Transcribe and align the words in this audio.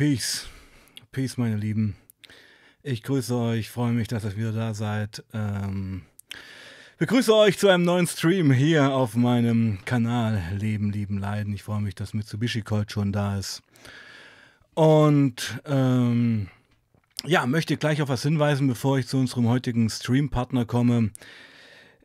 Peace. 0.00 0.48
Peace, 1.12 1.36
meine 1.36 1.56
Lieben. 1.56 1.94
Ich 2.82 3.02
grüße 3.02 3.36
euch, 3.36 3.68
freue 3.68 3.92
mich, 3.92 4.08
dass 4.08 4.24
ihr 4.24 4.34
wieder 4.34 4.52
da 4.52 4.72
seid. 4.72 5.22
Ähm, 5.34 6.06
begrüße 6.96 7.34
euch 7.34 7.58
zu 7.58 7.68
einem 7.68 7.84
neuen 7.84 8.06
Stream 8.06 8.50
hier 8.50 8.94
auf 8.94 9.14
meinem 9.14 9.78
Kanal 9.84 10.42
Leben, 10.58 10.90
Lieben, 10.90 11.18
Leiden. 11.18 11.52
Ich 11.52 11.64
freue 11.64 11.82
mich, 11.82 11.96
dass 11.96 12.14
Mitsubishi 12.14 12.62
Colt 12.62 12.90
schon 12.90 13.12
da 13.12 13.36
ist. 13.36 13.62
Und 14.72 15.60
ähm, 15.66 16.48
ja, 17.26 17.44
möchte 17.44 17.76
gleich 17.76 18.00
auf 18.00 18.08
was 18.08 18.22
hinweisen, 18.22 18.68
bevor 18.68 18.98
ich 18.98 19.06
zu 19.06 19.18
unserem 19.18 19.48
heutigen 19.48 19.90
Stream-Partner 19.90 20.64
komme. 20.64 21.10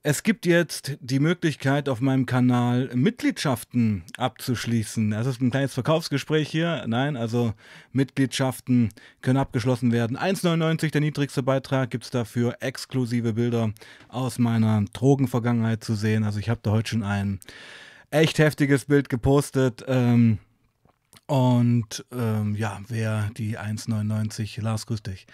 Es 0.07 0.21
gibt 0.21 0.45
jetzt 0.45 0.99
die 1.01 1.19
Möglichkeit, 1.19 1.89
auf 1.89 1.99
meinem 1.99 2.27
Kanal 2.27 2.91
Mitgliedschaften 2.93 4.03
abzuschließen. 4.17 5.09
Das 5.09 5.25
ist 5.25 5.41
ein 5.41 5.49
kleines 5.49 5.73
Verkaufsgespräch 5.73 6.47
hier. 6.47 6.85
Nein, 6.85 7.17
also 7.17 7.55
Mitgliedschaften 7.91 8.89
können 9.23 9.39
abgeschlossen 9.39 9.91
werden. 9.91 10.15
1,99 10.15 10.91
der 10.91 11.01
niedrigste 11.01 11.41
Beitrag 11.41 11.89
gibt 11.89 12.03
es 12.03 12.11
dafür 12.11 12.57
exklusive 12.59 13.33
Bilder 13.33 13.73
aus 14.07 14.37
meiner 14.37 14.85
Drogenvergangenheit 14.93 15.83
zu 15.83 15.95
sehen. 15.95 16.23
Also 16.23 16.37
ich 16.37 16.49
habe 16.49 16.59
da 16.61 16.69
heute 16.69 16.91
schon 16.91 17.01
ein 17.01 17.39
echt 18.11 18.37
heftiges 18.37 18.85
Bild 18.85 19.09
gepostet. 19.09 19.83
Ähm, 19.87 20.37
und 21.25 22.05
ähm, 22.11 22.53
ja, 22.55 22.79
wer 22.89 23.31
die 23.37 23.57
1,99, 23.57 24.61
Lars, 24.61 24.85
grüß 24.85 25.01
dich 25.01 25.25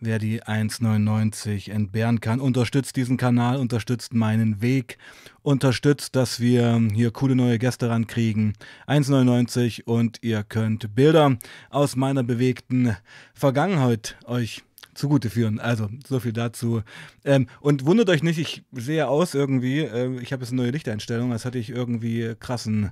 wer 0.00 0.18
die 0.18 0.42
1,99 0.42 1.70
entbehren 1.70 2.20
kann. 2.20 2.40
Unterstützt 2.40 2.96
diesen 2.96 3.16
Kanal, 3.16 3.56
unterstützt 3.56 4.14
meinen 4.14 4.62
Weg, 4.62 4.98
unterstützt, 5.42 6.16
dass 6.16 6.40
wir 6.40 6.80
hier 6.92 7.10
coole 7.10 7.36
neue 7.36 7.58
Gäste 7.58 7.88
rankriegen. 7.88 8.54
1,99 8.86 9.84
und 9.84 10.18
ihr 10.22 10.42
könnt 10.42 10.94
Bilder 10.94 11.36
aus 11.70 11.96
meiner 11.96 12.22
bewegten 12.22 12.96
Vergangenheit 13.34 14.16
euch 14.24 14.62
zugute 14.94 15.30
führen. 15.30 15.60
Also 15.60 15.88
so 16.06 16.20
viel 16.20 16.32
dazu. 16.32 16.82
Ähm, 17.24 17.46
und 17.60 17.86
wundert 17.86 18.10
euch 18.10 18.22
nicht, 18.22 18.38
ich 18.38 18.62
sehe 18.72 19.08
aus 19.08 19.34
irgendwie, 19.34 19.80
äh, 19.80 20.20
ich 20.20 20.32
habe 20.32 20.42
jetzt 20.42 20.52
eine 20.52 20.62
neue 20.62 20.72
Lichteinstellung, 20.72 21.32
als 21.32 21.44
hatte 21.44 21.58
ich 21.58 21.70
irgendwie 21.70 22.34
krassen 22.38 22.90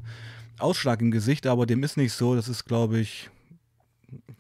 Ausschlag 0.59 1.01
im 1.01 1.11
Gesicht, 1.11 1.47
aber 1.47 1.67
dem 1.67 1.83
ist 1.83 1.97
nicht 1.97 2.13
so. 2.13 2.35
Das 2.35 2.49
ist, 2.49 2.65
glaube 2.65 2.99
ich, 2.99 3.29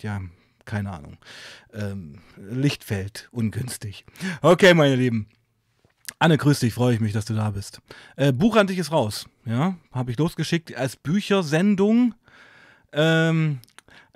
ja, 0.01 0.21
keine 0.67 0.93
Ahnung. 0.93 1.17
Ähm, 1.73 2.21
Lichtfeld, 2.37 3.29
ungünstig. 3.33 4.05
Okay, 4.43 4.75
meine 4.75 4.97
Lieben. 4.97 5.29
Anne, 6.19 6.39
grüß 6.39 6.61
dich, 6.61 6.75
freue 6.75 6.95
ich 6.95 7.01
mich, 7.01 7.13
dass 7.13 7.25
du 7.25 7.35
da 7.35 7.51
bist. 7.51 7.81
Äh, 8.17 8.33
Buch 8.33 8.57
an 8.57 8.67
dich 8.67 8.79
ist 8.79 8.93
raus, 8.93 9.27
ja, 9.45 9.77
habe 9.93 10.11
ich 10.11 10.19
losgeschickt 10.19 10.75
als 10.75 10.97
Büchersendung. 10.97 12.15
Ähm, 12.93 13.61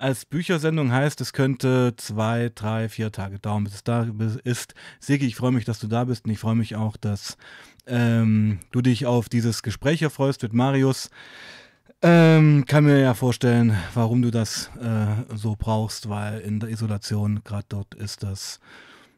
als 0.01 0.25
Büchersendung 0.25 0.91
heißt, 0.91 1.21
es 1.21 1.31
könnte 1.31 1.93
zwei, 1.97 2.51
drei, 2.55 2.89
vier 2.89 3.11
Tage 3.11 3.37
dauern, 3.37 3.65
bis 3.65 3.75
es 3.75 3.83
da 3.83 4.07
ist. 4.43 4.73
Sigi, 4.99 5.27
ich 5.27 5.35
freue 5.35 5.51
mich, 5.51 5.63
dass 5.63 5.77
du 5.77 5.85
da 5.85 6.05
bist 6.05 6.25
und 6.25 6.31
ich 6.31 6.39
freue 6.39 6.55
mich 6.55 6.75
auch, 6.75 6.97
dass 6.97 7.37
ähm, 7.85 8.59
du 8.71 8.81
dich 8.81 9.05
auf 9.05 9.29
dieses 9.29 9.61
Gespräch 9.61 10.03
freust 10.07 10.41
mit 10.41 10.53
Marius. 10.53 11.11
Ähm, 12.03 12.65
kann 12.65 12.85
mir 12.85 12.99
ja 12.99 13.13
vorstellen, 13.13 13.77
warum 13.93 14.23
du 14.23 14.31
das 14.31 14.71
äh, 14.81 15.35
so 15.35 15.55
brauchst, 15.57 16.09
weil 16.09 16.39
in 16.39 16.59
der 16.59 16.69
Isolation, 16.69 17.41
gerade 17.43 17.65
dort, 17.69 17.93
ist 17.93 18.23
das 18.23 18.59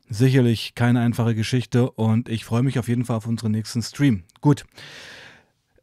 sicherlich 0.10 0.76
keine 0.76 1.00
einfache 1.00 1.34
Geschichte 1.34 1.90
und 1.90 2.28
ich 2.28 2.44
freue 2.44 2.62
mich 2.62 2.78
auf 2.78 2.90
jeden 2.90 3.06
Fall 3.06 3.16
auf 3.18 3.26
unseren 3.26 3.52
nächsten 3.52 3.82
Stream. 3.82 4.24
Gut. 4.42 4.66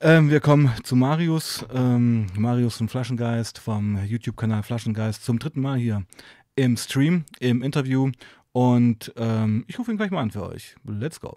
Ähm, 0.03 0.31
wir 0.31 0.41
kommen 0.41 0.73
zu 0.83 0.95
Marius. 0.95 1.65
Ähm, 1.73 2.27
Marius 2.37 2.77
von 2.77 2.89
Flaschengeist 2.89 3.59
vom 3.59 4.03
YouTube-Kanal 4.05 4.63
Flaschengeist 4.63 5.25
zum 5.25 5.39
dritten 5.39 5.61
Mal 5.61 5.79
hier 5.79 6.05
im 6.55 6.77
Stream, 6.77 7.25
im 7.39 7.63
Interview. 7.63 8.11
Und 8.53 9.13
ähm, 9.17 9.65
ich 9.69 9.79
rufe 9.79 9.91
ihn 9.91 9.97
gleich 9.97 10.11
mal 10.11 10.21
an 10.21 10.31
für 10.31 10.47
euch. 10.47 10.75
Let's 10.85 11.21
go. 11.21 11.37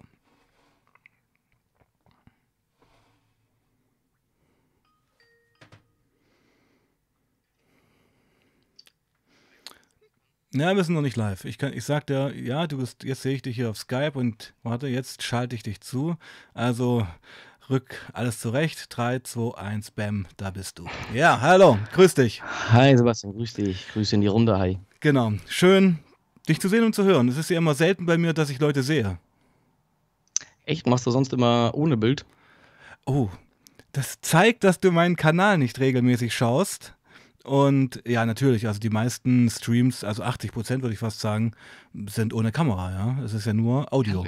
Ja, 10.56 10.76
wir 10.76 10.84
sind 10.84 10.94
noch 10.94 11.02
nicht 11.02 11.16
live. 11.16 11.44
Ich, 11.46 11.58
kann, 11.58 11.72
ich 11.72 11.82
sag 11.82 12.06
dir, 12.06 12.32
ja, 12.32 12.68
du 12.68 12.78
bist, 12.78 13.02
jetzt 13.02 13.22
sehe 13.22 13.34
ich 13.34 13.42
dich 13.42 13.56
hier 13.56 13.70
auf 13.70 13.76
Skype 13.76 14.12
und 14.14 14.54
warte, 14.62 14.86
jetzt 14.86 15.24
schalte 15.24 15.56
ich 15.56 15.64
dich 15.64 15.80
zu. 15.80 16.14
Also 16.52 17.04
rück 17.68 17.96
alles 18.12 18.38
zurecht. 18.38 18.86
3, 18.88 19.18
2, 19.18 19.58
1, 19.58 19.90
bam, 19.90 20.26
da 20.36 20.52
bist 20.52 20.78
du. 20.78 20.86
Ja, 21.12 21.40
hallo, 21.40 21.76
grüß 21.92 22.14
dich. 22.14 22.40
Hi 22.70 22.96
Sebastian, 22.96 23.32
grüß 23.32 23.54
dich. 23.54 23.88
Grüße 23.88 24.14
in 24.14 24.20
die 24.20 24.28
Runde, 24.28 24.56
hi. 24.56 24.78
Genau, 25.00 25.32
schön, 25.48 25.98
dich 26.48 26.60
zu 26.60 26.68
sehen 26.68 26.84
und 26.84 26.94
zu 26.94 27.02
hören. 27.02 27.26
Es 27.26 27.36
ist 27.36 27.50
ja 27.50 27.58
immer 27.58 27.74
selten 27.74 28.06
bei 28.06 28.16
mir, 28.16 28.32
dass 28.32 28.48
ich 28.48 28.60
Leute 28.60 28.84
sehe. 28.84 29.18
Echt? 30.66 30.86
Machst 30.86 31.04
du 31.04 31.10
sonst 31.10 31.32
immer 31.32 31.72
ohne 31.74 31.96
Bild? 31.96 32.24
Oh, 33.06 33.28
das 33.90 34.20
zeigt, 34.20 34.62
dass 34.62 34.78
du 34.78 34.92
meinen 34.92 35.16
Kanal 35.16 35.58
nicht 35.58 35.80
regelmäßig 35.80 36.32
schaust. 36.32 36.94
Und 37.44 38.02
ja, 38.06 38.24
natürlich, 38.24 38.66
also 38.66 38.80
die 38.80 38.88
meisten 38.88 39.50
Streams, 39.50 40.02
also 40.02 40.22
80 40.22 40.50
Prozent 40.50 40.82
würde 40.82 40.94
ich 40.94 40.98
fast 40.98 41.20
sagen, 41.20 41.52
sind 42.08 42.32
ohne 42.32 42.52
Kamera, 42.52 42.90
ja. 42.90 43.22
Es 43.22 43.34
ist 43.34 43.44
ja 43.44 43.52
nur 43.52 43.92
Audio. 43.92 44.24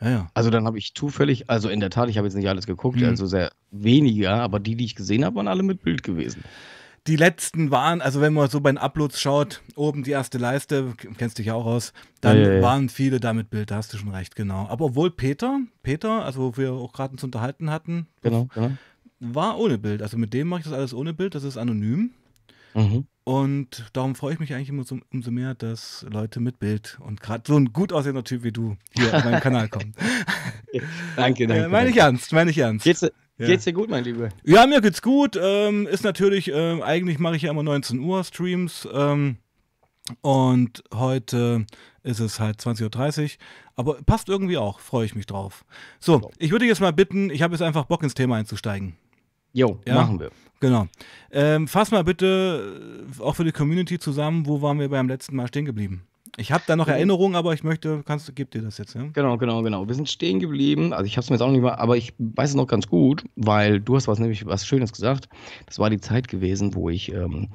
Ja, 0.00 0.08
ja. 0.08 0.30
Also 0.32 0.48
dann 0.48 0.64
habe 0.64 0.78
ich 0.78 0.94
zufällig, 0.94 1.50
also 1.50 1.68
in 1.68 1.80
der 1.80 1.90
Tat, 1.90 2.08
ich 2.08 2.16
habe 2.16 2.26
jetzt 2.26 2.34
nicht 2.34 2.48
alles 2.48 2.66
geguckt, 2.66 2.98
mhm. 2.98 3.04
also 3.04 3.26
sehr 3.26 3.52
weniger, 3.70 4.40
aber 4.40 4.58
die, 4.58 4.74
die 4.74 4.86
ich 4.86 4.94
gesehen 4.94 5.24
habe, 5.24 5.36
waren 5.36 5.48
alle 5.48 5.62
mit 5.62 5.82
Bild 5.82 6.02
gewesen. 6.02 6.44
Die 7.06 7.16
letzten 7.16 7.70
waren, 7.70 8.00
also 8.00 8.22
wenn 8.22 8.32
man 8.32 8.48
so 8.48 8.60
bei 8.60 8.72
den 8.72 8.78
Uploads 8.78 9.20
schaut, 9.20 9.62
oben 9.76 10.02
die 10.02 10.10
erste 10.10 10.38
Leiste, 10.38 10.94
kennst 11.18 11.38
dich 11.38 11.46
ja 11.46 11.54
auch 11.54 11.66
aus, 11.66 11.92
dann 12.22 12.38
ja, 12.40 12.62
waren 12.62 12.88
viele 12.88 13.20
da 13.20 13.34
mit 13.34 13.50
Bild, 13.50 13.70
da 13.70 13.76
hast 13.76 13.92
du 13.92 13.98
schon 13.98 14.10
recht, 14.10 14.34
genau. 14.34 14.66
Aber 14.68 14.86
obwohl 14.86 15.10
Peter, 15.10 15.60
Peter, 15.82 16.24
also 16.24 16.40
wo 16.40 16.56
wir 16.56 16.72
auch 16.72 16.92
gerade 16.92 17.12
uns 17.12 17.22
unterhalten 17.22 17.70
hatten, 17.70 18.06
genau, 18.22 18.48
genau. 18.54 18.72
war 19.20 19.58
ohne 19.58 19.76
Bild. 19.76 20.02
Also 20.02 20.16
mit 20.16 20.32
dem 20.32 20.48
mache 20.48 20.60
ich 20.60 20.64
das 20.64 20.74
alles 20.74 20.94
ohne 20.94 21.12
Bild, 21.12 21.34
das 21.34 21.44
ist 21.44 21.58
anonym. 21.58 22.12
Mhm. 22.76 23.06
Und 23.24 23.86
darum 23.92 24.14
freue 24.14 24.34
ich 24.34 24.38
mich 24.38 24.54
eigentlich 24.54 24.68
immer 24.68 24.84
so, 24.84 25.00
umso 25.12 25.32
mehr, 25.32 25.54
dass 25.54 26.06
Leute 26.08 26.38
mit 26.38 26.60
Bild 26.60 26.98
und 27.00 27.20
gerade 27.20 27.42
so 27.46 27.56
ein 27.56 27.72
gut 27.72 27.92
aussehender 27.92 28.22
Typ 28.22 28.44
wie 28.44 28.52
du 28.52 28.76
hier 28.94 29.12
auf 29.12 29.24
meinen 29.24 29.40
Kanal 29.40 29.68
kommen. 29.68 29.94
danke, 31.16 31.46
danke. 31.48 31.64
Äh, 31.64 31.68
meine 31.68 31.90
ich 31.90 31.96
ernst, 31.96 32.32
meine 32.32 32.52
ich 32.52 32.58
ernst. 32.58 32.84
Geht's, 32.84 33.00
ja. 33.00 33.08
geht's 33.38 33.64
dir 33.64 33.72
gut, 33.72 33.90
mein 33.90 34.04
Lieber? 34.04 34.28
Ja, 34.44 34.66
mir 34.66 34.80
geht's 34.80 35.02
gut. 35.02 35.36
Ähm, 35.40 35.88
ist 35.88 36.04
natürlich, 36.04 36.52
äh, 36.52 36.82
eigentlich 36.82 37.18
mache 37.18 37.34
ich 37.34 37.42
ja 37.42 37.50
immer 37.50 37.64
19 37.64 37.98
Uhr 37.98 38.22
Streams. 38.22 38.86
Ähm, 38.92 39.38
und 40.20 40.84
heute 40.94 41.66
ist 42.04 42.20
es 42.20 42.38
halt 42.38 42.60
20.30 42.60 43.22
Uhr. 43.22 43.30
Aber 43.74 43.94
passt 44.02 44.28
irgendwie 44.28 44.56
auch, 44.56 44.78
freue 44.78 45.04
ich 45.04 45.16
mich 45.16 45.26
drauf. 45.26 45.64
So, 45.98 46.30
ich 46.38 46.52
würde 46.52 46.66
jetzt 46.66 46.80
mal 46.80 46.92
bitten, 46.92 47.30
ich 47.30 47.42
habe 47.42 47.54
jetzt 47.54 47.62
einfach 47.62 47.86
Bock 47.86 48.04
ins 48.04 48.14
Thema 48.14 48.36
einzusteigen. 48.36 48.96
Jo, 49.56 49.78
ja? 49.86 49.94
machen 49.94 50.20
wir. 50.20 50.30
Genau. 50.60 50.86
Ähm, 51.32 51.66
fass 51.66 51.90
mal 51.90 52.04
bitte 52.04 53.06
äh, 53.18 53.22
auch 53.22 53.36
für 53.36 53.44
die 53.44 53.52
Community 53.52 53.98
zusammen, 53.98 54.46
wo 54.46 54.60
waren 54.60 54.78
wir 54.78 54.90
beim 54.90 55.08
letzten 55.08 55.34
Mal 55.34 55.48
stehen 55.48 55.64
geblieben? 55.64 56.02
Ich 56.36 56.52
habe 56.52 56.62
da 56.66 56.76
noch 56.76 56.88
Erinnerungen, 56.88 57.34
aber 57.36 57.54
ich 57.54 57.64
möchte, 57.64 58.02
kannst 58.04 58.28
du, 58.28 58.34
gib 58.34 58.50
dir 58.50 58.60
das 58.60 58.76
jetzt, 58.76 58.94
ja? 58.94 59.06
Genau, 59.14 59.38
genau, 59.38 59.62
genau. 59.62 59.88
Wir 59.88 59.94
sind 59.94 60.10
stehen 60.10 60.40
geblieben. 60.40 60.92
Also 60.92 61.06
ich 61.06 61.16
habe 61.16 61.22
es 61.22 61.30
mir 61.30 61.36
jetzt 61.36 61.42
auch 61.42 61.50
nicht 61.50 61.62
mal, 61.62 61.76
aber 61.76 61.96
ich 61.96 62.12
weiß 62.18 62.50
es 62.50 62.54
noch 62.54 62.66
ganz 62.66 62.86
gut, 62.86 63.24
weil 63.36 63.80
du 63.80 63.96
hast 63.96 64.08
was 64.08 64.18
nämlich 64.18 64.44
was 64.44 64.66
Schönes 64.66 64.92
gesagt. 64.92 65.30
Das 65.64 65.78
war 65.78 65.88
die 65.88 66.00
Zeit 66.00 66.28
gewesen, 66.28 66.74
wo 66.74 66.90
ich 66.90 67.10
ähm, 67.14 67.48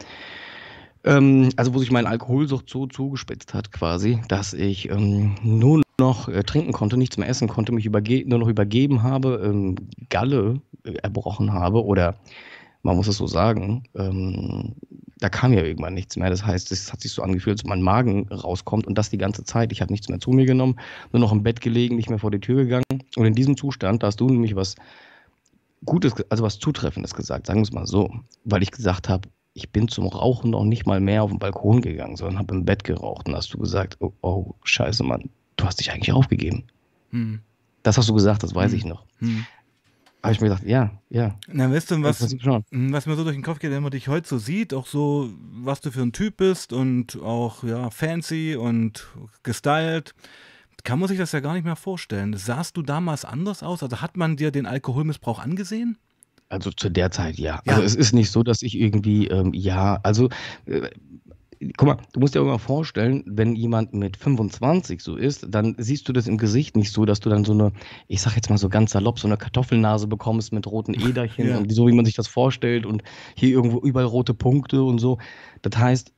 ähm, 1.03 1.49
also 1.55 1.75
wo 1.75 1.77
sich 1.77 1.91
mein 1.91 2.07
Alkoholsucht 2.07 2.67
so 2.67 2.87
zugespitzt 2.87 3.53
hat 3.53 3.71
quasi, 3.71 4.19
dass 4.27 4.53
ich 4.53 4.89
ähm, 4.89 5.35
nur 5.43 5.83
noch 6.01 6.27
äh, 6.27 6.43
trinken 6.43 6.73
konnte, 6.73 6.97
nichts 6.97 7.17
mehr 7.17 7.29
essen 7.29 7.47
konnte, 7.47 7.71
mich 7.71 7.89
nur 7.89 8.39
noch 8.39 8.47
übergeben 8.47 9.03
habe, 9.03 9.41
ähm, 9.45 9.75
Galle 10.09 10.59
äh, 10.83 10.95
erbrochen 10.95 11.53
habe 11.53 11.85
oder 11.85 12.15
man 12.83 12.95
muss 12.95 13.07
es 13.07 13.17
so 13.17 13.27
sagen, 13.27 13.83
ähm, 13.95 14.73
da 15.19 15.29
kam 15.29 15.53
ja 15.53 15.63
irgendwann 15.63 15.93
nichts 15.93 16.17
mehr. 16.17 16.31
Das 16.31 16.43
heißt, 16.43 16.71
es 16.71 16.91
hat 16.91 17.01
sich 17.01 17.11
so 17.11 17.21
angefühlt, 17.21 17.61
ob 17.63 17.69
mein 17.69 17.83
Magen 17.83 18.27
rauskommt 18.29 18.87
und 18.87 18.97
das 18.97 19.11
die 19.11 19.19
ganze 19.19 19.43
Zeit. 19.43 19.71
Ich 19.71 19.79
habe 19.81 19.93
nichts 19.93 20.09
mehr 20.09 20.19
zu 20.19 20.31
mir 20.31 20.47
genommen, 20.47 20.75
nur 21.11 21.19
noch 21.19 21.31
im 21.31 21.43
Bett 21.43 21.61
gelegen, 21.61 21.95
nicht 21.95 22.09
mehr 22.09 22.17
vor 22.17 22.31
die 22.31 22.39
Tür 22.39 22.63
gegangen. 22.63 23.03
Und 23.15 23.25
in 23.25 23.35
diesem 23.35 23.55
Zustand, 23.55 24.01
da 24.01 24.07
hast 24.07 24.19
du 24.19 24.27
nämlich 24.27 24.55
was 24.55 24.75
Gutes, 25.85 26.13
also 26.29 26.43
was 26.43 26.57
Zutreffendes 26.57 27.13
gesagt, 27.13 27.45
sagen 27.45 27.59
wir 27.59 27.63
es 27.63 27.71
mal 27.71 27.85
so, 27.85 28.09
weil 28.45 28.63
ich 28.63 28.71
gesagt 28.71 29.09
habe, 29.09 29.29
ich 29.53 29.71
bin 29.71 29.87
zum 29.87 30.07
Rauchen 30.07 30.51
noch 30.51 30.63
nicht 30.63 30.87
mal 30.87 30.99
mehr 30.99 31.21
auf 31.21 31.29
den 31.29 31.39
Balkon 31.39 31.81
gegangen, 31.81 32.15
sondern 32.15 32.39
habe 32.39 32.55
im 32.55 32.65
Bett 32.65 32.83
geraucht. 32.83 33.27
Und 33.27 33.35
hast 33.35 33.53
du 33.53 33.59
gesagt, 33.59 33.97
oh, 33.99 34.13
oh 34.21 34.55
scheiße, 34.63 35.03
Mann, 35.03 35.29
du 35.61 35.67
hast 35.67 35.79
dich 35.79 35.91
eigentlich 35.91 36.11
aufgegeben. 36.11 36.63
Hm. 37.11 37.39
Das 37.83 37.97
hast 37.97 38.09
du 38.09 38.13
gesagt, 38.13 38.43
das 38.43 38.53
weiß 38.53 38.71
hm. 38.71 38.77
ich 38.77 38.85
noch. 38.85 39.05
Hm. 39.19 39.45
Habe 40.23 40.33
ich 40.33 40.41
mir 40.41 40.49
gedacht, 40.49 40.63
ja, 40.65 40.91
ja. 41.09 41.35
Na, 41.47 41.71
weißt 41.71 41.91
du, 41.91 42.03
was, 42.03 42.19
hm, 42.21 42.93
was 42.93 43.07
mir 43.07 43.15
so 43.15 43.23
durch 43.23 43.35
den 43.35 43.43
Kopf 43.43 43.57
geht, 43.57 43.71
wenn 43.71 43.81
man 43.81 43.91
dich 43.91 44.07
heute 44.07 44.29
so 44.29 44.37
sieht, 44.37 44.71
auch 44.71 44.85
so, 44.85 45.31
was 45.51 45.81
du 45.81 45.89
für 45.89 46.01
ein 46.01 46.11
Typ 46.11 46.37
bist 46.37 46.73
und 46.73 47.19
auch, 47.21 47.63
ja, 47.63 47.89
fancy 47.89 48.55
und 48.55 49.07
gestylt, 49.41 50.13
kann 50.83 50.99
man 50.99 51.09
sich 51.09 51.17
das 51.17 51.31
ja 51.31 51.39
gar 51.39 51.53
nicht 51.53 51.63
mehr 51.63 51.75
vorstellen. 51.75 52.35
Sahst 52.37 52.77
du 52.77 52.83
damals 52.83 53.25
anders 53.25 53.63
aus? 53.63 53.81
Also 53.81 54.01
hat 54.01 54.15
man 54.15 54.37
dir 54.37 54.51
den 54.51 54.67
Alkoholmissbrauch 54.67 55.39
angesehen? 55.39 55.97
Also 56.49 56.69
zu 56.71 56.89
der 56.89 57.11
Zeit 57.11 57.37
ja. 57.37 57.61
ja. 57.65 57.73
Also 57.73 57.83
es 57.83 57.95
ist 57.95 58.13
nicht 58.13 58.29
so, 58.29 58.43
dass 58.43 58.61
ich 58.61 58.77
irgendwie, 58.77 59.27
ähm, 59.27 59.53
ja, 59.53 59.99
also 60.03 60.29
äh, 60.65 60.89
guck 61.77 61.87
mal, 61.87 61.97
du 62.13 62.19
musst 62.19 62.35
dir 62.35 62.39
immer 62.39 62.59
vorstellen, 62.59 63.23
wenn 63.25 63.55
jemand 63.55 63.93
mit 63.93 64.17
25 64.17 65.01
so 65.01 65.15
ist, 65.15 65.47
dann 65.49 65.75
siehst 65.77 66.07
du 66.07 66.13
das 66.13 66.27
im 66.27 66.37
Gesicht 66.37 66.75
nicht 66.75 66.91
so, 66.91 67.05
dass 67.05 67.19
du 67.19 67.29
dann 67.29 67.45
so 67.45 67.53
eine, 67.53 67.71
ich 68.07 68.21
sag 68.21 68.35
jetzt 68.35 68.49
mal 68.49 68.57
so 68.57 68.69
ganz 68.69 68.91
salopp, 68.91 69.19
so 69.19 69.27
eine 69.27 69.37
Kartoffelnase 69.37 70.07
bekommst 70.07 70.53
mit 70.53 70.67
roten 70.67 70.93
Äderchen 70.93 71.47
ja. 71.47 71.57
und 71.57 71.71
so, 71.71 71.87
wie 71.87 71.93
man 71.93 72.05
sich 72.05 72.15
das 72.15 72.27
vorstellt 72.27 72.85
und 72.85 73.03
hier 73.35 73.49
irgendwo 73.49 73.79
überall 73.79 74.05
rote 74.05 74.33
Punkte 74.33 74.83
und 74.83 74.99
so. 74.99 75.17
Das 75.61 75.77
heißt, 75.77 76.13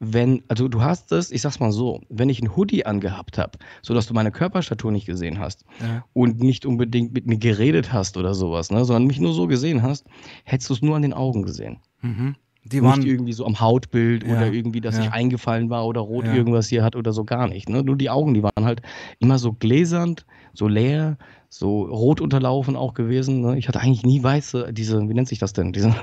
wenn, 0.00 0.42
also 0.48 0.66
du 0.66 0.82
hast 0.82 1.12
es, 1.12 1.30
ich 1.30 1.42
sag's 1.42 1.60
mal 1.60 1.72
so, 1.72 2.00
wenn 2.08 2.30
ich 2.30 2.40
einen 2.40 2.56
Hoodie 2.56 2.86
angehabt 2.86 3.36
habe, 3.36 3.58
sodass 3.82 4.06
du 4.06 4.14
meine 4.14 4.32
Körperstatur 4.32 4.90
nicht 4.90 5.06
gesehen 5.06 5.38
hast 5.38 5.64
ja. 5.80 6.04
und 6.14 6.40
nicht 6.40 6.64
unbedingt 6.64 7.12
mit 7.12 7.26
mir 7.26 7.36
geredet 7.36 7.92
hast 7.92 8.16
oder 8.16 8.34
sowas, 8.34 8.70
ne, 8.70 8.84
sondern 8.84 9.06
mich 9.06 9.20
nur 9.20 9.34
so 9.34 9.46
gesehen 9.46 9.82
hast, 9.82 10.06
hättest 10.44 10.70
du 10.70 10.74
es 10.74 10.82
nur 10.82 10.96
an 10.96 11.02
den 11.02 11.12
Augen 11.12 11.42
gesehen. 11.42 11.80
Mhm. 12.00 12.34
Die 12.64 12.80
nicht 12.80 13.04
irgendwie 13.04 13.32
so 13.32 13.46
am 13.46 13.58
Hautbild 13.60 14.24
ja, 14.24 14.32
oder 14.32 14.52
irgendwie, 14.52 14.80
dass 14.80 14.98
ja. 14.98 15.04
ich 15.04 15.12
eingefallen 15.12 15.70
war 15.70 15.86
oder 15.86 16.00
rot 16.00 16.26
ja. 16.26 16.34
irgendwas 16.34 16.68
hier 16.68 16.84
hat 16.84 16.94
oder 16.94 17.12
so 17.12 17.24
gar 17.24 17.48
nicht. 17.48 17.68
Ne? 17.68 17.82
Nur 17.82 17.96
die 17.96 18.10
Augen, 18.10 18.34
die 18.34 18.42
waren 18.42 18.64
halt 18.64 18.82
immer 19.18 19.38
so 19.38 19.52
gläsernd, 19.52 20.26
so 20.52 20.68
leer, 20.68 21.16
so 21.48 21.82
rot 21.84 22.20
unterlaufen 22.20 22.76
auch 22.76 22.92
gewesen. 22.92 23.40
Ne? 23.40 23.58
Ich 23.58 23.66
hatte 23.66 23.80
eigentlich 23.80 24.04
nie 24.04 24.22
weiße, 24.22 24.72
diese, 24.72 25.00
wie 25.08 25.14
nennt 25.14 25.28
sich 25.28 25.38
das 25.38 25.54
denn? 25.54 25.72
Diese, 25.72 25.94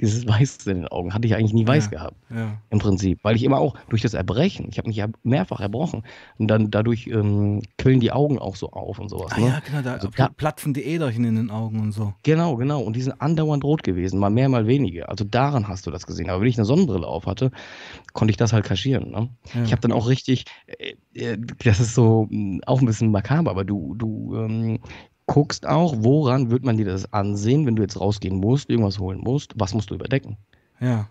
dieses 0.00 0.26
Weiß 0.28 0.66
in 0.66 0.82
den 0.82 0.88
Augen 0.88 1.14
hatte 1.14 1.26
ich 1.26 1.34
eigentlich 1.34 1.52
nie 1.52 1.66
weiß 1.66 1.84
ja, 1.86 1.90
gehabt. 1.90 2.16
Ja. 2.30 2.58
Im 2.70 2.78
Prinzip. 2.78 3.20
Weil 3.22 3.36
ich 3.36 3.44
immer 3.44 3.58
auch 3.58 3.74
durch 3.88 4.02
das 4.02 4.14
Erbrechen, 4.14 4.66
ich 4.70 4.78
habe 4.78 4.88
mich 4.88 4.96
ja 4.96 5.06
mehrfach 5.22 5.60
erbrochen 5.60 6.02
und 6.38 6.48
dann 6.48 6.70
dadurch 6.70 7.06
ähm, 7.06 7.62
quillen 7.78 8.00
die 8.00 8.12
Augen 8.12 8.38
auch 8.38 8.56
so 8.56 8.70
auf 8.70 8.98
und 8.98 9.08
sowas. 9.08 9.32
Ah, 9.32 9.40
ne? 9.40 9.46
Ja, 9.46 9.60
genau, 9.64 9.82
da 9.82 9.94
also, 9.94 10.10
pl 10.10 10.28
platzen 10.36 10.74
die 10.74 10.84
Äderchen 10.84 11.24
in 11.24 11.36
den 11.36 11.50
Augen 11.50 11.80
und 11.80 11.92
so. 11.92 12.14
Genau, 12.22 12.56
genau. 12.56 12.80
Und 12.82 12.96
die 12.96 13.02
sind 13.02 13.20
andauernd 13.20 13.64
rot 13.64 13.82
gewesen, 13.82 14.18
mal 14.18 14.30
mehr, 14.30 14.48
mal 14.48 14.66
weniger. 14.66 15.08
Also 15.08 15.24
daran 15.24 15.68
hast 15.68 15.86
du 15.86 15.90
das 15.90 16.06
gesehen. 16.06 16.30
Aber 16.30 16.40
wenn 16.40 16.48
ich 16.48 16.58
eine 16.58 16.64
Sonnenbrille 16.64 17.06
auf 17.06 17.26
hatte, 17.26 17.50
konnte 18.12 18.30
ich 18.30 18.36
das 18.36 18.52
halt 18.52 18.64
kaschieren. 18.64 19.10
Ne? 19.10 19.30
Ja. 19.54 19.62
Ich 19.64 19.72
habe 19.72 19.80
dann 19.80 19.92
auch 19.92 20.08
richtig, 20.08 20.44
äh, 20.66 20.94
äh, 21.14 21.38
das 21.64 21.80
ist 21.80 21.94
so 21.94 22.26
mh, 22.30 22.60
auch 22.66 22.80
ein 22.80 22.86
bisschen 22.86 23.10
makaber, 23.10 23.50
aber 23.50 23.64
du, 23.64 23.94
du 23.94 24.36
ähm, 24.36 24.80
guckst 25.26 25.66
auch, 25.66 25.94
woran 25.98 26.50
wird 26.50 26.64
man 26.64 26.76
dir 26.76 26.86
das 26.86 27.12
ansehen, 27.12 27.66
wenn 27.66 27.76
du 27.76 27.82
jetzt 27.82 28.00
rausgehen 28.00 28.36
musst, 28.36 28.70
irgendwas 28.70 28.98
holen 28.98 29.18
musst, 29.18 29.52
was 29.56 29.74
musst 29.74 29.90
du 29.90 29.94
überdecken? 29.94 30.36
Ja. 30.80 31.08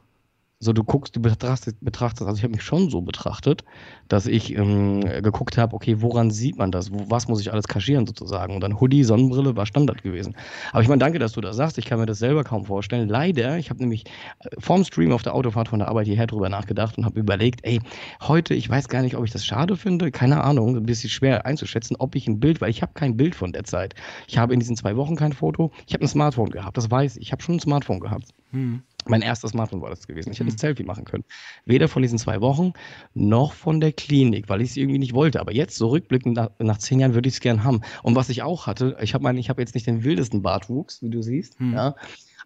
So, 0.59 0.71
du 0.71 0.85
guckst, 0.85 1.13
du 1.15 1.21
betrachtest, 1.21 1.77
betrachtest 1.81 2.21
also 2.21 2.37
ich 2.37 2.43
habe 2.43 2.53
mich 2.53 2.63
schon 2.63 2.89
so 2.89 3.01
betrachtet, 3.01 3.65
dass 4.07 4.25
ich 4.25 4.55
ähm, 4.55 5.01
geguckt 5.01 5.57
habe, 5.57 5.75
okay, 5.75 6.01
woran 6.01 6.31
sieht 6.31 6.57
man 6.57 6.71
das? 6.71 6.93
Wo, 6.93 7.09
was 7.09 7.27
muss 7.27 7.41
ich 7.41 7.51
alles 7.51 7.67
kaschieren 7.67 8.07
sozusagen? 8.07 8.55
Und 8.55 8.61
dann 8.61 8.79
Hoodie, 8.79 9.03
Sonnenbrille 9.03 9.57
war 9.57 9.65
Standard 9.65 10.01
gewesen. 10.01 10.33
Aber 10.71 10.81
ich 10.81 10.87
meine, 10.87 10.99
danke, 10.99 11.19
dass 11.19 11.33
du 11.33 11.41
das 11.41 11.57
sagst. 11.57 11.77
Ich 11.77 11.85
kann 11.85 11.99
mir 11.99 12.05
das 12.05 12.19
selber 12.19 12.45
kaum 12.45 12.63
vorstellen. 12.63 13.09
Leider, 13.09 13.57
ich 13.57 13.69
habe 13.69 13.81
nämlich 13.81 14.05
äh, 14.39 14.49
vorm 14.57 14.85
Stream 14.85 15.11
auf 15.11 15.23
der 15.23 15.35
Autofahrt 15.35 15.67
von 15.67 15.79
der 15.79 15.89
Arbeit 15.89 16.07
hierher 16.07 16.27
drüber 16.27 16.47
nachgedacht 16.47 16.97
und 16.97 17.03
habe 17.03 17.19
überlegt, 17.19 17.59
ey, 17.63 17.81
heute, 18.21 18.53
ich 18.53 18.69
weiß 18.69 18.87
gar 18.87 19.01
nicht, 19.01 19.17
ob 19.17 19.25
ich 19.25 19.31
das 19.31 19.45
schade 19.45 19.75
finde, 19.75 20.09
keine 20.09 20.41
Ahnung, 20.41 20.77
ein 20.77 20.85
bisschen 20.85 21.09
schwer 21.09 21.45
einzuschätzen, 21.45 21.97
ob 21.99 22.15
ich 22.15 22.27
ein 22.27 22.39
Bild, 22.39 22.61
weil 22.61 22.69
ich 22.69 22.81
habe 22.81 22.93
kein 22.93 23.17
Bild 23.17 23.35
von 23.35 23.51
der 23.51 23.65
Zeit. 23.65 23.93
Ich 24.27 24.37
habe 24.37 24.53
in 24.53 24.61
diesen 24.61 24.77
zwei 24.77 24.95
Wochen 24.95 25.17
kein 25.17 25.33
Foto. 25.33 25.71
Ich 25.85 25.93
habe 25.93 26.05
ein 26.05 26.07
Smartphone 26.07 26.49
gehabt, 26.49 26.77
das 26.77 26.89
weiß 26.89 27.17
ich. 27.17 27.23
Ich 27.23 27.31
habe 27.33 27.43
schon 27.43 27.55
ein 27.55 27.59
Smartphone 27.59 27.99
gehabt. 27.99 28.29
Hm. 28.51 28.83
Mein 29.07 29.21
erstes 29.21 29.51
Smartphone 29.51 29.81
war 29.81 29.89
das 29.89 30.07
gewesen. 30.07 30.31
Ich 30.31 30.39
hätte 30.39 30.49
ein 30.49 30.53
mhm. 30.53 30.57
Selfie 30.57 30.83
machen 30.83 31.05
können. 31.05 31.23
Weder 31.65 31.87
von 31.87 32.01
diesen 32.01 32.17
zwei 32.17 32.41
Wochen 32.41 32.73
noch 33.13 33.53
von 33.53 33.79
der 33.79 33.91
Klinik, 33.91 34.49
weil 34.49 34.61
ich 34.61 34.71
es 34.71 34.77
irgendwie 34.77 34.99
nicht 34.99 35.13
wollte. 35.13 35.39
Aber 35.39 35.53
jetzt, 35.53 35.77
so 35.77 35.87
rückblickend 35.87 36.35
nach, 36.35 36.49
nach 36.59 36.77
zehn 36.77 36.99
Jahren, 36.99 37.13
würde 37.13 37.27
ich 37.27 37.35
es 37.35 37.39
gern 37.39 37.63
haben. 37.63 37.81
Und 38.03 38.15
was 38.15 38.29
ich 38.29 38.41
auch 38.43 38.67
hatte, 38.67 38.97
ich 39.01 39.13
habe 39.13 39.29
hab 39.29 39.59
jetzt 39.59 39.75
nicht 39.75 39.87
den 39.87 40.03
wildesten 40.03 40.41
Bartwuchs, 40.41 41.01
wie 41.01 41.09
du 41.09 41.21
siehst, 41.21 41.59
hm. 41.59 41.73
ja. 41.73 41.95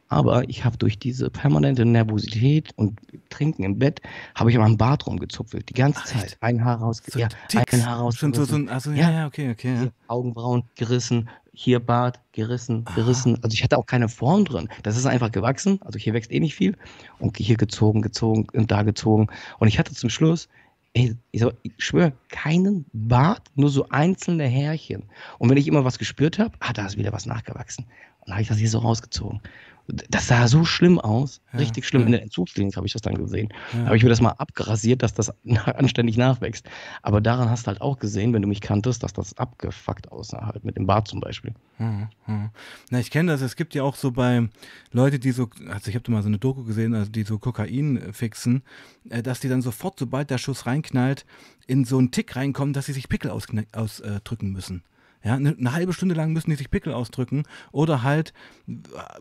Aber 0.10 0.50
ich 0.50 0.66
habe 0.66 0.76
durch 0.78 0.98
diese 0.98 1.30
permanente 1.30 1.86
Nervosität 1.86 2.72
und 2.76 3.00
Trinken 3.30 3.64
im 3.64 3.78
Bett, 3.78 4.02
habe 4.34 4.50
ich 4.50 4.58
an 4.58 4.64
meinem 4.64 4.78
Bart 4.78 5.06
rumgezupfelt. 5.06 5.70
Die 5.70 5.74
ganze 5.74 6.02
Ach, 6.04 6.08
Zeit. 6.08 6.38
Ein 6.42 6.66
Haar 6.66 6.80
raus, 6.80 7.02
so 7.06 7.20
ja, 7.20 7.30
ein 7.54 7.86
Haar 7.86 8.00
raus. 8.00 8.16
Schon 8.16 8.34
so, 8.34 8.44
so, 8.44 8.58
also, 8.68 8.92
ja, 8.92 9.12
ja, 9.12 9.28
okay, 9.28 9.52
okay. 9.52 9.76
Ja. 9.76 9.88
Augenbrauen 10.08 10.64
gerissen, 10.76 11.30
hier 11.54 11.80
Bart 11.80 12.20
gerissen, 12.32 12.86
gerissen. 12.96 13.36
Ah. 13.36 13.40
Also 13.44 13.54
ich 13.54 13.64
hatte 13.64 13.78
auch 13.78 13.86
keine 13.86 14.10
Form 14.10 14.46
drin. 14.46 14.68
Das 14.82 14.98
ist 14.98 15.06
einfach 15.06 15.32
gewachsen. 15.32 15.80
Also 15.84 16.00
hier 16.00 16.14
wächst 16.14 16.32
eh 16.32 16.40
nicht 16.40 16.56
viel. 16.56 16.76
Und 17.20 17.38
hier 17.38 17.58
gezogen, 17.58 18.02
gezogen 18.02 18.48
und 18.54 18.72
da 18.72 18.82
gezogen. 18.82 19.28
Und 19.60 19.68
ich 19.68 19.78
hatte 19.78 19.94
zum 19.94 20.10
Schluss, 20.10 20.50
ey, 20.94 21.16
ich, 21.32 21.46
ich 21.62 21.74
schwöre, 21.78 22.14
keinen 22.30 22.86
Bart, 22.94 23.44
nur 23.56 23.70
so 23.70 23.88
einzelne 23.90 24.46
Härchen. 24.46 25.04
Und 25.38 25.50
wenn 25.50 25.58
ich 25.58 25.68
immer 25.68 25.86
was 25.86 26.00
gespürt 26.00 26.40
habe, 26.40 26.58
ah, 26.62 26.74
da 26.74 26.88
ist 26.88 26.98
wieder 26.98 27.14
was 27.14 27.26
nachgewachsen. 27.26 27.86
Dann 28.30 28.36
habe 28.36 28.44
ich 28.44 28.48
das 28.48 28.60
hier 28.60 28.70
so 28.70 28.78
rausgezogen. 28.78 29.42
Das 29.88 30.28
sah 30.28 30.48
so 30.48 30.66
schlimm 30.66 31.00
aus, 31.00 31.42
ja, 31.52 31.58
richtig 31.58 31.88
schlimm. 31.88 32.02
Ja. 32.02 32.06
In 32.06 32.12
der 32.12 32.22
Entzugsklinik 32.22 32.78
habe 32.78 32.86
ich 32.86 32.94
das 32.94 33.02
dann 33.02 33.16
gesehen. 33.16 33.50
Ja. 33.74 33.86
habe 33.86 33.98
ich 33.98 34.04
mir 34.04 34.10
das 34.10 34.22
mal 34.22 34.34
abgerasiert, 34.34 35.02
dass 35.02 35.16
das 35.16 35.34
anständig 35.66 36.16
nachwächst. 36.16 36.70
Aber 37.02 37.22
daran 37.22 37.50
hast 37.50 37.64
du 37.64 37.70
halt 37.70 37.82
auch 37.82 37.98
gesehen, 37.98 38.32
wenn 38.32 38.44
du 38.44 38.48
mich 38.48 38.62
kanntest, 38.62 39.02
dass 39.02 39.14
das 39.14 39.36
abgefuckt 39.40 40.12
aussah, 40.12 40.46
halt 40.46 40.64
mit 40.64 40.78
dem 40.78 40.86
Bart 40.86 41.08
zum 41.08 41.22
Beispiel. 41.22 41.56
Hm, 41.78 42.08
hm. 42.26 42.50
Na, 42.92 43.00
ich 43.00 43.10
kenne 43.10 43.32
das. 43.32 43.42
Es 43.42 43.56
gibt 43.56 43.74
ja 43.74 43.82
auch 43.82 43.96
so 43.96 44.12
bei 44.12 44.48
Leute, 44.92 45.18
die 45.18 45.32
so, 45.32 45.50
also 45.68 45.90
ich 45.90 45.96
habe 45.96 46.04
da 46.04 46.12
mal 46.12 46.22
so 46.22 46.28
eine 46.28 46.38
Doku 46.38 46.66
gesehen, 46.66 46.94
also 46.94 47.10
die 47.10 47.24
so 47.24 47.40
Kokain 47.40 48.14
fixen, 48.14 48.62
äh, 49.10 49.24
dass 49.24 49.40
die 49.40 49.50
dann 49.50 49.64
sofort, 49.64 49.98
sobald 49.98 50.30
der 50.30 50.38
Schuss 50.38 50.68
reinknallt, 50.68 51.26
in 51.66 51.84
so 51.84 51.98
einen 51.98 52.12
Tick 52.12 52.36
reinkommen, 52.36 52.74
dass 52.74 52.86
sie 52.86 52.94
sich 52.94 53.10
Pickel 53.10 53.32
ausdrücken 53.32 54.52
müssen. 54.52 54.84
Ja, 55.24 55.36
eine, 55.36 55.56
eine, 55.58 55.74
halbe 55.74 55.92
Stunde 55.92 56.16
lang 56.16 56.32
müssen 56.32 56.50
die 56.50 56.56
sich 56.56 56.72
Pickel 56.72 56.94
ausdrücken 56.94 57.44
oder 57.72 58.04
halt, 58.04 58.34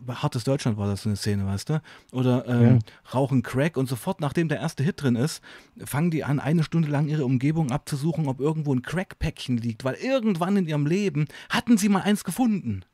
hartes 0.07 0.45
Deutschland 0.45 0.77
war 0.77 0.87
das 0.87 1.03
so 1.03 1.09
eine 1.09 1.17
Szene, 1.17 1.45
weißt 1.45 1.69
du? 1.69 1.81
Oder 2.13 2.47
ähm, 2.47 2.75
ja. 2.75 3.13
rauchen 3.13 3.43
Crack 3.43 3.75
und 3.75 3.89
sofort, 3.89 4.21
nachdem 4.21 4.47
der 4.47 4.59
erste 4.59 4.81
Hit 4.81 5.01
drin 5.01 5.17
ist, 5.17 5.41
fangen 5.83 6.09
die 6.09 6.23
an, 6.23 6.39
eine 6.39 6.63
Stunde 6.63 6.87
lang 6.87 7.07
ihre 7.09 7.25
Umgebung 7.25 7.71
abzusuchen, 7.71 8.27
ob 8.27 8.39
irgendwo 8.39 8.73
ein 8.73 8.81
Crack-Päckchen 8.81 9.57
liegt, 9.57 9.83
weil 9.83 9.95
irgendwann 9.95 10.55
in 10.55 10.67
ihrem 10.67 10.85
Leben 10.85 11.27
hatten 11.49 11.77
sie 11.77 11.89
mal 11.89 12.01
eins 12.01 12.23
gefunden. 12.23 12.85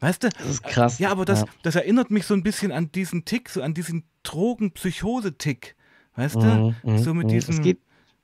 Weißt 0.00 0.24
du? 0.24 0.28
Das 0.28 0.46
ist 0.46 0.62
krass. 0.62 0.98
Ja, 0.98 1.10
aber 1.10 1.24
das, 1.24 1.40
ja. 1.40 1.46
das 1.62 1.74
erinnert 1.74 2.10
mich 2.10 2.26
so 2.26 2.34
ein 2.34 2.42
bisschen 2.42 2.70
an 2.70 2.92
diesen 2.92 3.24
Tick, 3.24 3.48
so 3.48 3.62
an 3.62 3.72
diesen 3.72 4.04
Drogenpsychose-Tick. 4.24 5.74
Weißt 6.16 6.36
du? 6.36 6.74
Mhm, 6.82 6.98
so 6.98 7.14
mit 7.14 7.26
mhm. 7.26 7.30
diesem. 7.30 7.54
Es 7.54 7.62
geht, 7.62 7.80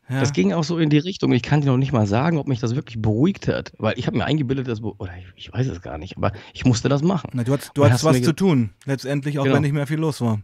ja. 0.08 0.20
Das 0.20 0.32
ging 0.32 0.52
auch 0.52 0.64
so 0.64 0.78
in 0.78 0.90
die 0.90 0.99
Richtung. 0.99 1.32
Ich 1.32 1.43
kann 1.43 1.60
dir 1.60 1.69
noch 1.69 1.76
nicht 1.76 1.93
mal 1.93 2.06
sagen, 2.06 2.38
ob 2.38 2.49
mich 2.49 2.60
das 2.60 2.75
wirklich 2.75 3.00
beruhigt 3.00 3.49
hat. 3.49 3.72
Weil 3.78 3.99
ich 3.99 4.06
habe 4.06 4.16
mir 4.16 4.25
eingebildet, 4.25 4.69
dass, 4.69 4.82
oder 4.82 5.12
ich, 5.16 5.46
ich, 5.46 5.52
weiß 5.52 5.66
es 5.69 5.81
gar 5.81 5.96
nicht, 5.99 6.16
aber 6.16 6.32
ich 6.52 6.64
musste 6.64 6.88
das 6.88 7.02
machen. 7.02 7.31
Na, 7.34 7.44
du 7.44 7.52
hattest, 7.52 7.70
du 7.75 7.84
hattest 7.84 8.04
was 8.04 8.20
zu 8.22 8.32
tun, 8.32 8.70
letztendlich, 8.84 9.38
auch 9.38 9.44
genau. 9.44 9.56
wenn 9.56 9.62
nicht 9.62 9.72
mehr 9.72 9.87
viel 9.87 9.99
los 9.99 10.20
war. 10.20 10.40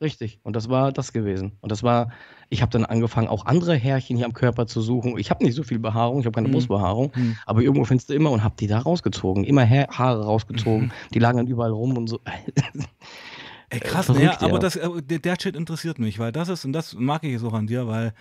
Richtig. 0.00 0.38
Und 0.44 0.54
das 0.54 0.68
war 0.68 0.92
das 0.92 1.12
gewesen. 1.12 1.52
Und 1.60 1.72
das 1.72 1.82
war, 1.82 2.12
ich 2.50 2.62
habe 2.62 2.70
dann 2.70 2.84
angefangen, 2.84 3.26
auch 3.26 3.46
andere 3.46 3.74
Härchen 3.74 4.16
hier 4.16 4.26
am 4.26 4.32
Körper 4.32 4.66
zu 4.66 4.80
suchen. 4.80 5.18
Ich 5.18 5.30
habe 5.30 5.44
nicht 5.44 5.54
so 5.54 5.64
viel 5.64 5.80
Behaarung, 5.80 6.20
ich 6.20 6.26
habe 6.26 6.34
keine 6.34 6.46
hm. 6.46 6.52
Brustbehaarung, 6.52 7.12
hm. 7.14 7.36
aber 7.46 7.62
irgendwo 7.62 7.84
findest 7.84 8.08
du 8.08 8.14
immer 8.14 8.30
und 8.30 8.44
habe 8.44 8.54
die 8.58 8.68
da 8.68 8.78
rausgezogen. 8.78 9.42
Immer 9.42 9.68
ha 9.68 9.88
Haare 9.90 10.24
rausgezogen. 10.24 10.86
Mhm. 10.86 10.92
Die 11.14 11.18
lagen 11.18 11.38
dann 11.38 11.46
überall 11.48 11.72
rum 11.72 11.96
und 11.96 12.06
so. 12.06 12.20
Ey, 13.70 13.80
krass, 13.80 14.06
Verrückt, 14.06 14.22
ja, 14.22 14.40
aber 14.40 14.58
Das, 14.58 14.76
äh, 14.76 14.88
der, 15.02 15.18
der 15.18 15.36
Shit 15.38 15.54
interessiert 15.54 15.98
mich, 15.98 16.18
weil 16.18 16.32
das 16.32 16.48
ist, 16.48 16.64
und 16.64 16.72
das 16.72 16.94
mag 16.94 17.22
ich 17.24 17.38
so 17.38 17.50
an 17.50 17.66
dir, 17.66 17.86
weil 17.86 18.14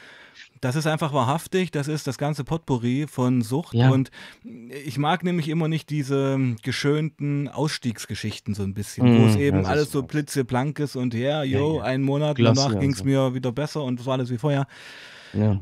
das 0.60 0.76
ist 0.76 0.88
einfach 0.88 1.14
wahrhaftig, 1.14 1.72
das 1.72 1.88
ist 1.88 2.06
das 2.06 2.18
ganze 2.18 2.44
Potpourri 2.44 3.08
von 3.08 3.42
Sucht 3.42 3.74
ja. 3.74 3.90
und 3.90 4.12
ich 4.44 4.98
mag 4.98 5.24
nämlich 5.24 5.48
immer 5.48 5.68
nicht 5.68 5.90
diese 5.90 6.38
geschönten 6.64 7.48
Ausstiegsgeschichten 7.48 8.56
so 8.56 8.64
ein 8.64 8.74
bisschen, 8.74 9.06
mm, 9.08 9.22
wo 9.22 9.28
es 9.28 9.36
eben 9.36 9.66
alles 9.66 9.92
so 9.92 10.04
blitzeblank 10.04 10.80
ist 10.80 10.96
und 10.96 11.14
ja, 11.14 11.44
jo, 11.44 11.76
ja, 11.76 11.78
ja. 11.78 11.84
einen 11.84 12.04
Monat 12.04 12.36
Gloss, 12.36 12.58
danach 12.58 12.80
ging 12.80 12.92
es 12.92 13.04
mir 13.04 13.34
wieder 13.34 13.52
besser 13.52 13.84
und 13.84 14.00
es 14.00 14.06
war 14.06 14.14
alles 14.14 14.30
wie 14.30 14.38
vorher. 14.38 14.68
Ja. 15.34 15.60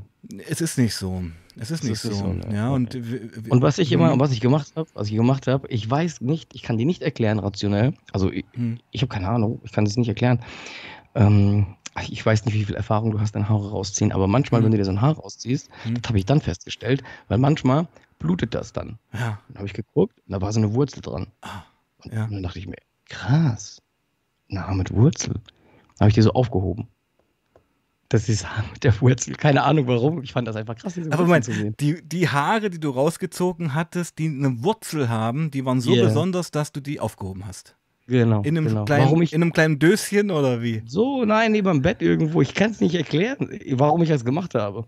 Es 0.47 0.61
ist 0.61 0.77
nicht 0.77 0.95
so. 0.95 1.23
Es 1.57 1.71
ist 1.71 1.83
nicht 1.83 1.99
so. 1.99 2.11
so 2.11 2.27
ne? 2.27 2.53
ja, 2.53 2.69
und, 2.69 2.95
und 2.95 3.61
was 3.61 3.77
ich 3.77 3.91
immer, 3.91 4.19
was 4.19 4.31
ich 4.31 4.41
gemacht 4.41 4.73
habe, 4.75 4.89
was 4.93 5.07
ich 5.07 5.15
gemacht 5.15 5.47
habe, 5.47 5.67
ich 5.69 5.89
weiß 5.89 6.21
nicht, 6.21 6.53
ich 6.53 6.63
kann 6.63 6.77
die 6.77 6.85
nicht 6.85 7.01
erklären 7.01 7.39
rationell. 7.39 7.93
Also 8.11 8.31
ich, 8.31 8.45
hm. 8.53 8.79
ich 8.91 9.01
habe 9.01 9.13
keine 9.13 9.29
Ahnung, 9.29 9.61
ich 9.63 9.71
kann 9.71 9.85
es 9.85 9.95
nicht 9.95 10.09
erklären. 10.09 10.39
Ähm, 11.13 11.67
ich 12.09 12.25
weiß 12.25 12.45
nicht, 12.45 12.55
wie 12.55 12.65
viel 12.65 12.75
Erfahrung 12.75 13.11
du 13.11 13.19
hast, 13.19 13.35
dein 13.35 13.47
Haare 13.47 13.69
rausziehen, 13.69 14.11
aber 14.11 14.27
manchmal, 14.27 14.59
mhm. 14.59 14.65
wenn 14.65 14.71
du 14.71 14.77
dir 14.77 14.85
so 14.85 14.91
ein 14.91 15.01
Haar 15.01 15.15
rausziehst, 15.15 15.69
mhm. 15.85 16.01
das 16.01 16.09
habe 16.09 16.17
ich 16.17 16.25
dann 16.25 16.41
festgestellt, 16.41 17.03
weil 17.29 17.37
manchmal 17.37 17.87
blutet 18.19 18.53
das 18.53 18.73
dann. 18.73 18.99
Ja. 19.13 19.39
Dann 19.47 19.57
habe 19.57 19.67
ich 19.67 19.73
geguckt, 19.73 20.13
da 20.27 20.41
war 20.41 20.51
so 20.51 20.59
eine 20.59 20.73
Wurzel 20.73 21.01
dran. 21.01 21.27
Ah, 21.41 21.63
ja. 22.03 22.25
Und 22.25 22.33
dann 22.33 22.43
dachte 22.43 22.59
ich 22.59 22.67
mir, 22.67 22.75
krass, 23.05 23.81
ein 24.51 24.59
Haar 24.59 24.75
mit 24.75 24.91
Wurzel. 24.91 25.35
Dann 25.35 26.01
habe 26.01 26.09
ich 26.09 26.15
die 26.15 26.21
so 26.21 26.33
aufgehoben. 26.33 26.87
Das 28.09 28.29
ist 28.29 28.45
mit 28.71 28.83
der 28.83 28.99
Wurzel. 29.01 29.35
Keine 29.35 29.63
Ahnung 29.63 29.87
warum. 29.87 30.21
Ich 30.21 30.31
fand 30.31 30.47
das 30.47 30.55
einfach 30.55 30.75
krass, 30.75 30.93
diese 30.93 31.11
Aber 31.11 31.23
Moment, 31.23 31.49
die, 31.79 32.07
die 32.07 32.29
Haare, 32.29 32.69
die 32.69 32.79
du 32.79 32.91
rausgezogen 32.91 33.73
hattest, 33.73 34.19
die 34.19 34.27
eine 34.27 34.63
Wurzel 34.63 35.09
haben, 35.09 35.49
die 35.49 35.65
waren 35.65 35.81
so 35.81 35.93
yeah. 35.93 36.05
besonders, 36.05 36.51
dass 36.51 36.71
du 36.71 36.81
die 36.81 36.99
aufgehoben 36.99 37.47
hast. 37.47 37.75
Genau. 38.07 38.41
In 38.43 38.57
einem, 38.57 38.67
genau. 38.67 38.85
Kleinen, 38.85 39.05
warum 39.05 39.21
ich, 39.23 39.33
in 39.33 39.41
einem 39.41 39.51
kleinen 39.51 39.79
Döschen 39.79 40.29
oder 40.29 40.61
wie? 40.61 40.83
So, 40.85 41.25
nein, 41.25 41.51
neben 41.51 41.67
dem 41.67 41.81
Bett 41.81 42.03
irgendwo. 42.03 42.41
Ich 42.41 42.53
kann 42.53 42.69
es 42.69 42.79
nicht 42.79 42.93
erklären, 42.93 43.59
warum 43.71 44.03
ich 44.03 44.09
das 44.09 44.23
gemacht 44.23 44.53
habe. 44.53 44.85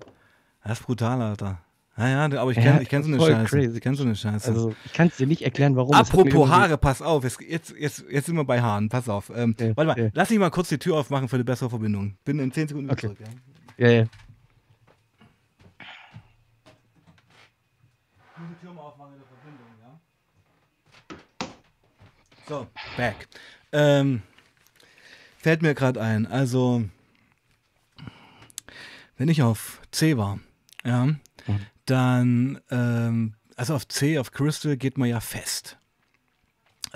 Das 0.64 0.80
ist 0.80 0.86
brutal, 0.86 1.22
Alter. 1.22 1.60
Ja, 1.98 2.28
ja, 2.28 2.40
aber 2.40 2.52
ich 2.52 2.58
kenne 2.58 2.80
ja, 2.80 2.84
kenn 2.84 3.02
so 3.02 3.10
eine 3.10 3.20
Scheiße. 3.20 3.46
Crazy. 3.46 3.76
Ich 3.76 3.82
kenne 3.82 3.96
so 3.96 4.04
eine 4.04 4.16
Scheiße. 4.16 4.50
Also, 4.50 4.76
ich 4.86 4.94
kann 4.94 5.08
es 5.08 5.18
dir 5.18 5.26
nicht 5.26 5.42
erklären, 5.42 5.76
warum. 5.76 5.96
Apropos 5.96 6.48
Haare, 6.48 6.78
pass 6.78 7.02
auf. 7.02 7.24
Jetzt, 7.24 7.42
jetzt, 7.72 8.06
jetzt 8.08 8.28
sind 8.28 8.36
wir 8.36 8.44
bei 8.44 8.62
Haaren. 8.62 8.88
Pass 8.88 9.10
auf. 9.10 9.32
Ähm, 9.36 9.56
ja, 9.60 9.76
warte 9.76 9.86
mal, 9.86 10.00
ja. 10.00 10.10
lass 10.14 10.30
mich 10.30 10.38
mal 10.38 10.52
kurz 10.52 10.70
die 10.70 10.78
Tür 10.78 10.98
aufmachen 10.98 11.28
für 11.28 11.38
eine 11.38 11.44
bessere 11.44 11.72
Verbindung. 11.72 12.16
Bin 12.24 12.38
in 12.38 12.52
10 12.52 12.68
Sekunden 12.68 12.92
okay. 12.92 13.08
zurück. 13.08 13.18
Ja? 13.78 13.88
Ja, 13.88 13.92
ja. 14.02 14.06
So, 22.48 22.68
back. 22.96 23.28
Ähm, 23.74 24.22
fällt 25.38 25.62
mir 25.64 25.74
gerade 25.74 26.00
ein. 26.00 26.28
Also, 26.28 26.84
wenn 29.18 29.28
ich 29.30 29.42
auf 29.42 29.82
C 29.92 30.16
war, 30.16 30.40
ja, 30.86 31.08
mhm. 31.08 31.20
Dann, 31.90 32.60
ähm, 32.70 33.34
also 33.56 33.76
auf 33.76 33.88
C, 33.88 34.20
auf 34.20 34.32
Crystal 34.32 34.78
geht 34.78 34.98
man 34.98 35.10
ja 35.10 35.20
fest. 35.20 35.78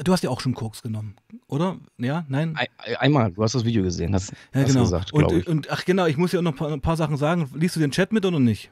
Du 0.03 0.13
hast 0.13 0.23
ja 0.23 0.29
auch 0.29 0.39
schon 0.39 0.53
Koks 0.53 0.81
genommen, 0.81 1.15
oder? 1.47 1.77
Ja, 1.97 2.25
nein? 2.29 2.57
einmal, 2.99 3.31
du 3.31 3.43
hast 3.43 3.55
das 3.55 3.65
Video 3.65 3.83
gesehen, 3.83 4.15
hast, 4.15 4.31
ja, 4.53 4.61
hast 4.61 4.67
genau. 4.67 4.81
gesagt, 4.81 5.11
und, 5.13 5.47
und, 5.47 5.69
ach 5.69 5.83
genau, 5.85 6.05
ich 6.05 6.17
muss 6.17 6.31
ja 6.31 6.39
auch 6.39 6.43
noch 6.43 6.53
ein 6.53 6.57
paar, 6.57 6.71
ein 6.71 6.81
paar 6.81 6.97
Sachen 6.97 7.17
sagen. 7.17 7.49
Liest 7.53 7.75
du 7.75 7.79
den 7.79 7.91
Chat 7.91 8.13
mit 8.13 8.25
oder 8.25 8.39
nicht? 8.39 8.71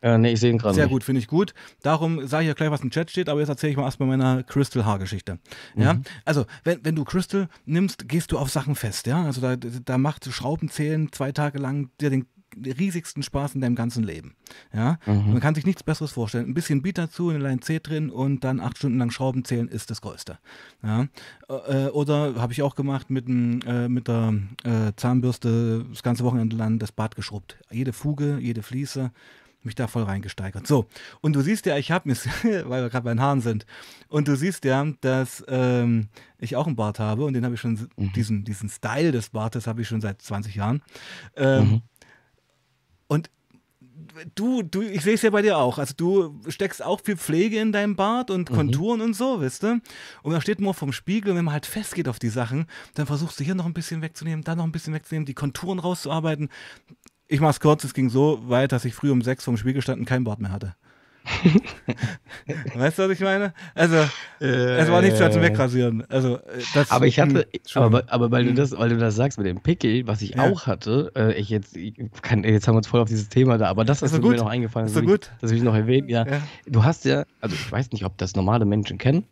Äh, 0.00 0.16
nee, 0.16 0.32
ich 0.32 0.40
sehe 0.40 0.50
ihn 0.50 0.58
gerade 0.58 0.74
Sehr 0.74 0.84
nicht. 0.84 0.92
gut, 0.92 1.04
finde 1.04 1.18
ich 1.20 1.26
gut. 1.26 1.54
Darum 1.82 2.26
sage 2.26 2.44
ich 2.44 2.48
ja 2.48 2.54
gleich, 2.54 2.70
was 2.70 2.82
im 2.82 2.90
Chat 2.90 3.10
steht, 3.10 3.28
aber 3.28 3.40
jetzt 3.40 3.48
erzähle 3.48 3.72
ich 3.72 3.76
mal 3.76 3.84
erstmal 3.84 4.08
meiner 4.08 4.42
Crystal 4.44 4.84
Haargeschichte. 4.84 5.38
Ja, 5.74 5.94
mhm. 5.94 6.02
also, 6.24 6.46
wenn, 6.64 6.84
wenn 6.84 6.94
du 6.94 7.04
Crystal 7.04 7.48
nimmst, 7.66 8.08
gehst 8.08 8.30
du 8.32 8.38
auf 8.38 8.50
Sachen 8.50 8.74
fest, 8.74 9.06
ja. 9.06 9.24
Also, 9.24 9.40
da, 9.40 9.56
da 9.56 9.98
macht 9.98 10.24
Schraubenzählen 10.32 11.10
zwei 11.12 11.32
Tage 11.32 11.58
lang 11.58 11.90
dir 12.00 12.10
den 12.10 12.26
riesigsten 12.64 13.22
Spaß 13.22 13.54
in 13.54 13.60
deinem 13.60 13.74
ganzen 13.74 14.04
Leben. 14.04 14.34
Ja, 14.72 14.98
mhm. 15.06 15.32
man 15.32 15.40
kann 15.40 15.54
sich 15.54 15.66
nichts 15.66 15.82
Besseres 15.82 16.12
vorstellen. 16.12 16.46
Ein 16.46 16.54
bisschen 16.54 16.82
Beat 16.82 16.98
dazu, 16.98 17.28
eine 17.30 17.38
Line 17.38 17.60
C 17.60 17.80
drin 17.80 18.10
und 18.10 18.44
dann 18.44 18.60
acht 18.60 18.78
Stunden 18.78 18.98
lang 18.98 19.10
Schrauben 19.10 19.44
zählen 19.44 19.68
ist 19.68 19.90
das 19.90 20.00
Größte. 20.00 20.38
Ja, 20.82 21.08
äh, 21.48 21.86
oder 21.88 22.34
habe 22.36 22.52
ich 22.52 22.62
auch 22.62 22.74
gemacht 22.74 23.10
mit, 23.10 23.28
äh, 23.28 23.88
mit 23.88 24.08
der 24.08 24.34
äh, 24.64 24.92
Zahnbürste 24.96 25.86
das 25.90 26.02
ganze 26.02 26.24
Wochenende 26.24 26.56
lang 26.56 26.78
das 26.78 26.92
Bad 26.92 27.16
geschrubbt. 27.16 27.58
Jede 27.70 27.92
Fuge, 27.92 28.38
jede 28.40 28.62
Fliese, 28.62 29.12
mich 29.62 29.74
da 29.74 29.86
voll 29.86 30.04
reingesteigert. 30.04 30.66
So, 30.66 30.86
und 31.20 31.34
du 31.34 31.40
siehst 31.40 31.66
ja, 31.66 31.76
ich 31.76 31.90
habe 31.90 32.08
mich, 32.08 32.20
weil 32.42 32.82
wir 32.82 32.90
gerade 32.90 33.04
bei 33.04 33.12
den 33.12 33.20
Haaren 33.20 33.40
sind, 33.40 33.66
und 34.08 34.28
du 34.28 34.36
siehst 34.36 34.64
ja, 34.64 34.84
dass 35.00 35.44
ähm, 35.48 36.08
ich 36.38 36.56
auch 36.56 36.66
einen 36.66 36.76
Bart 36.76 36.98
habe 36.98 37.24
und 37.24 37.34
den 37.34 37.44
habe 37.44 37.54
ich 37.54 37.60
schon, 37.60 37.88
mhm. 37.96 38.12
diesen, 38.12 38.44
diesen 38.44 38.68
Style 38.68 39.12
des 39.12 39.30
Bartes 39.30 39.66
habe 39.66 39.82
ich 39.82 39.88
schon 39.88 40.00
seit 40.00 40.22
20 40.22 40.54
Jahren. 40.54 40.82
Ähm, 41.36 41.70
mhm. 41.70 41.82
Und 43.08 43.30
du, 44.34 44.62
du, 44.62 44.82
ich 44.82 45.02
sehe 45.02 45.14
es 45.14 45.22
ja 45.22 45.30
bei 45.30 45.42
dir 45.42 45.58
auch. 45.58 45.78
Also 45.78 45.94
du 45.96 46.40
steckst 46.48 46.82
auch 46.82 47.00
viel 47.02 47.16
Pflege 47.16 47.58
in 47.60 47.72
deinem 47.72 47.96
Bart 47.96 48.30
und 48.30 48.50
mhm. 48.50 48.54
Konturen 48.54 49.00
mhm. 49.00 49.06
und 49.06 49.14
so, 49.14 49.40
weißt 49.40 49.62
du? 49.62 49.80
Und 50.22 50.32
da 50.32 50.40
steht 50.40 50.60
nur 50.60 50.74
vom 50.74 50.92
Spiegel, 50.92 51.34
wenn 51.34 51.44
man 51.44 51.52
halt 51.52 51.66
festgeht 51.66 52.08
auf 52.08 52.18
die 52.18 52.28
Sachen, 52.28 52.66
dann 52.94 53.06
versuchst 53.06 53.40
du 53.40 53.44
hier 53.44 53.54
noch 53.54 53.66
ein 53.66 53.74
bisschen 53.74 54.02
wegzunehmen, 54.02 54.44
da 54.44 54.54
noch 54.54 54.64
ein 54.64 54.72
bisschen 54.72 54.94
wegzunehmen, 54.94 55.26
die 55.26 55.34
Konturen 55.34 55.78
rauszuarbeiten. 55.78 56.48
Ich 57.26 57.40
mach's 57.40 57.60
kurz, 57.60 57.84
es 57.84 57.94
ging 57.94 58.08
so 58.08 58.48
weit, 58.48 58.72
dass 58.72 58.84
ich 58.84 58.94
früh 58.94 59.10
um 59.10 59.22
sechs 59.22 59.44
vom 59.44 59.56
Spiegel 59.56 59.82
stand 59.82 60.00
und 60.00 60.06
kein 60.06 60.24
Bart 60.24 60.40
mehr 60.40 60.52
hatte. 60.52 60.76
weißt 62.74 62.98
du, 62.98 63.02
was 63.04 63.10
ich 63.10 63.20
meine? 63.20 63.52
Also, 63.74 63.96
äh, 64.40 64.76
es 64.78 64.90
war 64.90 65.02
nichts 65.02 65.18
mehr 65.18 65.30
zum 65.30 65.42
Wegrasieren. 65.42 66.04
Also, 66.08 66.36
äh, 66.36 66.40
das, 66.74 66.90
aber 66.90 67.06
ich 67.06 67.20
hatte, 67.20 67.46
aber, 67.74 68.04
aber 68.08 68.30
weil, 68.30 68.44
du 68.44 68.54
das, 68.54 68.76
weil 68.76 68.90
du 68.90 68.98
das 68.98 69.16
sagst 69.16 69.38
mit 69.38 69.46
dem 69.46 69.60
Pickel, 69.60 70.06
was 70.06 70.22
ich 70.22 70.34
ja. 70.34 70.42
auch 70.42 70.66
hatte, 70.66 71.12
äh, 71.16 71.34
ich 71.34 71.50
jetzt, 71.50 71.76
ich 71.76 71.94
kann, 72.22 72.44
jetzt 72.44 72.66
haben 72.66 72.74
wir 72.74 72.78
uns 72.78 72.86
voll 72.86 73.00
auf 73.00 73.08
dieses 73.08 73.28
Thema 73.28 73.58
da, 73.58 73.68
aber 73.68 73.84
das 73.84 74.02
ist, 74.02 74.12
ist 74.12 74.22
mir 74.22 74.36
noch 74.36 74.46
eingefallen. 74.46 74.86
Ist 74.86 74.94
so 74.94 75.02
gut. 75.02 75.30
Das 75.40 75.50
will 75.50 75.58
ich 75.58 75.64
noch 75.64 75.74
erwähnen, 75.74 76.08
ja. 76.08 76.26
ja. 76.26 76.40
Du 76.66 76.84
hast 76.84 77.04
ja, 77.04 77.24
also 77.40 77.54
ich 77.54 77.70
weiß 77.70 77.92
nicht, 77.92 78.04
ob 78.04 78.16
das 78.18 78.34
normale 78.34 78.64
Menschen 78.64 78.98
kennen. 78.98 79.24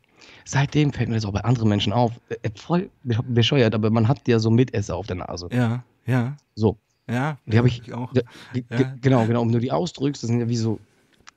Seitdem 0.44 0.92
fällt 0.92 1.08
mir 1.08 1.16
das 1.16 1.24
auch 1.24 1.32
bei 1.32 1.44
anderen 1.44 1.68
Menschen 1.68 1.92
auf. 1.92 2.12
Äh, 2.28 2.50
voll 2.54 2.90
bescheuert, 3.02 3.74
aber 3.74 3.90
man 3.90 4.08
hat 4.08 4.26
ja 4.28 4.38
so 4.38 4.50
Mitesser 4.50 4.96
auf 4.96 5.06
der 5.06 5.16
Nase. 5.16 5.48
Ja, 5.52 5.84
ja. 6.06 6.36
So. 6.54 6.78
Ja, 7.08 7.38
die 7.46 7.56
habe 7.56 7.68
ich, 7.68 7.82
ich, 7.86 7.94
auch. 7.94 8.12
Die, 8.12 8.64
ja. 8.68 8.94
Genau, 9.00 9.26
genau. 9.26 9.42
Und 9.42 9.52
du 9.52 9.60
die 9.60 9.70
ausdrückst, 9.70 10.22
das 10.22 10.28
sind 10.28 10.40
ja 10.40 10.48
wie 10.48 10.56
so, 10.56 10.80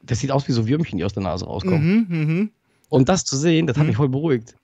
das 0.02 0.20
sieht 0.20 0.32
aus 0.32 0.48
wie 0.48 0.52
so 0.52 0.68
Würmchen, 0.68 0.98
die 0.98 1.06
aus 1.06 1.14
der 1.14 1.24
Nase 1.24 1.46
rauskommen. 1.46 2.08
Mhm, 2.10 2.38
mh. 2.40 2.48
Und 2.90 3.10
das 3.10 3.24
zu 3.26 3.38
sehen, 3.38 3.68
das 3.68 3.78
hat 3.78 3.84
mhm. 3.84 3.90
mich 3.90 3.98
voll 3.98 4.10
beruhigt. 4.10 4.56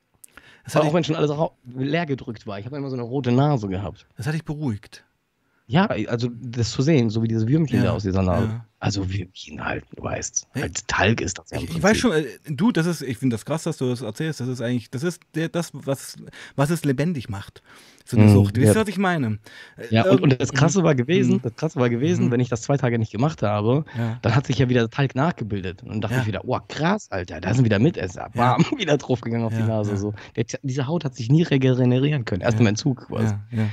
Das 0.64 0.76
auch 0.76 0.94
wenn 0.94 1.04
schon 1.04 1.16
alles 1.16 1.32
leer 1.76 2.08
gedrückt 2.08 2.48
war. 2.48 2.58
Ich 2.58 2.66
habe 2.66 2.76
immer 2.78 2.90
so 2.90 2.96
eine 2.96 3.04
rote 3.04 3.32
Nase 3.32 3.68
gehabt. 3.68 4.08
Das 4.18 4.26
hat 4.26 4.34
dich 4.34 4.46
beruhigt. 4.46 5.06
Ja, 5.68 5.88
also 5.88 6.30
das 6.32 6.72
zu 6.72 6.84
sehen, 6.84 7.10
so 7.10 7.24
wie 7.24 7.28
diese 7.28 7.48
Würmchen 7.48 7.80
ja, 7.80 7.86
da 7.86 7.92
aus 7.94 8.04
dieser 8.04 8.22
Nase. 8.22 8.46
Ja. 8.46 8.66
Also 8.80 9.10
Würmchen 9.12 9.66
halt, 9.66 9.84
du 9.96 10.04
weißt. 10.04 10.48
Halt 10.54 10.88
Talg 10.88 11.22
ist 11.22 11.40
das 11.40 11.50
ja. 11.50 11.58
Ich, 11.58 11.76
ich 11.76 11.82
weiß 11.82 11.98
schon, 11.98 12.12
äh, 12.12 12.26
du, 12.48 12.72
das 12.72 12.86
ist, 12.86 13.02
ich 13.02 13.18
finde 13.18 13.34
das 13.34 13.46
krass, 13.46 13.64
dass 13.64 13.78
du 13.78 13.90
das 13.90 14.02
erzählst. 14.02 14.40
Das 14.40 14.48
ist 14.48 14.62
eigentlich, 14.62 14.92
das 14.92 15.02
ist 15.02 15.22
der, 15.34 15.50
das, 15.50 15.72
was, 15.74 16.18
was 16.56 16.70
es 16.70 16.86
lebendig 16.86 17.30
macht. 17.30 17.64
So 18.06 18.16
eine 18.16 18.28
mhm, 18.28 18.34
Sucht. 18.34 18.58
Wisst 18.58 18.68
ihr, 18.68 18.76
ja. 18.76 18.82
was 18.82 18.88
ich 18.88 19.00
meine? 19.00 19.40
Ja, 19.90 20.06
und, 20.06 20.22
und 20.22 20.40
das 20.40 20.54
Krasse 20.54 20.84
war 20.84 20.94
gewesen, 20.94 21.38
mhm. 21.38 21.42
das 21.42 21.56
Krasse 21.56 21.80
war 21.80 21.90
gewesen, 21.90 22.26
mhm. 22.26 22.32
wenn 22.32 22.40
ich 22.40 22.50
das 22.50 22.62
zwei 22.62 22.78
Tage 22.78 23.00
nicht 23.00 23.12
gemacht 23.12 23.42
habe, 23.42 23.86
ja. 23.98 24.20
dann 24.22 24.36
hat 24.36 24.46
sich 24.46 24.60
ja 24.60 24.70
wieder 24.70 24.88
Talg 24.92 25.16
nachgebildet. 25.16 25.82
Und 25.82 25.90
dann 25.90 26.02
dachte 26.02 26.18
ich 26.22 26.28
wieder, 26.28 26.42
oh 26.46 26.60
krass, 26.68 27.10
Alter, 27.10 27.42
da 27.42 27.56
sind 27.56 27.66
wieder 27.66 27.80
Mitesser. 27.80 28.30
Bam, 28.36 28.64
wieder 28.78 28.98
draufgegangen 28.98 29.48
auf 29.48 29.56
die 29.56 29.64
Nase. 29.64 29.98
So. 29.98 30.14
Der, 30.36 30.46
diese 30.62 30.86
Haut 30.86 31.06
hat 31.06 31.16
sich 31.16 31.30
nie 31.30 31.42
regenerieren 31.42 32.24
können. 32.24 32.42
Erst 32.42 32.60
im 32.60 32.68
Entzug 32.68 33.08
quasi. 33.08 33.34
Ja, 33.50 33.70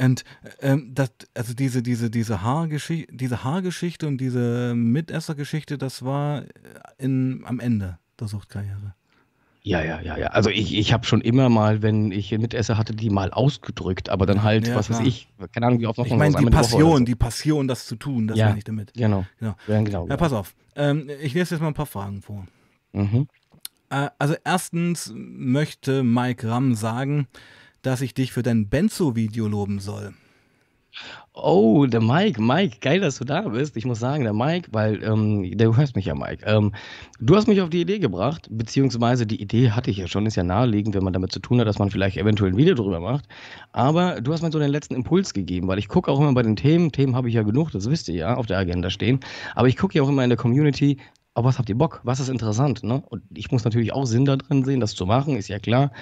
und 0.00 0.24
ähm, 0.60 0.92
das, 0.94 1.10
also 1.34 1.54
diese, 1.54 1.82
diese, 1.82 2.10
diese, 2.10 2.42
Haargeschichte, 2.42 3.14
diese 3.14 3.44
Haargeschichte 3.44 4.06
und 4.06 4.18
diese 4.18 4.74
Mitessergeschichte, 4.74 5.78
das 5.78 6.04
war 6.04 6.44
in, 6.98 7.42
am 7.44 7.60
Ende 7.60 7.98
der 8.18 8.28
Suchtkarriere. 8.28 8.94
Ja, 9.62 9.82
ja, 9.82 10.00
ja, 10.00 10.16
ja. 10.16 10.28
Also 10.28 10.48
ich, 10.48 10.74
ich 10.74 10.92
habe 10.94 11.04
schon 11.04 11.20
immer 11.20 11.50
mal, 11.50 11.82
wenn 11.82 12.12
ich 12.12 12.30
Mitesser 12.32 12.78
hatte, 12.78 12.94
die 12.94 13.10
mal 13.10 13.30
ausgedrückt, 13.30 14.08
aber 14.08 14.24
dann 14.24 14.42
halt, 14.42 14.68
ja, 14.68 14.74
was 14.74 14.86
klar. 14.86 15.00
weiß 15.00 15.06
ich, 15.06 15.28
keine 15.52 15.66
Ahnung, 15.66 15.80
wie 15.80 15.86
oft 15.86 15.98
noch 15.98 16.06
Ich 16.06 16.14
meine, 16.14 16.34
die 16.34 16.46
Passion, 16.46 17.04
die 17.04 17.14
Passion, 17.14 17.68
das 17.68 17.86
zu 17.86 17.96
tun, 17.96 18.26
das 18.26 18.38
ja, 18.38 18.46
meine 18.46 18.58
ich 18.58 18.64
damit. 18.64 18.94
Genau. 18.94 19.26
genau. 19.38 19.54
Ja, 19.68 19.82
genau. 19.82 20.08
Ja, 20.08 20.16
pass 20.16 20.32
auf. 20.32 20.54
Ähm, 20.76 21.10
ich 21.20 21.34
lese 21.34 21.54
jetzt 21.54 21.60
mal 21.60 21.68
ein 21.68 21.74
paar 21.74 21.84
Fragen 21.84 22.22
vor. 22.22 22.46
Mhm. 22.92 23.28
Äh, 23.90 24.08
also 24.18 24.34
erstens 24.44 25.12
möchte 25.14 26.02
Mike 26.02 26.48
Ramm 26.48 26.74
sagen, 26.74 27.26
dass 27.82 28.00
ich 28.00 28.14
dich 28.14 28.32
für 28.32 28.42
dein 28.42 28.68
Benzo-Video 28.68 29.48
loben 29.48 29.80
soll. 29.80 30.14
Oh, 31.32 31.86
der 31.86 32.00
Mike, 32.00 32.42
Mike, 32.42 32.78
geil, 32.80 33.00
dass 33.00 33.18
du 33.18 33.24
da 33.24 33.42
bist. 33.42 33.76
Ich 33.76 33.86
muss 33.86 34.00
sagen, 34.00 34.24
der 34.24 34.32
Mike, 34.32 34.68
weil 34.72 35.02
ähm, 35.02 35.56
du 35.56 35.76
hörst 35.76 35.94
mich 35.94 36.06
ja, 36.06 36.14
Mike. 36.14 36.44
Ähm, 36.44 36.72
du 37.20 37.36
hast 37.36 37.46
mich 37.46 37.60
auf 37.60 37.70
die 37.70 37.80
Idee 37.80 38.00
gebracht, 38.00 38.48
beziehungsweise 38.50 39.26
die 39.26 39.40
Idee 39.40 39.70
hatte 39.70 39.90
ich 39.90 39.98
ja 39.98 40.08
schon, 40.08 40.26
ist 40.26 40.36
ja 40.36 40.42
naheliegend, 40.42 40.94
wenn 40.94 41.04
man 41.04 41.12
damit 41.12 41.30
zu 41.30 41.38
tun 41.38 41.60
hat, 41.60 41.68
dass 41.68 41.78
man 41.78 41.90
vielleicht 41.90 42.16
eventuell 42.16 42.50
ein 42.50 42.56
Video 42.56 42.74
drüber 42.74 42.98
macht. 42.98 43.26
Aber 43.72 44.20
du 44.20 44.32
hast 44.32 44.42
mir 44.42 44.50
so 44.50 44.58
den 44.58 44.70
letzten 44.70 44.94
Impuls 44.94 45.32
gegeben, 45.32 45.68
weil 45.68 45.78
ich 45.78 45.88
gucke 45.88 46.10
auch 46.10 46.18
immer 46.18 46.34
bei 46.34 46.42
den 46.42 46.56
Themen, 46.56 46.90
Themen 46.90 47.14
habe 47.14 47.28
ich 47.28 47.34
ja 47.34 47.44
genug, 47.44 47.70
das 47.70 47.88
wisst 47.88 48.08
ihr 48.08 48.16
ja, 48.16 48.34
auf 48.34 48.46
der 48.46 48.58
Agenda 48.58 48.90
stehen. 48.90 49.20
Aber 49.54 49.68
ich 49.68 49.76
gucke 49.76 49.96
ja 49.96 50.02
auch 50.02 50.08
immer 50.08 50.24
in 50.24 50.30
der 50.30 50.38
Community, 50.38 50.98
auf 51.34 51.44
was 51.44 51.58
habt 51.58 51.68
ihr 51.68 51.78
Bock? 51.78 52.00
Was 52.02 52.18
ist 52.18 52.28
interessant? 52.28 52.82
Ne? 52.82 53.02
Und 53.08 53.22
ich 53.34 53.50
muss 53.52 53.64
natürlich 53.64 53.92
auch 53.92 54.04
Sinn 54.04 54.24
da 54.24 54.36
drin 54.36 54.64
sehen, 54.64 54.80
das 54.80 54.94
zu 54.94 55.06
machen, 55.06 55.36
ist 55.36 55.48
ja 55.48 55.58
klar. 55.58 55.92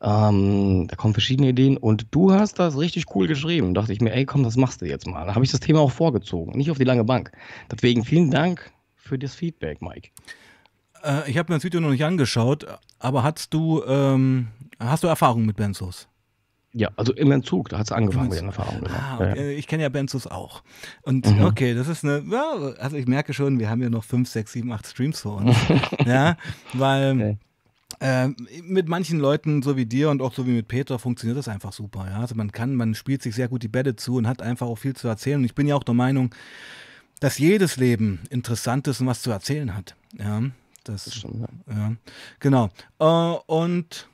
Ähm, 0.00 0.86
da 0.88 0.96
kommen 0.96 1.14
verschiedene 1.14 1.48
Ideen 1.48 1.76
und 1.76 2.06
du 2.12 2.32
hast 2.32 2.58
das 2.58 2.78
richtig 2.78 3.06
cool 3.14 3.26
geschrieben. 3.26 3.74
Da 3.74 3.80
dachte 3.80 3.92
ich 3.92 4.00
mir, 4.00 4.12
ey, 4.12 4.24
komm, 4.24 4.44
das 4.44 4.56
machst 4.56 4.80
du 4.80 4.86
jetzt 4.86 5.06
mal. 5.06 5.26
Da 5.26 5.34
habe 5.34 5.44
ich 5.44 5.50
das 5.50 5.60
Thema 5.60 5.80
auch 5.80 5.90
vorgezogen, 5.90 6.56
nicht 6.56 6.70
auf 6.70 6.78
die 6.78 6.84
lange 6.84 7.04
Bank. 7.04 7.32
Deswegen 7.70 8.04
vielen 8.04 8.30
Dank 8.30 8.70
für 8.94 9.18
das 9.18 9.34
Feedback, 9.34 9.82
Mike. 9.82 10.10
Äh, 11.02 11.28
ich 11.30 11.38
habe 11.38 11.52
mir 11.52 11.56
das 11.56 11.64
Video 11.64 11.80
noch 11.80 11.90
nicht 11.90 12.04
angeschaut, 12.04 12.66
aber 13.00 13.24
hast 13.24 13.52
du, 13.54 13.82
ähm, 13.84 14.48
hast 14.78 15.02
du 15.02 15.08
Erfahrung 15.08 15.44
mit 15.44 15.56
Benzos? 15.56 16.08
Ja, 16.72 16.90
also 16.96 17.14
im 17.14 17.32
Entzug, 17.32 17.70
da 17.70 17.78
hat 17.78 17.86
es 17.86 17.92
angefangen 17.92 18.28
mit 18.28 18.38
den 18.38 18.46
Erfahrungen. 18.46 18.84
Genau. 18.84 18.94
Ah, 18.94 19.16
okay. 19.16 19.52
ja, 19.52 19.58
Ich 19.58 19.66
kenne 19.66 19.82
ja 19.82 19.88
Benzos 19.88 20.26
auch. 20.26 20.62
Und 21.02 21.26
mhm. 21.26 21.44
okay, 21.44 21.74
das 21.74 21.88
ist 21.88 22.04
eine, 22.04 22.22
ja, 22.30 22.52
also 22.78 22.96
ich 22.96 23.06
merke 23.06 23.32
schon, 23.32 23.58
wir 23.58 23.70
haben 23.70 23.82
ja 23.82 23.88
noch 23.88 24.04
fünf, 24.04 24.28
sechs, 24.28 24.52
sieben, 24.52 24.70
acht 24.70 24.86
Streams 24.86 25.20
vor 25.20 25.38
uns. 25.38 25.56
ja, 26.06 26.36
weil 26.74 27.12
okay. 27.12 27.38
äh, 28.00 28.28
mit 28.62 28.86
manchen 28.86 29.18
Leuten, 29.18 29.62
so 29.62 29.78
wie 29.78 29.86
dir 29.86 30.10
und 30.10 30.20
auch 30.20 30.34
so 30.34 30.46
wie 30.46 30.50
mit 30.50 30.68
Peter, 30.68 30.98
funktioniert 30.98 31.38
das 31.38 31.48
einfach 31.48 31.72
super. 31.72 32.06
Ja? 32.10 32.20
Also 32.20 32.34
man 32.34 32.52
kann, 32.52 32.74
man 32.74 32.94
spielt 32.94 33.22
sich 33.22 33.34
sehr 33.34 33.48
gut 33.48 33.62
die 33.62 33.68
Bälle 33.68 33.96
zu 33.96 34.16
und 34.16 34.26
hat 34.26 34.42
einfach 34.42 34.66
auch 34.66 34.76
viel 34.76 34.94
zu 34.94 35.08
erzählen. 35.08 35.38
Und 35.38 35.46
ich 35.46 35.54
bin 35.54 35.66
ja 35.66 35.74
auch 35.74 35.84
der 35.84 35.94
Meinung, 35.94 36.34
dass 37.20 37.38
jedes 37.38 37.78
Leben 37.78 38.20
interessant 38.28 38.86
ist 38.88 39.00
und 39.00 39.06
was 39.06 39.22
zu 39.22 39.30
erzählen 39.30 39.74
hat. 39.74 39.96
Ja, 40.18 40.42
das, 40.84 41.06
das 41.06 41.14
stimmt, 41.14 41.40
ja. 41.40 41.74
ja. 41.74 41.92
Genau. 42.40 42.68
Uh, 43.00 43.38
und 43.46 44.06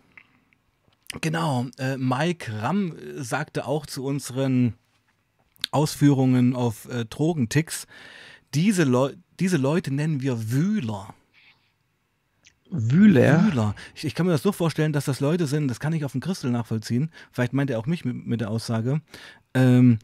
Genau, 1.20 1.66
äh, 1.78 1.96
Mike 1.96 2.62
Ramm 2.62 2.94
sagte 3.16 3.66
auch 3.66 3.86
zu 3.86 4.04
unseren 4.04 4.74
Ausführungen 5.70 6.54
auf 6.54 6.88
äh, 6.88 7.04
Drogenticks, 7.04 7.86
diese, 8.54 8.84
Leu 8.84 9.14
diese 9.40 9.56
Leute 9.56 9.92
nennen 9.92 10.20
wir 10.20 10.50
Wühler. 10.50 11.14
Wühler? 12.70 13.44
Wühler. 13.44 13.74
Ich, 13.94 14.04
ich, 14.04 14.14
kann 14.14 14.26
mir 14.26 14.32
das 14.32 14.42
so 14.42 14.52
vorstellen, 14.52 14.92
dass 14.92 15.04
das 15.04 15.20
Leute 15.20 15.46
sind, 15.46 15.68
das 15.68 15.80
kann 15.80 15.92
ich 15.92 16.04
auf 16.04 16.12
dem 16.12 16.20
Christel 16.20 16.50
nachvollziehen, 16.50 17.10
vielleicht 17.30 17.52
meint 17.52 17.70
er 17.70 17.78
auch 17.78 17.86
mich 17.86 18.04
mit, 18.04 18.26
mit 18.26 18.40
der 18.40 18.50
Aussage, 18.50 19.00
ähm, 19.54 19.98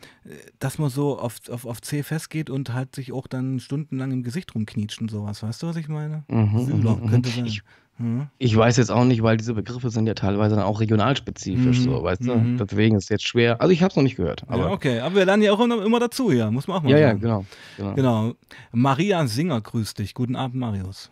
dass 0.59 0.79
man 0.79 0.91
so 0.91 1.19
auf, 1.19 1.49
auf, 1.49 1.65
auf 1.65 1.81
C 1.81 2.03
festgeht 2.03 2.51
und 2.51 2.73
halt 2.73 2.95
sich 2.95 3.13
auch 3.13 3.27
dann 3.27 3.61
stundenlang 3.61 4.13
im 4.13 4.23
Gesicht 4.23 4.55
rumknietscht 4.55 5.01
und 5.01 5.11
sowas. 5.11 5.43
Weißt 5.43 5.63
du, 5.63 5.69
was 5.69 5.77
ich 5.77 5.89
meine? 5.89 6.25
Mhm, 6.29 6.69
Wühler, 6.69 6.97
mhm, 6.97 7.09
könnte 7.09 7.31
sein. 7.31 7.47
Ich, 7.47 7.63
Hm. 8.01 8.29
Ich 8.39 8.57
weiß 8.57 8.79
jetzt 8.79 8.91
auch 8.91 9.05
nicht, 9.05 9.23
weil 9.23 9.37
diese 9.37 9.53
Begriffe 9.53 9.91
sind 9.91 10.07
ja 10.07 10.15
teilweise 10.15 10.57
dann 10.57 10.65
auch 10.65 10.81
regionalspezifisch, 10.81 11.81
mhm. 11.81 11.85
so, 11.85 12.03
weißt 12.03 12.27
du? 12.27 12.35
Mhm. 12.35 12.57
Deswegen 12.57 12.97
ist 12.97 13.05
es 13.05 13.09
jetzt 13.11 13.29
schwer. 13.29 13.61
Also 13.61 13.73
ich 13.73 13.83
habe 13.83 13.91
es 13.91 13.97
noch 13.97 14.03
nicht 14.03 14.17
gehört. 14.17 14.43
Aber 14.49 14.65
ja, 14.65 14.71
okay, 14.71 15.01
aber 15.01 15.17
wir 15.17 15.27
lernen 15.27 15.43
ja 15.43 15.53
auch 15.53 15.61
immer, 15.61 15.85
immer 15.85 16.01
dazu, 16.01 16.31
ja, 16.31 16.51
muss 16.51 16.67
man 16.67 16.79
auch 16.79 16.83
mal 16.83 16.93
Ja, 16.93 17.09
sagen. 17.09 17.21
ja, 17.21 17.23
genau, 17.23 17.45
genau. 17.77 17.95
Genau. 17.95 18.35
Maria 18.73 19.27
Singer 19.27 19.61
grüßt 19.61 19.99
dich. 19.99 20.15
Guten 20.15 20.35
Abend, 20.35 20.57
Marius. 20.57 21.11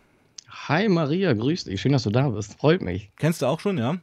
Hi 0.67 0.89
Maria, 0.89 1.33
grüß 1.33 1.65
dich. 1.65 1.79
Schön, 1.79 1.91
dass 1.91 2.03
du 2.03 2.09
da 2.09 2.27
bist. 2.29 2.59
Freut 2.59 2.81
mich. 2.81 3.11
Kennst 3.17 3.43
du 3.43 3.45
auch 3.45 3.59
schon, 3.59 3.77
ja? 3.77 3.97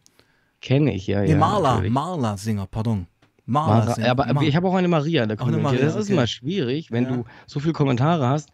Kenne 0.60 0.94
ich, 0.94 1.08
ja, 1.08 1.22
nee, 1.22 1.32
ja. 1.32 1.36
Marla, 1.36 1.82
Marla 1.88 2.36
Singer, 2.36 2.68
pardon. 2.70 3.08
Marla, 3.46 3.94
Singer. 3.94 4.10
Aber 4.12 4.32
Mar 4.32 4.44
ich 4.44 4.54
habe 4.54 4.68
auch 4.68 4.74
eine 4.74 4.86
Maria 4.86 5.24
in 5.24 5.28
der 5.28 5.36
Community. 5.36 5.78
Das 5.78 5.96
ist 5.96 6.04
okay. 6.04 6.12
immer 6.12 6.28
schwierig, 6.28 6.92
wenn 6.92 7.04
ja. 7.04 7.10
du 7.10 7.24
so 7.46 7.58
viele 7.58 7.72
Kommentare 7.72 8.28
hast. 8.28 8.50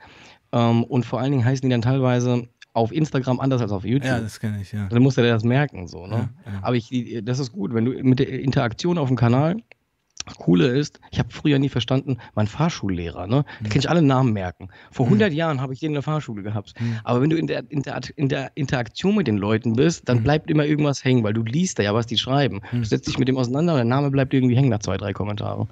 Ähm, 0.53 0.85
und 0.85 1.05
vor 1.05 1.21
allen 1.21 1.33
Dingen 1.33 1.45
heißen 1.45 1.69
die 1.69 1.71
dann 1.71 1.83
teilweise 1.83 2.49
auf 2.73 2.93
Instagram 2.93 3.41
anders 3.41 3.61
als 3.61 3.73
auf 3.73 3.85
YouTube. 3.85 4.11
Ja, 4.11 4.21
das 4.21 4.41
kenne 4.41 4.61
ich, 4.61 4.73
ja. 4.73 4.87
Dann 4.89 5.03
musst 5.03 5.19
du 5.19 5.23
dir 5.23 5.29
das 5.29 5.45
merken, 5.45 5.89
so, 5.89 6.07
ne? 6.07 6.31
Ja, 6.47 6.53
ja. 6.53 6.59
Aber 6.63 6.77
ich, 6.77 7.21
das 7.23 7.39
ist 7.39 7.53
gut, 7.53 7.75
wenn 7.75 7.85
du 7.85 7.93
mit 8.03 8.19
der 8.19 8.29
Interaktion 8.29 8.99
auf 8.99 9.09
dem 9.09 9.17
Kanal, 9.17 9.57
das 10.25 10.37
Coole 10.37 10.69
ist, 10.69 11.01
ich 11.11 11.19
habe 11.19 11.31
früher 11.31 11.59
nie 11.59 11.69
verstanden, 11.69 12.19
mein 12.35 12.47
Fahrschullehrer, 12.47 13.27
ne? 13.27 13.45
Da 13.63 13.69
kann 13.69 13.81
ich 13.81 13.91
alle 13.91 14.03
Namen 14.03 14.33
merken. 14.33 14.69
Vor 14.91 15.07
100 15.07 15.31
mhm. 15.31 15.37
Jahren 15.37 15.61
habe 15.61 15.73
ich 15.73 15.81
den 15.81 15.89
in 15.89 15.95
der 15.95 16.03
Fahrschule 16.03 16.43
gehabt. 16.43 16.75
Mhm. 16.81 17.01
Aber 17.05 17.21
wenn 17.21 17.31
du 17.31 17.37
in 17.37 17.47
der, 17.47 17.65
in, 17.71 17.83
der, 17.83 18.01
in 18.17 18.29
der 18.29 18.53
Interaktion 18.55 19.17
mit 19.17 19.27
den 19.27 19.37
Leuten 19.37 19.75
bist, 19.75 20.09
dann 20.09 20.19
mhm. 20.19 20.23
bleibt 20.23 20.51
immer 20.51 20.65
irgendwas 20.65 21.05
hängen, 21.05 21.25
weil 21.25 21.35
du 21.35 21.43
liest 21.43 21.79
da 21.79 21.83
ja, 21.83 21.93
was 21.93 22.07
die 22.07 22.19
schreiben. 22.19 22.61
Mhm. 22.71 22.79
Du 22.79 22.85
setzt 22.85 23.09
dich 23.09 23.19
mit 23.19 23.29
dem 23.29 23.37
auseinander 23.37 23.73
und 23.73 23.79
der 23.79 23.85
Name 23.85 24.11
bleibt 24.11 24.33
irgendwie 24.33 24.57
hängen 24.57 24.71
nach 24.71 24.79
zwei, 24.79 24.97
drei 24.97 25.13
Kommentaren. 25.13 25.69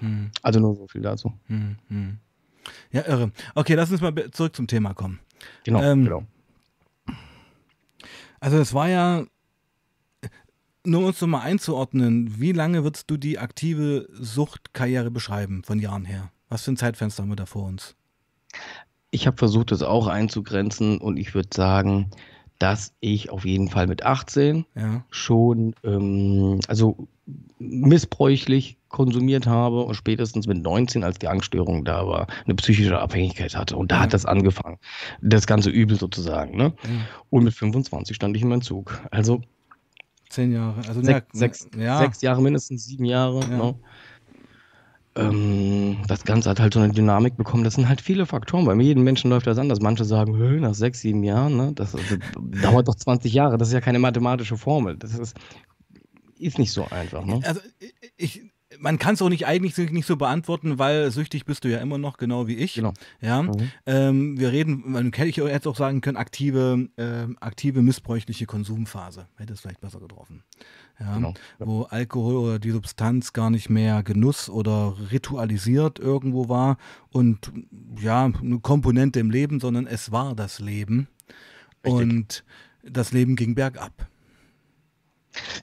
Mhm. 0.00 0.30
Also 0.42 0.60
nur 0.60 0.76
so 0.76 0.86
viel 0.88 1.02
dazu. 1.02 1.32
Ja, 2.92 3.06
irre. 3.06 3.32
Okay, 3.54 3.74
lass 3.74 3.90
uns 3.90 4.00
mal 4.00 4.14
zurück 4.30 4.56
zum 4.56 4.66
Thema 4.66 4.94
kommen. 4.94 5.20
Genau, 5.64 5.82
ähm, 5.82 6.04
genau. 6.04 6.24
Also 8.40 8.58
es 8.58 8.72
war 8.74 8.88
ja, 8.88 9.24
nur 10.84 11.06
uns 11.06 11.20
nochmal 11.20 11.42
einzuordnen, 11.42 12.40
wie 12.40 12.52
lange 12.52 12.84
würdest 12.84 13.10
du 13.10 13.16
die 13.16 13.38
aktive 13.38 14.08
Suchtkarriere 14.12 15.10
beschreiben 15.10 15.62
von 15.62 15.78
Jahren 15.78 16.04
her? 16.04 16.30
Was 16.48 16.64
für 16.64 16.72
ein 16.72 16.76
Zeitfenster 16.76 17.22
haben 17.22 17.30
wir 17.30 17.36
da 17.36 17.46
vor 17.46 17.66
uns? 17.66 17.94
Ich 19.10 19.26
habe 19.26 19.36
versucht, 19.36 19.72
das 19.72 19.82
auch 19.82 20.06
einzugrenzen 20.06 20.98
und 20.98 21.16
ich 21.16 21.34
würde 21.34 21.50
sagen, 21.52 22.10
dass 22.60 22.92
ich 23.00 23.30
auf 23.30 23.44
jeden 23.44 23.68
Fall 23.68 23.86
mit 23.86 24.04
18 24.04 24.66
ja. 24.76 25.02
schon, 25.10 25.74
ähm, 25.82 26.60
also 26.68 27.08
missbräuchlich 27.58 28.76
konsumiert 28.88 29.46
habe 29.46 29.82
und 29.82 29.94
spätestens 29.94 30.46
mit 30.46 30.62
19, 30.62 31.02
als 31.02 31.18
die 31.18 31.28
Angststörung 31.28 31.84
da 31.84 32.06
war, 32.06 32.26
eine 32.44 32.54
psychische 32.56 32.98
Abhängigkeit 32.98 33.56
hatte. 33.56 33.76
Und 33.76 33.90
da 33.90 33.96
ja. 33.96 34.02
hat 34.02 34.12
das 34.12 34.26
angefangen. 34.26 34.78
Das 35.22 35.46
ganze 35.46 35.70
Übel 35.70 35.98
sozusagen. 35.98 36.56
Ne? 36.56 36.74
Ja. 36.82 36.90
Und 37.30 37.44
mit 37.44 37.54
25 37.54 38.14
stand 38.14 38.36
ich 38.36 38.42
in 38.42 38.48
meinem 38.48 38.62
Zug. 38.62 39.00
Also 39.10 39.40
zehn 40.28 40.52
Jahre. 40.52 40.80
Also 40.86 41.02
sechs, 41.02 41.26
sechs, 41.32 41.68
sechs 41.72 42.20
Jahre 42.20 42.42
mindestens, 42.42 42.84
sieben 42.84 43.06
Jahre. 43.06 43.40
Ne? 43.48 43.74
Ähm, 45.20 45.98
das 46.06 46.24
Ganze 46.24 46.50
hat 46.50 46.60
halt 46.60 46.74
so 46.74 46.80
eine 46.80 46.92
Dynamik 46.92 47.36
bekommen. 47.36 47.64
Das 47.64 47.74
sind 47.74 47.88
halt 47.88 48.00
viele 48.00 48.26
Faktoren. 48.26 48.64
Bei 48.64 48.74
jedem 48.74 49.04
Menschen 49.04 49.30
läuft 49.30 49.46
das 49.46 49.58
anders. 49.58 49.80
Manche 49.80 50.04
sagen, 50.04 50.60
nach 50.60 50.74
sechs, 50.74 51.00
sieben 51.00 51.22
Jahren, 51.22 51.56
ne? 51.56 51.72
das, 51.74 51.92
das 51.92 52.02
dauert 52.62 52.88
doch 52.88 52.94
20 52.94 53.32
Jahre. 53.32 53.58
Das 53.58 53.68
ist 53.68 53.74
ja 53.74 53.80
keine 53.80 53.98
mathematische 53.98 54.56
Formel. 54.56 54.96
Das 54.96 55.18
ist, 55.18 55.36
ist 56.38 56.58
nicht 56.58 56.72
so 56.72 56.86
einfach. 56.90 57.24
Ne? 57.24 57.40
Also 57.44 57.60
ich, 58.16 58.42
man 58.78 58.98
kann 58.98 59.14
es 59.14 59.22
auch 59.22 59.28
nicht 59.28 59.46
eigentlich 59.46 59.76
nicht 59.90 60.06
so 60.06 60.16
beantworten, 60.16 60.78
weil 60.78 61.10
süchtig 61.10 61.44
bist 61.44 61.64
du 61.64 61.68
ja 61.68 61.78
immer 61.78 61.98
noch, 61.98 62.16
genau 62.16 62.46
wie 62.46 62.56
ich. 62.56 62.74
Genau. 62.74 62.92
Ja, 63.20 63.42
mhm. 63.42 63.72
ähm, 63.86 64.38
wir 64.38 64.52
reden, 64.52 64.82
man 64.86 65.12
hätte 65.12 65.28
ich 65.28 65.36
jetzt 65.36 65.66
auch 65.66 65.76
sagen 65.76 66.00
können, 66.00 66.16
aktive, 66.16 66.88
äh, 66.96 67.26
aktive 67.40 67.82
missbräuchliche 67.82 68.46
Konsumphase. 68.46 69.26
Hätte 69.36 69.52
es 69.52 69.60
vielleicht 69.60 69.80
besser 69.80 70.00
getroffen. 70.00 70.44
Ja, 71.00 71.14
genau. 71.14 71.34
Wo 71.58 71.82
Alkohol 71.84 72.36
oder 72.36 72.58
die 72.58 72.70
Substanz 72.70 73.32
gar 73.32 73.50
nicht 73.50 73.70
mehr 73.70 74.02
Genuss 74.02 74.50
oder 74.50 74.94
ritualisiert 75.10 75.98
irgendwo 75.98 76.48
war 76.48 76.76
und 77.10 77.50
ja, 77.98 78.26
eine 78.26 78.60
Komponente 78.60 79.18
im 79.18 79.30
Leben, 79.30 79.60
sondern 79.60 79.86
es 79.86 80.12
war 80.12 80.34
das 80.34 80.60
Leben. 80.60 81.08
Richtig. 81.84 81.92
Und 81.92 82.44
das 82.82 83.12
Leben 83.12 83.36
ging 83.36 83.54
bergab. 83.54 84.09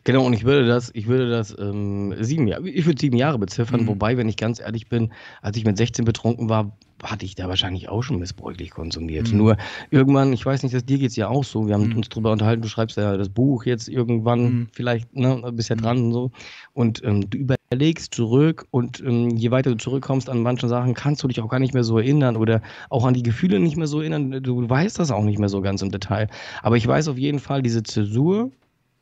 Genau, 0.04 0.26
und 0.26 0.34
ich 0.34 0.46
würde 0.46 0.68
das, 0.68 0.92
ich 0.94 1.08
würde 1.08 1.30
das 1.30 1.56
ähm, 1.60 2.14
sieben 2.20 2.48
Jahre, 2.48 2.70
ich 2.70 2.86
würde 2.86 3.00
sieben 3.00 3.18
Jahre 3.18 3.38
beziffern, 3.38 3.82
mhm. 3.82 3.88
wobei, 3.88 4.18
wenn 4.18 4.30
ich 4.30 4.38
ganz 4.38 4.60
ehrlich 4.60 4.88
bin, 4.88 5.12
als 5.42 5.58
ich 5.58 5.66
mit 5.66 5.78
16 5.78 6.06
betrunken 6.06 6.50
war, 6.50 6.72
hatte 7.04 7.26
ich 7.26 7.36
da 7.36 7.48
wahrscheinlich 7.48 7.90
auch 7.90 8.02
schon 8.02 8.20
missbräuchlich 8.20 8.72
konsumiert. 8.72 9.32
Mhm. 9.32 9.38
Nur 9.38 9.58
irgendwann, 9.92 10.34
ich 10.34 10.46
weiß 10.46 10.64
nicht, 10.64 10.74
dass 10.74 10.86
dir 10.86 10.98
geht 10.98 11.12
es 11.12 11.16
ja 11.16 11.28
auch 11.28 11.44
so. 11.44 11.68
Wir 11.68 11.76
haben 11.76 11.90
mhm. 11.90 11.98
uns 11.98 12.10
drüber 12.10 12.32
unterhalten, 12.32 12.62
du 12.62 12.68
schreibst 12.68 12.98
ja 12.98 13.18
das 13.18 13.30
Buch 13.30 13.66
jetzt 13.66 13.88
irgendwann, 13.88 14.42
mhm. 14.42 14.68
vielleicht, 14.72 15.14
ne, 15.16 15.52
bist 15.54 15.70
ja 15.70 15.76
mhm. 15.76 15.82
dran 15.82 15.98
und 16.06 16.12
so. 16.14 16.32
Und 16.74 17.04
ähm, 17.04 17.30
du 17.30 17.38
überlegst 17.38 18.14
zurück 18.14 18.66
und 18.72 19.02
ähm, 19.02 19.30
je 19.30 19.52
weiter 19.52 19.72
du 19.72 19.78
zurückkommst 19.78 20.30
an 20.30 20.42
manchen 20.42 20.70
Sachen, 20.70 20.94
kannst 20.94 21.22
du 21.24 21.28
dich 21.28 21.42
auch 21.42 21.50
gar 21.50 21.60
nicht 21.60 21.74
mehr 21.74 21.84
so 21.84 21.98
erinnern 21.98 22.36
oder 22.36 22.62
auch 22.90 23.06
an 23.06 23.14
die 23.14 23.24
Gefühle 23.24 23.60
nicht 23.60 23.78
mehr 23.78 23.88
so 23.88 24.00
erinnern. 24.00 24.42
Du 24.42 24.68
weißt 24.68 24.98
das 25.00 25.12
auch 25.12 25.24
nicht 25.24 25.40
mehr 25.40 25.50
so 25.50 25.62
ganz 25.62 25.82
im 25.82 25.92
Detail. 25.92 26.30
Aber 26.64 26.78
ich 26.78 26.88
weiß 26.88 27.10
auf 27.10 27.18
jeden 27.18 27.40
Fall, 27.40 27.62
diese 27.62 27.84
Zäsur, 27.84 28.52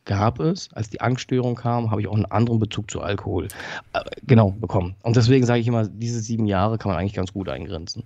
gab 0.06 0.40
es. 0.40 0.70
Als 0.74 0.90
die 0.90 1.02
Angststörung 1.02 1.56
kam, 1.56 1.92
habe 1.92 2.02
ich 2.02 2.08
auch 2.08 2.16
einen 2.16 2.26
anderen 2.26 2.60
Bezug 2.60 2.90
zu 2.90 3.02
Alkohol 3.02 3.48
äh, 3.94 4.02
genau 4.26 4.52
bekommen. 4.52 4.96
Und 5.04 5.16
deswegen 5.16 5.46
sage 5.46 5.60
ich 5.60 5.68
immer, 5.68 5.88
diese 5.88 6.22
sieben 6.22 6.46
Jahre 6.46 6.78
kann 6.78 6.92
man 6.92 7.00
eigentlich 7.00 7.14
ganz 7.14 7.34
gut 7.34 7.50
eingrenzen. 7.50 8.04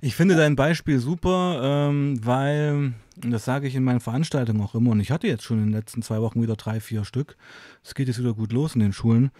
Ich 0.00 0.14
finde 0.14 0.36
dein 0.36 0.56
Beispiel 0.56 1.00
super, 1.00 1.60
ähm, 1.62 2.24
weil, 2.24 2.94
das 3.16 3.44
sage 3.44 3.68
ich 3.68 3.74
in 3.74 3.84
meinen 3.84 4.00
Veranstaltungen 4.00 4.62
auch 4.62 4.74
immer, 4.74 4.92
und 4.92 5.00
ich 5.00 5.10
hatte 5.10 5.26
jetzt 5.26 5.42
schon 5.42 5.58
in 5.58 5.66
den 5.66 5.74
letzten 5.74 6.02
zwei 6.02 6.20
Wochen 6.22 6.42
wieder 6.42 6.56
drei, 6.56 6.80
vier 6.80 7.04
Stück. 7.04 7.36
Es 7.84 7.94
geht 7.94 8.08
jetzt 8.08 8.18
wieder 8.18 8.32
gut 8.32 8.52
los 8.52 8.74
in 8.74 8.80
den 8.80 8.92
Schulen. 8.92 9.30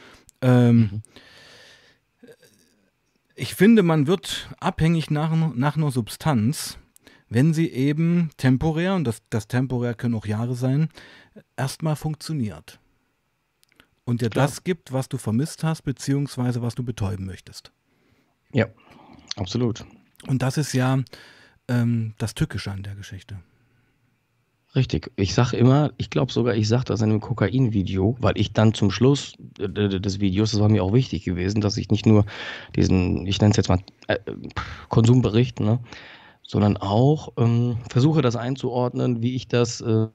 Ähm, 0.43 0.77
mhm. 0.77 1.03
Ich 3.35 3.55
finde, 3.55 3.83
man 3.83 4.07
wird 4.07 4.51
abhängig 4.61 5.11
nach, 5.11 5.35
nach 5.55 5.77
einer 5.79 5.91
Substanz, 5.91 6.77
wenn 7.31 7.55
sie 7.55 7.71
eben 7.71 8.31
temporär, 8.37 8.95
und 8.95 9.05
das, 9.05 9.23
das 9.31 9.49
temporär 9.49 9.95
können 9.95 10.17
auch 10.17 10.27
Jahre 10.27 10.55
sein, 10.55 10.91
erstmal 11.57 11.97
funktioniert. 11.97 12.79
Und 14.05 14.21
dir 14.21 14.31
Klar. 14.31 14.47
das 14.47 14.65
gibt, 14.65 14.93
was 14.93 15.09
du 15.09 15.17
vermisst 15.17 15.63
hast, 15.63 15.83
beziehungsweise 15.83 16.61
was 16.61 16.75
du 16.75 16.83
betäuben 16.83 17.27
möchtest. 17.27 17.73
Ja, 18.53 18.67
absolut. 19.37 19.85
Und 20.27 20.43
das 20.43 20.59
ist 20.59 20.73
ja 20.73 20.99
ähm, 21.69 22.15
das 22.19 22.35
Tückische 22.35 22.73
an 22.73 22.83
der 22.83 22.97
Geschichte. 22.97 23.39
Richtig. 24.75 25.11
Ich 25.17 25.35
sage 25.35 25.57
immer, 25.57 25.93
ich 25.99 26.11
glaube 26.11 26.33
sogar, 26.33 26.55
ich 26.55 26.69
sage 26.69 26.85
das 26.85 27.01
in 27.01 27.11
einem 27.11 27.21
Kokain-Video, 27.21 28.17
weil 28.21 28.39
ich 28.39 28.53
dann 28.53 28.75
zum 28.75 28.91
Schluss 28.91 29.35
des 29.59 30.21
Videos, 30.21 30.53
das 30.53 30.61
war 30.61 30.69
mir 30.69 30.85
auch 30.85 30.93
wichtig 30.93 31.25
gewesen, 31.25 31.61
dass 31.61 31.77
ich 31.77 31.91
nicht 31.91 32.07
nur 32.07 32.25
diesen, 32.77 33.27
ich 33.27 33.41
nenne 33.41 33.51
es 33.51 33.57
jetzt 33.57 33.69
mal 33.69 33.81
äh, 34.07 34.19
Konsumbericht, 34.89 35.59
ne, 35.59 35.81
sondern 36.51 36.77
auch 36.77 37.33
ähm, 37.39 37.77
versuche 37.89 38.23
das 38.23 38.35
einzuordnen, 38.35 39.23
wie 39.23 39.37
ich 39.37 39.47
das 39.47 39.81
äh, 39.81 40.09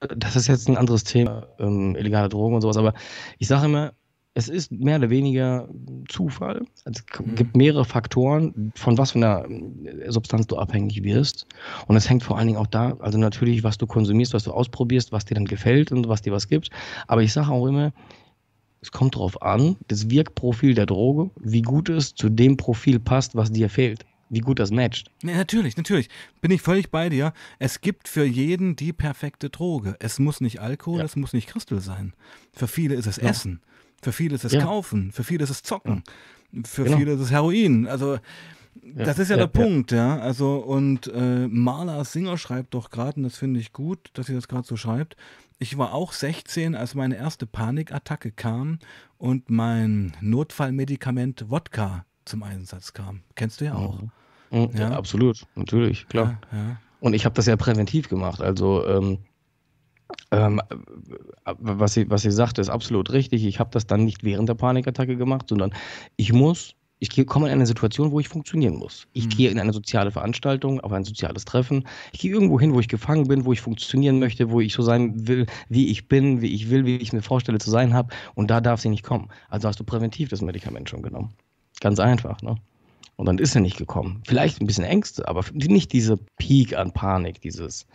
das 0.00 0.36
ist 0.36 0.48
jetzt 0.48 0.68
ein 0.68 0.76
anderes 0.76 1.04
Thema, 1.04 1.46
ähm, 1.58 1.96
illegale 1.96 2.28
Drogen 2.28 2.54
und 2.54 2.60
sowas, 2.60 2.76
aber 2.76 2.92
ich 3.38 3.48
sage 3.48 3.64
immer, 3.64 3.94
es 4.34 4.50
ist 4.50 4.70
mehr 4.70 4.98
oder 4.98 5.08
weniger 5.08 5.66
Zufall. 6.08 6.66
Es 6.84 7.02
mhm. 7.18 7.36
gibt 7.36 7.56
mehrere 7.56 7.86
Faktoren, 7.86 8.72
von 8.74 8.98
was 8.98 9.12
für 9.12 9.18
einer 9.18 9.48
äh, 9.48 10.10
Substanz 10.10 10.46
du 10.46 10.58
abhängig 10.58 11.02
wirst. 11.04 11.46
Und 11.86 11.96
es 11.96 12.10
hängt 12.10 12.22
vor 12.22 12.36
allen 12.36 12.48
Dingen 12.48 12.58
auch 12.58 12.66
da, 12.66 12.94
also 12.98 13.16
natürlich, 13.16 13.64
was 13.64 13.78
du 13.78 13.86
konsumierst, 13.86 14.34
was 14.34 14.44
du 14.44 14.52
ausprobierst, 14.52 15.10
was 15.10 15.24
dir 15.24 15.36
dann 15.36 15.46
gefällt 15.46 15.90
und 15.90 16.06
was 16.06 16.20
dir 16.20 16.32
was 16.32 16.48
gibt. 16.48 16.68
Aber 17.06 17.22
ich 17.22 17.32
sage 17.32 17.50
auch 17.50 17.66
immer, 17.66 17.92
es 18.82 18.90
kommt 18.90 19.14
darauf 19.14 19.40
an, 19.40 19.76
das 19.88 20.10
Wirkprofil 20.10 20.74
der 20.74 20.84
Droge, 20.84 21.30
wie 21.40 21.62
gut 21.62 21.88
es 21.88 22.14
zu 22.14 22.28
dem 22.28 22.58
Profil 22.58 22.98
passt, 22.98 23.34
was 23.34 23.52
dir 23.52 23.70
fehlt 23.70 24.04
wie 24.34 24.40
gut 24.40 24.58
das 24.58 24.70
matcht. 24.70 25.10
Nee, 25.22 25.34
natürlich, 25.34 25.76
natürlich. 25.76 26.08
Bin 26.40 26.50
ich 26.50 26.60
völlig 26.60 26.90
bei 26.90 27.08
dir. 27.08 27.32
Es 27.58 27.80
gibt 27.80 28.08
für 28.08 28.24
jeden 28.24 28.76
die 28.76 28.92
perfekte 28.92 29.50
Droge. 29.50 29.96
Es 30.00 30.18
muss 30.18 30.40
nicht 30.40 30.60
Alkohol, 30.60 30.98
ja. 30.98 31.04
es 31.04 31.16
muss 31.16 31.32
nicht 31.32 31.48
Christel 31.48 31.80
sein. 31.80 32.12
Für 32.52 32.68
viele 32.68 32.94
ist 32.94 33.06
es 33.06 33.16
ja. 33.16 33.28
Essen. 33.28 33.60
Für 34.02 34.12
viele 34.12 34.34
ist 34.34 34.44
es 34.44 34.52
ja. 34.52 34.62
Kaufen. 34.62 35.12
Für 35.12 35.24
viele 35.24 35.44
ist 35.44 35.50
es 35.50 35.62
Zocken. 35.62 36.02
Für 36.64 36.84
genau. 36.84 36.98
viele 36.98 37.12
ist 37.12 37.20
es 37.20 37.30
Heroin. 37.30 37.86
Also, 37.86 38.18
das 38.82 39.18
ist 39.18 39.30
ja, 39.30 39.36
der 39.36 39.46
Punkt, 39.46 39.92
ja. 39.92 40.18
Also, 40.18 40.56
und 40.56 41.06
äh, 41.06 41.48
Marla 41.48 42.04
Singer 42.04 42.36
schreibt 42.36 42.74
doch 42.74 42.90
gerade, 42.90 43.16
und 43.16 43.22
das 43.22 43.36
finde 43.36 43.60
ich 43.60 43.72
gut, 43.72 44.10
dass 44.14 44.26
sie 44.26 44.34
das 44.34 44.48
gerade 44.48 44.66
so 44.66 44.76
schreibt. 44.76 45.16
Ich 45.58 45.78
war 45.78 45.94
auch 45.94 46.12
16, 46.12 46.74
als 46.74 46.94
meine 46.94 47.16
erste 47.16 47.46
Panikattacke 47.46 48.32
kam 48.32 48.78
und 49.16 49.48
mein 49.48 50.16
Notfallmedikament 50.20 51.48
Wodka 51.48 52.04
zum 52.24 52.42
Einsatz 52.42 52.92
kam. 52.92 53.22
Kennst 53.34 53.60
du 53.60 53.66
ja 53.66 53.74
auch. 53.74 54.02
Mhm. 54.02 54.10
Mhm, 54.54 54.70
ja? 54.74 54.90
ja? 54.90 54.96
absolut, 54.96 55.44
natürlich, 55.54 56.08
klar. 56.08 56.38
Ja, 56.52 56.58
ja. 56.58 56.76
Und 57.00 57.14
ich 57.14 57.24
habe 57.24 57.34
das 57.34 57.46
ja 57.46 57.56
präventiv 57.56 58.08
gemacht. 58.08 58.40
Also 58.40 58.86
ähm, 58.86 59.18
ähm, 60.30 60.60
was, 61.44 61.94
sie, 61.94 62.08
was 62.08 62.22
sie 62.22 62.30
sagte, 62.30 62.60
ist 62.60 62.70
absolut 62.70 63.12
richtig. 63.12 63.44
Ich 63.44 63.60
habe 63.60 63.70
das 63.72 63.86
dann 63.86 64.04
nicht 64.04 64.24
während 64.24 64.48
der 64.48 64.54
Panikattacke 64.54 65.16
gemacht, 65.16 65.48
sondern 65.48 65.74
ich 66.16 66.32
muss 66.32 66.74
ich 67.00 67.26
komme 67.26 67.48
in 67.48 67.52
eine 67.52 67.66
Situation, 67.66 68.12
wo 68.12 68.20
ich 68.20 68.28
funktionieren 68.28 68.76
muss. 68.76 69.06
Ich 69.12 69.26
mhm. 69.26 69.30
gehe 69.30 69.50
in 69.50 69.58
eine 69.58 69.72
soziale 69.72 70.10
Veranstaltung, 70.10 70.80
auf 70.80 70.92
ein 70.92 71.04
soziales 71.04 71.44
Treffen. 71.44 71.86
Ich 72.12 72.20
gehe 72.20 72.32
irgendwo 72.32 72.58
hin, 72.58 72.72
wo 72.72 72.80
ich 72.80 72.88
gefangen 72.88 73.28
bin, 73.28 73.44
wo 73.44 73.52
ich 73.52 73.60
funktionieren 73.60 74.18
möchte, 74.18 74.50
wo 74.50 74.60
ich 74.60 74.72
so 74.72 74.82
sein 74.82 75.28
will, 75.28 75.46
wie 75.68 75.88
ich 75.88 76.08
bin, 76.08 76.40
wie 76.40 76.54
ich 76.54 76.70
will, 76.70 76.86
wie 76.86 76.96
ich 76.96 77.12
mir 77.12 77.22
vorstelle 77.22 77.58
zu 77.58 77.70
sein 77.70 77.92
habe. 77.92 78.14
Und 78.34 78.50
da 78.50 78.60
darf 78.60 78.80
sie 78.80 78.88
nicht 78.88 79.02
kommen. 79.02 79.28
Also 79.50 79.68
hast 79.68 79.80
du 79.80 79.84
präventiv 79.84 80.28
das 80.28 80.40
Medikament 80.40 80.88
schon 80.88 81.02
genommen. 81.02 81.34
Ganz 81.80 81.98
einfach, 81.98 82.40
ne? 82.42 82.56
Und 83.16 83.26
dann 83.26 83.38
ist 83.38 83.52
sie 83.52 83.60
nicht 83.60 83.76
gekommen. 83.76 84.22
Vielleicht 84.26 84.60
ein 84.60 84.66
bisschen 84.66 84.84
Ängste, 84.84 85.28
aber 85.28 85.44
nicht 85.52 85.92
diese 85.92 86.18
Peak 86.38 86.76
an 86.76 86.92
Panik, 86.92 87.40
dieses, 87.40 87.86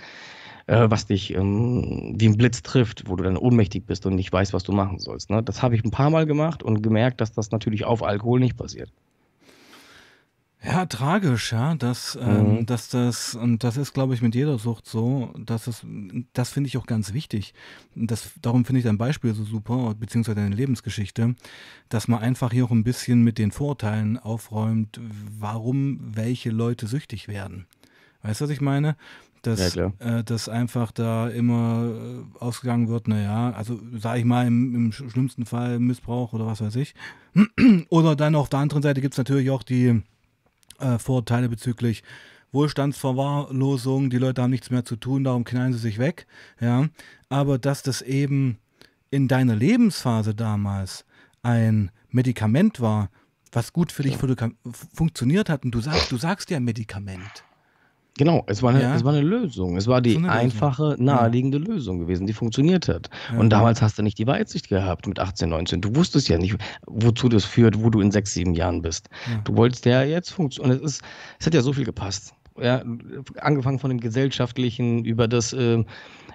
äh, 0.68 0.90
was 0.90 1.08
dich 1.08 1.34
ähm, 1.34 2.16
wie 2.18 2.28
ein 2.28 2.38
Blitz 2.38 2.62
trifft, 2.62 3.10
wo 3.10 3.16
du 3.16 3.24
dann 3.24 3.38
ohnmächtig 3.38 3.86
bist 3.86 4.06
und 4.06 4.16
nicht 4.16 4.32
weißt, 4.32 4.54
was 4.54 4.64
du 4.64 4.72
machen 4.72 5.00
sollst. 5.00 5.30
Ne? 5.30 5.44
Das 5.44 5.62
habe 5.62 5.76
ich 5.76 5.84
ein 5.84 5.92
paar 5.92 6.10
Mal 6.10 6.26
gemacht 6.26 6.64
und 6.64 6.82
gemerkt, 6.82 7.22
dass 7.22 7.34
das 7.34 7.52
natürlich 7.52 7.86
auf 7.86 8.04
Alkohol 8.04 8.40
nicht 8.40 8.58
passiert. 8.58 8.92
Ja, 10.62 10.86
tragisch, 10.86 11.54
ja, 11.54 11.74
dass, 11.76 12.20
ähm, 12.22 12.58
mhm. 12.58 12.66
dass 12.66 12.90
das, 12.90 13.34
und 13.34 13.64
das 13.64 13.78
ist, 13.78 13.94
glaube 13.94 14.14
ich, 14.14 14.22
mit 14.22 14.36
jeder 14.36 14.60
Sucht 14.60 14.88
so, 14.88 15.34
dass 15.38 15.68
es, 15.68 15.86
das 16.34 16.50
finde 16.50 16.68
ich 16.68 16.78
auch 16.78 16.86
ganz 16.86 17.14
wichtig. 17.14 17.54
Das, 17.96 18.32
darum 18.42 18.66
finde 18.66 18.80
ich 18.80 18.86
dein 18.86 18.98
Beispiel 18.98 19.34
so 19.34 19.46
super, 19.46 19.96
beziehungsweise 19.98 20.36
deine 20.36 20.56
Lebensgeschichte, 20.56 21.36
dass 21.88 22.10
man 22.10 22.20
einfach 22.20 22.52
hier 22.52 22.66
auch 22.66 22.72
ein 22.72 22.84
bisschen 22.84 23.24
mit 23.24 23.38
den 23.38 23.52
Vorurteilen 23.52 24.18
aufräumt, 24.18 25.00
warum 25.40 26.00
welche 26.02 26.50
Leute 26.50 26.88
süchtig 26.88 27.30
werden. 27.30 27.66
Weißt 28.22 28.42
du, 28.42 28.46
was 28.46 28.52
ich 28.52 28.62
meine? 28.62 28.98
dass, 29.42 29.76
ja, 29.76 29.94
äh, 30.00 30.22
dass 30.24 30.50
einfach 30.50 30.92
da 30.92 31.30
immer 31.30 31.94
äh, 31.94 32.40
ausgegangen 32.40 32.90
wird, 32.90 33.08
naja, 33.08 33.52
also 33.52 33.80
sage 33.98 34.20
ich 34.20 34.26
mal 34.26 34.46
im, 34.46 34.76
im, 34.76 34.92
schlimmsten 34.92 35.46
Fall 35.46 35.80
Missbrauch 35.80 36.34
oder 36.34 36.46
was 36.46 36.60
weiß 36.60 36.76
ich. 36.76 36.94
oder 37.90 38.18
dann 38.18 38.36
auf 38.36 38.50
der 38.50 38.60
anderen 38.60 38.84
Seite 38.84 39.00
gibt 39.00 39.14
es 39.14 39.18
natürlich 39.18 39.50
auch 39.50 39.64
die 39.64 40.04
äh, 40.80 41.00
Vorurteile 41.00 41.50
bezüglich 41.50 42.04
Wohlstandsverwahrlosung, 42.52 44.10
die 44.10 44.18
Leute 44.18 44.42
haben 44.42 44.50
nichts 44.50 44.72
mehr 44.72 44.84
zu 44.84 44.96
tun, 44.96 45.24
darum 45.24 45.44
knallen 45.44 45.74
sie 45.74 45.80
sich 45.80 46.00
weg. 46.00 46.26
Ja, 46.60 46.88
aber 47.30 47.60
dass 47.60 47.84
das 47.84 48.02
eben 48.02 48.58
in 49.12 49.28
deiner 49.28 49.56
Lebensphase 49.56 50.34
damals 50.34 51.06
ein 51.42 51.92
Medikament 52.10 52.82
war, 52.82 53.10
was 53.52 53.74
gut 53.74 53.92
für 53.92 54.04
dich 54.04 54.18
funktioniert 54.94 55.50
hat 55.50 55.64
und 55.64 55.72
du 55.72 55.82
sagst, 55.82 56.12
du 56.12 56.18
sagst 56.18 56.50
ja 56.50 56.60
Medikament. 56.60 57.44
Genau, 58.20 58.44
es 58.48 58.62
war, 58.62 58.72
eine, 58.72 58.82
ja. 58.82 58.94
es 58.94 59.06
war 59.06 59.14
eine 59.14 59.22
Lösung. 59.22 59.78
Es 59.78 59.88
war 59.88 60.02
die 60.02 60.16
so 60.16 60.28
einfache, 60.28 60.98
naheliegende 61.00 61.58
ja. 61.58 61.64
Lösung 61.64 62.00
gewesen, 62.00 62.28
die 62.28 62.34
funktioniert 62.34 62.90
hat. 62.90 63.10
Ja. 63.32 63.40
Und 63.40 63.50
damals 63.50 63.82
hast 63.82 63.98
du 63.98 64.04
nicht 64.04 64.18
die 64.18 64.28
Weitsicht 64.28 64.68
gehabt 64.68 65.08
mit 65.08 65.20
18, 65.22 65.48
19. 65.48 65.80
Du 65.80 65.96
wusstest 65.96 66.28
ja 66.28 66.38
nicht, 66.38 66.58
wozu 66.86 67.30
das 67.30 67.46
führt, 67.46 67.82
wo 67.82 67.90
du 67.90 68.02
in 68.02 68.12
sechs, 68.12 68.34
sieben 68.34 68.56
Jahren 68.56 68.82
bist. 68.82 69.10
Du 69.46 69.56
wolltest 69.56 69.86
ja 69.86 70.04
jetzt 70.04 70.32
funktionieren. 70.32 70.80
Und 70.80 70.86
es, 70.86 70.96
ist, 70.96 71.02
es 71.40 71.46
hat 71.46 71.54
ja 71.54 71.62
so 71.62 71.72
viel 71.72 71.86
gepasst. 71.86 72.34
Ja, 72.60 72.84
angefangen 73.40 73.80
von 73.80 73.90
dem 73.90 74.02
Gesellschaftlichen 74.02 75.06
über 75.06 75.30
das 75.30 75.54
äh, 75.54 75.86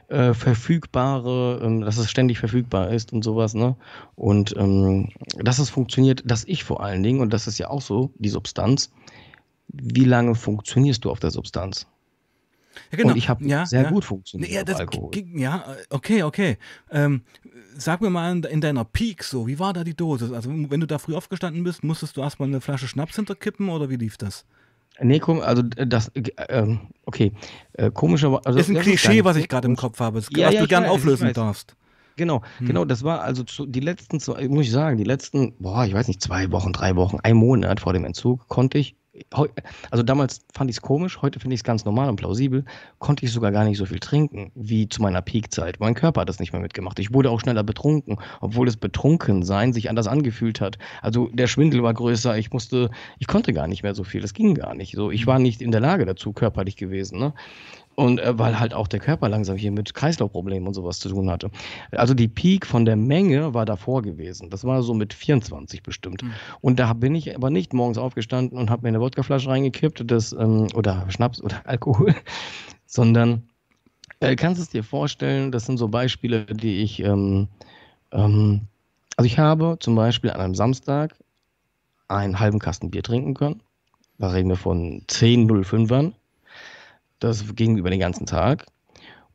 äh, 0.09 0.33
Verfügbare, 0.33 1.61
äh, 1.63 1.85
dass 1.85 1.99
es 1.99 2.11
ständig 2.11 2.39
verfügbar 2.39 2.93
ist 2.93 3.13
und 3.13 3.23
sowas. 3.23 3.53
Ne? 3.53 3.77
Und 4.15 4.57
ähm, 4.57 5.11
dass 5.37 5.59
es 5.59 5.69
funktioniert, 5.69 6.23
dass 6.25 6.45
ich 6.45 6.65
vor 6.65 6.83
allen 6.83 7.03
Dingen, 7.03 7.21
und 7.21 7.35
das 7.35 7.47
ist 7.47 7.59
ja 7.59 7.69
auch 7.69 7.83
so, 7.83 8.11
die 8.17 8.31
Substanz, 8.31 8.91
wie 9.69 10.05
lange 10.05 10.35
funktionierst 10.35 11.05
du 11.05 11.11
auf 11.11 11.21
der 11.21 11.31
Substanz? 11.31 11.87
Ja, 12.91 12.99
genau. 12.99 13.11
Und 13.11 13.17
ich 13.17 13.29
habe 13.29 13.45
ja, 13.45 13.67
sehr 13.67 13.83
ja. 13.83 13.91
gut 13.91 14.05
funktioniert 14.05 14.51
ja, 14.51 14.65
das, 14.65 14.81
Alkohol. 14.81 15.11
Ja, 15.35 15.65
okay, 15.91 16.23
okay. 16.23 16.59
Ähm, 16.91 17.23
sag 17.77 18.01
mir 18.01 18.11
mal 18.11 18.45
in 18.45 18.61
deiner 18.61 18.85
Peak 18.85 19.23
so, 19.23 19.47
wie 19.47 19.59
war 19.59 19.73
da 19.73 19.85
die 19.85 19.95
Dosis? 19.95 20.33
Also 20.33 20.51
wenn 20.51 20.81
du 20.81 20.87
da 20.87 20.99
früh 20.99 21.15
aufgestanden 21.15 21.63
bist, 21.65 21.85
musstest 21.85 22.17
du 22.17 22.21
erstmal 22.21 22.49
eine 22.49 22.61
Flasche 22.61 22.89
Schnaps 22.89 23.17
hinterkippen 23.17 23.69
oder 23.69 23.91
wie 23.91 23.97
lief 23.97 24.17
das? 24.17 24.45
Nee, 25.01 25.19
komm, 25.19 25.41
also 25.41 25.63
das, 25.63 26.13
äh, 26.15 26.77
okay, 27.05 27.33
äh, 27.73 27.91
komischerweise. 27.91 28.47
Also, 28.47 28.59
ist 28.61 28.69
ein 28.69 28.77
Klischee, 28.77 29.25
was 29.25 29.37
ich 29.37 29.49
gerade 29.49 29.67
im 29.67 29.75
Kopf 29.75 29.99
habe, 29.99 30.21
das, 30.21 30.29
ja, 30.37 30.49
was 30.49 30.57
du 30.57 30.69
gern 30.69 30.85
auflösen 30.85 31.33
darfst. 31.33 31.75
Genau, 32.17 32.43
hm. 32.59 32.69
genau, 32.69 32.85
das 32.85 33.03
war 33.03 33.23
also 33.23 33.43
zu, 33.43 33.67
die 33.67 33.81
letzten, 33.81 34.19
muss 34.49 34.67
ich 34.67 34.71
sagen, 34.71 34.97
die 34.97 35.05
letzten, 35.05 35.57
boah, 35.59 35.85
ich 35.85 35.95
weiß 35.95 36.07
nicht, 36.07 36.23
zwei 36.23 36.53
Wochen, 36.53 36.73
drei 36.73 36.95
Wochen, 36.95 37.19
ein 37.25 37.35
Monat 37.35 37.81
vor 37.81 37.93
dem 37.93 38.05
Entzug 38.05 38.47
konnte 38.47 38.79
ich 38.79 38.95
also 39.91 40.03
damals 40.03 40.45
fand 40.53 40.71
ich 40.71 40.77
es 40.77 40.83
komisch, 40.83 41.23
heute 41.23 41.39
finde 41.39 41.55
ich 41.55 41.61
es 41.61 41.65
ganz 41.65 41.85
normal 41.85 42.09
und 42.09 42.17
plausibel, 42.17 42.65
konnte 42.99 43.25
ich 43.25 43.33
sogar 43.33 43.53
gar 43.53 43.65
nicht 43.65 43.79
so 43.79 43.87
viel 43.87 44.01
trinken 44.01 44.51
wie 44.55 44.89
zu 44.89 45.03
meiner 45.03 45.23
Peakzeit. 45.23 45.79
Mein 45.81 45.95
Körper 45.95 46.23
hat 46.23 46.29
das 46.29 46.41
nicht 46.41 46.53
mehr 46.53 46.63
mitgemacht. 46.63 46.99
Ich 46.99 47.13
wurde 47.13 47.31
auch 47.31 47.41
schneller 47.41 47.63
betrunken, 47.63 48.19
obwohl 48.41 48.67
das 48.67 48.77
Betrunkensein 48.77 49.73
sich 49.73 49.89
anders 49.89 50.07
angefühlt 50.07 50.61
hat. 50.61 50.79
Also 51.03 51.29
der 51.33 51.47
Schwindel 51.47 51.83
war 51.83 51.95
größer, 51.95 52.37
ich 52.37 52.53
musste, 52.53 52.91
ich 53.19 53.27
konnte 53.27 53.53
gar 53.53 53.69
nicht 53.69 53.83
mehr 53.83 53.95
so 53.95 54.05
viel, 54.05 54.21
das 54.21 54.35
ging 54.35 54.55
gar 54.55 54.75
nicht. 54.75 54.95
So, 54.95 55.11
ich 55.11 55.27
war 55.27 55.39
nicht 55.39 55.63
in 55.63 55.71
der 55.71 55.81
Lage 55.81 56.07
dazu, 56.07 56.33
körperlich 56.33 56.77
gewesen. 56.77 57.19
Ne? 57.19 57.35
Und 57.97 58.19
äh, 58.21 58.39
weil 58.39 58.59
halt 58.59 58.75
auch 58.75 58.89
der 58.89 59.01
Körper 59.01 59.29
langsam 59.29 59.57
hier 59.57 59.71
mit 59.71 59.95
Kreislaufproblemen 59.95 60.67
und 60.67 60.75
sowas 60.75 60.99
zu 60.99 61.09
tun 61.09 61.31
hatte. 61.31 61.51
Also 61.93 62.15
die 62.15 62.29
Peak 62.29 62.67
von 62.67 62.85
der 62.85 62.97
Menge 62.97 63.55
war 63.55 63.65
davor 63.65 64.03
gewesen. 64.03 64.51
Das 64.51 64.65
war 64.65 64.83
so 64.83 64.95
mit 64.95 65.15
24 65.15 65.83
bestimmt. 65.83 66.23
Mhm. 66.23 66.33
Und 66.61 66.79
da 66.81 66.93
bin 66.93 67.15
ich 67.15 67.35
aber 67.35 67.51
nicht 67.51 67.73
morgens 67.73 67.99
aufgestanden 67.99 68.59
und 68.59 68.71
habe 68.71 68.83
mir 68.83 68.89
eine 68.89 69.01
Wodkaflasche 69.01 69.49
reingekippt 69.49 70.11
das, 70.11 70.33
ähm, 70.33 70.69
oder 70.75 71.07
Schnaps 71.09 71.41
oder 71.41 71.63
Alkohol, 71.65 72.15
sondern 72.87 73.45
äh, 74.21 74.37
kannst 74.37 74.61
es 74.61 74.71
dir 74.71 74.83
vorstellen, 74.83 75.53
das 75.53 75.67
sind 75.67 75.79
so 75.79 75.89
Beispiele, 75.89 76.47
die 76.47 76.83
ich, 76.83 77.01
ähm, 77.01 77.49
ähm, 78.11 78.63
also 79.17 79.27
ich 79.27 79.39
habe 79.39 79.77
zum 79.81 79.95
Beispiel 79.95 80.31
an 80.31 80.41
einem 80.41 80.55
Samstag 80.55 81.15
einen 82.09 82.41
halben 82.41 82.59
Kasten 82.59 82.91
Bier 82.91 83.03
trinken 83.03 83.35
können. 83.35 83.61
Da 84.19 84.29
reden 84.29 84.49
wir 84.49 84.57
von 84.57 85.03
10 85.09 85.49
05ern 85.49 86.13
das 87.25 87.55
ging 87.55 87.77
über 87.77 87.91
den 87.91 88.01
ganzen 88.01 88.27
Tag. 88.27 88.67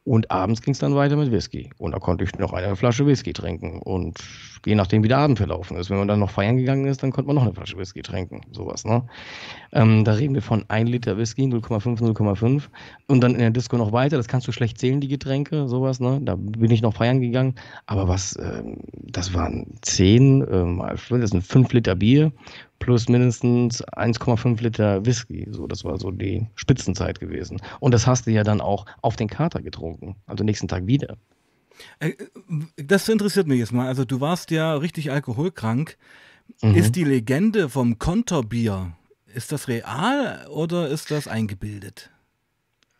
Und 0.03 0.31
abends 0.31 0.61
ging 0.61 0.73
es 0.73 0.79
dann 0.79 0.95
weiter 0.95 1.17
mit 1.17 1.31
Whisky. 1.31 1.71
Und 1.77 1.91
da 1.91 1.99
konnte 1.99 2.23
ich 2.23 2.33
noch 2.39 2.53
eine 2.53 2.75
Flasche 2.75 3.05
Whisky 3.05 3.33
trinken. 3.33 3.81
Und 3.81 4.19
je 4.65 4.75
nachdem, 4.75 5.03
wie 5.03 5.07
der 5.07 5.17
Abend 5.17 5.37
verlaufen 5.37 5.77
ist. 5.77 5.89
Wenn 5.89 5.97
man 5.97 6.07
dann 6.07 6.19
noch 6.19 6.29
feiern 6.29 6.57
gegangen 6.57 6.85
ist, 6.85 7.03
dann 7.03 7.11
konnte 7.11 7.27
man 7.27 7.35
noch 7.35 7.43
eine 7.43 7.53
Flasche 7.53 7.77
Whisky 7.77 8.01
trinken. 8.01 8.41
Sowas, 8.51 8.85
ne? 8.85 9.03
Ähm, 9.71 10.03
da 10.03 10.13
reden 10.13 10.33
wir 10.33 10.41
von 10.41 10.65
1 10.67 10.89
Liter 10.89 11.17
Whisky, 11.17 11.43
0,5, 11.43 11.99
0,5. 12.01 12.63
Und 13.07 13.21
dann 13.21 13.33
in 13.33 13.39
der 13.39 13.51
Disco 13.51 13.77
noch 13.77 13.91
weiter. 13.91 14.17
Das 14.17 14.27
kannst 14.27 14.47
du 14.47 14.51
schlecht 14.51 14.79
zählen, 14.79 15.01
die 15.01 15.07
Getränke, 15.07 15.67
sowas, 15.67 15.99
ne? 15.99 16.19
Da 16.23 16.35
bin 16.35 16.71
ich 16.71 16.81
noch 16.81 16.95
feiern 16.95 17.21
gegangen. 17.21 17.55
Aber 17.85 18.07
was, 18.07 18.37
ähm, 18.41 18.77
das 18.93 19.33
waren 19.33 19.65
10 19.81 20.41
äh, 20.41 20.63
mal, 20.63 20.97
das 21.09 21.29
sind 21.29 21.43
5 21.43 21.73
Liter 21.73 21.95
Bier 21.95 22.31
plus 22.79 23.09
mindestens 23.09 23.83
1,5 23.83 24.61
Liter 24.63 25.05
Whisky. 25.05 25.47
So, 25.51 25.67
das 25.67 25.83
war 25.83 25.97
so 25.97 26.11
die 26.11 26.47
Spitzenzeit 26.55 27.19
gewesen. 27.19 27.61
Und 27.79 27.93
das 27.93 28.07
hast 28.07 28.25
du 28.25 28.31
ja 28.31 28.43
dann 28.43 28.61
auch 28.61 28.85
auf 29.01 29.15
den 29.15 29.27
Kater 29.27 29.61
getrunken, 29.61 30.15
also 30.25 30.43
nächsten 30.43 30.67
Tag 30.67 30.87
wieder. 30.87 31.17
Äh, 31.99 32.13
das 32.77 33.07
interessiert 33.09 33.47
mich 33.47 33.59
jetzt 33.59 33.73
mal. 33.73 33.87
Also 33.87 34.05
du 34.05 34.21
warst 34.21 34.51
ja 34.51 34.75
richtig 34.75 35.11
alkoholkrank. 35.11 35.97
Mhm. 36.61 36.75
Ist 36.75 36.95
die 36.95 37.03
Legende 37.03 37.69
vom 37.69 37.99
Konterbier, 37.99 38.93
ist 39.33 39.51
das 39.51 39.67
real 39.67 40.47
oder 40.49 40.89
ist 40.89 41.11
das 41.11 41.27
eingebildet? 41.27 42.09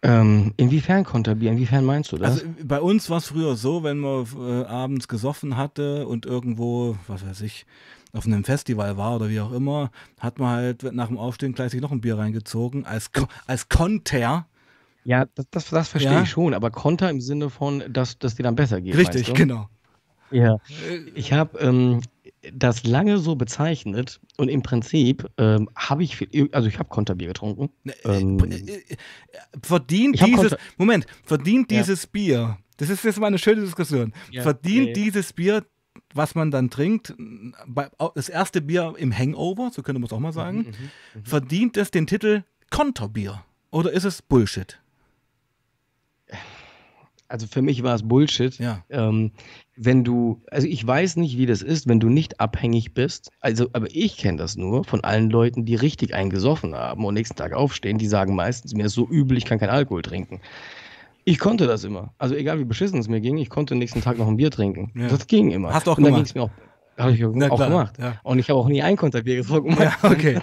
Ähm, 0.02 0.54
inwiefern 0.56 1.04
Konterbier? 1.04 1.52
Inwiefern 1.52 1.84
meinst 1.84 2.12
du 2.12 2.18
das? 2.18 2.32
Also 2.32 2.46
bei 2.64 2.80
uns 2.80 3.10
war 3.10 3.18
es 3.18 3.28
früher 3.28 3.56
so, 3.58 3.84
wenn 3.84 4.00
man 4.00 4.26
äh, 4.38 4.64
abends 4.66 5.08
gesoffen 5.10 5.58
hatte 5.58 6.08
und 6.08 6.26
irgendwo, 6.26 6.98
was 7.08 7.26
weiß 7.26 7.42
ich, 7.42 7.66
auf 8.14 8.26
einem 8.26 8.44
Festival 8.44 8.98
war 8.98 9.18
oder 9.18 9.30
wie 9.30 9.42
auch 9.42 9.52
immer, 9.52 9.92
hat 10.20 10.40
man 10.40 10.50
halt 10.50 10.84
nach 10.94 11.08
dem 11.08 11.18
Aufstehen 11.18 11.54
gleich 11.54 11.72
sich 11.72 11.82
noch 11.82 11.92
ein 11.92 12.02
Bier 12.02 12.18
reingezogen 12.18 12.86
als, 12.86 13.12
als 13.46 13.68
Konter. 13.70 14.48
Ja, 15.04 15.26
das, 15.36 15.46
das, 15.50 15.70
das 15.70 15.90
verstehe 15.90 16.14
ja. 16.14 16.24
ich 16.24 16.30
schon, 16.30 16.54
aber 16.54 16.72
Konter 16.72 17.10
im 17.10 17.22
Sinne 17.22 17.50
von, 17.50 17.84
dass, 17.90 18.20
dass 18.20 18.36
dir 18.36 18.44
dann 18.44 18.56
besser 18.56 18.82
geht. 18.82 18.96
Richtig, 18.96 19.22
weißt 19.22 19.30
du? 19.30 19.34
genau. 19.34 19.70
Ja, 20.32 20.58
ich 21.16 21.34
habe 21.34 21.58
ähm, 21.60 22.02
das 22.54 22.84
lange 22.84 23.18
so 23.18 23.36
bezeichnet 23.36 24.20
und 24.38 24.48
im 24.50 24.62
Prinzip 24.62 25.28
ähm, 25.38 25.70
habe 25.76 26.04
ich 26.04 26.18
viel, 26.18 26.50
also 26.52 26.68
ich 26.68 26.78
habe 26.78 26.90
Konterbier 26.90 27.28
getrunken. 27.28 27.70
Ne, 27.84 27.94
äh, 28.04 28.20
ähm, 28.20 28.40
äh, 28.52 28.56
äh, 28.56 28.96
verdient 29.62 30.24
dieses, 30.24 30.56
Moment, 30.78 31.08
verdient 31.24 31.72
ja. 31.72 31.80
dieses 31.80 32.06
Bier, 32.06 32.58
das 32.78 32.90
ist 32.90 33.04
jetzt 33.04 33.20
mal 33.20 33.28
eine 33.28 33.40
schöne 33.40 33.62
Diskussion, 33.62 34.14
ja, 34.32 34.44
verdient 34.44 34.96
dieses 34.96 35.34
Bier 35.34 35.66
was 36.14 36.34
man 36.34 36.50
dann 36.50 36.70
trinkt, 36.70 37.14
das 38.16 38.30
erste 38.30 38.62
Bier 38.62 38.96
im 38.98 39.16
Hangover, 39.16 39.70
so 39.72 39.84
könnte 39.84 40.00
man 40.00 40.08
es 40.08 40.14
auch 40.14 40.20
mal 40.20 40.34
sagen, 40.34 40.60
mhm, 40.60 40.64
mhm, 40.64 40.74
mhm, 41.16 41.26
verdient 41.26 41.78
es 41.78 41.92
den 41.92 42.08
Titel 42.08 42.44
Konterbier 42.72 43.44
oder 43.72 43.92
ist 43.92 44.06
es 44.06 44.22
Bullshit? 44.22 44.80
Also 47.30 47.48
für 47.48 47.62
mich 47.62 47.84
war 47.84 47.96
es 47.96 48.08
Bullshit. 48.08 48.58
Ja. 48.58 48.84
Ähm, 48.90 49.32
wenn 49.78 50.04
du, 50.04 50.42
also 50.52 50.68
ich 50.68 50.86
weiß 50.86 51.16
nicht, 51.16 51.38
wie 51.38 51.46
das 51.46 51.62
ist, 51.62 51.88
wenn 51.88 52.00
du 52.00 52.10
nicht 52.10 52.40
abhängig 52.40 52.94
bist. 52.94 53.30
Also, 53.40 53.70
aber 53.74 53.88
ich 53.92 54.18
kenne 54.18 54.38
das 54.38 54.58
nur 54.58 54.84
von 54.84 55.04
allen 55.04 55.30
Leuten, 55.30 55.64
die 55.64 55.76
richtig 55.76 56.14
eingesoffen 56.14 56.76
haben 56.76 57.06
und 57.06 57.14
nächsten 57.14 57.38
Tag 57.38 57.54
aufstehen. 57.54 58.00
Die 58.00 58.08
sagen 58.08 58.36
meistens, 58.36 58.74
mir 58.74 58.88
ist 58.88 58.94
so 58.94 59.08
übel, 59.08 59.38
ich 59.38 59.46
kann 59.46 59.60
keinen 59.60 59.70
Alkohol 59.70 60.02
trinken. 60.02 60.42
Ich 61.24 61.38
konnte 61.38 61.68
das 61.68 61.84
immer. 61.84 62.14
Also 62.18 62.34
egal 62.34 62.60
wie 62.60 62.66
beschissen 62.66 63.00
es 63.00 63.08
mir 63.08 63.22
ging, 63.22 63.38
ich 63.38 63.50
konnte 63.50 63.76
nächsten 63.76 64.02
Tag 64.02 64.18
noch 64.18 64.28
ein 64.28 64.38
Bier 64.38 64.50
trinken. 64.50 64.92
Ja. 64.96 65.08
Das 65.10 65.28
ging 65.28 65.52
immer. 65.52 65.72
Hast 65.72 65.86
du 65.86 65.92
auch 65.92 65.98
und 65.98 66.06
dann 66.06 66.14
mir 66.14 66.42
auch 66.42 66.50
Habe 66.98 67.12
ich 67.12 67.24
auch 67.24 67.32
gemacht. 67.32 67.98
Ja. 68.00 68.20
Und 68.24 68.40
ich 68.40 68.50
habe 68.50 68.60
auch 68.60 68.68
nie 68.68 68.82
ein 68.82 68.98
Konterbier 68.98 69.38
getrunken. 69.38 69.78
Ja, 69.80 69.96
okay. 70.02 70.40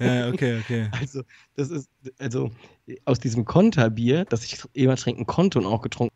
ja, 0.00 0.28
okay, 0.28 0.58
okay. 0.60 0.88
Also, 1.00 1.22
das 1.54 1.70
ist, 1.70 1.88
also 2.18 2.50
aus 3.04 3.20
diesem 3.20 3.44
Konterbier, 3.44 4.24
das 4.24 4.44
ich 4.44 4.58
immer 4.72 4.96
trinken 4.96 5.26
konnte 5.26 5.60
und 5.60 5.66
auch 5.66 5.80
getrunken. 5.80 6.14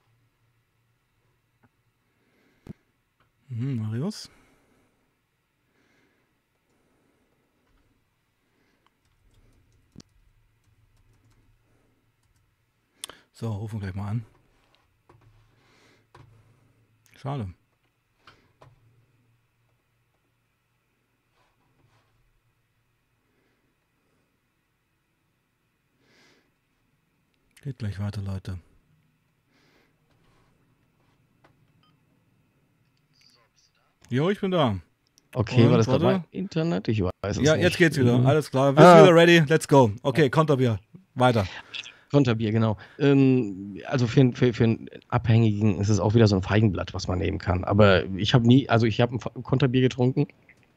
Mhm, 3.48 3.76
Marius? 3.82 4.30
So, 13.32 13.52
rufen 13.52 13.80
gleich 13.80 13.94
mal 13.94 14.08
an. 14.08 14.26
Schade. 17.16 17.54
Geht 27.62 27.78
gleich 27.78 27.98
weiter, 27.98 28.22
Leute. 28.22 28.58
Jo, 34.10 34.30
ich 34.30 34.40
bin 34.40 34.50
da. 34.50 34.76
Okay, 35.34 35.64
Und, 35.64 35.70
war 35.70 35.76
das 35.76 35.86
dabei? 35.86 36.22
Internet? 36.30 36.88
Ich 36.88 37.02
weiß 37.02 37.12
es 37.22 37.36
ja, 37.36 37.40
nicht. 37.40 37.46
Ja, 37.46 37.56
jetzt 37.56 37.76
geht's 37.76 37.98
wieder. 37.98 38.24
Alles 38.24 38.50
klar. 38.50 38.72
Bist 38.72 38.86
ah. 38.86 39.02
wieder 39.02 39.14
ready? 39.14 39.42
Let's 39.46 39.68
go. 39.68 39.90
Okay, 40.02 40.30
Konterbier. 40.30 40.78
Weiter. 41.14 41.46
Konterbier, 42.10 42.52
genau. 42.52 42.78
Ähm, 42.98 43.78
also 43.86 44.06
für, 44.06 44.32
für, 44.32 44.54
für 44.54 44.64
einen 44.64 44.88
Abhängigen 45.08 45.78
ist 45.78 45.90
es 45.90 46.00
auch 46.00 46.14
wieder 46.14 46.26
so 46.26 46.36
ein 46.36 46.42
Feigenblatt, 46.42 46.94
was 46.94 47.06
man 47.06 47.18
nehmen 47.18 47.38
kann. 47.38 47.64
Aber 47.64 48.04
ich 48.16 48.32
habe 48.32 48.46
nie, 48.46 48.68
also 48.68 48.86
ich 48.86 49.00
habe 49.02 49.16
ein 49.16 49.42
Konterbier 49.42 49.82
getrunken. 49.82 50.26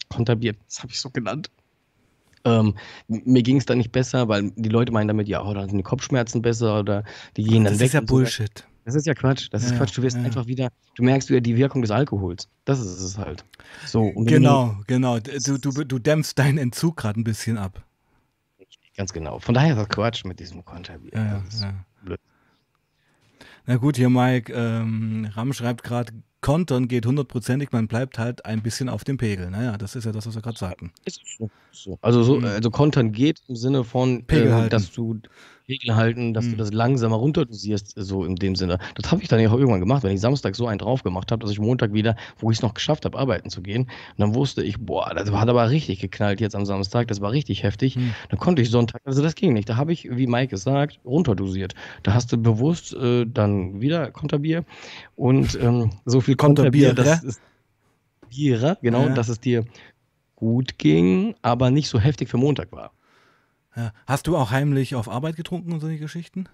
Konterbier, 0.09 0.55
das 0.67 0.79
habe 0.79 0.91
ich 0.91 0.99
so 0.99 1.09
genannt. 1.09 1.49
Ähm, 2.43 2.75
mir 3.07 3.43
ging 3.43 3.57
es 3.57 3.65
dann 3.65 3.77
nicht 3.77 3.91
besser, 3.91 4.27
weil 4.27 4.51
die 4.55 4.69
Leute 4.69 4.91
meinen 4.91 5.07
damit, 5.07 5.29
ja, 5.29 5.45
oh, 5.45 5.53
dann 5.53 5.69
sind 5.69 5.77
die 5.77 5.83
Kopfschmerzen 5.83 6.41
besser 6.41 6.79
oder 6.79 7.03
die 7.37 7.43
gehen 7.43 7.63
dann 7.63 7.73
das 7.73 7.79
weg. 7.79 7.85
Das 7.85 7.87
ist 7.87 7.93
ja 7.93 8.01
Bullshit. 8.01 8.65
Das 8.85 8.95
ist 8.95 9.05
ja 9.05 9.13
Quatsch. 9.13 9.47
Das 9.51 9.63
ist 9.63 9.71
ja, 9.71 9.77
Quatsch. 9.77 9.97
Du 9.97 10.01
wirst 10.01 10.17
ja. 10.17 10.23
einfach 10.23 10.47
wieder, 10.47 10.69
du 10.95 11.03
merkst 11.03 11.29
wieder 11.29 11.41
die 11.41 11.55
Wirkung 11.55 11.81
des 11.81 11.91
Alkohols. 11.91 12.47
Das 12.65 12.79
ist 12.79 12.99
es 12.99 13.17
halt. 13.17 13.45
So, 13.85 14.11
genau, 14.15 14.75
genau. 14.87 15.19
Du, 15.19 15.57
du, 15.57 15.71
du 15.83 15.99
dämpfst 15.99 16.33
deinen 16.35 16.57
Entzug 16.57 16.97
gerade 16.97 17.19
ein 17.19 17.23
bisschen 17.23 17.57
ab. 17.57 17.83
Ganz 18.97 19.13
genau. 19.13 19.39
Von 19.39 19.55
daher 19.55 19.71
ist 19.71 19.79
das 19.79 19.89
Quatsch 19.89 20.25
mit 20.25 20.39
diesem 20.39 20.65
Konterbier. 20.65 21.11
Ja, 21.13 21.43
ja. 21.61 21.73
Blöd. 22.03 22.19
Na 23.65 23.77
gut, 23.77 23.97
hier 23.97 24.09
Mike, 24.09 24.51
ähm, 24.53 25.29
Ram 25.33 25.53
schreibt 25.53 25.83
gerade, 25.83 26.11
Kontern 26.41 26.87
geht 26.87 27.05
hundertprozentig, 27.05 27.71
man 27.71 27.87
bleibt 27.87 28.17
halt 28.17 28.45
ein 28.45 28.63
bisschen 28.63 28.89
auf 28.89 29.03
dem 29.03 29.17
Pegel. 29.17 29.51
Naja, 29.51 29.77
das 29.77 29.95
ist 29.95 30.05
ja 30.05 30.11
das, 30.11 30.25
was 30.25 30.33
wir 30.33 30.41
gerade 30.41 30.57
sagten. 30.57 30.91
Ist 31.05 31.21
so. 31.71 31.99
Also, 32.01 32.23
so, 32.23 32.39
mhm. 32.39 32.45
also 32.45 32.71
Kontern 32.71 33.11
geht 33.11 33.41
im 33.47 33.55
Sinne 33.55 33.83
von, 33.83 34.27
äh, 34.27 34.67
dass 34.67 34.91
du 34.91 35.19
Regel 35.71 35.95
halten, 35.95 36.33
dass 36.33 36.45
mhm. 36.45 36.51
du 36.51 36.57
das 36.57 36.71
langsamer 36.71 37.15
runterdosierst, 37.15 37.93
so 37.95 38.25
in 38.25 38.35
dem 38.35 38.55
Sinne. 38.55 38.77
Das 38.95 39.11
habe 39.11 39.21
ich 39.21 39.27
dann 39.27 39.39
ja 39.39 39.49
auch 39.49 39.57
irgendwann 39.57 39.79
gemacht, 39.79 40.03
wenn 40.03 40.13
ich 40.13 40.21
Samstag 40.21 40.55
so 40.55 40.67
einen 40.67 40.79
drauf 40.79 41.03
gemacht 41.03 41.31
habe, 41.31 41.41
dass 41.41 41.51
ich 41.51 41.59
Montag 41.59 41.93
wieder, 41.93 42.15
wo 42.37 42.51
ich 42.51 42.57
es 42.57 42.61
noch 42.61 42.73
geschafft 42.73 43.05
habe, 43.05 43.17
arbeiten 43.17 43.49
zu 43.49 43.61
gehen. 43.61 43.83
Und 43.83 44.19
dann 44.19 44.35
wusste 44.35 44.61
ich, 44.63 44.79
boah, 44.79 45.11
das 45.15 45.31
hat 45.31 45.49
aber 45.49 45.69
richtig 45.69 45.99
geknallt 45.99 46.41
jetzt 46.41 46.55
am 46.55 46.65
Samstag, 46.65 47.07
das 47.07 47.21
war 47.21 47.31
richtig 47.31 47.63
heftig. 47.63 47.95
Mhm. 47.95 48.13
Dann 48.29 48.39
konnte 48.39 48.61
ich 48.61 48.69
Sonntag, 48.69 49.01
also 49.05 49.23
das 49.23 49.35
ging 49.35 49.53
nicht. 49.53 49.69
Da 49.69 49.77
habe 49.77 49.93
ich, 49.93 50.09
wie 50.11 50.27
Mike 50.27 50.49
gesagt, 50.49 50.99
runterdosiert. 51.05 51.73
Da 52.03 52.13
hast 52.13 52.31
du 52.31 52.37
bewusst 52.37 52.93
äh, 52.93 53.25
dann 53.25 53.81
wieder 53.81 54.11
Konterbier 54.11 54.65
und 55.15 55.57
ähm, 55.61 55.91
so 56.05 56.21
viel 56.21 56.35
Konterbier, 56.35 56.93
das 56.93 57.23
ist 57.23 57.41
Bier, 58.29 58.77
genau, 58.81 59.07
ja. 59.07 59.13
dass 59.13 59.29
es 59.29 59.39
dir 59.39 59.65
gut 60.35 60.77
ging, 60.77 61.35
aber 61.41 61.69
nicht 61.69 61.89
so 61.89 61.99
heftig 61.99 62.29
für 62.29 62.37
Montag 62.37 62.71
war. 62.71 62.91
Ja. 63.75 63.91
Hast 64.05 64.27
du 64.27 64.37
auch 64.37 64.51
heimlich 64.51 64.95
auf 64.95 65.09
Arbeit 65.09 65.35
getrunken 65.35 65.71
und 65.71 65.79
solche 65.79 65.99
Geschichten? 65.99 66.47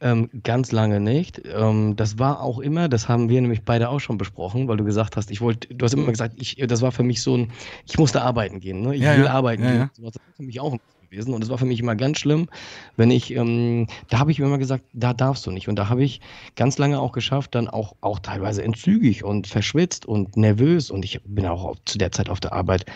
Ähm, 0.00 0.28
ganz 0.42 0.72
lange 0.72 0.98
nicht. 0.98 1.40
Ähm, 1.44 1.94
das 1.94 2.18
war 2.18 2.40
auch 2.40 2.58
immer, 2.58 2.88
das 2.88 3.08
haben 3.08 3.28
wir 3.28 3.40
nämlich 3.40 3.62
beide 3.62 3.88
auch 3.88 4.00
schon 4.00 4.18
besprochen, 4.18 4.66
weil 4.66 4.76
du 4.76 4.84
gesagt 4.84 5.16
hast, 5.16 5.30
ich 5.30 5.40
wollte, 5.40 5.72
du 5.72 5.84
hast 5.84 5.94
immer 5.94 6.10
gesagt, 6.10 6.34
ich, 6.38 6.56
das 6.56 6.82
war 6.82 6.90
für 6.90 7.04
mich 7.04 7.22
so 7.22 7.36
ein, 7.36 7.52
ich 7.86 7.96
musste 7.98 8.20
arbeiten 8.20 8.58
gehen, 8.58 8.80
ne? 8.80 8.96
Ich 8.96 9.02
ja, 9.02 9.16
will 9.16 9.24
ja. 9.24 9.32
arbeiten 9.32 9.62
ja, 9.62 9.70
gehen. 9.70 9.90
Das 9.96 10.02
war 10.02 10.12
für 10.36 10.42
mich 10.42 10.58
auch 10.58 10.76
gewesen 11.12 11.34
und 11.34 11.40
das 11.42 11.50
war 11.50 11.58
für 11.58 11.66
mich 11.66 11.78
immer 11.78 11.94
ganz 11.94 12.18
schlimm, 12.18 12.48
wenn 12.96 13.10
ich, 13.10 13.32
ähm, 13.34 13.86
da 14.08 14.18
habe 14.18 14.32
ich 14.32 14.38
mir 14.38 14.46
immer 14.46 14.58
gesagt, 14.58 14.84
da 14.92 15.12
darfst 15.12 15.46
du 15.46 15.50
nicht 15.50 15.68
und 15.68 15.76
da 15.76 15.88
habe 15.88 16.02
ich 16.02 16.20
ganz 16.56 16.78
lange 16.78 16.98
auch 16.98 17.12
geschafft, 17.12 17.54
dann 17.54 17.68
auch, 17.68 17.94
auch 18.00 18.18
teilweise 18.18 18.64
entzügig 18.64 19.22
und 19.22 19.46
verschwitzt 19.46 20.06
und 20.06 20.36
nervös 20.36 20.90
und 20.90 21.04
ich 21.04 21.20
bin 21.24 21.46
auch 21.46 21.76
zu 21.84 21.98
der 21.98 22.10
Zeit 22.10 22.28
auf 22.28 22.40
der 22.40 22.52
Arbeit 22.52 22.86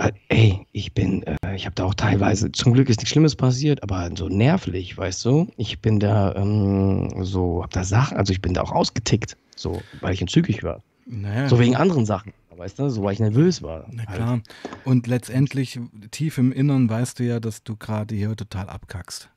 äh, 0.00 0.12
ey, 0.28 0.66
ich 0.72 0.94
bin, 0.94 1.22
äh, 1.24 1.36
ich 1.54 1.66
habe 1.66 1.74
da 1.74 1.84
auch 1.84 1.94
teilweise, 1.94 2.50
zum 2.52 2.72
Glück 2.72 2.88
ist 2.88 2.98
nichts 2.98 3.10
Schlimmes 3.10 3.36
passiert, 3.36 3.82
aber 3.82 4.10
so 4.16 4.28
nervlich, 4.28 4.96
weißt 4.96 5.24
du? 5.24 5.48
Ich 5.56 5.80
bin 5.80 6.00
da 6.00 6.34
ähm, 6.34 7.24
so, 7.24 7.62
hab 7.62 7.70
da 7.70 7.84
Sachen, 7.84 8.16
also 8.16 8.32
ich 8.32 8.40
bin 8.40 8.54
da 8.54 8.62
auch 8.62 8.72
ausgetickt, 8.72 9.36
so, 9.56 9.82
weil 10.00 10.14
ich 10.14 10.20
entzügig 10.20 10.62
war. 10.62 10.82
Naja, 11.06 11.48
so 11.48 11.58
wegen 11.58 11.76
anderen 11.76 12.06
Sachen, 12.06 12.32
weißt 12.56 12.78
du, 12.78 12.88
so 12.88 13.02
weil 13.02 13.14
ich 13.14 13.20
nervös 13.20 13.62
war. 13.62 13.86
Na 13.90 14.06
halt. 14.06 14.16
klar. 14.16 14.40
Und 14.84 15.06
letztendlich, 15.06 15.78
tief 16.10 16.38
im 16.38 16.52
Innern 16.52 16.88
weißt 16.88 17.18
du 17.18 17.24
ja, 17.24 17.40
dass 17.40 17.62
du 17.62 17.76
gerade 17.76 18.14
hier 18.14 18.34
total 18.36 18.68
abkackst. 18.68 19.28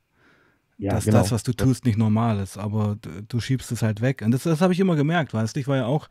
Ja, 0.77 0.91
dass 0.91 1.05
genau. 1.05 1.19
das, 1.19 1.31
was 1.31 1.43
du 1.43 1.53
tust, 1.53 1.85
nicht 1.85 1.97
normal 1.97 2.39
ist, 2.39 2.57
aber 2.57 2.97
du, 2.99 3.09
du 3.27 3.39
schiebst 3.39 3.71
es 3.71 3.81
halt 3.81 4.01
weg. 4.01 4.21
Und 4.23 4.31
das, 4.31 4.43
das 4.43 4.59
habe 4.59 4.73
ich 4.73 4.79
immer 4.79 4.95
gemerkt, 4.95 5.33
weißt 5.33 5.55
du, 5.55 5.59
ich 5.59 5.67
war 5.67 5.77
ja 5.77 5.85
auch 5.85 6.09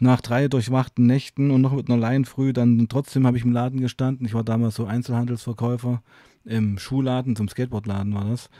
nach 0.00 0.20
drei 0.20 0.48
durchwachten 0.48 1.06
Nächten 1.06 1.50
und 1.50 1.60
noch 1.60 1.72
mit 1.72 1.88
einer 1.88 1.98
Laienfrüh, 1.98 2.52
dann 2.52 2.88
trotzdem 2.88 3.26
habe 3.26 3.36
ich 3.36 3.44
im 3.44 3.52
Laden 3.52 3.80
gestanden. 3.80 4.26
Ich 4.26 4.34
war 4.34 4.44
damals 4.44 4.74
so 4.74 4.86
Einzelhandelsverkäufer 4.86 6.02
im 6.44 6.78
Schuhladen, 6.78 7.36
zum 7.36 7.48
Skateboardladen 7.48 8.14
war 8.14 8.24
das. 8.24 8.50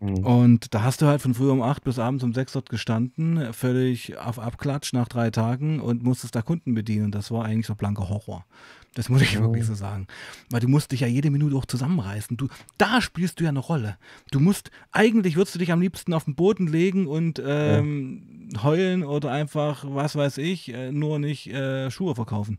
Mhm. 0.00 0.18
Und 0.18 0.74
da 0.74 0.82
hast 0.82 1.02
du 1.02 1.06
halt 1.06 1.22
von 1.22 1.34
früh 1.34 1.50
um 1.50 1.62
acht 1.62 1.84
bis 1.84 1.98
abends 1.98 2.24
um 2.24 2.34
sechs 2.34 2.52
dort 2.52 2.68
gestanden, 2.68 3.52
völlig 3.52 4.18
auf 4.18 4.38
Abklatsch 4.38 4.92
nach 4.92 5.08
drei 5.08 5.30
Tagen 5.30 5.80
und 5.80 6.02
musstest 6.02 6.34
da 6.34 6.42
Kunden 6.42 6.74
bedienen. 6.74 7.10
Das 7.10 7.30
war 7.30 7.44
eigentlich 7.44 7.66
so 7.66 7.74
blanker 7.74 8.08
Horror. 8.08 8.44
Das 8.94 9.08
muss 9.08 9.22
ich 9.22 9.40
wirklich 9.40 9.64
so 9.64 9.74
sagen. 9.74 10.06
Weil 10.50 10.60
du 10.60 10.68
musst 10.68 10.92
dich 10.92 11.00
ja 11.00 11.06
jede 11.06 11.30
Minute 11.30 11.56
auch 11.56 11.66
zusammenreißen. 11.66 12.36
Du, 12.36 12.48
da 12.78 13.00
spielst 13.00 13.40
du 13.40 13.44
ja 13.44 13.50
eine 13.50 13.58
Rolle. 13.58 13.96
Du 14.30 14.40
musst, 14.40 14.70
eigentlich 14.92 15.36
würdest 15.36 15.54
du 15.56 15.58
dich 15.58 15.72
am 15.72 15.80
liebsten 15.80 16.12
auf 16.12 16.24
den 16.24 16.36
Boden 16.36 16.68
legen 16.68 17.06
und 17.06 17.42
ähm, 17.44 18.48
ja. 18.52 18.62
heulen 18.62 19.02
oder 19.02 19.32
einfach, 19.32 19.84
was 19.88 20.14
weiß 20.14 20.38
ich, 20.38 20.72
äh, 20.72 20.92
nur 20.92 21.18
nicht 21.18 21.48
äh, 21.48 21.90
Schuhe 21.90 22.14
verkaufen. 22.14 22.58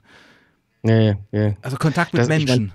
Nee, 0.83 1.15
nee. 1.31 1.55
Also 1.61 1.77
Kontakt 1.77 2.13
mit 2.13 2.21
das, 2.21 2.27
Menschen. 2.27 2.73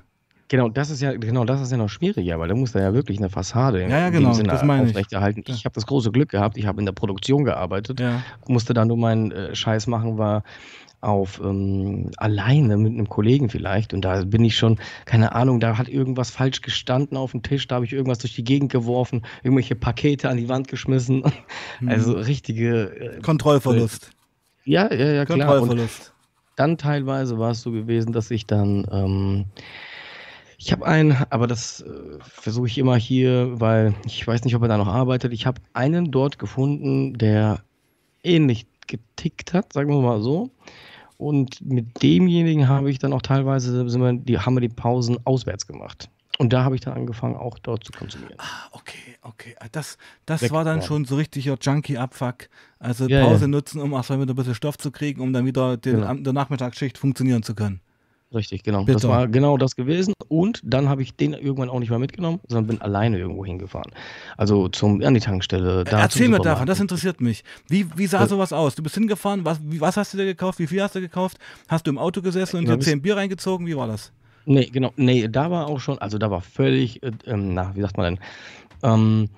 Genau, 0.48 0.68
das 0.68 0.90
ist 0.90 1.00
ja 1.00 1.12
genau, 1.12 1.44
das 1.44 1.60
ist 1.60 1.70
ja 1.70 1.76
noch 1.76 1.88
schwieriger, 1.88 2.40
weil 2.40 2.48
da 2.48 2.56
muss 2.56 2.72
da 2.72 2.80
ja 2.80 2.92
wirklich 2.92 3.18
eine 3.18 3.30
Fassade 3.30 3.82
ja, 3.82 3.88
ja, 3.88 4.06
in 4.08 4.14
genau, 4.14 4.32
Sinne 4.32 4.52
aufrechterhalten. 4.52 5.44
Ich, 5.46 5.54
ich 5.54 5.64
habe 5.64 5.74
das 5.74 5.86
große 5.86 6.10
Glück 6.10 6.28
gehabt, 6.28 6.56
ich 6.56 6.66
habe 6.66 6.80
in 6.80 6.86
der 6.86 6.92
Produktion 6.92 7.44
gearbeitet, 7.44 8.00
ja. 8.00 8.24
musste 8.48 8.74
da 8.74 8.84
nur 8.84 8.96
meinen 8.96 9.30
äh, 9.30 9.54
Scheiß 9.54 9.86
machen, 9.86 10.18
war 10.18 10.42
auf 11.00 11.40
ähm, 11.42 12.10
alleine 12.16 12.76
mit 12.76 12.92
einem 12.92 13.08
Kollegen 13.08 13.48
vielleicht 13.48 13.94
und 13.94 14.02
da 14.02 14.24
bin 14.24 14.44
ich 14.44 14.56
schon, 14.56 14.78
keine 15.06 15.34
Ahnung, 15.34 15.60
da 15.60 15.78
hat 15.78 15.88
irgendwas 15.88 16.30
falsch 16.30 16.60
gestanden 16.60 17.16
auf 17.16 17.30
dem 17.30 17.42
Tisch, 17.42 17.66
da 17.66 17.76
habe 17.76 17.84
ich 17.84 17.92
irgendwas 17.92 18.18
durch 18.18 18.34
die 18.34 18.44
Gegend 18.44 18.70
geworfen, 18.70 19.22
irgendwelche 19.42 19.74
Pakete 19.74 20.28
an 20.28 20.36
die 20.36 20.48
Wand 20.48 20.68
geschmissen. 20.68 21.24
Hm. 21.78 21.88
Also 21.88 22.12
richtige 22.12 23.16
äh, 23.16 23.20
Kontrollverlust. 23.20 24.10
Äh, 24.64 24.70
ja, 24.70 24.92
ja, 24.92 25.12
ja, 25.12 25.24
klar. 25.24 25.38
Kontrollverlust. 25.38 26.00
Und 26.08 26.12
dann 26.56 26.78
teilweise 26.78 27.38
war 27.38 27.52
es 27.52 27.62
so 27.62 27.70
gewesen, 27.70 28.12
dass 28.12 28.30
ich 28.30 28.46
dann 28.46 28.86
ähm, 28.90 29.46
ich 30.62 30.72
habe 30.72 30.86
einen, 30.86 31.16
aber 31.30 31.46
das 31.46 31.80
äh, 31.80 32.18
versuche 32.20 32.66
ich 32.66 32.76
immer 32.76 32.96
hier, 32.96 33.58
weil 33.58 33.94
ich 34.04 34.26
weiß 34.26 34.44
nicht, 34.44 34.54
ob 34.54 34.62
er 34.62 34.68
da 34.68 34.76
noch 34.76 34.88
arbeitet. 34.88 35.32
Ich 35.32 35.46
habe 35.46 35.62
einen 35.72 36.10
dort 36.10 36.38
gefunden, 36.38 37.16
der 37.16 37.60
ähnlich 38.22 38.66
getickt 38.86 39.54
hat, 39.54 39.72
sagen 39.72 39.88
wir 39.88 40.00
mal 40.02 40.20
so. 40.20 40.50
Und 41.20 41.60
mit 41.60 42.02
demjenigen 42.02 42.66
habe 42.66 42.90
ich 42.90 42.98
dann 42.98 43.12
auch 43.12 43.20
teilweise, 43.20 43.86
sind 43.90 44.00
wir, 44.00 44.14
die, 44.14 44.38
haben 44.38 44.54
wir 44.54 44.62
die 44.62 44.70
Pausen 44.70 45.18
auswärts 45.26 45.66
gemacht. 45.66 46.08
Und 46.38 46.54
da 46.54 46.64
habe 46.64 46.74
ich 46.74 46.80
dann 46.80 46.94
angefangen, 46.94 47.36
auch 47.36 47.58
dort 47.58 47.84
zu 47.84 47.92
konsumieren. 47.92 48.36
Ah, 48.38 48.68
okay, 48.72 49.18
okay. 49.20 49.54
Ah, 49.60 49.66
das, 49.70 49.98
das 50.24 50.50
war 50.50 50.64
dann 50.64 50.80
schon 50.80 51.04
so 51.04 51.16
richtiger 51.16 51.58
Junkie-Abfuck. 51.60 52.48
Also 52.78 53.06
ja, 53.06 53.22
Pause 53.22 53.42
ja. 53.42 53.48
nutzen, 53.48 53.82
um 53.82 53.92
erstmal 53.92 54.22
wieder 54.22 54.32
ein 54.32 54.36
bisschen 54.36 54.54
Stoff 54.54 54.78
zu 54.78 54.90
kriegen, 54.90 55.20
um 55.20 55.34
dann 55.34 55.44
wieder 55.44 55.76
den, 55.76 55.96
genau. 55.96 56.14
der 56.14 56.32
Nachmittagsschicht 56.32 56.96
funktionieren 56.96 57.42
zu 57.42 57.54
können. 57.54 57.80
Richtig, 58.32 58.62
genau. 58.62 58.84
Bitte. 58.84 58.92
Das 58.92 59.08
war 59.08 59.26
genau 59.26 59.56
das 59.56 59.74
gewesen. 59.74 60.14
Und 60.28 60.60
dann 60.62 60.88
habe 60.88 61.02
ich 61.02 61.16
den 61.16 61.32
irgendwann 61.32 61.68
auch 61.68 61.80
nicht 61.80 61.90
mehr 61.90 61.98
mitgenommen, 61.98 62.38
sondern 62.46 62.66
bin 62.68 62.80
alleine 62.80 63.18
irgendwo 63.18 63.44
hingefahren. 63.44 63.90
Also 64.36 64.68
zum, 64.68 65.02
an 65.02 65.14
die 65.14 65.20
Tankstelle. 65.20 65.82
Da 65.82 66.00
Erzähl 66.00 66.28
mir 66.28 66.38
davon, 66.38 66.66
das 66.66 66.78
interessiert 66.78 67.20
mich. 67.20 67.42
Wie, 67.68 67.86
wie 67.96 68.06
sah 68.06 68.20
das, 68.20 68.30
sowas 68.30 68.52
aus? 68.52 68.76
Du 68.76 68.82
bist 68.84 68.94
hingefahren, 68.94 69.44
was, 69.44 69.58
was 69.62 69.96
hast 69.96 70.14
du 70.14 70.18
dir 70.18 70.26
gekauft? 70.26 70.60
Wie 70.60 70.68
viel 70.68 70.80
hast 70.80 70.94
du 70.94 71.00
gekauft? 71.00 71.38
Hast 71.68 71.86
du 71.86 71.90
im 71.90 71.98
Auto 71.98 72.22
gesessen 72.22 72.58
und 72.58 72.68
dir 72.68 72.78
zehn 72.78 73.02
Bier 73.02 73.16
reingezogen? 73.16 73.66
Wie 73.66 73.76
war 73.76 73.88
das? 73.88 74.12
Nee, 74.44 74.66
genau. 74.66 74.92
Nee, 74.96 75.28
da 75.28 75.50
war 75.50 75.66
auch 75.66 75.80
schon, 75.80 75.98
also 75.98 76.16
da 76.16 76.30
war 76.30 76.40
völlig, 76.40 77.02
äh, 77.02 77.10
ähm, 77.26 77.54
na, 77.54 77.74
wie 77.74 77.80
sagt 77.80 77.96
man 77.96 78.14
denn? 78.14 78.24
Ähm, 78.82 79.28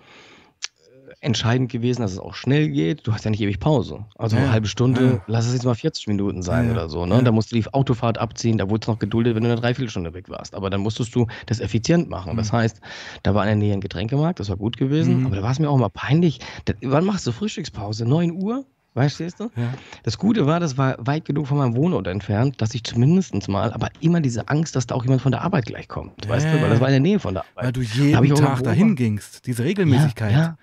entscheidend 1.22 1.70
gewesen, 1.70 2.02
dass 2.02 2.12
es 2.12 2.18
auch 2.18 2.34
schnell 2.34 2.68
geht. 2.68 3.06
Du 3.06 3.12
hast 3.14 3.24
ja 3.24 3.30
nicht 3.30 3.40
ewig 3.40 3.60
Pause. 3.60 4.04
Also 4.18 4.36
Ja, 4.36 4.42
eine 4.42 4.52
halbe 4.52 4.66
Stunde, 4.66 5.04
ja. 5.04 5.20
lass 5.28 5.46
es 5.46 5.54
jetzt 5.54 5.64
mal 5.64 5.74
40 5.74 6.08
Minuten 6.08 6.42
sein 6.42 6.66
Ja, 6.66 6.72
oder 6.72 6.88
so. 6.88 7.06
Ne? 7.06 7.22
Da 7.22 7.32
musst 7.32 7.52
du 7.52 7.56
die 7.56 7.64
Autofahrt 7.72 8.18
abziehen, 8.18 8.58
da 8.58 8.68
wurde 8.68 8.82
es 8.84 8.88
noch 8.88 8.98
geduldet, 8.98 9.34
wenn 9.36 9.44
du 9.44 9.50
eine 9.50 9.60
Dreiviertelstunde 9.60 10.12
weg 10.14 10.28
warst. 10.28 10.54
Aber 10.54 10.68
dann 10.68 10.80
musstest 10.80 11.14
du 11.14 11.26
das 11.46 11.60
effizient 11.60 12.10
machen. 12.10 12.36
Das 12.36 12.52
heißt, 12.52 12.80
da 13.22 13.34
war 13.34 13.44
in 13.44 13.48
der 13.48 13.56
Nähe 13.56 13.72
ein 13.72 13.80
Getränkemarkt, 13.80 14.40
das 14.40 14.48
war 14.48 14.56
gut 14.56 14.76
gewesen, 14.76 15.20
Mhm. 15.20 15.26
aber 15.26 15.36
da 15.36 15.42
war 15.42 15.52
es 15.52 15.58
mir 15.60 15.70
auch 15.70 15.78
mal 15.78 15.88
peinlich. 15.90 16.40
Da, 16.64 16.74
wann 16.82 17.04
machst 17.04 17.26
du 17.26 17.32
Frühstückspause? 17.32 18.04
9 18.04 18.32
Uhr? 18.32 18.64
Weißt 18.94 19.20
du? 19.20 19.24
Ja. 19.24 19.72
Das 20.02 20.18
Gute 20.18 20.44
war, 20.44 20.60
das 20.60 20.76
war 20.76 20.96
weit 20.98 21.24
genug 21.24 21.46
von 21.46 21.56
meinem 21.56 21.74
Wohnort 21.76 22.06
entfernt, 22.08 22.60
dass 22.60 22.74
ich 22.74 22.84
zumindest 22.84 23.48
mal, 23.48 23.72
aber 23.72 23.88
immer 24.00 24.20
diese 24.20 24.50
Angst, 24.50 24.76
dass 24.76 24.86
da 24.86 24.94
auch 24.94 25.02
jemand 25.04 25.22
von 25.22 25.32
der 25.32 25.40
Arbeit 25.40 25.64
gleich 25.64 25.88
kommt. 25.88 26.28
Weißt 26.28 26.44
Ja, 26.44 26.52
du? 26.56 26.60
Weil 26.62 26.68
das 26.68 26.80
war 26.80 26.88
in 26.88 26.92
der 26.92 27.00
Nähe 27.00 27.18
von 27.18 27.32
der 27.32 27.44
Arbeit. 27.54 27.64
Weil 27.64 27.72
du 27.72 27.80
jeden 27.80 28.34
Tag 28.34 28.62
dahin 28.64 28.94
gingst. 28.94 29.46
Diese 29.46 29.64
Regelmäßigkeit. 29.64 30.32
Ja, 30.32 30.38
ja, 30.38 30.56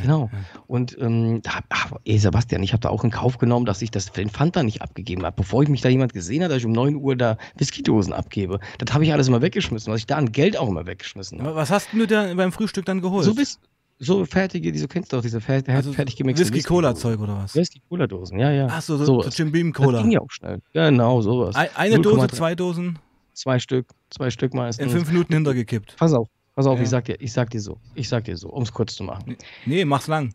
genau. 0.00 0.30
Und 0.66 0.96
ähm, 1.00 1.42
da, 1.42 1.60
ach, 1.68 1.92
ey 2.04 2.18
Sebastian, 2.18 2.62
ich 2.62 2.72
habe 2.72 2.80
da 2.80 2.88
auch 2.88 3.04
in 3.04 3.10
Kauf 3.10 3.38
genommen, 3.38 3.66
dass 3.66 3.82
ich 3.82 3.90
das 3.90 4.10
den 4.12 4.30
Fanta 4.30 4.62
nicht 4.62 4.82
abgegeben 4.82 5.24
habe, 5.24 5.36
bevor 5.36 5.62
ich 5.62 5.68
mich 5.68 5.80
da 5.80 5.88
jemand 5.88 6.12
gesehen 6.12 6.42
hat, 6.42 6.50
dass 6.50 6.58
ich 6.58 6.66
um 6.66 6.72
9 6.72 6.96
Uhr 6.96 7.16
da 7.16 7.36
Whiskydosen 7.56 8.12
abgebe. 8.12 8.60
Das 8.78 8.94
habe 8.94 9.04
ich 9.04 9.12
alles 9.12 9.28
immer 9.28 9.42
weggeschmissen, 9.42 9.92
was 9.92 10.00
ich 10.00 10.06
da 10.06 10.16
an 10.16 10.32
Geld 10.32 10.56
auch 10.56 10.68
immer 10.68 10.86
weggeschmissen 10.86 11.40
habe. 11.42 11.54
Was 11.54 11.70
hast 11.70 11.92
denn 11.92 12.00
du 12.00 12.06
da 12.06 12.32
beim 12.34 12.52
Frühstück 12.52 12.84
dann 12.86 13.00
geholt? 13.00 13.24
So 13.24 13.34
bis 13.34 13.58
so 13.98 14.24
fertige, 14.24 14.72
diese 14.72 14.88
kennst 14.88 15.12
du 15.12 15.16
doch, 15.16 15.22
diese 15.22 15.40
fer 15.40 15.62
also 15.68 15.92
fertig 15.92 16.16
gemixte 16.16 16.44
Whisky-Cola-Zeug 16.44 17.20
oder 17.20 17.36
was? 17.36 17.54
Whisky-Cola-Dosen, 17.54 18.38
ja, 18.38 18.50
ja. 18.50 18.66
Ach 18.68 18.82
so, 18.82 18.96
so. 18.96 19.22
Jim 19.28 19.52
Beam 19.52 19.72
Das 19.72 19.86
ging 20.02 20.10
ja 20.10 20.20
auch 20.20 20.30
schnell. 20.30 20.60
Genau, 20.72 21.20
sowas. 21.20 21.54
Ei- 21.54 21.70
Eine 21.76 22.00
Dose, 22.00 22.16
0,3. 22.26 22.32
zwei 22.32 22.54
Dosen, 22.56 22.98
Zwei 23.34 23.58
Stück, 23.60 23.86
zwei 24.10 24.30
Stück 24.30 24.52
in 24.52 24.58
meistens. 24.58 24.92
fünf 24.92 25.08
Minuten 25.08 25.32
hintergekippt. 25.34 25.96
Pass 25.96 26.12
auf, 26.12 26.28
pass 26.54 26.66
auf, 26.66 26.78
Ja. 26.78 26.82
ich 26.84 26.88
sag 26.90 27.04
dir, 27.04 27.20
ich 27.20 27.32
sag 27.32 27.50
dir 27.50 27.60
so, 27.60 27.78
ich 27.94 28.08
sag 28.08 28.24
dir 28.24 28.36
so, 28.36 28.48
um 28.50 28.62
es 28.62 28.72
kurz 28.72 28.94
zu 28.94 29.04
machen. 29.04 29.36
Nee, 29.66 29.84
mach's 29.84 30.06
lang. 30.06 30.34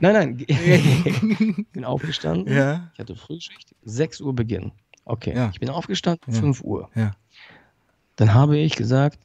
Nein, 0.00 0.12
nein, 0.12 0.38
ich 0.48 1.66
bin 1.72 1.84
aufgestanden. 1.84 2.52
Ja. 2.54 2.90
Ich 2.94 2.98
hatte 2.98 3.14
Frühschicht, 3.16 3.74
6 3.84 4.20
Uhr 4.20 4.34
Beginn. 4.34 4.72
Okay, 5.04 5.34
Ja. 5.36 5.50
ich 5.52 5.60
bin 5.60 5.70
aufgestanden, 5.70 6.32
Ja. 6.32 6.40
5 6.40 6.62
Uhr. 6.62 6.90
Ja. 6.94 7.12
Dann 8.16 8.32
habe 8.34 8.56
ich 8.58 8.76
gesagt, 8.76 9.18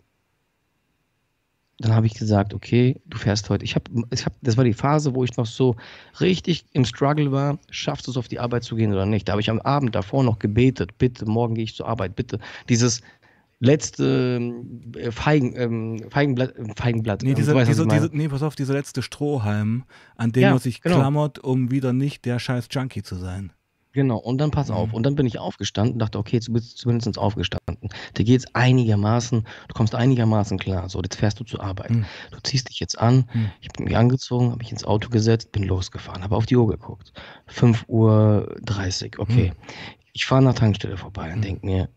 dann 1.82 1.96
habe 1.96 2.08
ich 2.08 2.14
gesagt, 2.14 2.54
okay, 2.54 3.00
du 3.06 3.18
fährst 3.18 3.50
heute. 3.50 3.64
Ich 3.64 3.76
habe, 3.76 3.86
ich 4.12 4.26
hab, 4.26 4.34
das 4.42 4.58
war 4.58 4.66
die 4.66 4.74
Phase, 4.74 5.16
wo 5.16 5.24
ich 5.24 5.38
noch 5.38 5.46
so 5.46 5.78
richtig 6.20 6.66
im 6.74 6.84
Struggle 6.84 7.32
war, 7.32 7.58
schaffst 7.70 8.06
du 8.08 8.12
es 8.12 8.18
auf 8.18 8.28
die 8.28 8.40
Arbeit 8.40 8.66
zu 8.66 8.76
gehen 8.76 8.92
oder 8.92 9.06
nicht. 9.06 9.28
Da 9.28 9.32
habe 9.34 9.42
ich 9.42 9.50
am 9.50 9.60
Abend 9.62 9.96
davor 9.96 10.26
noch 10.26 10.40
gebetet, 10.40 10.98
bitte, 10.98 11.26
morgen 11.26 11.56
gehe 11.56 11.64
ich 11.64 11.76
zur 11.76 11.88
Arbeit, 11.88 12.18
bitte. 12.18 12.40
Dieses 12.68 13.00
letzte 13.60 14.40
äh, 14.96 15.12
Feigen, 15.12 15.54
ähm, 15.56 16.10
Feigenblatt, 16.10 16.56
äh, 16.58 16.74
Feigenblatt. 16.76 17.22
Nee, 17.24 17.30
ähm, 17.30 17.36
diese, 17.36 17.54
weißt, 17.54 17.70
diese, 17.70 17.88
diese, 17.88 18.10
nee, 18.14 18.28
pass 18.28 18.44
auf, 18.44 18.56
dieser 18.56 18.74
letzte 18.74 19.02
Strohhalm, 19.02 19.84
an 20.16 20.32
dem 20.32 20.44
Ja, 20.44 20.50
man 20.52 20.60
sich 20.60 20.82
genau. 20.82 20.96
klammert, 20.98 21.40
um 21.40 21.72
wieder 21.72 21.94
nicht 21.94 22.26
der 22.26 22.40
scheiß 22.40 22.68
Junkie 22.72 23.04
zu 23.04 23.16
sein. 23.16 23.52
Genau, 23.92 24.18
und 24.18 24.38
dann 24.38 24.52
pass 24.52 24.70
auf. 24.70 24.90
Mhm. 24.90 24.94
Und 24.94 25.04
dann 25.04 25.16
bin 25.16 25.26
ich 25.26 25.40
aufgestanden, 25.40 25.98
dachte, 25.98 26.20
okay, 26.20 26.36
jetzt 26.36 26.54
bist 26.54 26.74
du 26.74 26.78
zumindest 26.78 27.18
aufgestanden. 27.18 27.90
Dir 28.16 28.24
geht's 28.24 28.46
einigermaßen, 28.54 29.42
du 29.68 29.74
kommst 29.74 29.96
einigermaßen 29.96 30.60
klar. 30.60 30.90
So, 30.90 31.02
jetzt 31.02 31.16
fährst 31.16 31.40
du 31.40 31.44
zur 31.44 31.64
Arbeit. 31.64 31.90
Mhm. 31.90 32.06
Du 32.32 32.38
ziehst 32.44 32.70
dich 32.70 32.80
jetzt 32.80 33.00
an. 33.00 33.28
Mhm. 33.34 33.52
Ich 33.62 33.70
bin 33.70 33.86
mich 33.86 33.98
angezogen, 33.98 34.52
habe 34.52 34.60
mich 34.60 34.72
ins 34.72 34.84
Auto 34.86 35.10
gesetzt, 35.10 35.52
bin 35.52 35.64
losgefahren, 35.64 36.22
habe 36.24 36.36
auf 36.36 36.46
die 36.46 36.56
Uhr 36.56 36.68
geguckt. 36.68 37.14
5.30 37.50 37.88
Uhr, 37.88 38.56
30, 38.64 39.18
okay. 39.20 39.54
Mhm. 39.56 39.74
Ich 40.14 40.26
fahre 40.26 40.44
nach 40.44 40.54
Tankstelle 40.54 40.96
vorbei 40.96 41.32
und 41.34 41.40
Mhm. 41.40 41.44
denk 41.44 41.64
mir, 41.64 41.90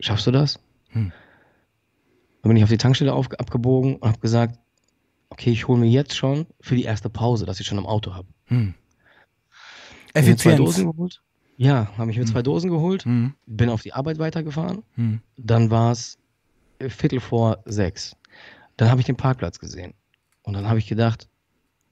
schaffst 0.00 0.26
du 0.26 0.30
das? 0.30 0.60
Mhm. 0.92 1.12
Dann 2.42 2.48
bin 2.50 2.56
ich 2.56 2.62
auf 2.62 2.68
die 2.70 2.78
Tankstelle 2.78 3.12
auf, 3.12 3.30
abgebogen 3.32 3.96
und 3.96 4.08
habe 4.08 4.20
gesagt, 4.20 4.58
okay, 5.30 5.50
ich 5.50 5.68
hole 5.68 5.80
mir 5.80 5.88
jetzt 5.90 6.16
schon 6.16 6.46
für 6.60 6.76
die 6.76 6.84
erste 6.84 7.10
Pause, 7.10 7.46
dass 7.46 7.60
ich 7.60 7.66
schon 7.66 7.78
im 7.78 7.86
Auto 7.86 8.14
habe. 8.14 8.28
Hm. 8.46 8.74
Hab 10.14 10.24
mir 10.24 10.36
zwei 10.36 10.52
Effizienz. 10.52 10.56
Dosen 10.58 10.92
geholt. 10.92 11.22
Ja, 11.56 11.92
habe 11.98 12.10
ich 12.10 12.16
mir 12.16 12.24
Hm. 12.24 12.30
zwei 12.32 12.42
Dosen 12.42 12.70
geholt, 12.70 13.04
Hm. 13.04 13.34
bin 13.46 13.68
auf 13.68 13.82
die 13.82 13.92
Arbeit 13.92 14.18
weitergefahren. 14.18 14.82
Hm. 14.94 15.20
Dann 15.36 15.70
war 15.70 15.92
es 15.92 16.18
Viertel 16.80 17.18
vor 17.20 17.58
sechs. 17.64 18.16
Dann 18.76 18.90
habe 18.90 19.00
ich 19.00 19.06
den 19.06 19.16
Parkplatz 19.16 19.58
gesehen. 19.58 19.94
Und 20.42 20.54
dann 20.54 20.68
habe 20.68 20.78
ich 20.78 20.86
gedacht, 20.86 21.28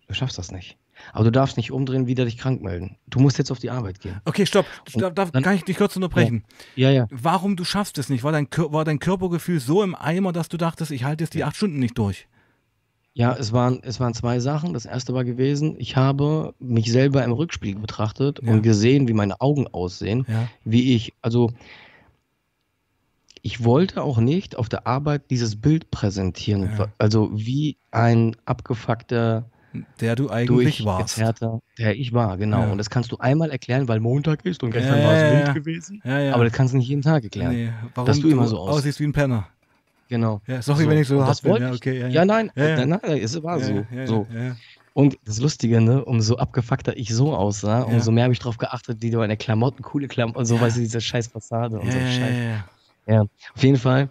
du 0.06 0.14
schaffst 0.14 0.38
das 0.38 0.52
nicht. 0.52 0.78
Aber 1.12 1.24
du 1.24 1.32
darfst 1.32 1.56
nicht 1.56 1.70
umdrehen, 1.72 2.06
wieder 2.06 2.24
dich 2.24 2.38
krank 2.38 2.62
melden. 2.62 2.96
Du 3.06 3.20
musst 3.20 3.38
jetzt 3.38 3.50
auf 3.50 3.58
die 3.58 3.70
Arbeit 3.70 4.00
gehen. 4.00 4.20
Okay, 4.24 4.46
stopp. 4.46 4.66
Da, 4.94 5.10
darf, 5.10 5.30
dann- 5.30 5.42
kann 5.42 5.54
ich 5.54 5.64
dich 5.64 5.76
kurz 5.76 5.96
unterbrechen? 5.96 6.44
Ja, 6.74 6.90
ja. 6.90 7.06
Warum 7.10 7.56
du 7.56 7.64
schaffst 7.64 7.98
es 7.98 8.08
nicht? 8.08 8.24
War 8.24 8.32
dein, 8.32 8.48
war 8.50 8.84
dein 8.84 8.98
Körpergefühl 8.98 9.60
so 9.60 9.82
im 9.82 9.94
Eimer, 9.94 10.32
dass 10.32 10.48
du 10.48 10.56
dachtest, 10.56 10.90
ich 10.90 11.04
halte 11.04 11.24
jetzt 11.24 11.34
die 11.34 11.44
acht 11.44 11.56
Stunden 11.56 11.78
nicht 11.78 11.96
durch? 11.98 12.26
Ja, 13.14 13.34
es 13.34 13.52
waren, 13.54 13.80
es 13.82 13.98
waren 13.98 14.12
zwei 14.12 14.40
Sachen. 14.40 14.74
Das 14.74 14.84
erste 14.84 15.14
war 15.14 15.24
gewesen, 15.24 15.76
ich 15.78 15.96
habe 15.96 16.52
mich 16.58 16.92
selber 16.92 17.24
im 17.24 17.32
Rückspiegel 17.32 17.80
betrachtet 17.80 18.40
Ja. 18.42 18.52
und 18.52 18.60
gesehen, 18.62 19.08
wie 19.08 19.14
meine 19.14 19.40
Augen 19.40 19.66
aussehen, 19.68 20.26
Ja. 20.28 20.48
wie 20.64 20.94
ich, 20.94 21.14
also 21.22 21.50
ich 23.42 23.64
wollte 23.64 24.02
auch 24.02 24.18
nicht 24.18 24.56
auf 24.56 24.68
der 24.68 24.86
Arbeit 24.86 25.30
dieses 25.30 25.56
Bild 25.56 25.90
präsentieren. 25.90 26.70
Ja. 26.78 26.88
Also 26.98 27.30
wie 27.32 27.76
ein 27.90 28.36
abgefuckter, 28.44 29.44
Der 30.00 30.16
du 30.16 30.30
eigentlich 30.30 30.84
warst. 30.84 31.18
der 31.78 31.96
ich 31.96 32.12
war, 32.12 32.36
genau. 32.38 32.62
Ja. 32.62 32.72
Und 32.72 32.78
das 32.78 32.88
kannst 32.90 33.12
du 33.12 33.18
einmal 33.18 33.50
erklären, 33.50 33.88
weil 33.88 34.00
Montag 34.00 34.44
ist 34.44 34.62
und 34.62 34.70
gestern 34.70 35.00
Ja, 35.00 35.04
war 35.06 35.14
es 35.14 35.32
wild 35.46 35.54
gewesen. 35.54 36.00
Aber 36.04 36.44
das 36.44 36.52
kannst 36.52 36.74
du 36.74 36.78
nicht 36.78 36.88
jeden 36.88 37.02
Tag 37.02 37.24
erklären. 37.24 37.52
nee, 37.52 37.68
warum 37.94 38.06
dass 38.06 38.20
du 38.20 38.28
immer 38.28 38.46
so 38.46 38.58
aussiehst. 38.58 38.78
aussiehst 38.78 39.00
wie 39.00 39.04
ein 39.04 39.12
Penner. 39.12 39.48
Genau. 40.08 40.40
Ja, 40.46 40.62
sorry, 40.62 40.84
So, 40.84 40.90
wenn 40.90 40.98
ich 40.98 41.08
so 41.08 41.24
hart 41.24 41.42
bin. 41.42 41.56
Ja, 41.56 41.72
okay, 41.72 42.00
ja, 42.00 42.08
Ja, 42.08 42.24
nein, 42.24 42.50
nein, 42.54 42.88
nein, 42.88 43.00
es 43.20 43.42
war 43.42 43.58
so. 43.60 43.84
So. 44.04 44.26
Und 44.92 45.18
das 45.24 45.40
Lustige, 45.40 45.80
ne, 45.80 46.02
umso 46.04 46.36
abgefuckter 46.36 46.96
ich 46.96 47.10
so 47.14 47.34
aussah, 47.36 47.82
umso 47.82 48.10
mehr 48.12 48.24
habe 48.24 48.32
ich 48.32 48.38
drauf 48.38 48.56
geachtet, 48.56 49.02
wie 49.02 49.10
du 49.10 49.18
meine 49.18 49.36
Klamotten, 49.36 49.82
coole 49.82 50.08
Klamotten 50.08 50.38
und 50.38 50.46
so, 50.46 50.58
weißt 50.58 50.76
du, 50.76 50.80
diese 50.80 51.00
scheiß 51.02 51.26
Fassade 51.26 51.78
und 51.78 51.92
so 51.92 51.98
Scheiß. 51.98 52.34
ja, 53.06 53.14
ja. 53.14 53.20
Auf 53.54 53.62
jeden 53.62 53.76
Fall 53.76 54.08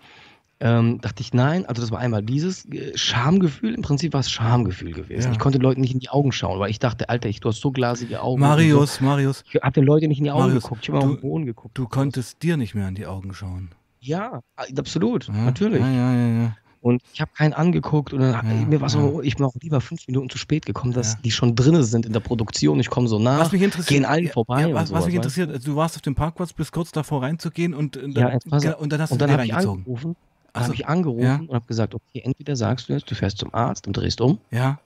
ähm, 0.60 1.00
dachte 1.02 1.22
ich, 1.22 1.34
nein, 1.34 1.66
also 1.66 1.82
das 1.82 1.92
war 1.92 2.00
einmal 2.00 2.24
dieses 2.24 2.66
äh, 2.72 2.98
Schamgefühl, 2.98 3.74
im 3.74 3.82
Prinzip 3.82 4.14
war 4.14 4.22
es 4.22 4.32
Schamgefühl 4.32 4.94
gewesen. 4.94 5.28
Ja. 5.28 5.32
Ich 5.32 5.40
konnte 5.40 5.58
Leuten 5.58 5.82
nicht 5.82 5.94
in 5.94 6.00
die 6.00 6.10
Augen 6.10 6.32
schauen, 6.32 6.60
weil 6.60 6.70
ich 6.70 6.80
dachte, 6.80 7.10
Alter, 7.10 7.28
ich, 7.28 7.40
du 7.42 7.50
hast 7.50 7.60
so 7.60 7.72
glasige 7.72 8.22
Augen. 8.22 8.40
Marius, 8.40 9.02
Marius, 9.02 9.40
So. 9.40 9.44
Ich 9.54 9.62
habe 9.62 9.74
den 9.74 9.84
Leuten 9.84 10.08
nicht 10.08 10.20
in 10.20 10.24
die 10.24 10.32
Augen 10.32 10.44
Marius, 10.48 10.64
geguckt, 10.64 10.84
ich 10.84 10.90
habe 10.90 11.00
auf 11.00 11.06
den 11.12 11.20
Boden 11.22 11.46
geguckt. 11.46 11.78
du 11.78 11.88
konntest 11.88 12.42
dir 12.42 12.56
nicht 12.58 12.74
mehr 12.76 12.88
in 12.88 12.96
die 12.96 13.06
Augen 13.06 13.34
schauen. 13.34 13.72
Ja, 14.00 14.42
absolut, 14.78 15.28
Ja, 15.28 15.34
natürlich. 15.34 15.82
Ja, 15.82 15.92
ja, 15.92 16.14
ja, 16.14 16.44
ja. 16.44 16.58
Und 16.80 17.02
ich 17.14 17.20
habe 17.20 17.32
keinen 17.36 17.54
angeguckt 17.54 18.14
und 18.14 18.20
dann 18.20 18.70
mir 18.70 18.80
war 18.80 18.90
so, 18.90 19.24
ich 19.24 19.38
bin 19.38 19.46
auch 19.48 19.56
lieber 19.60 19.82
fünf 19.82 20.08
Minuten 20.08 20.30
zu 20.30 20.38
spät 20.38 20.68
gekommen, 20.68 20.94
dass 20.94 21.20
die 21.20 21.32
schon 21.32 21.56
drinne 21.56 21.84
sind 21.84 22.06
in 22.06 22.14
der 22.14 22.20
Produktion. 22.20 22.80
Ich 22.80 22.92
komme 22.92 23.08
so 23.08 23.18
nach. 23.18 23.40
Was 23.40 23.52
mich 23.52 23.64
interessiert, 23.64 23.88
gehen 23.88 24.06
allen 24.06 24.28
vorbei 24.28 24.72
was, 24.72 24.84
was 24.84 24.90
sowas, 24.90 25.06
mich 25.08 25.16
weißt 25.16 25.16
interessiert, 25.16 25.50
also 25.50 25.72
du 25.72 25.76
warst 25.76 25.96
auf 25.96 26.04
dem 26.04 26.14
Parkplatz, 26.14 26.54
bist 26.54 26.72
kurz 26.72 26.92
davor 26.92 27.24
reinzugehen 27.24 27.74
und, 27.74 27.98
und, 27.98 28.16
Ja, 28.16 28.38
dann, 28.38 28.74
und 28.76 28.94
dann 28.94 29.02
hast 29.02 29.12
Und 29.12 29.20
du 29.20 29.26
dann 29.26 29.30
dir 29.30 29.34
habe 29.34 29.46
ich 29.48 29.54
reingezogen. 29.54 29.80
angerufen, 29.80 30.16
Ach 30.56 30.62
dann 30.62 30.64
so, 30.64 30.68
habe 30.70 30.76
ich 30.76 30.88
angerufen 30.88 31.24
ja. 31.24 31.36
und 31.36 31.54
habe 31.54 31.66
gesagt, 31.68 31.94
okay, 31.94 32.22
entweder 32.24 32.56
sagst 32.56 32.88
du 32.90 32.94
jetzt, 32.94 33.10
du 33.12 33.16
fährst 33.16 33.38
zum 33.38 33.54
Arzt 33.54 33.88
und 33.88 33.98
drehst 33.98 34.22
um, 34.22 34.40
Ja, 34.52 34.80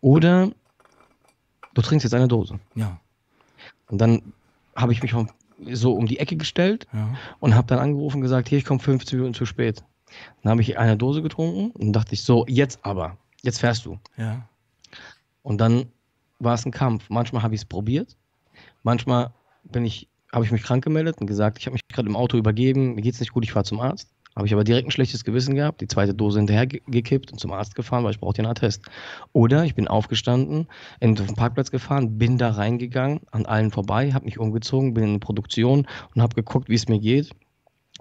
oder 0.00 0.50
du 1.74 1.82
trinkst 1.82 2.04
jetzt 2.04 2.14
eine 2.14 2.28
Dose. 2.28 2.58
ja, 2.74 2.98
Und 3.88 3.98
dann 3.98 4.32
habe 4.74 4.92
ich 4.92 5.02
mich 5.02 5.14
so 5.72 5.92
um 5.94 6.06
die 6.06 6.18
Ecke 6.18 6.36
gestellt 6.36 6.86
ja. 6.92 7.08
und 7.40 7.54
habe 7.54 7.66
dann 7.66 7.78
angerufen 7.78 8.16
und 8.16 8.22
gesagt, 8.22 8.48
hier, 8.48 8.58
ich 8.58 8.64
komme 8.64 8.80
15 8.80 9.18
Minuten 9.18 9.34
zu 9.34 9.46
spät. 9.46 9.82
Dann 10.42 10.50
habe 10.50 10.60
ich 10.60 10.78
eine 10.78 10.96
Dose 10.96 11.22
getrunken 11.22 11.70
und 11.72 11.92
dachte 11.92 12.14
ich, 12.14 12.22
so, 12.22 12.44
jetzt 12.46 12.78
aber, 12.82 13.16
jetzt 13.42 13.60
fährst 13.60 13.86
du. 13.86 13.98
ja. 14.16 14.48
Und 15.42 15.58
dann 15.58 15.86
war 16.40 16.54
es 16.54 16.66
ein 16.66 16.72
Kampf. 16.72 17.08
Manchmal 17.08 17.42
habe 17.42 17.54
ich 17.54 17.60
es 17.60 17.64
probiert, 17.64 18.16
manchmal 18.82 19.32
bin 19.62 19.84
ich, 19.84 20.08
habe 20.32 20.44
ich 20.44 20.50
mich 20.50 20.62
krank 20.62 20.82
gemeldet 20.84 21.18
und 21.20 21.26
gesagt, 21.26 21.58
ich 21.58 21.66
habe 21.66 21.74
mich 21.74 21.82
gerade 21.88 22.08
im 22.08 22.16
Auto 22.16 22.36
übergeben, 22.36 22.94
mir 22.94 23.02
geht's 23.02 23.20
nicht 23.20 23.32
gut, 23.32 23.44
ich 23.44 23.52
fahre 23.52 23.64
zum 23.64 23.80
Arzt. 23.80 24.10
Habe 24.36 24.46
ich 24.46 24.52
aber 24.52 24.64
direkt 24.64 24.86
ein 24.86 24.90
schlechtes 24.90 25.24
Gewissen 25.24 25.54
gehabt, 25.54 25.80
die 25.80 25.88
zweite 25.88 26.14
Dose 26.14 26.38
hinterher 26.38 26.66
ge- 26.66 26.82
gekippt 26.86 27.32
und 27.32 27.38
zum 27.38 27.52
Arzt 27.52 27.74
gefahren, 27.74 28.04
weil 28.04 28.10
ich 28.12 28.20
brauchte 28.20 28.42
einen 28.42 28.50
Attest. 28.50 28.84
Oder 29.32 29.64
ich 29.64 29.74
bin 29.74 29.88
aufgestanden, 29.88 30.68
in, 31.00 31.18
auf 31.18 31.26
den 31.26 31.36
Parkplatz 31.36 31.70
gefahren, 31.70 32.18
bin 32.18 32.36
da 32.36 32.50
reingegangen, 32.50 33.20
an 33.30 33.46
allen 33.46 33.70
vorbei, 33.70 34.12
habe 34.12 34.26
mich 34.26 34.38
umgezogen, 34.38 34.92
bin 34.94 35.04
in 35.04 35.20
Produktion 35.20 35.86
und 36.14 36.22
habe 36.22 36.34
geguckt, 36.34 36.68
wie 36.68 36.74
es 36.74 36.86
mir 36.86 36.98
geht. 36.98 37.30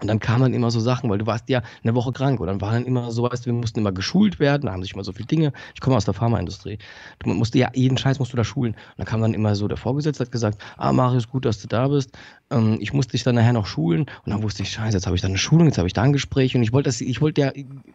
Und 0.02 0.08
dann 0.08 0.20
kamen 0.20 0.42
dann 0.42 0.54
immer 0.54 0.72
so 0.72 0.82
Sachen, 0.82 1.10
weil 1.10 1.20
du 1.20 1.26
warst 1.26 1.48
ja 1.48 1.62
eine 1.84 1.96
Woche 1.96 2.12
krank 2.12 2.42
und 2.42 2.48
dann 2.48 2.60
war 2.60 2.74
dann 2.74 2.86
immer 2.86 3.12
so, 3.12 3.24
weißt 3.24 3.46
du, 3.46 3.48
wir 3.48 3.54
mussten 3.54 3.80
immer 3.80 3.94
geschult 3.94 4.40
werden, 4.40 4.64
da 4.64 4.74
haben 4.74 4.84
sich 4.84 4.94
immer 4.94 5.06
so 5.06 5.14
viele 5.14 5.28
Dinge. 5.28 5.54
Ich 5.74 5.80
komme 5.80 5.96
aus 5.96 6.04
der 6.04 6.14
Pharmaindustrie. 6.14 6.80
Du 7.20 7.30
musst 7.30 7.56
ja, 7.56 7.70
jeden 7.74 7.98
Scheiß 7.98 8.20
musst 8.20 8.34
du 8.34 8.38
da 8.38 8.44
schulen. 8.44 8.74
Und 8.74 8.98
dann 8.98 9.06
kam 9.06 9.22
dann 9.22 9.34
immer 9.34 9.56
so 9.56 9.70
der 9.70 9.78
Vorgesetzte, 9.78 10.26
hat 10.26 10.32
gesagt, 10.34 10.62
ah 10.78 10.92
Marius, 10.92 11.30
gut, 11.30 11.46
dass 11.46 11.62
du 11.62 11.70
da 11.70 11.88
bist. 11.88 12.12
Ähm, 12.52 12.78
ich 12.82 12.92
musste 12.92 13.14
dich 13.14 13.24
dann 13.24 13.36
nachher 13.36 13.54
noch 13.54 13.66
schulen. 13.66 14.02
Und 14.26 14.32
dann 14.32 14.44
wusste 14.44 14.64
ich, 14.64 14.70
scheiße, 14.70 14.98
jetzt 14.98 15.06
habe 15.06 15.16
ich 15.16 15.22
da 15.22 15.30
eine 15.30 15.38
Schulung, 15.38 15.68
jetzt 15.68 15.78
habe 15.78 15.88
ich 15.88 15.94
da 15.94 16.02
ein 16.02 16.12
Gespräch 16.12 16.56
und 16.58 16.64
ich 16.64 16.74
wollte 16.74 16.90
das, 16.90 17.00
ich 17.00 17.22
wollte 17.22 17.42
ja, 17.42 17.52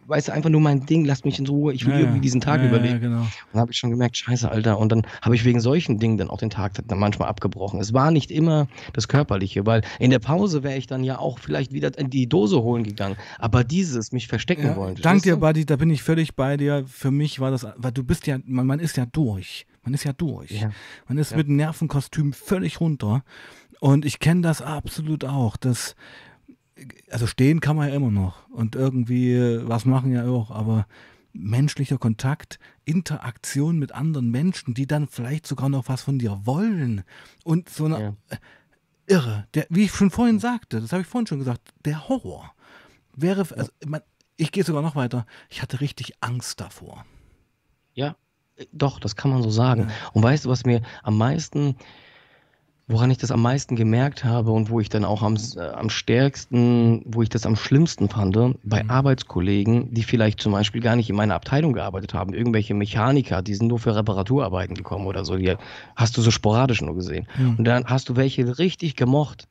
weißt 0.07 0.29
du, 0.29 0.33
einfach 0.33 0.49
nur 0.49 0.61
mein 0.61 0.87
Ding, 0.87 1.05
lass 1.05 1.23
mich 1.23 1.37
in 1.37 1.45
Ruhe, 1.45 1.71
ich 1.71 1.85
will 1.85 1.93
ja, 1.93 1.99
irgendwie 1.99 2.21
diesen 2.21 2.41
Tag 2.41 2.61
ja, 2.61 2.67
überleben. 2.67 2.93
Ja, 2.93 2.99
genau. 2.99 3.27
Dann 3.53 3.61
habe 3.61 3.71
ich 3.71 3.77
schon 3.77 3.91
gemerkt, 3.91 4.17
scheiße, 4.17 4.49
Alter. 4.49 4.79
Und 4.79 4.91
dann 4.91 5.03
habe 5.21 5.35
ich 5.35 5.45
wegen 5.45 5.59
solchen 5.59 5.99
Dingen 5.99 6.17
dann 6.17 6.31
auch 6.31 6.39
den 6.39 6.49
Tag 6.49 6.73
dann 6.87 6.97
manchmal 6.97 7.29
abgebrochen. 7.29 7.79
Es 7.79 7.93
war 7.93 8.09
nicht 8.09 8.31
immer 8.31 8.67
das 8.93 9.07
Körperliche, 9.07 9.67
weil 9.67 9.83
in 9.99 10.09
der 10.09 10.19
Pause 10.19 10.63
wäre 10.63 10.77
ich 10.77 10.87
dann 10.87 11.03
ja 11.03 11.19
auch 11.19 11.37
vielleicht 11.37 11.71
wieder 11.71 11.90
die 11.97 12.27
Dose 12.27 12.61
holen 12.61 12.83
gegangen. 12.83 13.15
Aber 13.39 13.63
dieses, 13.63 14.11
mich 14.11 14.27
verstecken 14.27 14.65
Ja, 14.65 14.75
wollen. 14.75 14.95
dank 14.95 15.01
verstehst 15.03 15.25
dir? 15.25 15.37
Buddy, 15.37 15.65
da 15.65 15.75
bin 15.75 15.89
ich 15.89 16.03
völlig 16.03 16.35
bei 16.35 16.57
dir. 16.57 16.85
Für 16.87 17.11
mich 17.11 17.39
war 17.39 17.51
das, 17.51 17.65
weil 17.77 17.91
du 17.91 18.03
bist 18.03 18.27
ja, 18.27 18.39
man, 18.45 18.65
man 18.67 18.79
ist 18.79 18.97
ja 18.97 19.05
durch. 19.05 19.65
Man 19.83 19.93
ist 19.93 20.03
ja 20.03 20.13
durch. 20.13 20.51
Ja. 20.51 20.71
Man 21.07 21.17
ist 21.17 21.31
Ja. 21.31 21.37
mit 21.37 21.47
dem 21.47 21.55
Nervenkostüm 21.55 22.33
völlig 22.33 22.79
runter. 22.79 23.23
Und 23.79 24.05
ich 24.05 24.19
kenne 24.19 24.41
das 24.41 24.61
absolut 24.61 25.25
auch. 25.25 25.57
Das, 25.57 25.95
also 27.09 27.27
stehen 27.27 27.59
kann 27.61 27.75
man 27.75 27.89
ja 27.89 27.95
immer 27.95 28.11
noch. 28.11 28.47
Und 28.49 28.75
irgendwie 28.75 29.59
was 29.67 29.85
machen 29.85 30.11
ja 30.11 30.25
auch. 30.27 30.51
Aber 30.51 30.85
menschlicher 31.33 31.97
Kontakt, 31.97 32.59
Interaktion 32.85 33.79
mit 33.79 33.93
anderen 33.93 34.29
Menschen, 34.31 34.73
die 34.73 34.85
dann 34.85 35.07
vielleicht 35.07 35.47
sogar 35.47 35.69
noch 35.69 35.87
was 35.87 36.01
von 36.03 36.19
dir 36.19 36.41
wollen. 36.43 37.03
Und 37.43 37.69
so 37.69 37.85
eine 37.85 37.99
Ja. 37.99 38.37
Irre. 39.07 39.47
Der, 39.53 39.65
wie 39.69 39.85
ich 39.85 39.91
schon 39.91 40.11
vorhin 40.11 40.39
sagte, 40.39 40.81
das 40.81 40.91
habe 40.91 41.01
ich 41.01 41.07
vorhin 41.07 41.27
schon 41.27 41.39
gesagt, 41.39 41.73
der 41.85 42.07
Horror 42.07 42.53
wäre, 43.15 43.45
also, 43.55 43.71
man, 43.85 44.01
ich 44.37 44.51
gehe 44.51 44.63
sogar 44.63 44.81
noch 44.81 44.95
weiter, 44.95 45.25
ich 45.49 45.61
hatte 45.61 45.81
richtig 45.81 46.13
Angst 46.21 46.59
davor. 46.59 47.05
Ja, 47.93 48.15
doch, 48.71 48.99
das 48.99 49.15
kann 49.15 49.31
man 49.31 49.41
so 49.41 49.49
sagen. 49.49 49.91
Und 50.13 50.23
weißt 50.23 50.45
du, 50.45 50.49
was 50.49 50.65
mir 50.65 50.81
am 51.03 51.17
meisten, 51.17 51.75
woran 52.91 53.11
ich 53.11 53.17
das 53.17 53.31
am 53.31 53.41
meisten 53.41 53.75
gemerkt 53.75 54.23
habe 54.23 54.51
und 54.51 54.69
wo 54.69 54.79
ich 54.79 54.89
dann 54.89 55.05
auch 55.05 55.21
am, 55.23 55.37
äh, 55.55 55.59
am 55.59 55.89
stärksten, 55.89 57.01
wo 57.05 57.21
ich 57.21 57.29
das 57.29 57.45
am 57.45 57.55
schlimmsten 57.55 58.09
fand, 58.09 58.31
bei 58.63 58.83
Mhm. 58.83 58.89
Arbeitskollegen, 58.89 59.93
die 59.93 60.03
vielleicht 60.03 60.39
zum 60.41 60.51
Beispiel 60.51 60.81
gar 60.81 60.95
nicht 60.95 61.09
in 61.09 61.15
meiner 61.15 61.35
Abteilung 61.35 61.73
gearbeitet 61.73 62.13
haben, 62.13 62.33
irgendwelche 62.33 62.73
Mechaniker, 62.73 63.41
die 63.41 63.55
sind 63.55 63.67
nur 63.67 63.79
für 63.79 63.95
Reparaturarbeiten 63.95 64.75
gekommen 64.75 65.07
oder 65.07 65.25
so, 65.25 65.37
die 65.37 65.55
hast 65.95 66.15
du 66.17 66.21
so 66.21 66.31
sporadisch 66.31 66.81
nur 66.81 66.95
gesehen. 66.95 67.27
Hm. 67.35 67.55
Und 67.57 67.65
dann 67.65 67.85
hast 67.85 68.09
du 68.09 68.15
welche 68.15 68.57
richtig 68.59 68.95
gemocht. 68.95 69.47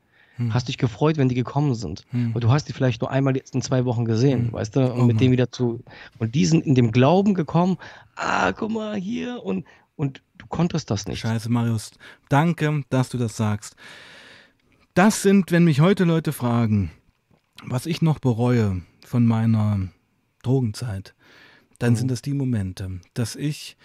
Hast 0.49 0.69
dich 0.69 0.79
gefreut, 0.79 1.19
wenn 1.19 1.29
die 1.29 1.35
gekommen 1.35 1.75
sind. 1.75 2.07
Und 2.33 2.43
du 2.43 2.51
hast 2.51 2.67
die 2.67 2.73
vielleicht 2.73 3.03
nur 3.03 3.11
einmal 3.11 3.37
jetzt 3.37 3.55
in 3.55 3.61
zwei 3.61 3.85
Wochen 3.85 4.07
gesehen, 4.07 4.51
weißt 4.55 4.75
du? 4.75 4.81
Und 4.91 5.01
Oh 5.03 5.05
mit 5.05 5.21
denen 5.21 5.33
wieder 5.33 5.53
zu. 5.53 5.81
Und 6.19 6.35
die 6.35 6.47
sind 6.47 6.65
in 6.65 6.75
dem 6.75 6.93
Glauben 6.93 7.35
gekommen, 7.35 7.77
ah, 8.17 8.51
guck 8.53 8.71
mal 8.71 8.97
hier. 8.97 9.45
Und, 9.45 9.67
und 9.97 10.23
konntest 10.51 10.91
das 10.91 11.07
nicht. 11.07 11.21
Scheiße, 11.21 11.49
Marius, 11.49 11.93
danke, 12.29 12.85
dass 12.91 13.09
du 13.09 13.17
das 13.17 13.37
sagst. 13.37 13.75
Das 14.95 15.23
sind, 15.23 15.51
wenn 15.53 15.65
mich 15.65 15.81
heute 15.81 16.05
Leute 16.05 16.33
fragen, 16.33 16.91
was 17.65 17.87
ich 17.87 18.03
noch 18.03 18.19
bereue 18.19 18.83
von 19.07 19.25
meiner 19.27 19.89
Drogenzeit, 20.43 21.15
dann 21.79 21.93
Mhm. 21.93 21.97
sind 21.97 22.11
das 22.11 22.23
die 22.23 22.35
Momente, 22.35 23.01
dass 23.15 23.37
ich 23.37 23.77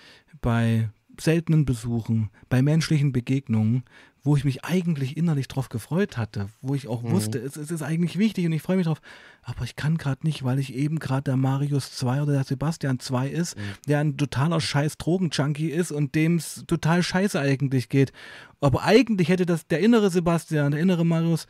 bei 0.42 0.90
seltenen 1.22 1.66
Besuchen, 1.66 2.30
bei 2.50 2.62
menschlichen 2.62 3.12
Begegnungen, 3.12 3.84
wo 4.24 4.36
ich 4.36 4.44
mich 4.44 4.66
eigentlich 4.66 5.18
innerlich 5.18 5.48
drauf 5.48 5.70
gefreut 5.70 6.18
hatte, 6.18 6.50
wo 6.62 6.74
ich 6.74 6.88
auch 6.88 7.04
Mhm. 7.04 7.12
wusste, 7.12 7.38
es, 7.38 7.58
es 7.58 7.70
ist 7.70 7.84
eigentlich 7.84 8.18
wichtig 8.18 8.46
und 8.48 8.54
ich 8.54 8.62
freue 8.64 8.78
mich 8.78 8.88
drauf, 8.88 9.00
aber 9.44 9.64
ich 9.66 9.76
kann 9.76 9.98
gerade 10.00 10.26
nicht, 10.26 10.44
weil 10.44 10.58
ich 10.58 10.74
eben 10.74 10.98
gerade 10.98 11.24
der 11.26 11.38
Marius 11.38 11.92
2 11.94 12.24
oder 12.24 12.34
der 12.34 12.44
Sebastian 12.44 13.00
2 13.00 13.28
ist, 13.30 13.56
Mhm. 13.56 13.62
der 13.88 14.00
ein 14.00 14.18
totaler 14.18 14.60
scheiß 14.60 14.98
Drogenjunkie 14.98 15.70
ist 15.70 15.92
und 15.92 16.16
dem 16.16 16.38
es 16.38 16.64
total 16.66 17.04
scheiße 17.04 17.40
eigentlich 17.40 17.88
geht. 17.90 18.12
Aber 18.62 18.84
eigentlich 18.84 19.30
hätte 19.30 19.46
das 19.46 19.68
der 19.68 19.80
innere 19.80 20.10
Sebastian, 20.10 20.72
der 20.72 20.82
innere 20.82 21.06
Marius 21.06 21.46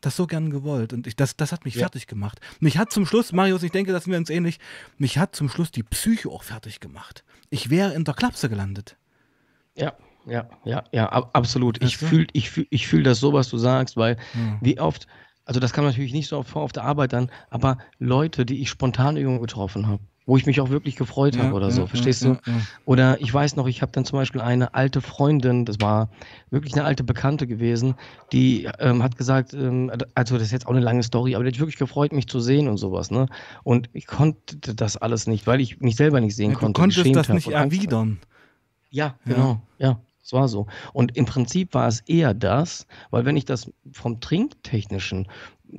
das 0.00 0.16
so 0.16 0.26
gern 0.26 0.50
gewollt. 0.50 0.92
Und 0.92 1.06
ich, 1.06 1.16
das, 1.16 1.36
das 1.36 1.52
hat 1.52 1.64
mich 1.64 1.74
Ja. 1.74 1.80
fertig 1.80 2.06
gemacht. 2.06 2.40
Mich 2.60 2.78
hat 2.78 2.92
zum 2.92 3.06
Schluss, 3.06 3.32
Marius, 3.32 3.62
ich 3.62 3.72
denke, 3.72 3.92
dass 3.92 4.06
wir 4.06 4.16
uns 4.16 4.30
ähnlich, 4.30 4.58
mich 4.96 5.18
hat 5.18 5.34
zum 5.34 5.48
Schluss 5.48 5.70
die 5.70 5.82
Psyche 5.82 6.28
auch 6.28 6.42
fertig 6.42 6.80
gemacht. 6.80 7.24
Ich 7.50 7.70
wäre 7.70 7.94
in 7.94 8.04
der 8.04 8.14
Klapse 8.14 8.48
gelandet. 8.48 8.96
Ja, 9.74 9.92
ja, 10.26 10.48
ja, 10.64 10.84
ja, 10.92 11.08
ab, 11.08 11.30
absolut. 11.32 11.82
Ich 11.82 11.96
fühle 11.96 12.26
ich 12.32 12.50
fühl, 12.50 12.66
ich 12.70 12.86
fühl 12.86 13.02
das 13.02 13.20
so, 13.20 13.32
was 13.32 13.48
du 13.48 13.58
sagst, 13.58 13.96
weil 13.96 14.16
Ja. 14.34 14.58
wie 14.60 14.78
oft, 14.80 15.06
also 15.44 15.60
das 15.60 15.72
kam 15.72 15.84
natürlich 15.84 16.12
nicht 16.12 16.28
so 16.28 16.38
oft 16.38 16.50
vor 16.50 16.62
auf 16.62 16.72
der 16.72 16.84
Arbeit 16.84 17.12
dann, 17.12 17.30
aber 17.50 17.78
Leute, 17.98 18.44
die 18.44 18.60
ich 18.60 18.68
spontan 18.68 19.16
irgendwo 19.16 19.40
getroffen 19.40 19.86
habe, 19.86 20.02
wo 20.28 20.36
ich 20.36 20.44
mich 20.44 20.60
auch 20.60 20.68
wirklich 20.68 20.94
gefreut 20.94 21.36
Ja, 21.36 21.44
habe 21.44 21.54
oder 21.54 21.70
so, 21.70 21.80
ja, 21.80 21.86
verstehst 21.86 22.22
ja, 22.22 22.34
du? 22.34 22.38
Oder 22.84 23.18
ich 23.20 23.32
weiß 23.32 23.56
noch, 23.56 23.66
ich 23.66 23.80
habe 23.80 23.90
dann 23.92 24.04
zum 24.04 24.18
Beispiel 24.18 24.42
eine 24.42 24.74
alte 24.74 25.00
Freundin, 25.00 25.64
das 25.64 25.80
war 25.80 26.10
wirklich 26.50 26.74
eine 26.74 26.84
alte 26.84 27.02
Bekannte 27.02 27.46
gewesen, 27.46 27.94
die 28.32 28.68
ähm, 28.78 29.02
hat 29.02 29.16
gesagt, 29.16 29.54
ähm, 29.54 29.90
also 30.14 30.34
das 30.34 30.44
ist 30.44 30.52
jetzt 30.52 30.66
auch 30.66 30.72
eine 30.72 30.80
lange 30.80 31.02
Story, 31.02 31.34
aber 31.34 31.44
die 31.44 31.50
hat 31.50 31.58
wirklich 31.58 31.78
gefreut, 31.78 32.12
mich 32.12 32.28
zu 32.28 32.40
sehen 32.40 32.68
und 32.68 32.76
sowas, 32.76 33.10
ne? 33.10 33.26
Und 33.64 33.88
ich 33.94 34.06
konnte 34.06 34.74
das 34.74 34.98
alles 34.98 35.26
nicht, 35.26 35.46
weil 35.46 35.62
ich 35.62 35.80
mich 35.80 35.96
selber 35.96 36.20
nicht 36.20 36.36
sehen 36.36 36.50
Ja, 36.50 36.56
du 36.56 36.60
konnte. 36.60 36.80
konntest 36.82 37.16
das 37.16 37.28
nicht 37.30 37.48
erwidern. 37.50 38.18
Ja, 38.90 39.16
Ja. 39.24 39.34
genau. 39.34 39.62
Ja, 39.78 40.00
es 40.28 40.34
war 40.34 40.46
so. 40.46 40.66
Und 40.92 41.16
im 41.16 41.24
Prinzip 41.24 41.72
war 41.72 41.88
es 41.88 42.00
eher 42.00 42.34
das, 42.34 42.86
weil 43.10 43.24
wenn 43.24 43.38
ich 43.38 43.46
das 43.46 43.72
vom 43.92 44.20
Trinktechnischen 44.20 45.26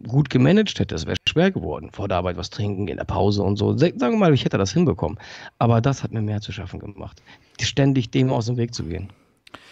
gut 0.08 0.32
gemanagt 0.32 0.80
hätte, 0.80 0.96
es 0.96 1.06
wäre 1.06 1.18
schwer 1.28 1.52
geworden, 1.52 1.92
vor 1.92 2.08
der 2.08 2.18
Arbeit 2.18 2.36
was 2.36 2.50
trinken, 2.50 2.88
in 2.88 2.98
der 2.98 3.04
Pause 3.04 3.44
und 3.44 3.58
so. 3.58 3.78
Sagen 3.78 4.00
wir 4.00 4.18
mal, 4.18 4.34
ich 4.34 4.46
hätte 4.46 4.58
das 4.58 4.74
hinbekommen. 4.74 5.20
Aber 5.60 5.82
das 5.82 6.02
hat 6.02 6.12
mir 6.14 6.24
mehr 6.24 6.42
zu 6.42 6.52
schaffen 6.52 6.80
gemacht. 6.80 7.22
Ständig 7.62 8.10
dem 8.10 8.32
aus 8.32 8.48
dem 8.48 8.58
Weg 8.58 8.74
zu 8.74 8.86
gehen. 8.86 9.14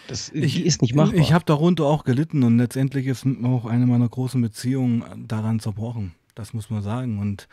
Das 0.06 0.30
die 0.30 0.64
ist 0.64 0.80
nicht 0.80 0.94
machbar. 0.94 1.18
Ich 1.18 1.32
habe 1.32 1.44
darunter 1.44 1.84
auch 1.84 2.04
gelitten 2.04 2.44
und 2.44 2.58
letztendlich 2.58 3.08
ist 3.08 3.26
auch 3.42 3.64
eine 3.64 3.84
meiner 3.84 4.08
großen 4.08 4.40
Beziehungen 4.40 5.26
daran 5.26 5.58
zerbrochen. 5.58 6.14
Das 6.36 6.54
muss 6.54 6.70
man 6.70 6.82
sagen. 6.82 7.18
Und 7.18 7.48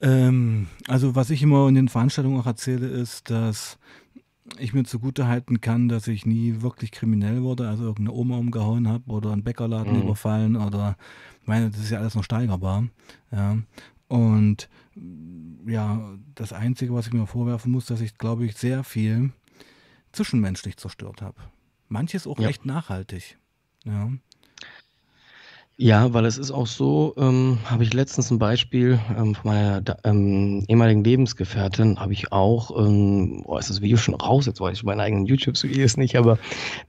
ähm, 0.00 0.66
also 0.88 1.14
was 1.14 1.30
ich 1.30 1.40
immer 1.40 1.68
in 1.68 1.76
den 1.76 1.88
Veranstaltungen 1.88 2.40
auch 2.40 2.46
erzähle, 2.46 2.88
ist, 2.88 3.30
dass 3.30 3.78
ich 4.58 4.72
mir 4.74 4.84
zugute 4.84 5.26
halten 5.28 5.60
kann, 5.60 5.88
dass 5.88 6.08
ich 6.08 6.26
nie 6.26 6.62
wirklich 6.62 6.90
kriminell 6.90 7.42
wurde, 7.42 7.68
also 7.68 7.84
irgendeine 7.84 8.16
Oma 8.16 8.36
umgehauen 8.38 8.88
habe 8.88 9.10
oder 9.10 9.32
einen 9.32 9.44
Bäckerladen 9.44 9.94
Mhm. 9.94 10.02
überfallen 10.02 10.56
oder 10.56 10.96
ich 11.40 11.46
meine, 11.48 11.70
das 11.70 11.80
ist 11.80 11.90
ja 11.90 11.98
alles 11.98 12.14
noch 12.14 12.24
steigerbar. 12.24 12.88
Ja. 13.30 13.58
Und 14.08 14.68
ja, 15.66 16.16
das 16.34 16.52
Einzige, 16.52 16.92
was 16.92 17.06
ich 17.06 17.12
mir 17.12 17.26
vorwerfen 17.26 17.70
muss, 17.72 17.86
dass 17.86 18.00
ich, 18.00 18.18
glaube 18.18 18.44
ich, 18.44 18.56
sehr 18.56 18.84
viel 18.84 19.32
zwischenmenschlich 20.12 20.76
zerstört 20.76 21.22
habe. 21.22 21.40
Manches 21.88 22.26
auch 22.26 22.38
Ja. 22.38 22.48
echt 22.48 22.66
nachhaltig. 22.66 23.38
Ja. 23.84 24.10
Ja, 25.82 26.14
weil 26.14 26.26
es 26.26 26.38
ist 26.38 26.52
auch 26.52 26.68
so, 26.68 27.12
ähm, 27.16 27.58
habe 27.64 27.82
ich 27.82 27.92
letztens 27.92 28.30
ein 28.30 28.38
Beispiel 28.38 29.00
ähm, 29.18 29.34
von 29.34 29.50
meiner 29.50 29.82
ähm, 30.04 30.64
ehemaligen 30.68 31.02
Lebensgefährtin, 31.02 31.98
habe 31.98 32.12
ich 32.12 32.30
auch, 32.30 32.70
ähm, 32.78 33.42
oh, 33.46 33.58
ist 33.58 33.68
das 33.68 33.80
Video 33.80 33.96
schon 33.96 34.14
raus, 34.14 34.46
jetzt 34.46 34.60
weiß 34.60 34.76
ich 34.76 34.84
meine 34.84 35.02
eigenen 35.02 35.26
YouTube-Videos 35.26 35.96
nicht, 35.96 36.14
aber 36.14 36.38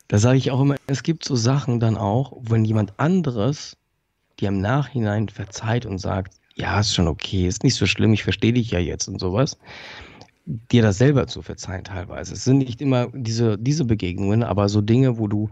da 0.09 0.19
sage 0.19 0.37
ich 0.37 0.51
auch 0.51 0.61
immer, 0.61 0.75
es 0.85 1.01
gibt 1.01 1.25
so 1.25 1.35
Sachen 1.35 1.79
dann 1.79 1.97
auch, 1.97 2.33
wenn 2.39 2.65
jemand 2.65 2.93
anderes 2.99 3.77
dir 4.39 4.49
im 4.49 4.61
Nachhinein 4.61 5.27
verzeiht 5.27 5.87
und 5.87 5.97
sagt, 5.97 6.35
ja, 6.53 6.79
ist 6.79 6.93
schon 6.93 7.07
okay, 7.07 7.47
ist 7.47 7.63
nicht 7.63 7.73
so 7.73 7.87
schlimm, 7.87 8.13
ich 8.13 8.21
verstehe 8.21 8.53
dich 8.53 8.69
ja 8.69 8.77
jetzt 8.77 9.07
und 9.07 9.19
sowas, 9.19 9.57
dir 10.45 10.83
das 10.83 10.99
selber 10.99 11.25
zu 11.25 11.41
verzeihen 11.41 11.83
teilweise. 11.83 12.35
Es 12.35 12.43
sind 12.43 12.59
nicht 12.59 12.79
immer 12.79 13.07
diese, 13.11 13.57
diese 13.57 13.85
Begegnungen, 13.85 14.43
aber 14.43 14.69
so 14.69 14.81
Dinge, 14.81 15.17
wo 15.17 15.27
du 15.27 15.49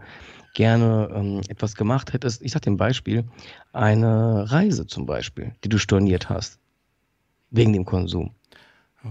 gerne 0.54 1.10
ähm, 1.14 1.40
etwas 1.48 1.74
gemacht 1.74 2.12
hättest. 2.12 2.42
Ich 2.42 2.52
sag 2.52 2.62
dir 2.62 2.70
ein 2.70 2.76
Beispiel, 2.76 3.24
eine 3.72 4.50
Reise 4.50 4.86
zum 4.86 5.06
Beispiel, 5.06 5.54
die 5.64 5.68
du 5.68 5.78
storniert 5.78 6.28
hast, 6.28 6.58
wegen 7.50 7.72
dem 7.72 7.84
Konsum. 7.84 8.32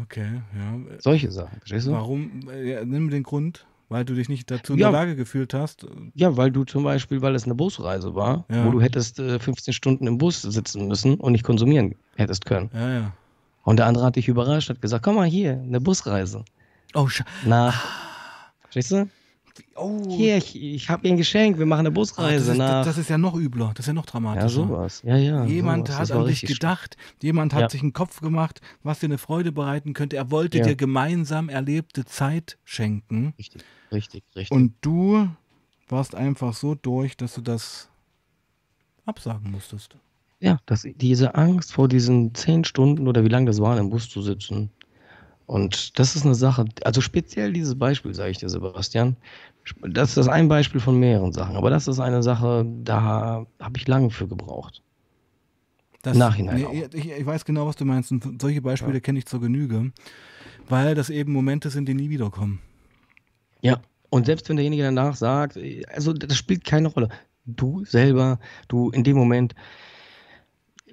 Okay, 0.03 0.41
ja. 0.55 0.79
Solche 0.99 1.31
Sachen, 1.31 1.57
verstehst 1.59 1.87
du? 1.87 1.91
Warum? 1.91 2.49
äh, 2.49 2.71
Ja, 2.73 2.85
nimm 2.85 3.09
den 3.09 3.23
Grund, 3.23 3.65
weil 3.89 4.05
du 4.05 4.13
dich 4.13 4.29
nicht 4.29 4.49
dazu 4.49 4.73
in 4.73 4.79
Ja. 4.79 4.89
der 4.89 4.99
Lage 4.99 5.15
gefühlt 5.15 5.53
hast. 5.53 5.85
Ja, 6.13 6.37
weil 6.37 6.51
du 6.51 6.63
zum 6.63 6.83
Beispiel, 6.83 7.21
weil 7.21 7.35
es 7.35 7.43
eine 7.43 7.55
Busreise 7.55 8.15
war, 8.15 8.45
Ja. 8.49 8.65
wo 8.65 8.71
du 8.71 8.79
hättest 8.81 9.19
äh, 9.19 9.37
15 9.39 9.73
Stunden 9.73 10.07
im 10.07 10.17
Bus 10.17 10.41
sitzen 10.41 10.87
müssen 10.87 11.15
und 11.15 11.33
nicht 11.33 11.43
konsumieren 11.43 11.95
hättest 12.15 12.45
können. 12.45 12.69
Ja, 12.73 12.89
ja. 12.93 13.11
Und 13.63 13.77
der 13.77 13.85
andere 13.87 14.05
hat 14.05 14.15
dich 14.15 14.27
überrascht, 14.27 14.69
hat 14.69 14.81
gesagt, 14.81 15.03
komm 15.03 15.15
mal 15.15 15.27
hier, 15.27 15.53
eine 15.53 15.81
Busreise. 15.81 16.45
Oh, 16.93 17.07
Sche 17.07 17.25
Nach, 17.45 17.85
verstehst 18.61 18.91
du? 18.91 19.09
Oh. 19.75 20.15
Hier, 20.17 20.37
ich, 20.37 20.55
ich 20.61 20.89
habe 20.89 21.07
ihr 21.07 21.13
ein 21.13 21.17
Geschenk, 21.17 21.57
wir 21.57 21.65
machen 21.65 21.81
eine 21.81 21.89
Ah, 21.89 21.91
das, 21.91 22.09
Busreise 22.11 22.51
ist, 22.51 22.57
nach. 22.57 22.85
das 22.85 22.97
ist 22.97 23.09
ja 23.09 23.17
noch 23.17 23.35
übler, 23.35 23.71
das 23.75 23.83
ist 23.85 23.87
ja 23.87 23.93
noch 23.93 24.05
dramatischer. 24.05 24.45
ja, 24.45 24.49
sowas. 24.67 25.01
Ja, 25.05 25.17
ja. 25.17 25.45
Jemand 25.45 25.87
sowas. 25.87 25.99
hat 25.99 26.09
Das 26.09 26.17
an 26.17 26.25
dich 26.25 26.41
gedacht, 26.41 26.97
jemand 27.21 27.53
hat 27.53 27.61
Ja. 27.61 27.69
sich 27.69 27.81
einen 27.81 27.93
Kopf 27.93 28.21
gemacht, 28.21 28.61
was 28.83 28.99
dir 28.99 29.07
eine 29.07 29.17
Freude 29.17 29.51
bereiten 29.51 29.93
könnte. 29.93 30.15
Er 30.17 30.31
wollte 30.31 30.59
Ja. 30.59 30.63
dir 30.65 30.75
gemeinsam 30.75 31.49
erlebte 31.49 32.05
Zeit 32.05 32.57
schenken. 32.63 33.33
Richtig, 33.37 33.63
richtig, 33.91 34.23
richtig. 34.35 34.51
Und 34.55 34.73
du 34.81 35.27
warst 35.89 36.15
einfach 36.15 36.53
so 36.53 36.75
durch, 36.75 37.17
dass 37.17 37.33
du 37.35 37.41
das 37.41 37.89
absagen 39.05 39.51
musstest. 39.51 39.95
Ja, 40.39 40.57
das, 40.65 40.87
diese 40.95 41.35
Angst 41.35 41.73
vor 41.73 41.87
diesen 41.87 42.33
zehn 42.33 42.63
Stunden 42.63 43.07
oder 43.07 43.23
wie 43.23 43.27
lange 43.29 43.45
das 43.47 43.59
war, 43.61 43.77
im 43.77 43.89
Bus 43.89 44.09
zu 44.09 44.21
sitzen. 44.21 44.71
Und 45.51 45.99
das 45.99 46.15
ist 46.15 46.23
eine 46.23 46.33
Sache, 46.33 46.63
also 46.85 47.01
speziell 47.01 47.51
dieses 47.51 47.77
Beispiel, 47.77 48.13
sage 48.13 48.31
ich 48.31 48.37
dir, 48.37 48.47
Sebastian. 48.47 49.17
Das 49.81 50.07
ist 50.07 50.15
das 50.15 50.29
ein 50.29 50.47
Beispiel 50.47 50.79
von 50.79 50.97
mehreren 50.97 51.33
Sachen. 51.33 51.57
Aber 51.57 51.69
das 51.69 51.89
ist 51.89 51.99
eine 51.99 52.23
Sache, 52.23 52.65
da 52.85 53.45
habe 53.59 53.77
ich 53.77 53.85
lange 53.85 54.11
für 54.11 54.29
gebraucht. 54.29 54.81
Das, 56.03 56.15
Nachhinein 56.15 56.55
Nee, 56.55 56.65
auch. 56.65 56.93
ich, 56.93 57.11
ich 57.11 57.25
weiß 57.25 57.43
genau, 57.43 57.67
was 57.67 57.75
du 57.75 57.83
meinst. 57.83 58.13
Und 58.13 58.41
solche 58.41 58.61
Beispiele 58.61 59.01
kenne 59.01 59.19
ich 59.19 59.25
zur 59.25 59.41
Genüge, 59.41 59.91
weil 60.69 60.95
das 60.95 61.09
eben 61.09 61.33
Momente 61.33 61.69
sind, 61.69 61.89
die 61.89 61.95
nie 61.95 62.09
wiederkommen. 62.09 62.59
Ja, 63.59 63.81
und 64.09 64.27
selbst 64.27 64.47
wenn 64.47 64.55
derjenige 64.55 64.83
danach 64.83 65.17
sagt, 65.17 65.59
also 65.93 66.13
das 66.13 66.37
spielt 66.37 66.63
keine 66.63 66.87
Rolle. 66.87 67.09
Du 67.43 67.83
selber, 67.83 68.39
du 68.69 68.89
in 68.91 69.03
dem 69.03 69.17
Moment, 69.17 69.53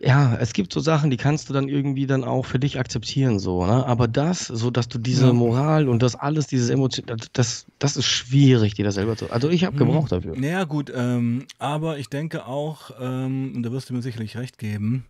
Ja, 0.01 0.36
es 0.36 0.53
gibt 0.53 0.72
so 0.72 0.78
Sachen, 0.78 1.11
die 1.11 1.16
kannst 1.16 1.49
du 1.49 1.53
dann 1.53 1.68
irgendwie 1.68 2.07
dann 2.07 2.22
auch 2.22 2.46
für 2.46 2.61
dich 2.61 2.78
akzeptieren, 2.78 3.40
so, 3.40 3.66
ne? 3.66 3.84
Aber 3.84 4.07
das, 4.07 4.46
so 4.46 4.70
dass 4.70 4.88
du 4.88 4.99
diese 4.99 5.26
Ja. 5.26 5.32
Moral 5.32 5.88
und 5.88 6.03
das 6.03 6.14
alles, 6.14 6.46
dieses 6.46 6.70
Emotion, 6.70 7.07
das, 7.32 7.66
das 7.80 7.96
ist 7.96 8.05
schwierig, 8.07 8.74
dir 8.74 8.84
das 8.84 8.94
selber 8.94 9.16
zu. 9.16 9.28
Also 9.30 9.49
ich 9.49 9.64
habe 9.64 9.74
Mhm. 9.74 9.78
gebraucht 9.80 10.12
dafür. 10.12 10.38
Naja, 10.38 10.64
gut, 10.64 10.92
ähm, 10.94 11.46
aber 11.59 11.99
ich 11.99 12.09
denke 12.09 12.46
auch, 12.46 12.92
ähm, 13.01 13.55
und 13.57 13.62
da 13.64 13.72
wirst 13.72 13.90
du 13.90 13.94
mir 13.94 14.03
sicherlich 14.03 14.36
recht 14.36 14.59
geben, 14.59 15.05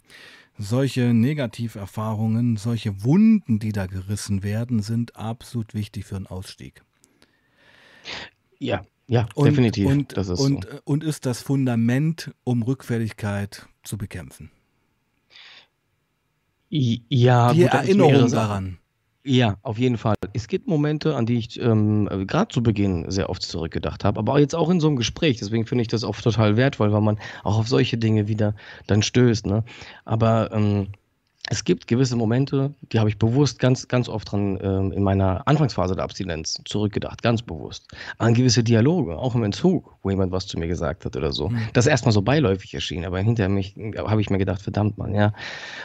solche 0.58 1.12
Negativerfahrungen, 1.12 2.56
solche 2.56 3.04
Wunden, 3.04 3.58
die 3.58 3.72
da 3.72 3.86
gerissen 3.86 4.42
werden, 4.42 4.80
sind 4.80 5.16
absolut 5.16 5.74
wichtig 5.74 6.06
für 6.06 6.16
einen 6.16 6.26
Ausstieg. 6.26 6.82
Ja, 8.58 8.82
ja, 9.06 9.26
Und, 9.34 9.46
definitiv. 9.46 9.86
Und, 9.86 10.16
das 10.16 10.28
ist 10.28 10.40
und, 10.40 10.64
so. 10.64 10.78
und 10.84 11.04
ist 11.04 11.26
das 11.26 11.42
Fundament, 11.42 12.32
um 12.44 12.62
Rückfälligkeit 12.62 13.68
zu 13.82 13.98
bekämpfen. 13.98 14.50
Ja, 16.70 17.52
Die 17.52 17.62
gut, 17.62 17.74
Erinnerung 17.74 18.30
daran. 18.30 18.78
Ja, 19.24 19.56
auf 19.62 19.78
jeden 19.78 19.98
Fall. 19.98 20.14
Es 20.32 20.48
gibt 20.48 20.68
Momente, 20.68 21.14
an 21.14 21.26
die 21.26 21.36
ich 21.36 21.60
ähm, 21.60 22.08
gerade 22.26 22.48
zu 22.48 22.62
Beginn 22.62 23.10
sehr 23.10 23.28
oft 23.28 23.42
zurückgedacht 23.42 24.04
habe, 24.04 24.18
aber 24.18 24.38
jetzt 24.40 24.54
auch 24.54 24.70
in 24.70 24.80
so 24.80 24.86
einem 24.86 24.96
Gespräch. 24.96 25.38
Deswegen 25.38 25.66
finde 25.66 25.82
ich 25.82 25.88
das 25.88 26.02
oft 26.04 26.24
total 26.24 26.56
wertvoll, 26.56 26.92
weil 26.92 27.02
man 27.02 27.18
auch 27.44 27.58
auf 27.58 27.68
solche 27.68 27.98
Dinge 27.98 28.28
wieder 28.28 28.54
dann 28.86 29.02
stößt. 29.02 29.46
Ne? 29.46 29.64
Aber 30.06 30.50
ähm, 30.52 30.88
es 31.50 31.64
gibt 31.64 31.86
gewisse 31.86 32.14
Momente, 32.16 32.74
die 32.92 32.98
habe 32.98 33.08
ich 33.08 33.18
bewusst 33.18 33.58
ganz, 33.58 33.88
ganz 33.88 34.08
oft 34.08 34.30
dran 34.30 34.58
ähm, 34.62 34.92
in 34.92 35.02
meiner 35.02 35.46
Anfangsphase 35.46 35.94
der 35.94 36.04
Abstinenz 36.04 36.60
zurückgedacht, 36.64 37.22
ganz 37.22 37.42
bewusst. 37.42 37.88
An 38.18 38.34
gewisse 38.34 38.62
Dialoge, 38.62 39.16
auch 39.16 39.34
im 39.34 39.44
Entzug, 39.44 39.94
wo 40.02 40.10
jemand 40.10 40.30
was 40.30 40.46
zu 40.46 40.58
mir 40.58 40.68
gesagt 40.68 41.06
hat 41.06 41.16
oder 41.16 41.32
so. 41.32 41.48
Hm. 41.48 41.58
Das 41.72 41.86
erstmal 41.86 42.12
so 42.12 42.20
beiläufig 42.20 42.74
erschien, 42.74 43.04
aber 43.04 43.20
hinterher 43.20 43.48
mich 43.48 43.74
habe 43.96 44.20
ich 44.20 44.28
mir 44.28 44.38
gedacht, 44.38 44.60
verdammt 44.60 44.98
man, 44.98 45.14
ja. 45.14 45.32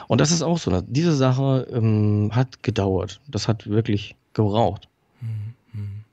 Und 0.08 0.20
das 0.20 0.32
ist 0.32 0.42
auch 0.42 0.58
so. 0.58 0.70
Ne? 0.70 0.84
Diese 0.88 1.16
Sache 1.16 1.68
ähm, 1.72 2.32
hat 2.34 2.62
gedauert. 2.62 3.22
Das 3.28 3.48
hat 3.48 3.68
wirklich 3.68 4.16
gebraucht. 4.34 4.90
Hm, 5.20 5.54
hm. 5.72 6.04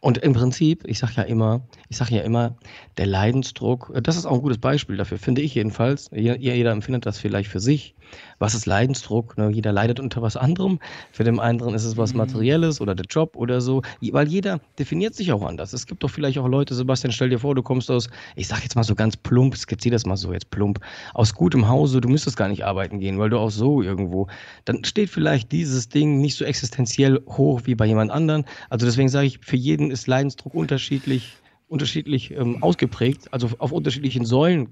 Und 0.00 0.18
im 0.18 0.34
Prinzip, 0.34 0.84
ich 0.86 0.98
sage 0.98 1.14
ja 1.16 1.22
immer, 1.24 1.62
ich 1.88 1.96
sage 1.96 2.14
ja 2.14 2.22
immer, 2.22 2.54
der 2.96 3.06
Leidensdruck, 3.06 3.92
äh, 3.94 4.00
das 4.00 4.16
ist 4.16 4.24
auch 4.24 4.34
ein 4.34 4.42
gutes 4.42 4.58
Beispiel 4.58 4.96
dafür, 4.96 5.18
finde 5.18 5.42
ich 5.42 5.54
jedenfalls. 5.54 6.10
Jeder, 6.14 6.38
jeder 6.38 6.72
empfindet 6.72 7.06
das 7.06 7.18
vielleicht 7.18 7.50
für 7.50 7.60
sich. 7.60 7.94
Was 8.38 8.54
ist 8.54 8.66
Leidensdruck? 8.66 9.38
Ne? 9.38 9.50
Jeder 9.50 9.72
leidet 9.72 10.00
unter 10.00 10.22
was 10.22 10.36
anderem. 10.36 10.78
Für 11.12 11.24
den 11.24 11.40
anderen 11.40 11.74
ist 11.74 11.84
es 11.84 11.96
was 11.96 12.12
Mhm. 12.12 12.18
Materielles 12.18 12.80
oder 12.80 12.94
der 12.94 13.06
Job 13.06 13.36
oder 13.36 13.60
so. 13.60 13.82
Weil 14.00 14.28
jeder 14.28 14.60
definiert 14.78 15.14
sich 15.14 15.32
auch 15.32 15.42
anders. 15.42 15.72
Es 15.72 15.86
gibt 15.86 16.02
doch 16.02 16.10
vielleicht 16.10 16.38
auch 16.38 16.48
Leute, 16.48 16.74
Sebastian, 16.74 17.12
stell 17.12 17.30
dir 17.30 17.38
vor, 17.38 17.54
du 17.54 17.62
kommst 17.62 17.90
aus, 17.90 18.08
ich 18.34 18.48
sage 18.48 18.62
jetzt 18.62 18.76
mal 18.76 18.82
so 18.84 18.94
ganz 18.94 19.16
plump, 19.16 19.56
skizziere 19.56 19.94
das 19.94 20.06
mal 20.06 20.16
so 20.16 20.32
jetzt 20.32 20.50
plump, 20.50 20.80
aus 21.14 21.34
gutem 21.34 21.68
Hause, 21.68 22.00
du 22.00 22.08
müsstest 22.08 22.36
gar 22.36 22.48
nicht 22.48 22.64
arbeiten 22.64 23.00
gehen, 23.00 23.18
weil 23.18 23.30
du 23.30 23.38
auch 23.38 23.50
so 23.50 23.82
irgendwo, 23.82 24.28
dann 24.64 24.84
steht 24.84 25.10
vielleicht 25.10 25.52
dieses 25.52 25.88
Ding 25.88 26.20
nicht 26.20 26.36
so 26.36 26.44
existenziell 26.44 27.20
hoch 27.26 27.62
wie 27.64 27.74
bei 27.74 27.86
jemand 27.86 28.10
anderen. 28.10 28.44
Also 28.70 28.86
deswegen 28.86 29.08
sage 29.08 29.26
ich, 29.26 29.38
für 29.42 29.56
jeden 29.56 29.90
ist 29.90 30.06
Leidensdruck 30.06 30.54
unterschiedlich, 30.54 31.32
unterschiedlich 31.68 32.30
ähm, 32.32 32.62
ausgeprägt, 32.62 33.32
also 33.32 33.50
auf 33.58 33.72
unterschiedlichen 33.72 34.24
Säulen 34.24 34.70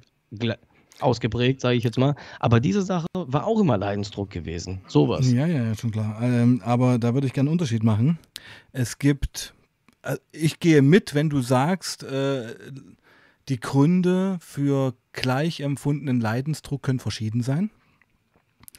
ausgeprägt, 1.00 1.60
sage 1.60 1.76
ich 1.76 1.84
jetzt 1.84 1.98
mal. 1.98 2.14
Aber 2.40 2.60
diese 2.60 2.82
Sache 2.82 3.06
war 3.14 3.46
auch 3.46 3.60
immer 3.60 3.76
Leidensdruck 3.76 4.30
gewesen. 4.30 4.80
Sowas. 4.86 5.30
Ja, 5.30 5.46
ja, 5.46 5.64
ja, 5.64 5.74
schon 5.74 5.90
klar. 5.90 6.20
Ähm, 6.22 6.60
aber 6.64 6.98
da 6.98 7.14
würde 7.14 7.26
ich 7.26 7.32
gerne 7.32 7.48
einen 7.48 7.54
Unterschied 7.54 7.82
machen. 7.82 8.18
Es 8.72 8.98
gibt, 8.98 9.54
äh, 10.02 10.16
ich 10.32 10.60
gehe 10.60 10.82
mit, 10.82 11.14
wenn 11.14 11.30
du 11.30 11.40
sagst, 11.40 12.02
äh, 12.04 12.54
die 13.48 13.60
Gründe 13.60 14.38
für 14.40 14.94
gleich 15.12 15.60
empfundenen 15.60 16.20
Leidensdruck 16.20 16.82
können 16.82 17.00
verschieden 17.00 17.42
sein. 17.42 17.70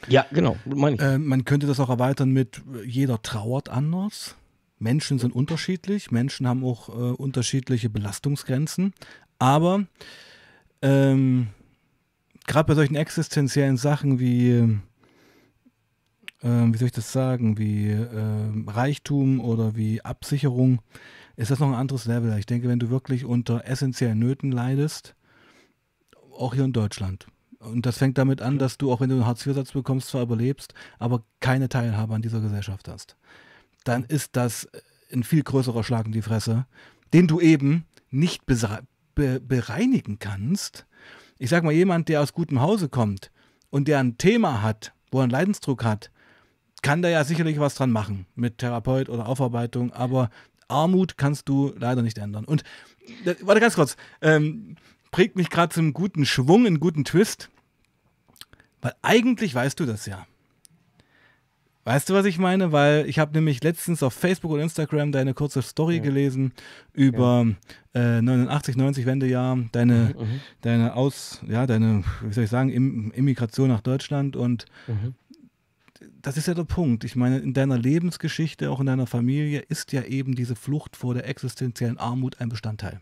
Ja, 0.08 0.26
genau, 0.30 0.56
meine 0.64 0.96
ich. 0.96 1.02
Äh, 1.02 1.18
man 1.18 1.44
könnte 1.44 1.66
das 1.66 1.80
auch 1.80 1.88
erweitern 1.88 2.30
mit, 2.30 2.62
jeder 2.84 3.22
trauert 3.22 3.68
anders. 3.68 4.36
Menschen 4.78 5.18
sind 5.18 5.34
unterschiedlich, 5.34 6.10
Menschen 6.10 6.46
haben 6.46 6.62
auch 6.64 6.88
äh, 6.88 6.92
unterschiedliche 6.92 7.88
Belastungsgrenzen. 7.88 8.92
Aber 9.38 9.84
ähm, 10.82 11.48
gerade 12.46 12.66
bei 12.66 12.74
solchen 12.74 12.96
existenziellen 12.96 13.76
Sachen 13.76 14.18
wie, 14.18 14.50
ähm, 16.42 16.74
wie 16.74 16.78
soll 16.78 16.86
ich 16.86 16.92
das 16.92 17.12
sagen, 17.12 17.58
wie 17.58 17.90
ähm, 17.90 18.68
Reichtum 18.68 19.40
oder 19.40 19.76
wie 19.76 20.02
Absicherung, 20.02 20.80
ist 21.36 21.50
das 21.50 21.58
noch 21.58 21.68
ein 21.68 21.74
anderes 21.74 22.06
Level. 22.06 22.36
Ich 22.38 22.46
denke, 22.46 22.68
wenn 22.68 22.78
du 22.78 22.90
wirklich 22.90 23.24
unter 23.24 23.66
essentiellen 23.66 24.18
Nöten 24.18 24.52
leidest, 24.52 25.14
auch 26.32 26.54
hier 26.54 26.64
in 26.64 26.72
Deutschland, 26.72 27.26
und 27.58 27.86
das 27.86 27.98
fängt 27.98 28.18
damit 28.18 28.42
an, 28.42 28.58
dass 28.58 28.78
du, 28.78 28.92
auch 28.92 29.00
wenn 29.00 29.08
du 29.08 29.16
einen 29.16 29.26
Hartz-IV-Satz 29.26 29.72
bekommst, 29.72 30.08
zwar 30.08 30.22
überlebst, 30.22 30.74
aber 30.98 31.24
keine 31.40 31.68
Teilhabe 31.68 32.14
an 32.14 32.22
dieser 32.22 32.40
Gesellschaft 32.40 32.88
hast. 32.88 33.16
Dann 33.84 34.04
ist 34.04 34.36
das 34.36 34.68
ein 35.12 35.24
viel 35.24 35.42
größerer 35.42 35.84
Schlag 35.84 36.06
in 36.06 36.12
die 36.12 36.22
Fresse, 36.22 36.66
den 37.12 37.26
du 37.26 37.40
eben 37.40 37.84
nicht 38.10 38.46
be 38.46 38.84
bereinigen 39.40 40.18
kannst. 40.18 40.86
Ich 41.38 41.50
sag 41.50 41.64
mal, 41.64 41.72
jemand, 41.72 42.08
der 42.08 42.22
aus 42.22 42.32
gutem 42.32 42.60
Hause 42.60 42.88
kommt 42.88 43.30
und 43.70 43.88
der 43.88 43.98
ein 43.98 44.18
Thema 44.18 44.62
hat, 44.62 44.92
wo 45.10 45.18
er 45.18 45.24
einen 45.24 45.30
Leidensdruck 45.30 45.84
hat, 45.84 46.10
kann 46.82 47.02
da 47.02 47.08
ja 47.08 47.24
sicherlich 47.24 47.58
was 47.58 47.74
dran 47.74 47.90
machen 47.90 48.26
mit 48.34 48.58
Therapeut 48.58 49.08
oder 49.08 49.26
Aufarbeitung, 49.26 49.92
aber 49.92 50.30
Armut 50.68 51.16
kannst 51.16 51.48
du 51.48 51.72
leider 51.76 52.02
nicht 52.02 52.18
ändern. 52.18 52.44
Und 52.44 52.62
äh, 53.24 53.34
warte 53.42 53.60
ganz 53.60 53.74
kurz, 53.74 53.96
ähm, 54.20 54.76
bringt 55.10 55.36
mich 55.36 55.50
gerade 55.50 55.74
zum 55.74 55.92
guten 55.92 56.26
Schwung, 56.26 56.66
einen 56.66 56.80
guten 56.80 57.04
Twist, 57.04 57.50
weil 58.80 58.94
eigentlich 59.02 59.54
weißt 59.54 59.78
du 59.80 59.86
das 59.86 60.06
ja. 60.06 60.26
Weißt 61.86 62.10
du, 62.10 62.14
was 62.14 62.26
ich 62.26 62.38
meine? 62.40 62.72
Weil 62.72 63.08
ich 63.08 63.20
habe 63.20 63.32
nämlich 63.32 63.62
letztens 63.62 64.02
auf 64.02 64.12
Facebook 64.12 64.50
und 64.50 64.58
Instagram 64.58 65.12
deine 65.12 65.34
kurze 65.34 65.62
Story 65.62 65.98
Ja. 65.98 66.02
gelesen 66.02 66.52
über 66.92 67.46
äh, 67.94 68.20
89, 68.20 68.76
90 68.76 69.06
Wendejahr, 69.06 69.56
deine, 69.70 70.12
Mhm, 70.18 70.40
deine 70.62 70.94
Aus, 70.96 71.40
ja, 71.46 71.64
deine, 71.64 72.02
wie 72.22 72.32
soll 72.32 72.42
ich 72.42 72.50
sagen, 72.50 72.70
Im 72.70 73.12
Immigration 73.12 73.68
nach 73.68 73.82
Deutschland 73.82 74.34
und 74.34 74.64
mhm. 74.88 75.14
das 76.22 76.36
ist 76.36 76.48
ja 76.48 76.54
der 76.54 76.64
Punkt. 76.64 77.04
Ich 77.04 77.14
meine, 77.14 77.38
in 77.38 77.54
deiner 77.54 77.78
Lebensgeschichte, 77.78 78.68
auch 78.68 78.80
in 78.80 78.86
deiner 78.86 79.06
Familie, 79.06 79.60
ist 79.60 79.92
ja 79.92 80.02
eben 80.02 80.34
diese 80.34 80.56
Flucht 80.56 80.96
vor 80.96 81.14
der 81.14 81.28
existenziellen 81.28 81.98
Armut 81.98 82.40
ein 82.40 82.48
Bestandteil. 82.48 83.00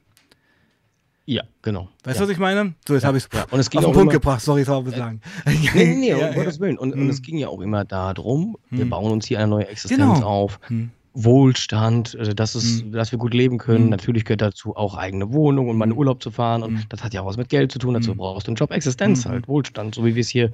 Ja, 1.26 1.42
genau. 1.62 1.88
Weißt 2.04 2.18
ja. 2.18 2.24
du, 2.24 2.28
was 2.28 2.32
ich 2.34 2.38
meine? 2.38 2.74
So, 2.86 2.92
jetzt 2.94 3.02
Ja, 3.04 3.08
habe 3.08 3.16
ich 3.18 3.24
es 3.24 3.30
ja. 3.32 3.44
Und 3.50 3.60
auf 3.60 3.68
den 3.70 3.80
Punkt 3.82 3.96
immer- 3.98 4.12
gebracht. 4.12 4.40
Sorry, 4.42 4.60
es 4.62 4.68
war 4.68 4.78
ein 4.78 4.84
bisschen 4.84 4.98
lang. 5.00 5.20
Nee, 5.46 5.70
nee, 5.74 5.94
nee, 5.94 6.08
Ja, 6.20 6.28
um 6.28 6.34
Gottes 6.34 6.60
Willen. 6.60 6.76
Und, 6.76 6.92
und 6.92 7.00
Hm. 7.00 7.08
es 7.10 7.22
ging 7.22 7.38
ja 7.38 7.48
auch 7.48 7.60
immer 7.60 7.84
darum, 7.84 8.56
wir 8.70 8.82
Hm. 8.82 8.90
bauen 8.90 9.10
uns 9.12 9.26
hier 9.26 9.38
eine 9.38 9.48
neue 9.48 9.66
Existenz 9.68 10.00
Genau. 10.16 10.26
auf. 10.26 10.60
Hm. 10.68 10.90
Wohlstand, 11.16 12.14
äh, 12.16 12.34
dass, 12.34 12.54
es, 12.54 12.82
Hm. 12.82 12.92
dass 12.92 13.10
wir 13.12 13.18
gut 13.18 13.32
leben 13.34 13.56
können. 13.58 13.84
Hm. 13.84 13.90
Natürlich 13.90 14.24
gehört 14.24 14.42
dazu 14.42 14.76
auch 14.76 14.96
eigene 14.96 15.32
Wohnung 15.32 15.68
und 15.70 15.78
mal 15.78 15.86
in 15.86 15.92
Hm. 15.92 15.98
Urlaub 15.98 16.22
zu 16.22 16.30
fahren. 16.30 16.62
Und 16.62 16.76
Hm. 16.76 16.84
das 16.90 17.02
hat 17.02 17.14
ja 17.14 17.22
auch 17.22 17.26
was 17.26 17.36
mit 17.38 17.48
Geld 17.48 17.72
zu 17.72 17.78
tun. 17.78 17.94
Dazu 17.94 18.10
Hm. 18.10 18.18
brauchst 18.18 18.46
du 18.46 18.50
einen 18.50 18.56
Job, 18.56 18.70
Existenz 18.70 19.24
Hm. 19.24 19.30
halt, 19.32 19.48
Wohlstand, 19.48 19.94
so 19.94 20.04
wie 20.04 20.14
wir 20.14 20.20
es 20.20 20.28
hier 20.28 20.50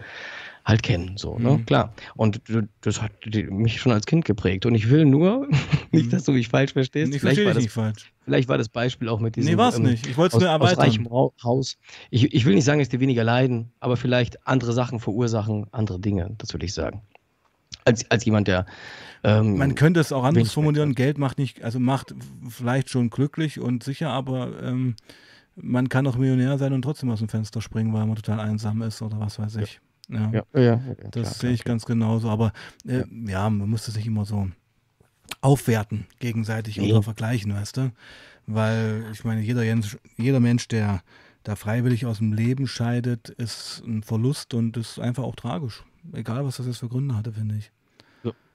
halt 0.71 0.83
kennen. 0.83 1.17
So, 1.19 1.39
ne? 1.39 1.51
Hm. 1.57 1.67
Klar. 1.67 1.93
Und 2.17 2.41
das 2.81 3.03
hat 3.03 3.13
mich 3.51 3.79
schon 3.81 3.93
als 3.93 4.07
Kind 4.07 4.25
geprägt. 4.25 4.65
Und 4.65 4.75
ich 4.75 4.89
will 4.89 5.05
nur, 5.05 5.47
nicht, 5.93 6.05
Hm. 6.05 6.11
dass 6.11 6.25
du 6.25 6.33
mich 6.33 6.49
falsch 6.49 6.73
verstehst, 6.73 7.15
Ich 7.15 7.21
vielleicht 7.21 7.45
war, 7.45 7.53
das, 7.53 7.63
nicht 7.63 7.73
falsch. 7.73 8.13
vielleicht 8.25 8.49
war 8.49 8.57
das 8.57 8.69
Beispiel 8.71 9.09
auch 9.09 9.21
mit 9.21 9.37
diesem 9.37 9.51
Nee, 9.53 9.59
war 9.59 9.69
es 9.69 9.77
ähm, 9.77 9.83
nicht. 9.83 10.07
Ich 10.07 10.17
wollte 10.17 10.37
es 10.39 10.43
aus, 10.43 10.49
nur 10.49 10.51
aus 10.63 10.79
reichem 10.79 11.05
erweitern. 11.05 11.07
Rau- 11.07 11.35
Haus. 11.45 11.77
Ich, 12.11 12.33
ich 12.33 12.45
will 12.47 12.55
nicht 12.55 12.65
sagen, 12.65 12.79
dass 12.79 12.89
die 12.89 13.01
weniger 13.01 13.25
leiden, 13.25 13.73
aber 13.81 13.97
vielleicht 13.99 14.47
andere 14.47 14.73
Sachen 14.73 15.01
verursachen 15.01 15.67
andere 15.73 16.01
Dinge, 16.01 16.35
das 16.39 16.55
würde 16.55 16.65
ich 16.65 16.73
sagen. 16.73 17.03
Als, 17.85 18.11
als 18.11 18.25
jemand, 18.25 18.47
der. 18.49 18.67
Ähm, 19.25 19.57
Man 19.57 19.75
könnte 19.75 20.01
es 20.01 20.13
auch 20.13 20.25
anders 20.25 20.53
formulieren. 20.53 20.95
Geld 20.95 21.19
macht 21.19 21.39
nicht, 21.39 21.63
also 21.63 21.79
macht 21.81 22.15
vielleicht 22.49 22.91
schon 22.91 23.11
glücklich 23.11 23.59
und 23.61 23.83
sicher, 23.83 24.11
aber 24.11 24.63
ähm, 24.63 24.97
man 25.57 25.89
kann 25.89 26.07
auch 26.07 26.17
Millionär 26.17 26.57
sein 26.59 26.73
und 26.73 26.83
trotzdem 26.83 27.11
aus 27.11 27.19
dem 27.21 27.29
Fenster 27.29 27.61
springen, 27.61 27.93
weil 27.93 28.07
man 28.07 28.17
total 28.17 28.41
einsam 28.41 28.83
ist 28.83 29.01
oder 29.03 29.19
was 29.21 29.39
weiß 29.39 29.57
ich. 29.57 29.81
Ja. 30.11 30.31
ja, 30.33 30.43
ja, 30.55 30.63
ja, 30.63 30.81
Das 31.11 31.13
klar, 31.13 31.25
sehe 31.35 31.51
ich 31.53 31.65
klar. 31.65 31.75
ganz 31.75 31.87
genauso. 31.87 32.29
Aber 32.29 32.53
äh, 32.87 33.05
ja. 33.27 33.49
man 33.49 33.69
muss 33.69 33.87
das 33.87 33.97
nicht 33.97 34.07
immer 34.07 34.25
so 34.25 34.49
aufwerten, 35.41 36.07
gegenseitig 36.19 36.77
Nee. 36.77 36.93
oder 36.93 37.03
vergleichen, 37.03 37.55
weißt 37.55 37.77
du? 37.77 37.93
Weil 38.47 39.05
ich 39.13 39.25
meine, 39.25 39.41
jeder, 39.41 39.63
Jens, 39.63 39.97
jeder 40.17 40.41
Mensch, 40.41 40.69
der 40.69 41.03
da 41.45 41.57
freiwillig 41.57 42.05
aus 42.07 42.19
dem 42.19 42.33
Leben 42.33 42.67
scheidet, 42.67 43.29
ist 43.31 43.83
ein 43.87 44.03
Verlust 44.03 44.53
und 44.55 44.77
ist 44.77 44.99
einfach 44.99 45.23
auch 45.23 45.37
tragisch. 45.37 45.85
Egal, 46.13 46.45
was 46.45 46.57
das 46.57 46.67
jetzt 46.67 46.79
für 46.79 46.89
Gründe 46.89 47.17
hatte, 47.17 47.33
finde 47.33 47.57
ich. 47.57 47.71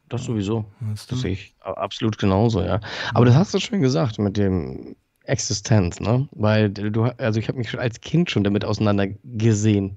Das 0.08 0.24
sowieso. 0.24 0.66
Weißt 0.82 1.10
du? 1.10 1.16
Das 1.16 1.22
sehe 1.24 1.32
ich 1.32 1.56
absolut 1.62 2.20
genauso, 2.20 2.62
ja. 2.62 2.80
Aber 3.16 3.26
das 3.26 3.34
hast 3.34 3.54
du 3.56 3.60
schön 3.60 3.82
gesagt 3.82 4.20
mit 4.20 4.38
dem 4.38 4.96
Existenz, 5.24 6.00
ne? 6.00 6.30
Weil 6.32 6.70
du, 6.70 7.06
also 7.06 7.40
ich 7.40 7.48
habe 7.48 7.58
mich 7.58 7.72
schon 7.72 7.80
als 7.80 8.00
Kind 8.02 8.30
schon 8.30 8.44
damit 8.44 8.66
auseinandergesehen. 8.66 9.96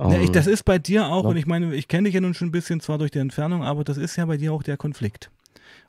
Ja, 0.00 0.18
ich, 0.20 0.28
Ähm, 0.28 0.32
das 0.32 0.46
ist 0.46 0.64
bei 0.64 0.78
dir 0.78 1.06
auch, 1.06 1.24
ja. 1.24 1.30
und 1.30 1.36
ich 1.36 1.46
meine, 1.46 1.74
ich 1.74 1.88
kenne 1.88 2.04
dich 2.04 2.14
ja 2.14 2.20
nun 2.20 2.34
schon 2.34 2.48
ein 2.48 2.52
bisschen, 2.52 2.80
zwar 2.80 2.98
durch 2.98 3.10
die 3.10 3.18
Entfernung, 3.18 3.62
aber 3.62 3.84
das 3.84 3.98
ist 3.98 4.16
ja 4.16 4.24
bei 4.24 4.36
dir 4.36 4.52
auch 4.52 4.62
der 4.62 4.76
Konflikt 4.76 5.30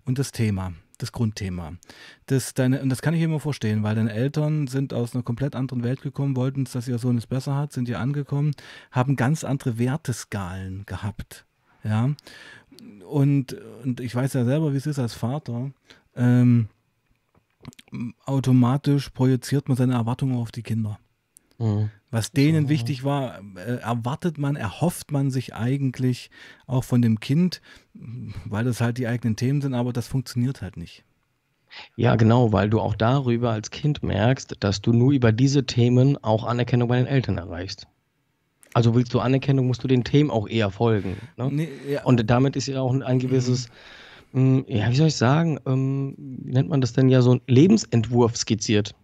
und 0.06 0.20
das 0.20 0.32
Thema. 0.32 0.74
das 0.98 1.12
Grundthema. 1.12 1.74
Das 2.28 2.54
deine, 2.54 2.82
und 2.82 2.90
das 2.90 3.02
kann 3.02 3.14
ich 3.14 3.22
immer 3.22 3.40
verstehen, 3.40 3.84
weil 3.84 3.96
deine 3.96 4.14
Eltern 4.14 4.68
sind 4.68 4.94
aus 4.94 5.16
einer 5.16 5.24
komplett 5.24 5.56
anderen 5.56 5.84
Welt 5.84 6.02
gekommen, 6.02 6.36
wollten, 6.36 6.66
dass 6.66 6.88
ihr 6.88 7.00
Sohn 7.00 7.18
es 7.18 7.26
besser 7.26 7.56
hat, 7.56 7.74
sind 7.74 7.88
hier 7.88 8.00
angekommen, 8.00 8.52
haben 8.92 9.16
ganz 9.16 9.44
andere 9.44 9.80
Werteskalen 9.80 10.86
gehabt. 10.86 11.46
Ja. 11.84 12.12
Und, 13.08 13.56
und 13.84 14.00
ich 14.00 14.14
weiß 14.14 14.34
ja 14.34 14.46
selber, 14.46 14.74
wie 14.74 14.78
es 14.78 14.86
ist 14.86 15.00
als 15.00 15.14
Vater. 15.14 15.72
Ähm, 16.16 16.68
automatisch 18.26 19.10
projiziert 19.10 19.68
man 19.68 19.78
seine 19.78 19.94
Erwartungen 19.94 20.38
auf 20.38 20.52
die 20.52 20.64
Kinder. 20.64 21.00
Mhm. 21.58 21.90
Was 22.12 22.34
denen 22.34 22.68
wichtig 22.68 23.06
war, 23.06 23.40
äh, 23.56 23.78
erwartet 23.78 24.38
man, 24.38 24.58
erhofft 24.58 25.12
man 25.12 25.32
sich 25.32 25.56
eigentlich 25.56 26.30
auch 26.68 26.84
von 26.84 27.02
dem 27.02 27.22
Kind, 27.22 27.62
weil 27.94 28.66
das 28.66 28.82
halt 28.82 28.98
die 28.98 29.08
eigenen 29.08 29.38
Themen 29.38 29.62
sind, 29.62 29.74
aber 29.74 29.94
das 29.94 30.08
funktioniert 30.08 30.62
halt 30.62 30.76
nicht. 30.76 31.06
Ja, 31.96 32.18
genau, 32.18 32.52
weil 32.52 32.70
du 32.70 32.82
auch 32.82 32.96
darüber 32.96 33.52
als 33.52 33.72
Kind 33.72 34.04
merkst, 34.04 34.58
dass 34.60 34.82
du 34.82 34.92
nur 34.92 35.14
über 35.14 35.32
diese 35.32 35.66
Themen 35.66 36.22
auch 36.22 36.44
Anerkennung 36.44 36.90
bei 36.90 36.98
den 36.98 37.08
Eltern 37.08 37.38
erreichst. 37.38 37.88
Also 38.74 38.96
willst 38.96 39.14
du 39.14 39.20
Anerkennung, 39.20 39.68
musst 39.68 39.84
du 39.84 39.88
den 39.88 40.04
Themen 40.04 40.32
auch 40.32 40.48
eher 40.48 40.70
folgen. 40.70 41.18
Ne? 41.38 41.50
Nee, 41.52 41.70
ja. 41.90 42.04
Und 42.04 42.30
damit 42.30 42.56
ist 42.56 42.68
ja 42.68 42.82
auch 42.82 42.94
ein 42.94 43.20
gewisses, 43.20 43.70
mhm. 44.34 44.66
ja, 44.68 44.90
wie 44.90 44.96
soll 44.96 45.08
ich 45.08 45.16
sagen, 45.16 45.60
ähm, 45.66 46.16
wie 46.18 46.52
nennt 46.52 46.70
man 46.70 46.82
das 46.82 46.94
denn 46.94 47.10
ja, 47.10 47.22
so 47.22 47.36
ein 47.36 47.42
Lebensentwurf 47.48 48.36
skizziert. 48.38 48.96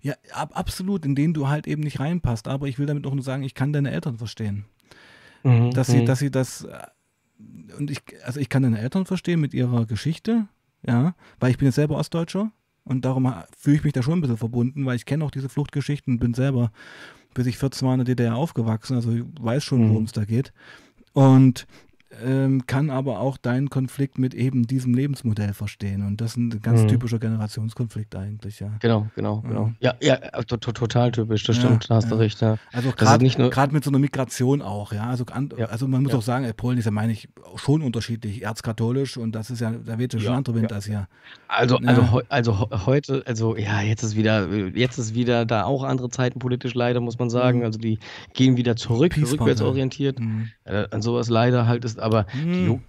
Ja, 0.00 0.14
ab, 0.32 0.52
absolut, 0.54 1.04
in 1.04 1.14
den 1.14 1.34
du 1.34 1.48
halt 1.48 1.66
eben 1.66 1.82
nicht 1.82 2.00
reinpasst. 2.00 2.48
Aber 2.48 2.66
ich 2.66 2.78
will 2.78 2.86
damit 2.86 3.06
auch 3.06 3.14
nur 3.14 3.24
sagen, 3.24 3.42
ich 3.42 3.54
kann 3.54 3.72
deine 3.72 3.90
Eltern 3.90 4.18
verstehen. 4.18 4.64
Mhm, 5.44 5.72
dass 5.72 5.88
sie, 5.88 6.00
mhm. 6.00 6.06
dass 6.06 6.18
sie 6.18 6.30
das, 6.30 6.64
äh, 6.64 6.78
und 7.78 7.90
ich, 7.90 8.00
also 8.24 8.40
ich 8.40 8.48
kann 8.48 8.62
deine 8.62 8.80
Eltern 8.80 9.06
verstehen 9.06 9.40
mit 9.40 9.54
ihrer 9.54 9.86
Geschichte, 9.86 10.48
ja, 10.86 11.14
weil 11.38 11.50
ich 11.50 11.58
bin 11.58 11.66
jetzt 11.66 11.74
selber 11.74 11.96
Ostdeutscher 11.96 12.50
und 12.84 13.04
darum 13.04 13.32
fühle 13.56 13.76
ich 13.76 13.84
mich 13.84 13.92
da 13.92 14.02
schon 14.02 14.18
ein 14.18 14.20
bisschen 14.20 14.36
verbunden, 14.36 14.86
weil 14.86 14.96
ich 14.96 15.06
kenne 15.06 15.24
auch 15.24 15.30
diese 15.30 15.48
Fluchtgeschichten, 15.48 16.18
bin 16.18 16.34
selber, 16.34 16.70
bis 17.34 17.46
ich 17.46 17.58
14 17.58 17.86
war 17.86 17.94
in 17.94 18.04
der 18.04 18.14
DDR 18.14 18.36
aufgewachsen, 18.36 18.94
also 18.94 19.12
ich 19.12 19.24
weiß 19.40 19.62
schon, 19.64 19.88
worum 19.88 20.02
mhm. 20.02 20.06
es 20.06 20.12
da 20.12 20.24
geht. 20.24 20.52
Und 21.12 21.66
ähm, 22.24 22.66
kann 22.66 22.90
aber 22.90 23.20
auch 23.20 23.36
deinen 23.36 23.70
Konflikt 23.70 24.18
mit 24.18 24.34
eben 24.34 24.66
diesem 24.66 24.94
Lebensmodell 24.94 25.54
verstehen. 25.54 26.06
Und 26.06 26.20
das 26.20 26.32
ist 26.32 26.36
ein 26.36 26.62
ganz 26.62 26.82
mhm. 26.82 26.88
typischer 26.88 27.18
Generationskonflikt 27.18 28.14
eigentlich, 28.16 28.60
ja. 28.60 28.70
Genau, 28.80 29.08
genau, 29.14 29.40
genau. 29.40 29.72
Ja, 29.80 29.94
ja, 30.00 30.18
ja 30.22 30.42
total 30.42 31.12
typisch, 31.12 31.44
das 31.44 31.56
stimmt, 31.56 31.88
da 31.88 31.96
hast 31.96 32.10
du 32.10 32.16
recht, 32.16 32.40
ja. 32.40 32.56
Also 32.72 32.92
gerade 32.92 33.72
mit 33.72 33.84
so 33.84 33.90
einer 33.90 33.98
Migration 33.98 34.62
auch, 34.62 34.92
ja. 34.92 35.08
Also, 35.08 35.24
an, 35.26 35.50
also 35.68 35.88
man 35.88 36.02
muss 36.02 36.14
auch 36.14 36.22
sagen, 36.22 36.50
Polen 36.56 36.78
ist 36.78 36.84
ja, 36.84 36.90
meine 36.90 37.12
ich, 37.12 37.28
schon 37.56 37.82
unterschiedlich, 37.82 38.42
erzkatholisch 38.42 39.16
und 39.16 39.32
das 39.32 39.50
ist 39.50 39.60
ja, 39.60 39.72
da 39.72 39.98
wird 39.98 40.14
ja 40.14 40.20
schon 40.20 40.34
andere 40.34 40.54
Wind 40.54 40.72
als 40.72 40.86
hier. 40.86 41.08
Also, 41.48 41.78
also, 41.78 42.22
also 42.28 42.68
heute, 42.86 43.22
also 43.26 43.56
ja, 43.56 43.80
jetzt 43.82 44.02
ist 44.02 44.16
wieder, 44.16 44.48
jetzt 44.74 44.98
ist 44.98 45.14
wieder 45.14 45.44
da 45.44 45.64
auch 45.64 45.84
andere 45.84 46.08
Zeiten 46.10 46.38
politisch 46.38 46.74
leider, 46.74 47.00
muss 47.00 47.18
man 47.18 47.30
sagen. 47.30 47.60
Mhm. 47.60 47.64
Also 47.64 47.78
die 47.78 47.98
gehen 48.32 48.56
wieder 48.56 48.76
zurück, 48.76 49.12
Peaceful, 49.12 49.38
rückwärts 49.38 49.62
orientiert. 49.62 50.20
Mhm. 50.20 50.50
Äh, 50.64 50.86
an 50.90 51.02
sowas 51.02 51.28
leider 51.28 51.66
halt 51.66 51.84
ist 51.84 52.00
aber 52.04 52.26
hm. 52.32 52.80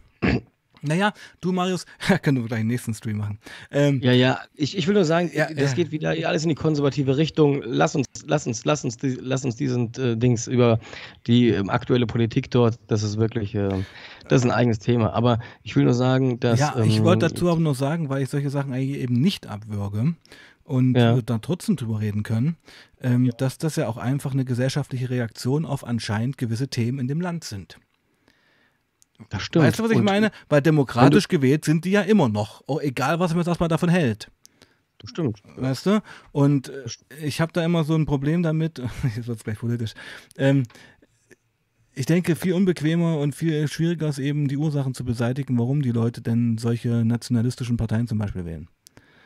Naja, 0.88 1.14
du 1.42 1.52
Marius, 1.52 1.86
können 2.22 2.42
wir 2.42 2.48
gleich 2.48 2.62
den 2.62 2.68
nächsten 2.68 2.94
Stream 2.94 3.18
machen. 3.18 3.40
Ähm, 3.72 4.02
ja, 4.02 4.12
ja, 4.12 4.40
ich, 4.54 4.78
ich 4.78 4.88
will 4.88 4.94
nur 4.94 5.06
sagen, 5.06 5.32
ja, 5.34 5.48
das 5.52 5.72
ja. 5.72 5.76
geht 5.76 5.92
wieder 5.92 6.10
alles 6.10 6.44
in 6.44 6.50
die 6.50 6.56
konservative 6.56 7.18
Richtung. 7.18 7.62
Lass 7.66 7.96
uns, 7.96 8.08
lass 8.26 8.46
uns, 8.48 8.66
lass 8.66 8.84
uns, 8.84 8.98
lass 9.02 9.46
uns 9.46 9.56
diesen 9.56 9.94
äh, 9.96 10.16
Dings 10.16 10.48
über 10.48 10.80
die 11.28 11.50
äh, 11.50 11.68
aktuelle 11.68 12.06
Politik 12.06 12.52
dort, 12.52 12.80
das 12.88 13.04
ist 13.04 13.18
wirklich, 13.18 13.56
äh, 13.56 13.84
das 14.28 14.42
ist 14.42 14.46
ein 14.46 14.52
eigenes 14.52 14.80
Thema. 14.80 15.14
Aber 15.14 15.40
ich 15.64 15.76
will 15.76 15.86
nur 15.86 15.94
sagen, 15.94 16.40
dass. 16.40 16.60
Ja, 16.60 16.76
ich 16.84 16.98
ähm, 16.98 17.04
wollte 17.04 17.30
dazu 17.30 17.50
aber 17.50 17.60
nur 17.60 17.76
sagen, 17.76 18.10
weil 18.10 18.24
ich 18.24 18.30
solche 18.30 18.50
Sachen 18.50 18.74
eigentlich 18.74 19.00
eben 19.00 19.20
nicht 19.20 19.48
abwürge 19.48 20.16
und 20.64 20.96
ja. 20.96 21.22
dann 21.22 21.42
trotzdem 21.42 21.76
drüber 21.76 22.00
reden 22.00 22.24
können, 22.24 22.58
ähm, 23.02 23.32
dass 23.38 23.58
das 23.58 23.76
ja 23.76 23.88
auch 23.88 23.98
einfach 23.98 24.34
eine 24.34 24.46
gesellschaftliche 24.46 25.10
Reaktion 25.10 25.66
auf 25.66 25.86
anscheinend 25.86 26.38
gewisse 26.38 26.68
Themen 26.68 27.00
in 27.00 27.08
dem 27.08 27.22
Land 27.22 27.44
sind. 27.44 27.78
Das 29.30 29.42
stimmt. 29.42 29.66
Weißt 29.66 29.80
du, 29.80 29.84
was 29.84 29.92
ich 29.92 29.98
und, 29.98 30.04
meine? 30.04 30.32
Weil 30.50 30.62
demokratisch 30.62 31.28
gewählt 31.28 31.66
sind 31.66 31.86
die 31.86 31.92
ja 31.92 32.02
immer 32.02 32.30
noch. 32.30 32.62
Oh, 32.68 32.80
egal, 32.80 33.20
was 33.20 33.32
man 33.32 33.40
jetzt 33.40 33.48
erstmal 33.48 33.70
davon 33.70 33.90
hält. 33.90 34.30
Das 35.00 35.10
stimmt. 35.10 35.42
Weißt 35.56 35.86
du? 35.86 36.02
Und 36.32 36.70
äh, 36.70 36.86
ich 37.24 37.42
habe 37.42 37.52
da 37.54 37.64
immer 37.64 37.84
so 37.84 37.96
ein 37.96 38.06
Problem 38.06 38.44
damit, 38.44 38.80
jetzt 39.16 39.28
wird 39.28 39.38
es 39.38 39.44
gleich 39.44 39.60
politisch. 39.60 39.94
Ähm, 40.38 40.64
ich 41.94 42.06
denke, 42.06 42.36
viel 42.36 42.54
unbequemer 42.54 43.20
und 43.20 43.36
viel 43.36 43.68
schwieriger 43.70 44.10
ist 44.10 44.20
eben, 44.20 44.48
die 44.50 44.58
Ursachen 44.58 44.94
zu 44.94 45.06
beseitigen, 45.06 45.58
warum 45.58 45.82
die 45.82 45.92
Leute 45.92 46.22
denn 46.22 46.58
solche 46.58 47.06
nationalistischen 47.06 47.78
Parteien 47.78 48.08
zum 48.08 48.18
Beispiel 48.18 48.46
wählen. 48.46 48.68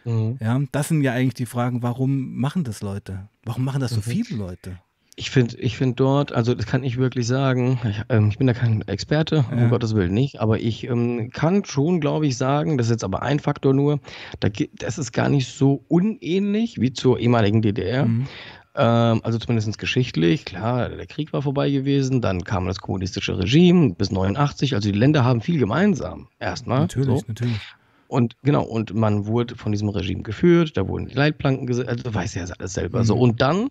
Mhm. 0.06 0.38
Ja, 0.40 0.60
das 0.72 0.90
sind 0.90 1.02
ja 1.02 1.14
eigentlich 1.14 1.34
die 1.34 1.48
Fragen, 1.48 1.82
warum 1.82 2.36
machen 2.36 2.64
das 2.64 2.82
Leute? 2.82 3.28
Warum 3.44 3.64
machen 3.64 3.82
das 3.82 3.92
so 3.92 3.98
mhm. 3.98 4.02
viele 4.02 4.38
Leute? 4.38 4.80
Ich 5.20 5.32
finde 5.32 5.58
ich 5.58 5.76
find 5.76 6.00
dort, 6.00 6.32
also 6.32 6.56
das 6.56 6.66
kann 6.66 6.82
ich 6.82 6.96
wirklich 6.96 7.28
sagen, 7.28 7.78
ich, 7.84 8.02
ähm, 8.08 8.30
ich 8.30 8.38
bin 8.38 8.48
da 8.48 8.54
kein 8.54 8.82
Experte, 8.88 9.44
ja. 9.52 9.58
um 9.58 9.70
Gottes 9.70 9.94
Willen 9.94 10.14
nicht, 10.14 10.40
aber 10.40 10.62
ich 10.62 10.86
ähm, 10.86 11.30
kann 11.32 11.66
schon, 11.66 12.00
glaube 12.00 12.26
ich, 12.26 12.38
sagen, 12.38 12.78
das 12.78 12.88
ist 12.88 12.92
jetzt 12.92 13.04
aber 13.04 13.22
ein 13.22 13.40
Faktor 13.40 13.74
nur, 13.74 14.00
da, 14.40 14.48
das 14.78 14.98
ist 14.98 15.12
gar 15.12 15.28
nicht 15.28 15.50
so 15.50 15.84
unähnlich 15.90 16.80
wie 16.80 16.94
zur 16.94 17.20
ehemaligen 17.20 17.62
DDR. 17.62 18.06
Mhm. 18.06 18.28
Ähm, 18.76 19.20
also 19.24 19.38
zumindest 19.40 19.78
geschichtlich, 19.78 20.46
klar, 20.46 20.88
der 20.88 21.06
Krieg 21.06 21.34
war 21.34 21.42
vorbei 21.42 21.70
gewesen, 21.70 22.22
dann 22.22 22.46
kam 22.46 22.66
das 22.66 22.80
kommunistische 22.80 23.38
Regime 23.38 23.96
bis 23.96 24.12
89, 24.12 24.74
also 24.74 24.90
die 24.90 24.98
Länder 24.98 25.26
haben 25.26 25.42
viel 25.42 25.60
gemeinsam, 25.60 26.30
erstmal. 26.40 26.80
Natürlich, 26.80 27.20
so. 27.20 27.26
natürlich. 27.28 27.60
Und 28.08 28.38
genau, 28.42 28.64
und 28.64 28.94
man 28.94 29.26
wurde 29.26 29.58
von 29.58 29.74
diesem 29.74 29.90
Regime 29.90 30.24
geführt, 30.24 30.78
da 30.78 30.88
wurden 30.88 31.08
die 31.08 31.14
Leitplanken 31.14 31.68
gesetzt, 31.68 31.90
also 31.90 32.04
du 32.04 32.14
weißt 32.14 32.36
ja 32.38 32.46
alles 32.58 32.74
selber. 32.74 33.00
Mhm. 33.00 33.04
So, 33.04 33.18
und 33.18 33.42
dann 33.42 33.68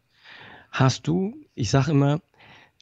hast 0.71 1.07
du, 1.07 1.35
ich 1.55 1.71
sage 1.71 1.91
immer, 1.91 2.21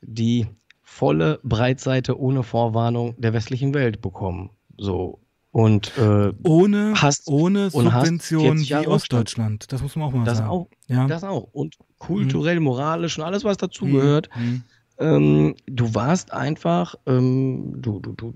die 0.02 0.46
volle 0.82 1.40
Breitseite 1.42 2.18
ohne 2.18 2.42
Vorwarnung 2.42 3.14
der 3.18 3.32
westlichen 3.32 3.74
Welt 3.74 4.00
bekommen. 4.00 4.50
So. 4.78 5.20
Und 5.52 5.96
äh, 5.96 6.32
ohne, 6.44 6.94
hast, 6.96 7.28
ohne 7.28 7.70
Subvention 7.70 8.60
wie 8.60 8.86
Ostdeutschland. 8.86 9.72
Das 9.72 9.80
muss 9.80 9.96
man 9.96 10.08
auch 10.08 10.12
mal 10.12 10.24
das 10.24 10.38
sagen. 10.38 10.50
Auch, 10.50 10.68
ja. 10.86 11.06
Das 11.06 11.24
auch. 11.24 11.48
Und 11.52 11.76
kulturell, 11.98 12.60
moralisch 12.60 13.18
und 13.18 13.24
alles, 13.24 13.42
was 13.42 13.56
dazugehört. 13.56 14.28
Mhm. 14.36 14.62
Ähm, 14.98 15.54
du 15.66 15.94
warst 15.94 16.32
einfach, 16.32 16.94
ähm, 17.06 17.74
du, 17.80 18.00
du, 18.00 18.12
du, 18.12 18.32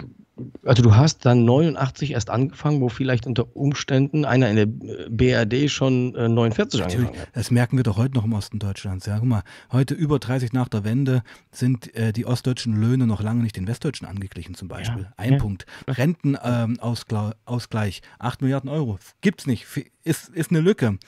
also 0.64 0.82
du 0.82 0.94
hast 0.94 1.24
dann 1.24 1.44
89 1.44 2.12
erst 2.12 2.30
angefangen, 2.30 2.80
wo 2.80 2.88
vielleicht 2.88 3.26
unter 3.26 3.56
Umständen 3.56 4.24
einer 4.24 4.50
in 4.50 4.56
der 4.56 4.66
BRD 4.66 5.70
schon 5.70 6.14
äh, 6.14 6.28
49 6.28 6.80
Natürlich, 6.80 7.06
angefangen 7.06 7.20
hat. 7.20 7.36
Das 7.36 7.50
merken 7.50 7.76
wir 7.76 7.84
doch 7.84 7.96
heute 7.96 8.14
noch 8.14 8.24
im 8.24 8.32
Osten 8.32 8.58
Deutschlands. 8.58 9.06
Ja, 9.06 9.18
guck 9.18 9.28
mal, 9.28 9.42
heute 9.72 9.94
über 9.94 10.18
30 10.18 10.52
nach 10.52 10.68
der 10.68 10.84
Wende 10.84 11.22
sind 11.50 11.94
äh, 11.94 12.12
die 12.12 12.26
ostdeutschen 12.26 12.78
Löhne 12.78 13.06
noch 13.06 13.22
lange 13.22 13.42
nicht 13.42 13.56
den 13.56 13.66
westdeutschen 13.66 14.06
angeglichen 14.06 14.54
zum 14.54 14.68
Beispiel. 14.68 15.04
Ja, 15.04 15.12
Ein 15.16 15.32
ja. 15.34 15.38
Punkt. 15.38 15.66
Rentenausgleich, 15.88 18.02
ähm, 18.04 18.16
8 18.18 18.42
Milliarden 18.42 18.70
Euro. 18.70 18.98
Gibt's 19.20 19.46
nicht. 19.46 19.66
Ist, 20.04 20.28
ist 20.30 20.50
eine 20.50 20.61
Lücke. 20.61 20.98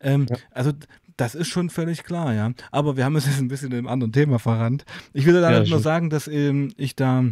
Ähm, 0.00 0.26
ja. 0.28 0.36
Also 0.52 0.72
das 1.16 1.34
ist 1.34 1.48
schon 1.48 1.68
völlig 1.68 2.04
klar, 2.04 2.34
ja. 2.34 2.52
Aber 2.70 2.96
wir 2.96 3.04
haben 3.04 3.16
es 3.16 3.26
jetzt 3.26 3.40
ein 3.40 3.48
bisschen 3.48 3.72
in 3.72 3.78
einem 3.78 3.88
anderen 3.88 4.12
Thema 4.12 4.38
verrannt. 4.38 4.84
Ich 5.12 5.26
will 5.26 5.40
da 5.40 5.50
ja, 5.50 5.64
nur 5.64 5.80
sagen, 5.80 6.10
dass 6.10 6.28
ähm, 6.28 6.72
ich 6.76 6.96
da 6.96 7.24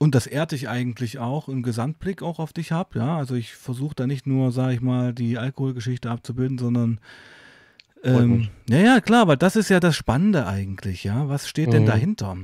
und 0.00 0.14
das 0.14 0.26
ehrt 0.26 0.52
dich 0.52 0.68
eigentlich 0.68 1.18
auch 1.18 1.48
im 1.48 1.62
Gesamtblick 1.62 2.22
auch 2.22 2.38
auf 2.38 2.54
dich 2.54 2.72
habe, 2.72 2.98
ja. 2.98 3.18
Also 3.18 3.34
ich 3.34 3.54
versuche 3.54 3.94
da 3.94 4.06
nicht 4.06 4.26
nur, 4.26 4.50
sage 4.50 4.72
ich 4.72 4.80
mal, 4.80 5.12
die 5.12 5.36
Alkoholgeschichte 5.36 6.10
abzubilden, 6.10 6.56
sondern 6.56 7.00
ähm, 8.02 8.48
ja, 8.70 8.78
ja, 8.78 9.00
klar, 9.02 9.28
weil 9.28 9.36
das 9.36 9.56
ist 9.56 9.68
ja 9.68 9.78
das 9.78 9.94
Spannende 9.94 10.46
eigentlich, 10.46 11.04
ja. 11.04 11.28
Was 11.28 11.46
steht 11.46 11.68
mhm. 11.68 11.72
denn 11.72 11.86
dahinter? 11.86 12.38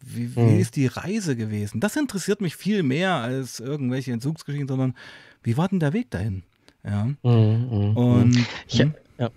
Wie, 0.00 0.34
wie 0.34 0.40
mhm. 0.40 0.58
ist 0.58 0.74
die 0.76 0.86
Reise 0.86 1.36
gewesen? 1.36 1.80
Das 1.80 1.96
interessiert 1.96 2.40
mich 2.40 2.56
viel 2.56 2.82
mehr 2.82 3.16
als 3.16 3.60
irgendwelche 3.60 4.12
Entzugsgeschichten, 4.12 4.68
sondern 4.68 4.94
wie 5.42 5.58
war 5.58 5.68
denn 5.68 5.80
der 5.80 5.92
Weg 5.92 6.10
dahin? 6.10 6.44
Ja. 6.82 7.04
Mhm, 7.04 7.14
mhm 7.22 7.96
und 7.96 8.30
mhm. 8.30 8.46
ich, 8.66 8.78
ja, 8.78 8.90
ja, 9.18 9.30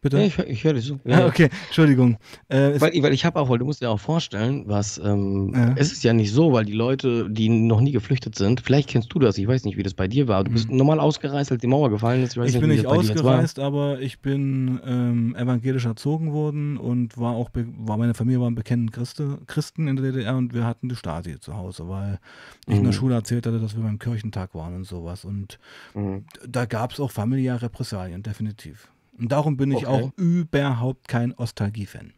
Bitte? 0.00 0.18
Ja, 0.18 0.24
ich, 0.24 0.38
ich 0.38 0.64
höre 0.64 0.74
dich 0.74 0.84
so. 0.84 0.98
Ja, 1.04 1.26
okay, 1.26 1.50
Entschuldigung. 1.66 2.16
Äh, 2.48 2.80
weil, 2.80 2.92
weil 3.02 3.12
ich 3.12 3.24
habe 3.24 3.38
auch, 3.38 3.50
weil 3.50 3.58
du 3.58 3.66
musst 3.66 3.82
dir 3.82 3.90
auch 3.90 4.00
vorstellen, 4.00 4.64
was, 4.66 4.98
ähm, 4.98 5.52
ja. 5.54 5.74
es 5.76 5.92
ist 5.92 6.02
ja 6.04 6.12
nicht 6.12 6.32
so, 6.32 6.52
weil 6.52 6.64
die 6.64 6.72
Leute, 6.72 7.28
die 7.30 7.48
noch 7.48 7.80
nie 7.80 7.92
geflüchtet 7.92 8.34
sind, 8.34 8.60
vielleicht 8.60 8.88
kennst 8.88 9.12
du 9.12 9.18
das, 9.18 9.36
ich 9.36 9.46
weiß 9.46 9.64
nicht, 9.64 9.76
wie 9.76 9.82
das 9.82 9.94
bei 9.94 10.08
dir 10.08 10.26
war. 10.26 10.44
Du 10.44 10.52
bist 10.52 10.70
mhm. 10.70 10.78
normal 10.78 11.00
ausgereist, 11.00 11.52
als 11.52 11.60
die 11.60 11.66
Mauer 11.66 11.90
gefallen 11.90 12.22
ist. 12.22 12.36
Ich, 12.36 12.42
ich 12.42 12.52
nicht, 12.52 12.60
bin 12.60 12.70
nicht 12.70 12.86
ausgereist, 12.86 13.58
aber 13.58 14.00
ich 14.00 14.20
bin 14.20 14.80
ähm, 14.86 15.36
evangelisch 15.36 15.84
erzogen 15.84 16.32
worden 16.32 16.78
und 16.78 17.18
war 17.18 17.34
auch, 17.34 17.50
war 17.54 17.98
meine 17.98 18.14
Familie 18.14 18.40
waren 18.40 18.54
bekennende 18.54 18.92
Christe, 18.92 19.38
Christen 19.46 19.86
in 19.86 19.96
der 19.96 20.12
DDR 20.12 20.36
und 20.36 20.54
wir 20.54 20.64
hatten 20.64 20.88
die 20.88 20.96
Stasi 20.96 21.38
zu 21.40 21.56
Hause, 21.56 21.88
weil 21.88 22.18
ich 22.66 22.68
mhm. 22.68 22.76
in 22.76 22.82
der 22.84 22.92
mhm. 22.92 22.96
Schule 22.96 23.14
erzählt 23.16 23.46
hatte, 23.46 23.60
dass 23.60 23.76
wir 23.76 23.82
beim 23.82 23.98
Kirchentag 23.98 24.54
waren 24.54 24.74
und 24.74 24.84
sowas. 24.84 25.24
Und 25.24 25.58
mhm. 25.94 26.24
da 26.48 26.64
gab 26.64 26.92
es 26.92 27.00
auch 27.00 27.10
familiäre 27.10 27.62
Repressalien, 27.62 28.22
definitiv. 28.22 28.90
Und 29.20 29.30
darum 29.30 29.56
bin 29.56 29.70
ich 29.70 29.86
okay. 29.86 30.04
auch 30.04 30.10
überhaupt 30.16 31.06
kein 31.06 31.34
Ostalgie-Fan. 31.34 32.14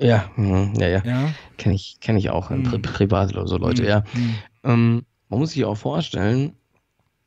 Ja, 0.00 0.30
mh, 0.36 0.72
ja, 0.78 0.88
ja, 0.88 1.02
ja. 1.04 1.34
Kenne 1.58 1.74
ich, 1.74 1.98
kenn 2.00 2.16
ich 2.16 2.30
auch, 2.30 2.50
mhm. 2.50 2.62
Pri 2.62 2.78
privat 2.78 3.32
oder 3.32 3.46
so 3.46 3.58
Leute, 3.58 3.82
mhm. 3.82 3.88
ja. 3.88 4.04
Mhm. 4.14 4.34
Ähm, 4.64 5.06
man 5.28 5.40
muss 5.40 5.50
sich 5.50 5.64
auch 5.64 5.76
vorstellen, 5.76 6.54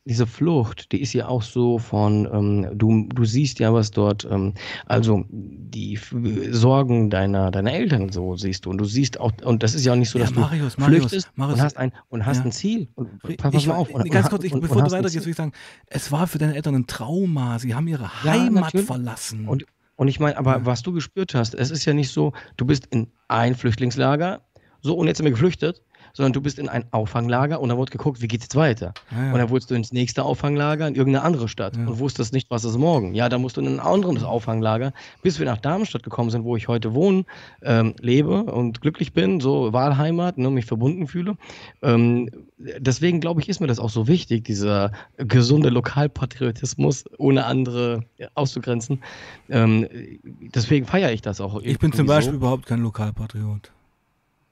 diese 0.05 0.25
Flucht, 0.25 0.91
die 0.91 1.01
ist 1.01 1.13
ja 1.13 1.27
auch 1.27 1.43
so 1.43 1.77
von, 1.77 2.27
ähm, 2.33 2.67
du, 2.77 3.07
du 3.13 3.23
siehst 3.23 3.59
ja, 3.59 3.71
was 3.71 3.91
dort, 3.91 4.27
ähm, 4.29 4.55
also 4.87 5.25
die 5.29 5.93
F 5.93 6.15
Sorgen 6.49 7.09
deiner, 7.11 7.51
deiner 7.51 7.71
Eltern 7.71 8.11
so 8.11 8.35
siehst 8.35 8.65
du. 8.65 8.71
Und 8.71 8.79
du 8.79 8.85
siehst 8.85 9.19
auch, 9.19 9.31
und 9.43 9.61
das 9.61 9.75
ist 9.75 9.85
ja 9.85 9.93
auch 9.93 9.97
nicht 9.97 10.09
so, 10.09 10.17
dass 10.17 10.31
Ja, 10.31 10.39
Marius, 10.39 10.75
du 10.75 10.81
Marius, 10.81 10.99
flüchtest 11.03 11.29
Marius. 11.37 11.59
und 11.59 11.61
hast 11.63 11.77
ein, 11.77 11.91
und 12.09 12.25
hast 12.25 12.37
Ja. 12.39 12.43
ein 12.45 12.51
Ziel. 12.51 12.87
Und 12.95 13.37
pass 13.37 13.53
Ich, 13.53 13.67
mal 13.67 13.75
auf. 13.75 13.89
Und, 13.89 14.09
ganz 14.09 14.29
kurz, 14.29 14.43
ich, 14.43 14.53
und, 14.53 14.61
bevor 14.61 14.77
und 14.77 14.87
du 14.87 14.91
weitergehst, 14.91 15.21
Ziel. 15.23 15.29
ich 15.31 15.37
sagen, 15.37 15.51
es 15.85 16.11
war 16.11 16.25
für 16.25 16.39
deine 16.39 16.55
Eltern 16.55 16.73
ein 16.75 16.87
Trauma. 16.87 17.59
Sie 17.59 17.75
haben 17.75 17.87
ihre 17.87 18.09
Ja, 18.23 18.31
Heimat 18.33 18.63
natürlich. 18.63 18.87
verlassen. 18.87 19.47
Und, 19.47 19.65
und 19.97 20.07
ich 20.07 20.19
meine, 20.19 20.35
aber 20.35 20.57
Ja. 20.57 20.65
was 20.65 20.81
du 20.81 20.93
gespürt 20.93 21.35
hast, 21.35 21.53
es 21.53 21.69
ist 21.69 21.85
ja 21.85 21.93
nicht 21.93 22.09
so, 22.09 22.33
du 22.57 22.65
bist 22.65 22.87
in 22.87 23.07
ein 23.27 23.53
Flüchtlingslager, 23.53 24.41
so 24.81 24.95
und 24.95 25.05
jetzt 25.07 25.17
sind 25.17 25.25
wir 25.25 25.31
geflüchtet, 25.31 25.83
sondern 26.13 26.33
du 26.33 26.41
bist 26.41 26.59
in 26.59 26.69
ein 26.69 26.83
Auffanglager 26.91 27.59
und 27.59 27.69
dann 27.69 27.77
wurde 27.77 27.91
geguckt, 27.91 28.21
wie 28.21 28.27
geht's 28.27 28.45
jetzt 28.45 28.55
weiter? 28.55 28.93
Ja, 29.11 29.25
ja. 29.25 29.33
Und 29.33 29.39
dann 29.39 29.49
wurdest 29.49 29.71
du 29.71 29.75
ins 29.75 29.91
nächste 29.93 30.23
Auffanglager 30.23 30.87
in 30.87 30.95
irgendeine 30.95 31.25
andere 31.25 31.47
Stadt 31.47 31.75
Ja. 31.77 31.87
und 31.87 31.99
wusstest 31.99 32.33
nicht, 32.33 32.49
was 32.49 32.63
ist 32.63 32.77
morgen. 32.77 33.13
Ja, 33.13 33.29
dann 33.29 33.41
musst 33.41 33.57
du 33.57 33.61
in 33.61 33.67
ein 33.67 33.79
anderes 33.79 34.23
Auffanglager, 34.23 34.93
bis 35.21 35.39
wir 35.39 35.45
nach 35.45 35.57
Darmstadt 35.57 36.03
gekommen 36.03 36.29
sind, 36.29 36.43
wo 36.43 36.55
ich 36.55 36.67
heute 36.67 36.93
wohne, 36.93 37.25
ähm, 37.61 37.93
lebe 37.99 38.43
und 38.43 38.81
glücklich 38.81 39.13
bin, 39.13 39.39
so 39.39 39.73
Wahlheimat, 39.73 40.37
ne, 40.37 40.49
mich 40.49 40.65
verbunden 40.65 41.07
fühle. 41.07 41.37
Ähm, 41.81 42.29
deswegen 42.57 43.19
glaube 43.19 43.41
ich, 43.41 43.49
ist 43.49 43.59
mir 43.59 43.67
das 43.67 43.79
auch 43.79 43.89
so 43.89 44.07
wichtig, 44.07 44.43
dieser 44.45 44.91
gesunde 45.17 45.69
Lokalpatriotismus, 45.69 47.05
ohne 47.17 47.45
andere 47.45 48.03
auszugrenzen. 48.35 49.01
Ähm, 49.49 49.87
deswegen 50.23 50.85
feiere 50.85 51.11
ich 51.11 51.21
das 51.21 51.41
auch. 51.41 51.61
ich 51.61 51.79
bin 51.79 51.91
zum 51.93 52.05
Beispiel 52.07 52.31
So. 52.33 52.37
überhaupt 52.37 52.65
kein 52.65 52.81
Lokalpatriot. 52.81 53.71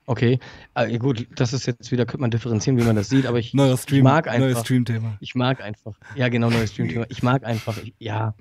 Okay, 0.09 0.39
äh, 0.73 0.97
gut, 0.97 1.27
das 1.35 1.53
ist 1.53 1.67
jetzt 1.67 1.91
wieder, 1.91 2.05
könnte 2.07 2.21
man 2.21 2.31
differenzieren, 2.31 2.79
wie 2.79 2.83
man 2.83 2.95
das 2.95 3.09
sieht, 3.09 3.27
aber 3.27 3.37
ich, 3.37 3.53
Neuer 3.53 3.75
ich 3.75 3.81
Stream, 3.81 4.03
mag 4.05 4.25
neues 4.25 4.41
einfach. 4.41 4.61
Streamthema. 4.65 5.17
Ich 5.19 5.35
mag 5.35 5.61
einfach. 5.61 5.93
Ja, 6.15 6.29
genau, 6.29 6.49
neues 6.49 6.71
Streamthema. 6.71 7.05
Ich 7.09 7.21
mag 7.21 7.43
einfach. 7.43 7.77
Ich, 7.77 7.93
ja, 7.99 8.33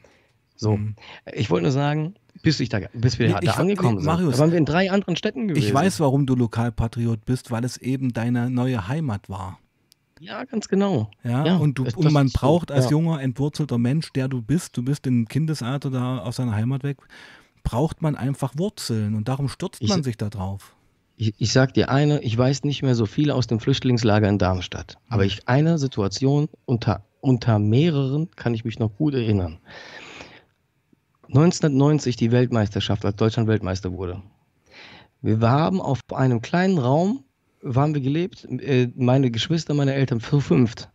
so. 0.57 0.79
Mhm. 0.79 0.95
Ich 1.35 1.51
wollte 1.51 1.65
nur 1.65 1.73
sagen, 1.73 2.15
bis, 2.43 2.59
ich 2.61 2.71
da, 2.71 2.81
bis 2.95 3.19
wir 3.19 3.27
Nee, 3.29 3.33
da 3.35 3.41
ich- 3.43 3.51
angekommen 3.59 3.97
nee, 3.97 4.01
sind, 4.01 4.07
Marius, 4.07 4.37
da 4.37 4.41
waren 4.41 4.51
wir 4.53 4.57
in 4.59 4.65
drei 4.65 4.91
anderen 4.91 5.17
Städten 5.17 5.47
gewesen. 5.49 5.63
Ich 5.67 5.75
weiß, 5.75 6.01
warum 6.01 6.25
du 6.25 6.35
Lokalpatriot 6.37 7.27
bist, 7.27 7.51
weil 7.51 7.65
es 7.67 7.77
eben 7.77 8.15
deine 8.15 8.49
neue 8.49 8.89
Heimat 8.89 9.29
war. 9.29 9.59
Ja, 10.21 10.45
ganz 10.45 10.69
genau. 10.69 11.11
Ja, 11.23 11.45
Ja, 11.45 11.57
und, 11.59 11.79
du, 11.79 11.85
das- 11.85 11.95
und 11.97 12.11
man 12.13 12.29
ist 12.29 12.33
so, 12.33 12.39
braucht 12.41 12.73
als 12.73 12.87
ja. 12.87 12.93
junger, 12.93 13.21
entwurzelter 13.21 13.77
Mensch, 13.77 14.11
der 14.15 14.29
du 14.29 14.41
bist, 14.41 14.75
du 14.77 14.83
bist 14.83 15.07
im 15.07 15.29
Kindesalter 15.29 15.91
da 15.91 16.21
aus 16.21 16.37
seiner 16.37 16.55
Heimat 16.55 16.83
weg, 16.83 16.97
braucht 17.63 18.01
man 18.01 18.17
einfach 18.17 18.55
Wurzeln 18.57 19.15
und 19.15 19.29
darum 19.29 19.51
stürzt 19.51 19.83
Ich- 19.83 19.91
man 19.91 20.03
sich 20.03 20.17
da 20.17 20.31
drauf. 20.31 20.75
Ich, 21.21 21.35
ich 21.39 21.53
sag 21.53 21.75
dir 21.75 21.91
eine, 21.91 22.23
ich 22.23 22.39
weiß 22.39 22.63
nicht 22.63 22.83
mehr 22.83 22.95
so 22.95 23.05
viel 23.05 23.33
aus 23.33 23.49
dem 23.49 23.59
Flüchtlingslager 23.59 24.29
in 24.29 24.39
Darmstadt. 24.39 24.99
Aber 25.09 25.23
Mhm. 25.23 25.27
ich, 25.27 25.49
eine 25.49 25.77
Situation 25.79 26.49
unter, 26.65 27.05
unter 27.21 27.59
mehreren 27.59 28.31
kann 28.37 28.55
ich 28.55 28.65
mich 28.65 28.79
noch 28.79 28.95
gut 28.97 29.15
erinnern. 29.15 29.59
1990 31.29 32.15
die 32.17 32.31
Weltmeisterschaft, 32.31 33.05
als 33.05 33.17
Deutschland 33.17 33.49
Weltmeister 33.49 33.93
wurde. 33.93 34.23
Wir 35.21 35.41
haben 35.41 35.81
auf 35.81 36.01
einem 36.15 36.41
kleinen 36.41 36.79
Raum, 36.79 37.25
waren 37.63 37.95
wir 37.95 38.01
gelebt, 38.01 38.45
äh, 38.45 38.89
meine 38.95 39.33
Geschwister, 39.33 39.75
meine 39.75 39.95
Eltern, 39.95 40.21
für 40.21 40.41
fünft. 40.41 40.89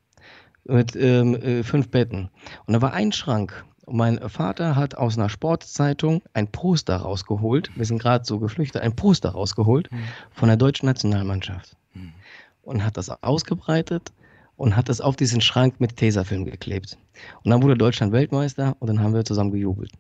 Mit 0.64 0.96
ähm, 0.96 1.36
äh, 1.36 1.64
fünf 1.64 1.90
Betten. 1.90 2.30
Und 2.66 2.74
da 2.74 2.82
war 2.82 2.94
ein 2.94 3.12
Schrank. 3.12 3.66
Und 3.86 3.98
mein 3.98 4.30
Vater 4.30 4.76
hat 4.76 4.96
aus 4.96 5.18
einer 5.18 5.30
Sportzeitung 5.30 6.22
ein 6.34 6.48
Poster 6.48 6.96
rausgeholt. 6.98 7.70
Wir 7.76 7.86
sind 7.86 8.00
gerade 8.02 8.24
so 8.26 8.40
geflüchtet, 8.40 8.82
ein 8.82 8.96
Poster 8.96 9.30
rausgeholt 9.30 9.92
Mhm. 9.92 9.98
von 10.32 10.48
der 10.48 10.58
deutschen 10.58 10.86
Nationalmannschaft. 10.86 11.76
Mhm. 11.94 12.14
Und 12.62 12.86
hat 12.86 12.96
das 12.98 13.10
ausgebreitet 13.24 14.14
und 14.56 14.76
hat 14.78 14.88
das 14.88 15.02
auf 15.02 15.16
diesen 15.18 15.42
Schrank 15.42 15.80
mit 15.80 15.98
Tesafilm 15.98 16.46
geklebt. 16.46 16.98
Und 17.44 17.52
dann 17.52 17.62
wurde 17.62 17.76
Deutschland 17.76 18.14
Weltmeister 18.14 18.76
und 18.80 18.88
dann 18.88 19.02
haben 19.02 19.14
wir 19.14 19.26
zusammen 19.26 19.52
gejubelt. 19.52 19.92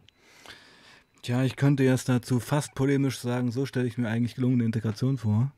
Tja, 1.21 1.43
ich 1.43 1.55
könnte 1.55 1.83
jetzt 1.83 2.09
dazu 2.09 2.39
fast 2.39 2.75
polemisch 2.75 3.19
sagen, 3.19 3.51
so 3.51 3.65
stelle 3.65 3.87
ich 3.87 3.97
mir 3.97 4.09
eigentlich 4.09 4.35
gelungene 4.35 4.65
Integration 4.65 5.17
vor. 5.17 5.51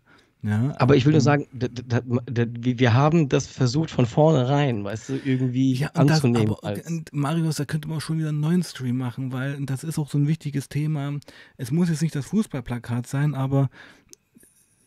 Ja, 0.48 0.76
Aber 0.78 0.96
ich 0.96 1.06
will 1.06 1.14
nur 1.14 1.22
ähm, 1.22 1.24
sagen, 1.24 1.48
wir 1.52 2.94
haben 2.94 3.30
das 3.30 3.48
versucht 3.48 3.90
von 3.90 4.06
vornherein, 4.06 4.84
weißt 4.84 5.10
du, 5.10 5.14
irgendwie 5.16 5.74
Ja, 5.74 5.88
und 5.96 6.08
das, 6.08 6.18
anzunehmen. 6.24 6.54
aber, 6.62 6.82
Marius, 7.12 7.56
da 7.56 7.66
könnte 7.66 7.88
man 7.88 8.00
schon 8.00 8.20
wieder 8.20 8.30
einen 8.30 8.42
neuen 8.42 8.62
Stream 8.62 8.98
machen, 8.98 9.32
weil 9.32 9.60
das 9.66 9.84
ist 9.84 9.98
auch 9.98 10.08
so 10.08 10.20
ein 10.20 10.28
wichtiges 10.28 10.70
Thema. 10.70 11.18
Es 11.58 11.72
muss 11.72 11.90
jetzt 11.90 12.04
nicht 12.04 12.14
das 12.14 12.28
Fußballplakat 12.28 13.08
sein, 13.08 13.34
aber 13.34 13.70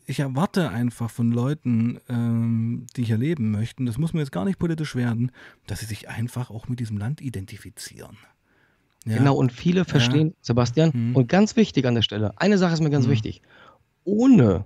ich 0.07 0.21
erwarte 0.21 0.69
einfach 0.71 1.11
von 1.11 1.33
Leuten, 1.33 1.99
ähm, 2.09 2.87
die 2.97 3.03
hier 3.03 3.19
leben 3.19 3.51
möchten, 3.51 3.85
das 3.85 3.99
muss 3.99 4.13
mir 4.13 4.21
jetzt 4.21 4.33
gar 4.33 4.45
nicht 4.45 4.61
politisch 4.61 4.95
werden, 4.95 5.33
dass 5.67 5.81
sie 5.81 5.87
sich 5.87 6.09
einfach 6.09 6.51
auch 6.51 6.69
mit 6.69 6.79
diesem 6.79 6.99
Land 6.99 7.21
identifizieren. 7.21 8.17
Ja? 9.07 9.19
Genau, 9.19 9.35
und 9.35 9.51
viele 9.53 9.85
verstehen, 9.85 10.35
Sebastian, 10.41 10.93
Mhm. 10.95 11.17
und 11.17 11.29
ganz 11.29 11.57
wichtig 11.57 11.85
an 11.85 11.97
der 11.97 12.03
Stelle, 12.03 12.33
eine 12.41 12.59
Sache 12.59 12.75
ist 12.75 12.81
mir 12.81 12.91
ganz 12.91 13.07
Mhm. 13.07 13.11
wichtig, 13.11 13.43
ohne 14.05 14.65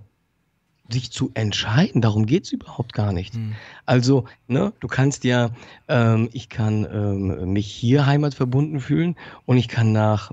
sich 0.91 1.11
zu 1.11 1.31
entscheiden, 1.33 2.01
darum 2.01 2.25
geht 2.25 2.43
es 2.43 2.51
überhaupt 2.51 2.93
gar 2.93 3.13
nicht. 3.13 3.33
Hm. 3.35 3.53
Also, 3.85 4.25
ne, 4.47 4.73
du 4.81 4.87
kannst 4.87 5.23
ja, 5.23 5.49
ähm, 5.87 6.29
ich 6.33 6.49
kann 6.49 6.85
ähm, 6.91 7.53
mich 7.53 7.67
hier 7.67 8.05
heimatverbunden 8.05 8.79
fühlen 8.81 9.15
und 9.45 9.57
ich 9.57 9.69
kann 9.69 9.91
nach, 9.93 10.31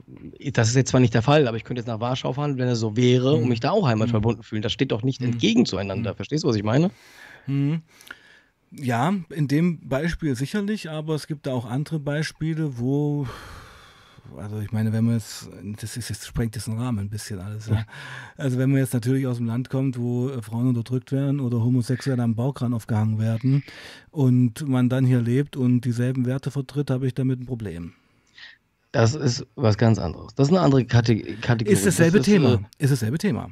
das 0.53 0.69
ist 0.69 0.75
jetzt 0.75 0.91
zwar 0.91 1.01
nicht 1.01 1.15
der 1.15 1.23
Fall, 1.23 1.47
aber 1.47 1.57
ich 1.57 1.65
könnte 1.65 1.81
jetzt 1.81 1.87
nach 1.87 2.01
Warschau 2.01 2.33
fahren, 2.33 2.59
wenn 2.59 2.69
es 2.69 2.81
so 2.81 2.97
wäre, 2.97 3.37
Mhm. 3.37 3.43
und 3.45 3.49
mich 3.49 3.61
da 3.61 3.71
auch 3.71 3.87
heimatverbunden 3.87 4.43
fühlen. 4.43 4.63
Das 4.63 4.73
steht 4.73 4.91
doch 4.93 5.03
nicht 5.05 5.21
Mhm. 5.21 5.29
entgegen 5.29 5.67
zueinander. 5.67 6.13
Mhm. 6.13 6.17
Verstehst 6.17 6.43
du, 6.45 6.49
was 6.49 6.57
ich 6.57 6.65
meine? 6.65 6.91
Hm. 7.47 7.83
Ja, 8.73 9.15
in 9.31 9.49
dem 9.49 9.89
Beispiel 9.89 10.35
sicherlich, 10.37 10.91
aber 10.91 11.15
es 11.15 11.27
gibt 11.27 11.47
da 11.47 11.53
auch 11.53 11.65
andere 11.65 11.99
Beispiele, 12.01 12.79
wo, 12.79 13.27
also 14.37 14.59
ich 14.61 14.73
meine, 14.73 14.93
wenn 14.93 15.05
man 15.05 15.15
jetzt, 15.15 15.49
das 15.81 15.97
ist 15.97 16.09
jetzt 16.09 16.27
sprengt 16.27 16.55
jetzt 16.57 16.67
den 16.67 16.79
Rahmen 16.79 16.99
ein 16.99 17.11
bisschen 17.11 17.41
alles, 17.41 17.69
ja. 17.69 17.85
Also 18.37 18.59
wenn 18.59 18.71
man 18.71 18.79
jetzt 18.81 18.95
natürlich 18.95 19.27
aus 19.27 19.37
dem 19.39 19.47
Land 19.47 19.71
kommt, 19.71 19.99
wo 19.99 20.29
äh, 20.31 20.43
Frauen 20.43 20.69
unterdrückt 20.69 21.13
werden 21.13 21.41
oder 21.41 21.63
Homosexuelle 21.63 22.23
am 22.23 22.35
Baukran 22.35 22.75
aufgehangen 22.75 23.19
werden 23.19 23.63
und 24.11 24.67
man 24.69 24.89
dann 24.89 25.05
hier 25.05 25.21
lebt 25.21 25.57
und 25.57 25.83
dieselben 25.83 26.27
Werte 26.27 26.51
vertritt, 26.51 26.91
habe 26.91 27.07
ich 27.07 27.15
damit 27.15 27.41
ein 27.41 27.47
Problem. 27.47 27.93
Das 28.93 29.15
ist 29.15 29.47
was 29.55 29.77
ganz 29.79 29.99
anderes. 29.99 30.35
Das 30.35 30.49
ist 30.49 30.53
eine 30.55 30.63
andere 30.63 30.85
Kate 30.85 31.15
Kategorie. 31.41 31.73
Ist 31.75 31.87
dasselbe 31.87 32.19
das 32.19 32.27
Thema. 32.27 32.55
äh, 32.55 32.59
Ist 32.85 32.91
dasselbe 32.91 33.19
Thema. 33.19 33.51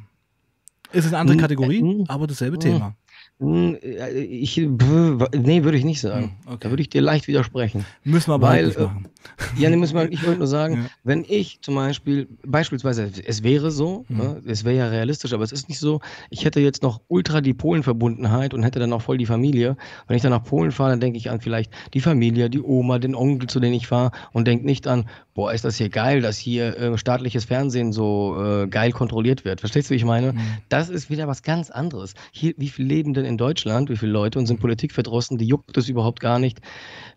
Ist 0.93 1.05
es 1.05 1.13
eine 1.13 1.19
andere 1.19 1.37
Kategorie, 1.37 2.05
aber 2.09 2.27
dasselbe. 2.27 2.59
Thema. 2.59 2.97
Hm, 3.41 3.77
äh, 3.83 4.11
Ich, 4.21 4.57
nee, 4.57 5.63
würde 5.65 5.79
ich 5.79 5.85
nicht 5.85 6.01
sagen. 6.01 6.37
Hm, 6.45 6.53
okay. 6.55 6.57
Da 6.61 6.71
würde 6.71 6.83
ich 6.83 6.91
dir 6.91 7.01
leicht 7.01 7.29
widersprechen. 7.29 7.85
Müssen 8.05 8.31
wir 8.31 8.35
aber 8.35 8.49
Weil, 8.49 8.67
nicht 8.67 8.77
äh, 8.79 8.83
machen. 8.83 9.09
Ja, 9.57 9.71
nee, 9.71 9.77
muss 9.77 9.93
man, 9.93 10.11
ich 10.11 10.25
wollte 10.25 10.39
nur 10.39 10.49
sagen, 10.49 10.75
Ja. 10.85 10.91
wenn 11.05 11.25
ich 11.29 11.61
zum 11.61 11.75
Beispiel, 11.77 12.27
beispielsweise, 12.45 13.11
es 13.25 13.43
wäre 13.43 13.71
so, 13.71 14.05
Mhm. 14.09 14.17
ne, 14.17 14.43
es 14.47 14.65
wäre 14.65 14.77
ja 14.77 14.89
realistisch, 14.89 15.33
aber 15.33 15.45
es 15.45 15.53
ist 15.53 15.69
nicht 15.69 15.79
so, 15.79 16.01
ich 16.31 16.45
hätte 16.45 16.61
jetzt 16.61 16.83
noch 16.83 17.01
ultra 17.09 17.41
die 17.41 17.55
Polen-Verbundenheit 17.55 18.55
und 18.55 18.63
hätte 18.65 18.81
dann 18.81 18.93
auch 18.93 19.03
voll 19.03 19.19
die 19.19 19.27
Familie. 19.27 19.77
Wenn 20.09 20.17
ich 20.17 20.23
dann 20.23 20.33
nach 20.33 20.45
Polen 20.45 20.73
fahre, 20.73 20.91
dann 20.91 21.01
denke 21.01 21.19
ich 21.19 21.31
an 21.31 21.41
vielleicht 21.41 21.73
die 21.95 22.01
Familie, 22.01 22.51
die 22.51 22.61
Oma, 22.61 22.99
den 22.99 23.15
Onkel, 23.15 23.49
zu 23.49 23.61
denen 23.61 23.75
ich 23.75 23.87
fahre 23.87 24.11
und 24.33 24.47
denke 24.49 24.67
nicht 24.67 24.87
an, 24.89 25.07
boah, 25.35 25.53
ist 25.53 25.65
das 25.65 25.77
hier 25.77 25.89
geil, 25.91 26.21
dass 26.21 26.37
hier 26.39 26.77
äh, 26.77 26.99
staatliches 26.99 27.45
Fernsehen 27.45 27.93
so 27.93 28.37
äh, 28.43 28.67
geil 28.67 28.91
kontrolliert 28.91 29.45
wird. 29.45 29.61
Verstehst 29.61 29.89
du, 29.91 29.93
wie 29.93 29.97
ich 29.97 30.05
meine? 30.05 30.33
Mhm. 30.33 30.39
Das 30.69 30.89
ist 30.89 31.11
wieder 31.11 31.29
was 31.29 31.43
ganz 31.45 31.71
anderes. 31.71 32.15
Hier, 32.33 32.55
wie 32.57 32.69
viele 32.69 32.89
leben 32.89 33.15
denn 33.15 33.28
in 33.29 33.39
Deutschland, 33.39 33.91
wie 33.91 33.97
viele 33.97 34.13
Leute 34.13 34.39
und 34.39 34.47
sind 34.47 34.61
politikverdrossen, 34.61 35.39
die 35.39 35.47
juckt 35.47 35.77
es 35.77 35.89
überhaupt 35.89 36.21
gar 36.21 36.39
nicht, 36.39 36.61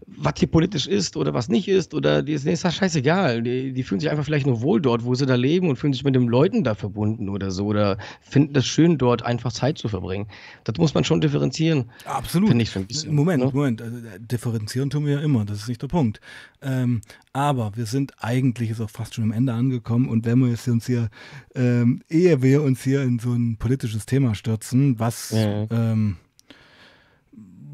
was 0.08 0.34
hier 0.38 0.48
politisch 0.50 0.88
ist 0.88 1.16
oder 1.16 1.34
was 1.34 1.48
nicht 1.50 1.68
ist 1.68 1.94
oder 1.94 2.22
die 2.24 2.34
ist, 2.34 2.46
denen 2.46 2.54
ist 2.54 2.66
das 2.66 2.76
scheißegal. 2.76 3.42
Die, 3.44 3.72
die 3.74 3.84
fühlen 3.84 4.00
sich 4.00 4.10
einfach 4.10 4.26
vielleicht 4.26 4.46
nur 4.46 4.62
wohl 4.62 4.82
dort, 4.82 5.06
wo 5.06 5.16
sie 5.16 5.26
da 5.26 5.36
leben 5.36 5.70
und 5.70 5.78
fühlen 5.78 5.94
sich 5.94 6.04
mit 6.04 6.16
den 6.16 6.28
Leuten 6.28 6.64
da 6.64 6.76
verbunden 6.76 7.30
oder 7.30 7.52
so 7.52 7.66
oder 7.66 7.98
finden 8.22 8.54
das 8.54 8.66
schön, 8.66 8.98
dort 8.98 9.24
einfach 9.24 9.52
Zeit 9.52 9.78
zu 9.78 9.88
verbringen. 9.88 10.28
Das 10.64 10.78
muss 10.78 10.94
man 10.94 11.04
schon 11.04 11.22
differenzieren, 11.22 11.90
Absolut. 12.06 12.54
ich 12.56 12.70
so 12.70 12.80
ein 12.80 12.88
bisschen. 12.88 13.16
Moment, 13.16 13.44
ne? 13.44 13.52
Moment. 13.54 13.82
Also, 13.82 13.98
äh, 13.98 14.20
differenzieren 14.20 14.90
tun 14.90 15.06
wir 15.06 15.14
ja 15.14 15.22
immer, 15.22 15.46
das 15.46 15.60
ist 15.60 15.68
nicht 15.70 15.82
der 15.82 15.88
Punkt. 15.88 16.20
Ähm, 16.62 17.02
aber 17.34 17.72
wir 17.76 17.86
sind 17.86 18.14
eigentlich 18.20 18.70
ist 18.70 18.82
auch 18.82 18.90
fast 18.90 19.16
schon 19.16 19.24
am 19.24 19.32
Ende 19.32 19.54
angekommen 19.54 20.10
und 20.10 20.26
wenn 20.26 20.40
wir 20.40 20.50
jetzt 20.50 20.68
uns 20.68 20.86
hier, 20.86 21.10
ähm, 21.56 22.02
ehe 22.10 22.42
wir 22.42 22.62
uns 22.64 22.84
hier 22.84 23.02
in 23.04 23.20
so 23.20 23.32
ein 23.34 23.58
politisches 23.58 24.06
Thema 24.06 24.36
stürzen, 24.36 25.00
was 25.00 25.32
Ja. 25.32 25.66
ähm, 25.72 26.18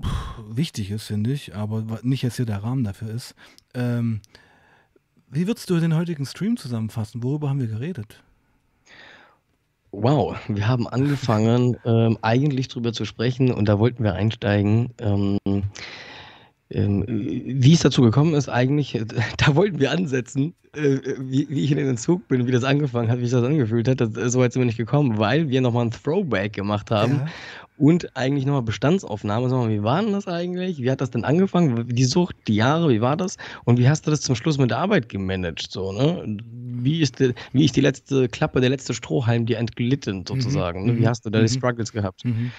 pff, 0.04 0.37
wichtig 0.56 0.92
ist, 0.92 1.06
finde 1.06 1.32
ich, 1.34 1.56
aber 1.56 2.00
nicht 2.04 2.22
jetzt 2.22 2.38
hier 2.38 2.46
der 2.46 2.64
Rahmen 2.64 2.84
dafür 2.84 3.10
ist. 3.10 3.36
Ähm, 3.74 4.22
wie 5.30 5.48
würdest 5.48 5.70
du 5.70 5.80
den 5.80 5.96
heutigen 5.96 6.26
Stream 6.26 6.58
zusammenfassen? 6.58 7.24
Worüber 7.24 7.50
haben 7.50 7.60
wir 7.60 7.68
geredet? 7.68 8.24
Wow, 9.92 10.38
wir 10.48 10.68
haben 10.68 10.88
angefangen, 10.88 11.78
ähm, 11.86 12.18
eigentlich 12.22 12.68
drüber 12.68 12.94
zu 12.94 13.06
sprechen 13.06 13.52
und 13.52 13.68
da 13.68 13.80
wollten 13.80 14.04
wir 14.04 14.14
einsteigen. 14.14 14.94
Ähm, 15.00 15.38
wie 16.70 17.74
es 17.74 17.80
dazu 17.80 18.02
gekommen 18.02 18.34
ist, 18.34 18.50
eigentlich, 18.50 19.00
da 19.38 19.56
wollten 19.56 19.80
wir 19.80 19.92
ansetzen, 19.92 20.54
äh, 20.76 21.00
wie, 21.20 21.48
wie, 21.50 21.64
ich 21.64 21.72
in 21.72 21.78
den 21.78 21.98
Zug 21.98 22.28
bin, 22.28 22.46
wie 22.46 22.52
das 22.52 22.64
angefangen 22.64 23.10
hat, 23.10 23.20
wie 23.20 23.24
sich 23.24 23.32
das 23.32 23.44
angefühlt 23.44 23.88
hat. 23.88 24.02
Das, 24.02 24.34
so 24.34 24.40
weit 24.40 24.54
sind 24.54 24.62
wir 24.62 24.66
nicht 24.66 24.78
gekommen, 24.78 25.18
weil 25.18 25.50
wir 25.50 25.62
nochmal 25.62 25.86
ein 25.86 25.92
Throwback 25.92 26.54
gemacht 26.54 26.92
haben 26.92 27.22
ja. 27.26 27.28
und 27.78 28.16
eigentlich 28.18 28.46
nochmal 28.46 28.64
Bestandsaufnahme. 28.64 29.50
Sag 29.50 29.60
mal, 29.60 29.70
wie 29.70 29.82
war 29.82 30.02
denn 30.02 30.12
das 30.12 30.28
eigentlich? 30.28 30.80
Wie 30.80 30.92
hat 30.92 31.00
das 31.00 31.10
denn 31.10 31.24
angefangen? 31.24 31.88
Die 31.88 32.06
Sucht, 32.06 32.36
die 32.48 32.56
Jahre, 32.56 32.90
wie 32.90 33.02
war 33.02 33.16
das? 33.16 33.38
Und 33.64 33.80
wie 33.80 33.88
hast 33.88 34.06
du 34.06 34.12
das 34.12 34.22
zum 34.22 34.36
Schluss 34.36 34.58
mit 34.58 34.72
der 34.72 34.80
Arbeit 34.80 35.08
gemanagt? 35.08 35.72
So, 35.72 35.94
ne? 35.94 36.38
Wie 36.80 37.02
ist, 37.02 37.20
die, 37.20 37.34
wie 37.54 37.66
ist 37.66 37.76
die 37.78 37.82
letzte 37.82 38.28
Klappe, 38.28 38.60
der 38.60 38.70
letzte 38.70 38.94
Strohhalm 38.94 39.46
dir 39.46 39.58
entglitten, 39.58 40.26
sozusagen? 40.28 40.82
Mhm. 40.82 40.88
Ne? 40.88 40.98
Wie 40.98 41.02
mhm. 41.02 41.08
hast 41.08 41.26
du 41.26 41.30
da 41.30 41.40
die 41.40 41.46
mhm. 41.46 41.58
Struggles 41.58 41.94
gehabt? 41.94 42.26
Mhm. 42.26 42.52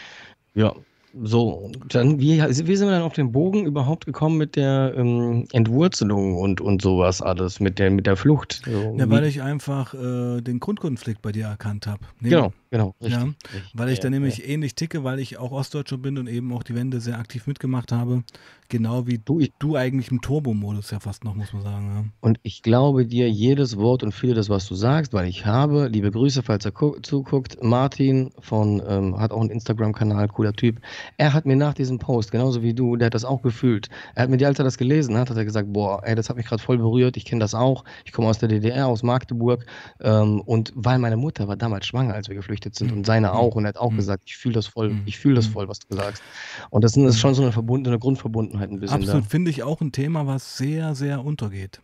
Ja, 0.54 0.74
so, 1.22 1.70
dann, 1.88 2.20
wie, 2.20 2.38
wie 2.40 2.76
sind 2.76 2.88
wir 2.88 2.92
dann 2.92 3.02
auf 3.02 3.14
den 3.14 3.32
Bogen 3.32 3.64
überhaupt 3.64 4.04
gekommen 4.04 4.36
mit 4.36 4.56
der 4.56 4.92
ähm, 4.96 5.46
Entwurzelung 5.52 6.36
und, 6.36 6.60
und 6.60 6.82
sowas 6.82 7.22
alles, 7.22 7.60
mit 7.60 7.78
der, 7.78 7.90
mit 7.90 8.06
der 8.06 8.16
Flucht? 8.16 8.62
So, 8.64 8.94
ja, 8.98 9.08
weil 9.08 9.24
ich 9.24 9.42
einfach 9.42 9.94
äh, 9.94 10.40
den 10.40 10.60
Grundkonflikt 10.60 11.22
bei 11.22 11.32
dir 11.32 11.46
erkannt 11.46 11.86
habe. 11.86 12.00
Genau, 12.20 12.52
genau, 12.70 12.94
richtig, 13.00 13.20
ja, 13.20 13.24
richtig. 13.24 13.72
Weil 13.74 13.88
ich 13.88 13.98
ja, 13.98 14.02
da 14.02 14.10
nämlich 14.10 14.38
ja. 14.38 14.44
ähnlich 14.44 14.74
ticke, 14.74 15.02
weil 15.02 15.18
ich 15.18 15.38
auch 15.38 15.52
Ostdeutscher 15.52 15.98
bin 15.98 16.18
und 16.18 16.26
eben 16.26 16.52
auch 16.52 16.62
die 16.62 16.74
Wende 16.74 17.00
sehr 17.00 17.18
aktiv 17.18 17.46
mitgemacht 17.46 17.90
habe. 17.90 18.22
Genau 18.70 19.06
wie 19.06 19.16
du, 19.16 19.40
ich, 19.40 19.52
du 19.58 19.76
eigentlich 19.76 20.10
im 20.10 20.20
Turbo-Modus 20.20 20.90
ja 20.90 21.00
fast 21.00 21.24
noch, 21.24 21.34
muss 21.34 21.54
man 21.54 21.62
sagen. 21.62 21.90
Ja. 21.94 22.04
Und 22.20 22.38
ich 22.42 22.62
glaube 22.62 23.06
dir 23.06 23.30
jedes 23.30 23.78
Wort 23.78 24.02
und 24.02 24.12
viele 24.12 24.34
das, 24.34 24.50
was 24.50 24.68
du 24.68 24.74
sagst, 24.74 25.14
weil 25.14 25.26
ich 25.26 25.46
habe, 25.46 25.88
liebe 25.88 26.10
Grüße, 26.10 26.42
falls 26.42 26.66
er 26.66 26.74
zuguckt, 27.02 27.56
Martin 27.62 28.30
von, 28.40 28.82
ähm, 28.86 29.18
hat 29.18 29.32
auch 29.32 29.40
einen 29.40 29.48
Instagram-Kanal, 29.48 30.28
cooler 30.28 30.52
Typ. 30.52 30.82
Er 31.16 31.32
hat 31.32 31.46
mir 31.46 31.56
nach 31.56 31.72
diesem 31.72 31.98
Post, 31.98 32.30
genauso 32.30 32.62
wie 32.62 32.74
du, 32.74 32.96
der 32.96 33.06
hat 33.06 33.14
das 33.14 33.24
auch 33.24 33.40
gefühlt. 33.40 33.88
Er 34.14 34.24
hat 34.24 34.30
mir, 34.30 34.46
als 34.46 34.58
er 34.58 34.66
das 34.66 34.76
gelesen 34.76 35.16
hat, 35.16 35.30
hat 35.30 35.38
er 35.38 35.46
gesagt, 35.46 35.72
boah, 35.72 36.02
ey, 36.04 36.14
das 36.14 36.28
hat 36.28 36.36
mich 36.36 36.44
gerade 36.44 36.62
voll 36.62 36.76
berührt, 36.76 37.16
ich 37.16 37.24
kenne 37.24 37.40
das 37.40 37.54
auch. 37.54 37.84
Ich 38.04 38.12
komme 38.12 38.28
aus 38.28 38.38
der 38.38 38.50
DDR, 38.50 38.86
aus 38.86 39.02
Magdeburg. 39.02 39.64
Ähm, 40.02 40.42
und 40.42 40.72
weil 40.74 40.98
meine 40.98 41.16
Mutter 41.16 41.48
war 41.48 41.56
damals 41.56 41.86
schwanger, 41.86 42.12
als 42.12 42.28
wir 42.28 42.36
geflüchtet 42.36 42.74
sind 42.74 42.90
mhm. 42.90 42.98
und 42.98 43.06
seine 43.06 43.32
auch. 43.32 43.54
Und 43.54 43.64
er 43.64 43.70
hat 43.70 43.78
auch 43.78 43.92
mhm. 43.92 43.96
gesagt, 43.96 44.24
ich 44.26 44.36
fühle 44.36 44.56
das 44.56 44.66
voll, 44.66 44.90
mhm. 44.90 45.02
ich 45.06 45.18
fühle 45.18 45.36
das 45.36 45.48
mhm. 45.48 45.52
voll, 45.52 45.68
was 45.68 45.78
du 45.78 45.96
sagst. 45.96 46.22
Und 46.68 46.84
das 46.84 46.98
ist 46.98 47.18
schon 47.18 47.32
so 47.32 47.40
eine 47.42 47.52
verbundene 47.52 47.98
Grundverbundenheit 47.98 48.57
halt 48.58 48.70
ein 48.70 48.80
bisschen. 48.80 49.02
Absolut, 49.02 49.26
finde 49.26 49.50
ich 49.50 49.62
auch 49.62 49.80
ein 49.80 49.92
Thema, 49.92 50.26
was 50.26 50.56
sehr, 50.56 50.94
sehr 50.94 51.24
untergeht. 51.24 51.80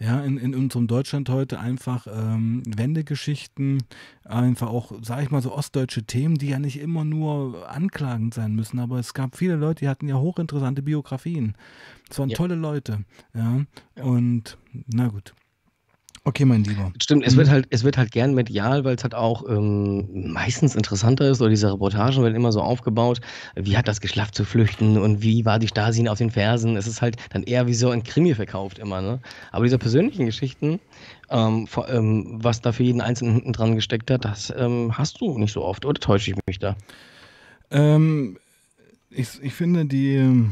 Ja, 0.00 0.20
in, 0.24 0.38
in 0.38 0.56
unserem 0.56 0.88
Deutschland 0.88 1.28
heute 1.28 1.60
einfach 1.60 2.08
ähm, 2.10 2.64
Wendegeschichten, 2.66 3.84
einfach 4.24 4.68
auch, 4.68 4.92
sage 5.02 5.22
ich 5.22 5.30
mal, 5.30 5.40
so 5.40 5.52
ostdeutsche 5.52 6.02
Themen, 6.02 6.34
die 6.34 6.48
ja 6.48 6.58
nicht 6.58 6.80
immer 6.80 7.04
nur 7.04 7.70
anklagend 7.70 8.34
sein 8.34 8.56
müssen, 8.56 8.80
aber 8.80 8.98
es 8.98 9.14
gab 9.14 9.36
viele 9.36 9.54
Leute, 9.54 9.84
die 9.84 9.88
hatten 9.88 10.08
ja 10.08 10.16
hochinteressante 10.16 10.82
Biografien. 10.82 11.54
Es 12.10 12.18
waren 12.18 12.28
ja. 12.28 12.36
tolle 12.36 12.56
Leute, 12.56 13.04
ja. 13.34 13.64
Und 14.02 14.58
na 14.88 15.06
gut. 15.08 15.32
Okay, 16.26 16.46
mein 16.46 16.64
Lieber. 16.64 16.90
Stimmt, 17.02 17.26
es 17.26 17.36
wird 17.36 17.48
mhm. 17.48 17.52
halt, 17.52 17.66
es 17.68 17.84
wird 17.84 17.98
halt 17.98 18.10
gern 18.10 18.32
medial, 18.32 18.82
weil 18.84 18.94
es 18.94 19.02
halt 19.02 19.14
auch 19.14 19.46
ähm, 19.46 20.32
meistens 20.32 20.74
interessanter 20.74 21.28
ist, 21.28 21.42
oder 21.42 21.50
diese 21.50 21.70
Reportagen 21.70 22.22
werden 22.22 22.34
immer 22.34 22.50
so 22.50 22.62
aufgebaut, 22.62 23.20
wie 23.56 23.76
hat 23.76 23.88
das 23.88 24.00
geschafft 24.00 24.34
zu 24.34 24.46
flüchten 24.46 24.96
und 24.96 25.20
wie 25.20 25.44
war 25.44 25.58
die 25.58 25.68
Stasi 25.68 26.08
auf 26.08 26.16
den 26.16 26.30
Fersen. 26.30 26.78
Es 26.78 26.86
ist 26.86 27.02
halt 27.02 27.16
dann 27.30 27.42
eher 27.42 27.66
wie 27.66 27.74
so 27.74 27.90
ein 27.90 28.04
Krimi 28.04 28.34
verkauft 28.34 28.78
immer, 28.78 29.02
ne? 29.02 29.20
Aber 29.52 29.64
diese 29.64 29.76
persönlichen 29.76 30.24
Geschichten, 30.24 30.80
ähm, 31.28 31.66
vor, 31.66 31.90
ähm, 31.90 32.38
was 32.42 32.62
da 32.62 32.72
für 32.72 32.84
jeden 32.84 33.02
Einzelnen 33.02 33.34
hinten 33.34 33.52
dran 33.52 33.74
gesteckt 33.74 34.10
hat, 34.10 34.24
das 34.24 34.50
ähm, 34.56 34.96
hast 34.96 35.20
du 35.20 35.36
nicht 35.38 35.52
so 35.52 35.62
oft, 35.62 35.84
oder 35.84 36.00
täusche 36.00 36.30
ich 36.30 36.38
mich 36.46 36.58
da? 36.58 36.74
Ähm, 37.70 38.38
ich, 39.10 39.28
ich 39.42 39.52
finde 39.52 39.84
die 39.84 40.46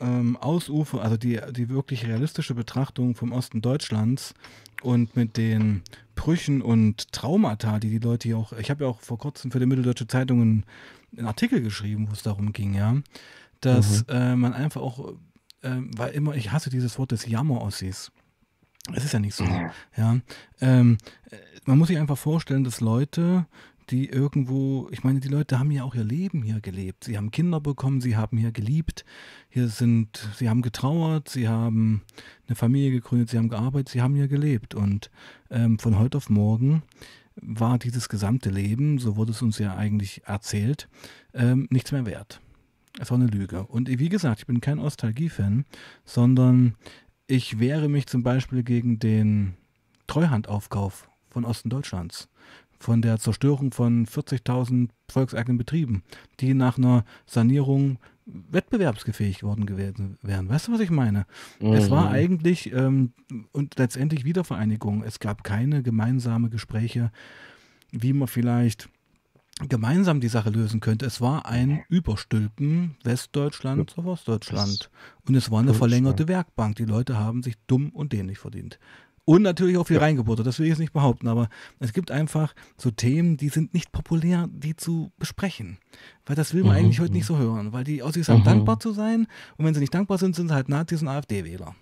ähm, 0.00 0.36
Ausufer, 0.36 1.02
also 1.02 1.16
die, 1.16 1.40
die 1.50 1.68
wirklich 1.68 2.06
realistische 2.06 2.54
Betrachtung 2.54 3.14
vom 3.14 3.32
Osten 3.32 3.60
Deutschlands 3.60 4.34
und 4.82 5.16
mit 5.16 5.36
den 5.36 5.82
Brüchen 6.14 6.62
und 6.62 7.12
Traumata, 7.12 7.78
die 7.78 7.90
die 7.90 7.98
Leute 7.98 8.28
hier 8.28 8.38
auch, 8.38 8.52
ich 8.52 8.70
habe 8.70 8.84
ja 8.84 8.90
auch 8.90 9.00
vor 9.00 9.18
kurzem 9.18 9.50
für 9.50 9.58
die 9.58 9.66
Mitteldeutsche 9.66 10.06
Zeitung 10.06 10.40
einen, 10.40 10.64
einen 11.16 11.26
Artikel 11.26 11.60
geschrieben, 11.62 12.08
wo 12.08 12.12
es 12.12 12.22
darum 12.22 12.52
ging, 12.52 12.74
ja, 12.74 12.96
dass 13.60 14.06
mhm. 14.06 14.14
äh, 14.14 14.36
man 14.36 14.52
einfach 14.52 14.80
auch, 14.80 15.14
äh, 15.62 15.76
weil 15.96 16.12
immer, 16.12 16.34
ich 16.36 16.52
hasse 16.52 16.70
dieses 16.70 16.98
Wort 16.98 17.12
des 17.12 17.26
Jammer-Ossis. 17.26 18.12
Es 18.94 19.04
ist 19.04 19.12
ja 19.12 19.18
nicht 19.18 19.34
so, 19.34 19.44
ja. 19.96 20.18
Ähm, 20.60 20.98
äh, 21.30 21.36
man 21.66 21.76
muss 21.76 21.88
sich 21.88 21.98
einfach 21.98 22.16
vorstellen, 22.16 22.64
dass 22.64 22.80
Leute 22.80 23.46
die 23.90 24.08
irgendwo, 24.08 24.88
ich 24.90 25.04
meine, 25.04 25.20
die 25.20 25.28
Leute 25.28 25.58
haben 25.58 25.70
ja 25.70 25.84
auch 25.84 25.94
ihr 25.94 26.04
Leben 26.04 26.42
hier 26.42 26.60
gelebt. 26.60 27.04
Sie 27.04 27.16
haben 27.16 27.30
Kinder 27.30 27.60
bekommen, 27.60 28.00
sie 28.00 28.16
haben 28.16 28.36
hier 28.36 28.52
geliebt, 28.52 29.04
hier 29.48 29.68
sind, 29.68 30.28
sie 30.36 30.48
haben 30.48 30.62
getrauert, 30.62 31.28
sie 31.28 31.48
haben 31.48 32.02
eine 32.46 32.56
Familie 32.56 32.90
gegründet, 32.90 33.30
sie 33.30 33.38
haben 33.38 33.48
gearbeitet, 33.48 33.88
sie 33.88 34.02
haben 34.02 34.14
hier 34.14 34.28
gelebt. 34.28 34.74
Und 34.74 35.10
ähm, 35.50 35.78
von 35.78 35.98
heute 35.98 36.18
auf 36.18 36.30
morgen 36.30 36.82
war 37.36 37.78
dieses 37.78 38.08
gesamte 38.08 38.50
Leben, 38.50 38.98
so 38.98 39.16
wurde 39.16 39.32
es 39.32 39.42
uns 39.42 39.58
ja 39.58 39.76
eigentlich 39.76 40.22
erzählt, 40.24 40.88
ähm, 41.34 41.66
nichts 41.70 41.92
mehr 41.92 42.06
wert. 42.06 42.40
Es 43.00 43.10
war 43.10 43.18
eine 43.18 43.28
Lüge. 43.28 43.62
Und 43.64 43.88
wie 43.88 44.08
gesagt, 44.08 44.40
ich 44.40 44.46
bin 44.46 44.60
kein 44.60 44.78
Nostalgie-Fan, 44.78 45.64
sondern 46.04 46.74
ich 47.26 47.58
wehre 47.58 47.88
mich 47.88 48.06
zum 48.06 48.22
Beispiel 48.22 48.62
gegen 48.62 48.98
den 48.98 49.54
Treuhandaufkauf 50.06 51.08
von 51.30 51.44
Osten 51.44 51.70
Deutschlands 51.70 52.28
von 52.78 53.02
der 53.02 53.18
Zerstörung 53.18 53.72
von 53.72 54.06
40.000 54.06 54.90
volkseigenen 55.08 55.58
Betrieben, 55.58 56.02
die 56.40 56.54
nach 56.54 56.78
einer 56.78 57.04
Sanierung 57.26 57.98
wettbewerbsgefähig 58.26 59.42
worden 59.42 59.66
gewesen 59.66 60.18
wären. 60.22 60.48
Weißt 60.48 60.68
du, 60.68 60.72
was 60.72 60.80
ich 60.80 60.90
meine? 60.90 61.26
Mhm. 61.60 61.72
Es 61.72 61.90
war 61.90 62.06
mhm. 62.06 62.12
eigentlich 62.12 62.72
ähm, 62.72 63.12
und 63.52 63.78
letztendlich 63.78 64.24
Wiedervereinigung. 64.24 65.02
Es 65.02 65.18
gab 65.18 65.44
keine 65.44 65.82
gemeinsame 65.82 66.50
Gespräche, 66.50 67.10
wie 67.90 68.12
man 68.12 68.28
vielleicht 68.28 68.90
gemeinsam 69.68 70.20
die 70.20 70.28
Sache 70.28 70.50
lösen 70.50 70.80
könnte. 70.80 71.06
Es 71.06 71.20
war 71.20 71.46
ein 71.46 71.82
Überstülpen 71.88 72.96
Westdeutschland 73.02 73.98
auf 73.98 74.06
Ostdeutschland. 74.06 74.90
Und 75.26 75.34
es 75.34 75.50
war 75.50 75.60
eine 75.60 75.74
verlängerte 75.74 76.28
Werkbank. 76.28 76.76
Die 76.76 76.84
Leute 76.84 77.18
haben 77.18 77.42
sich 77.42 77.56
dumm 77.66 77.90
und 77.90 78.12
dämlich 78.12 78.38
verdient. 78.38 78.78
Und 79.28 79.42
natürlich 79.42 79.76
auch 79.76 79.86
viel 79.86 79.96
ja. 79.96 80.02
reingebuttert, 80.02 80.46
das 80.46 80.58
will 80.58 80.64
ich 80.64 80.70
jetzt 80.70 80.78
nicht 80.78 80.94
behaupten, 80.94 81.28
aber 81.28 81.50
es 81.80 81.92
gibt 81.92 82.10
einfach 82.10 82.54
so 82.78 82.90
Themen, 82.90 83.36
die 83.36 83.50
sind 83.50 83.74
nicht 83.74 83.92
populär, 83.92 84.48
die 84.50 84.74
zu 84.74 85.12
besprechen. 85.18 85.76
Weil 86.24 86.34
das 86.34 86.54
will 86.54 86.62
man 86.62 86.72
mhm. 86.72 86.78
eigentlich 86.78 87.00
heute 87.00 87.12
nicht 87.12 87.26
so 87.26 87.36
hören, 87.36 87.74
weil 87.74 87.84
die 87.84 88.02
Aussicht 88.02 88.30
haben, 88.30 88.40
mhm. 88.40 88.44
dankbar 88.44 88.80
zu 88.80 88.92
sein 88.92 89.26
und 89.58 89.66
wenn 89.66 89.74
sie 89.74 89.80
nicht 89.80 89.92
dankbar 89.92 90.16
sind, 90.16 90.34
sind 90.34 90.48
sie 90.48 90.54
halt 90.54 90.70
Nazis 90.70 91.02
und 91.02 91.08
AfD-Wähler. 91.08 91.74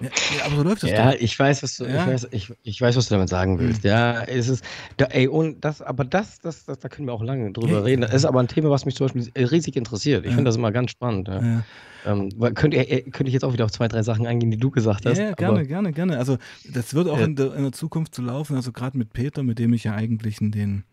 Ja, 0.00 0.44
aber 0.46 0.56
so 0.56 0.62
läuft 0.62 0.84
es 0.84 0.90
Ja, 0.90 1.12
doch. 1.12 1.20
ich 1.20 1.38
weiß, 1.38 1.62
was 1.62 1.76
du, 1.76 1.84
ja? 1.84 2.02
ich, 2.02 2.06
weiß, 2.06 2.28
ich, 2.30 2.52
ich 2.62 2.80
weiß, 2.80 2.96
was 2.96 3.08
du 3.08 3.14
damit 3.14 3.28
sagen 3.28 3.58
willst. 3.58 3.84
Mhm. 3.84 3.90
Ja, 3.90 4.22
es 4.22 4.48
ist, 4.48 4.64
da, 4.96 5.06
ey, 5.06 5.28
und 5.28 5.64
das, 5.64 5.82
aber 5.82 6.04
das, 6.04 6.40
das, 6.40 6.64
das, 6.64 6.78
da 6.78 6.88
können 6.88 7.08
wir 7.08 7.12
auch 7.12 7.22
lange 7.22 7.52
drüber 7.52 7.84
reden. 7.84 8.02
Das 8.02 8.14
ist 8.14 8.24
aber 8.24 8.40
ein 8.40 8.48
Thema, 8.48 8.70
was 8.70 8.84
mich 8.84 8.94
zum 8.94 9.08
Beispiel 9.08 9.46
riesig 9.46 9.76
interessiert. 9.76 10.24
Ich 10.24 10.32
finde 10.32 10.44
das 10.44 10.56
immer 10.56 10.72
ganz 10.72 10.90
spannend. 10.90 11.28
Ja. 11.28 11.62
Ähm, 12.06 12.30
könnte, 12.54 12.76
äh, 12.76 13.02
könnte 13.10 13.28
ich 13.28 13.32
jetzt 13.32 13.44
auch 13.44 13.52
wieder 13.52 13.64
auf 13.64 13.72
zwei, 13.72 13.88
drei 13.88 14.02
Sachen 14.02 14.26
eingehen, 14.26 14.50
die 14.50 14.58
du 14.58 14.70
gesagt 14.70 15.06
hast. 15.06 15.18
Ja, 15.18 15.32
gerne, 15.32 15.66
gerne, 15.66 15.92
gerne. 15.92 16.18
Also 16.18 16.38
das 16.72 16.94
wird 16.94 17.08
auch 17.08 17.18
in 17.18 17.34
der, 17.34 17.54
in, 17.54 17.62
der, 17.64 17.72
Zukunft 17.72 18.14
zu 18.14 18.22
laufen. 18.22 18.54
Also 18.54 18.70
gerade 18.70 18.96
mit 18.96 19.12
Peter, 19.12 19.42
mit 19.42 19.58
dem 19.58 19.72
ich 19.72 19.84
ja 19.84 19.94
eigentlich 19.94 20.40
in 20.40 20.52
den 20.52 20.84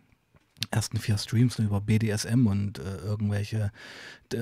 ersten 0.72 0.98
vier 0.98 1.18
Streams 1.18 1.60
über 1.60 1.82
BDSM 1.82 2.48
und 2.48 2.80
äh, 2.80 2.98
irgendwelche 2.98 3.72
äh, 4.34 4.38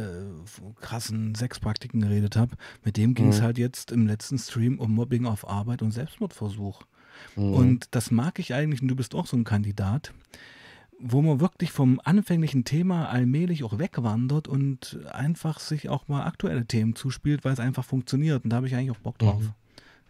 krassen 0.80 1.36
Sexpraktiken 1.36 2.02
geredet 2.02 2.36
habe, 2.36 2.56
mit 2.84 2.98
dem 2.98 3.14
ging 3.14 3.30
es 3.30 3.40
mhm. 3.40 3.44
halt 3.44 3.58
jetzt 3.58 3.92
im 3.92 4.08
letzten 4.08 4.38
Stream 4.38 4.80
um 4.80 4.94
Mobbing 4.94 5.26
auf 5.26 5.48
Arbeit 5.48 5.82
und 5.82 5.92
Selbstmordversuch. 5.92 6.84
Mhm. 7.36 7.54
Und 7.54 7.88
das 7.92 8.12
mag 8.12 8.40
ich 8.40 8.54
eigentlich, 8.54 8.82
und 8.82 8.88
du 8.88 8.96
bist 8.96 9.16
auch 9.16 9.28
so 9.28 9.38
ein 9.38 9.44
Kandidat, 9.44 10.14
wo 11.00 11.22
man 11.22 11.40
wirklich 11.40 11.72
vom 11.72 12.00
anfänglichen 12.04 12.64
Thema 12.64 13.10
allmählich 13.10 13.64
auch 13.64 13.80
wegwandert 13.80 14.48
und 14.48 15.00
einfach 15.12 15.60
sich 15.60 15.90
auch 15.90 16.08
mal 16.08 16.26
aktuelle 16.26 16.66
Themen 16.66 16.96
zuspielt, 16.96 17.44
weil 17.44 17.54
es 17.54 17.60
einfach 17.60 17.84
funktioniert. 17.84 18.44
Und 18.44 18.52
da 18.52 18.58
habe 18.58 18.68
ich 18.68 18.76
eigentlich 18.76 18.92
auch 18.92 19.00
Bock 19.00 19.18
drauf. 19.18 19.42
Mhm. 19.42 19.54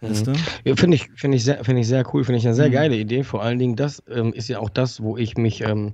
Mhm. 0.02 0.34
Ja, 0.64 0.76
finde 0.76 0.96
ich, 0.96 1.10
find 1.16 1.36
ich, 1.36 1.44
sehr, 1.44 1.64
ich 1.68 1.88
sehr 1.88 2.04
cool, 2.14 2.24
finde 2.24 2.40
ich 2.40 2.46
eine 2.46 2.56
sehr 2.56 2.70
mhm. 2.70 2.74
geile 2.74 2.96
Idee. 2.96 3.24
Vor 3.24 3.44
allen 3.44 3.60
Dingen, 3.60 3.76
das 3.76 4.04
ähm, 4.10 4.34
ist 4.34 4.48
ja 4.48 4.60
auch 4.60 4.70
das, 4.70 5.02
wo 5.02 5.16
ich 5.18 5.38
mich 5.38 5.62
ähm, 5.62 5.94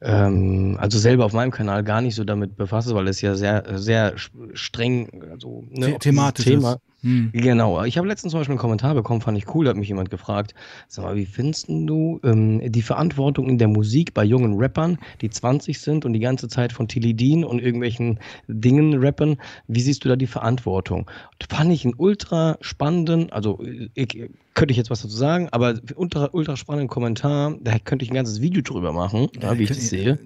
ähm, 0.00 0.76
also 0.80 0.98
selber 0.98 1.24
auf 1.24 1.32
meinem 1.32 1.50
Kanal 1.50 1.84
gar 1.84 2.00
nicht 2.00 2.14
so 2.14 2.24
damit 2.24 2.56
befasse, 2.56 2.94
weil 2.94 3.08
es 3.08 3.20
ja 3.20 3.34
sehr, 3.34 3.64
sehr 3.78 4.14
streng, 4.54 5.24
also 5.30 5.64
ne, 5.70 5.98
thematisch 5.98 6.44
Thema. 6.44 6.74
Ist. 6.74 6.80
Hm. 7.02 7.30
Genau. 7.32 7.84
Ich 7.84 7.96
habe 7.96 8.08
letztens 8.08 8.32
zum 8.32 8.40
Beispiel 8.40 8.54
einen 8.54 8.60
Kommentar 8.60 8.94
bekommen, 8.94 9.20
fand 9.20 9.38
ich 9.38 9.54
cool, 9.54 9.64
da 9.64 9.70
hat 9.70 9.76
mich 9.76 9.88
jemand 9.88 10.10
gefragt, 10.10 10.54
sag 10.88 11.04
mal, 11.04 11.14
wie 11.14 11.26
findest 11.26 11.68
du 11.68 12.20
ähm, 12.24 12.60
die 12.72 12.82
Verantwortung 12.82 13.48
in 13.48 13.58
der 13.58 13.68
Musik 13.68 14.14
bei 14.14 14.24
jungen 14.24 14.58
Rappern, 14.58 14.98
die 15.20 15.30
20 15.30 15.78
sind 15.78 16.04
und 16.04 16.12
die 16.12 16.20
ganze 16.20 16.48
Zeit 16.48 16.72
von 16.72 16.88
Tilidin 16.88 17.44
und 17.44 17.60
irgendwelchen 17.60 18.18
Dingen 18.48 18.94
rappen, 18.98 19.36
wie 19.68 19.80
siehst 19.80 20.04
du 20.04 20.08
da 20.08 20.16
die 20.16 20.26
Verantwortung? 20.26 21.08
Fand 21.48 21.72
ich 21.72 21.84
einen 21.84 21.94
ultra 21.96 22.58
spannenden, 22.60 23.30
also 23.30 23.60
ich, 23.94 24.28
könnte 24.58 24.72
ich 24.72 24.76
jetzt 24.76 24.90
was 24.90 25.02
dazu 25.02 25.16
sagen, 25.16 25.48
aber 25.52 25.74
ultra, 25.94 26.30
ultra 26.32 26.56
spannenden 26.56 26.88
Kommentar, 26.88 27.54
da 27.60 27.78
könnte 27.78 28.04
ich 28.04 28.10
ein 28.10 28.14
ganzes 28.14 28.40
Video 28.40 28.60
drüber 28.60 28.92
machen, 28.92 29.28
ja, 29.40 29.56
wie 29.56 29.62
ich 29.62 29.68
das 29.68 29.88
sehe. 29.88 30.18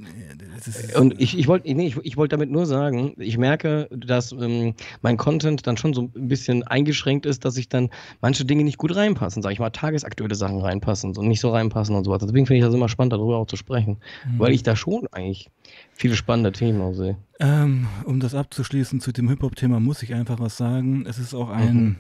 und 0.97 1.21
ich, 1.21 1.39
ich 1.39 1.49
wollte 1.49 1.73
nee, 1.75 1.87
ich, 1.87 1.99
ich 2.03 2.17
wollt 2.17 2.33
damit 2.33 2.51
nur 2.51 2.65
sagen, 2.65 3.13
ich 3.19 3.37
merke, 3.37 3.89
dass 3.91 4.33
ähm, 4.33 4.75
mein 5.03 5.19
Content 5.19 5.67
dann 5.67 5.77
schon 5.77 5.93
so 5.93 6.11
ein 6.17 6.29
bisschen 6.29 6.63
eingeschränkt 6.63 7.27
ist, 7.27 7.45
dass 7.45 7.59
ich 7.59 7.69
dann 7.69 7.91
manche 8.23 8.47
Dinge 8.47 8.65
nicht 8.65 8.79
gut 8.79 8.97
reinpassen, 8.97 9.43
sage 9.43 9.53
ich 9.53 9.59
mal, 9.59 9.69
tagesaktuelle 9.69 10.35
Sachen 10.35 10.61
reinpassen 10.61 11.15
und 11.15 11.29
nicht 11.29 11.41
so 11.41 11.51
reinpassen 11.51 11.95
und 11.95 12.05
so 12.05 12.11
weiter. 12.11 12.25
Deswegen 12.25 12.47
finde 12.47 12.61
ich 12.61 12.65
das 12.65 12.75
immer 12.75 12.89
spannend, 12.89 13.13
darüber 13.13 13.37
auch 13.37 13.47
zu 13.47 13.57
sprechen, 13.57 13.99
mhm. 14.25 14.39
weil 14.39 14.53
ich 14.53 14.63
da 14.63 14.77
schon 14.77 15.09
eigentlich 15.13 15.51
viele 15.93 16.17
spannende 16.17 16.53
Themen 16.53 16.81
auch 16.81 16.95
sehe. 16.95 17.19
Ähm, 17.39 17.87
um 18.05 18.19
das 18.19 18.35
abzuschließen 18.35 19.01
zu 19.01 19.13
dem 19.13 19.29
Hip-Hop-Thema, 19.29 19.79
muss 19.79 20.03
ich 20.03 20.15
einfach 20.15 20.41
was 20.41 20.57
sagen. 20.57 21.05
Es 21.07 21.19
ist 21.19 21.35
auch 21.35 21.51
ein 21.51 21.75
mhm. 21.75 21.97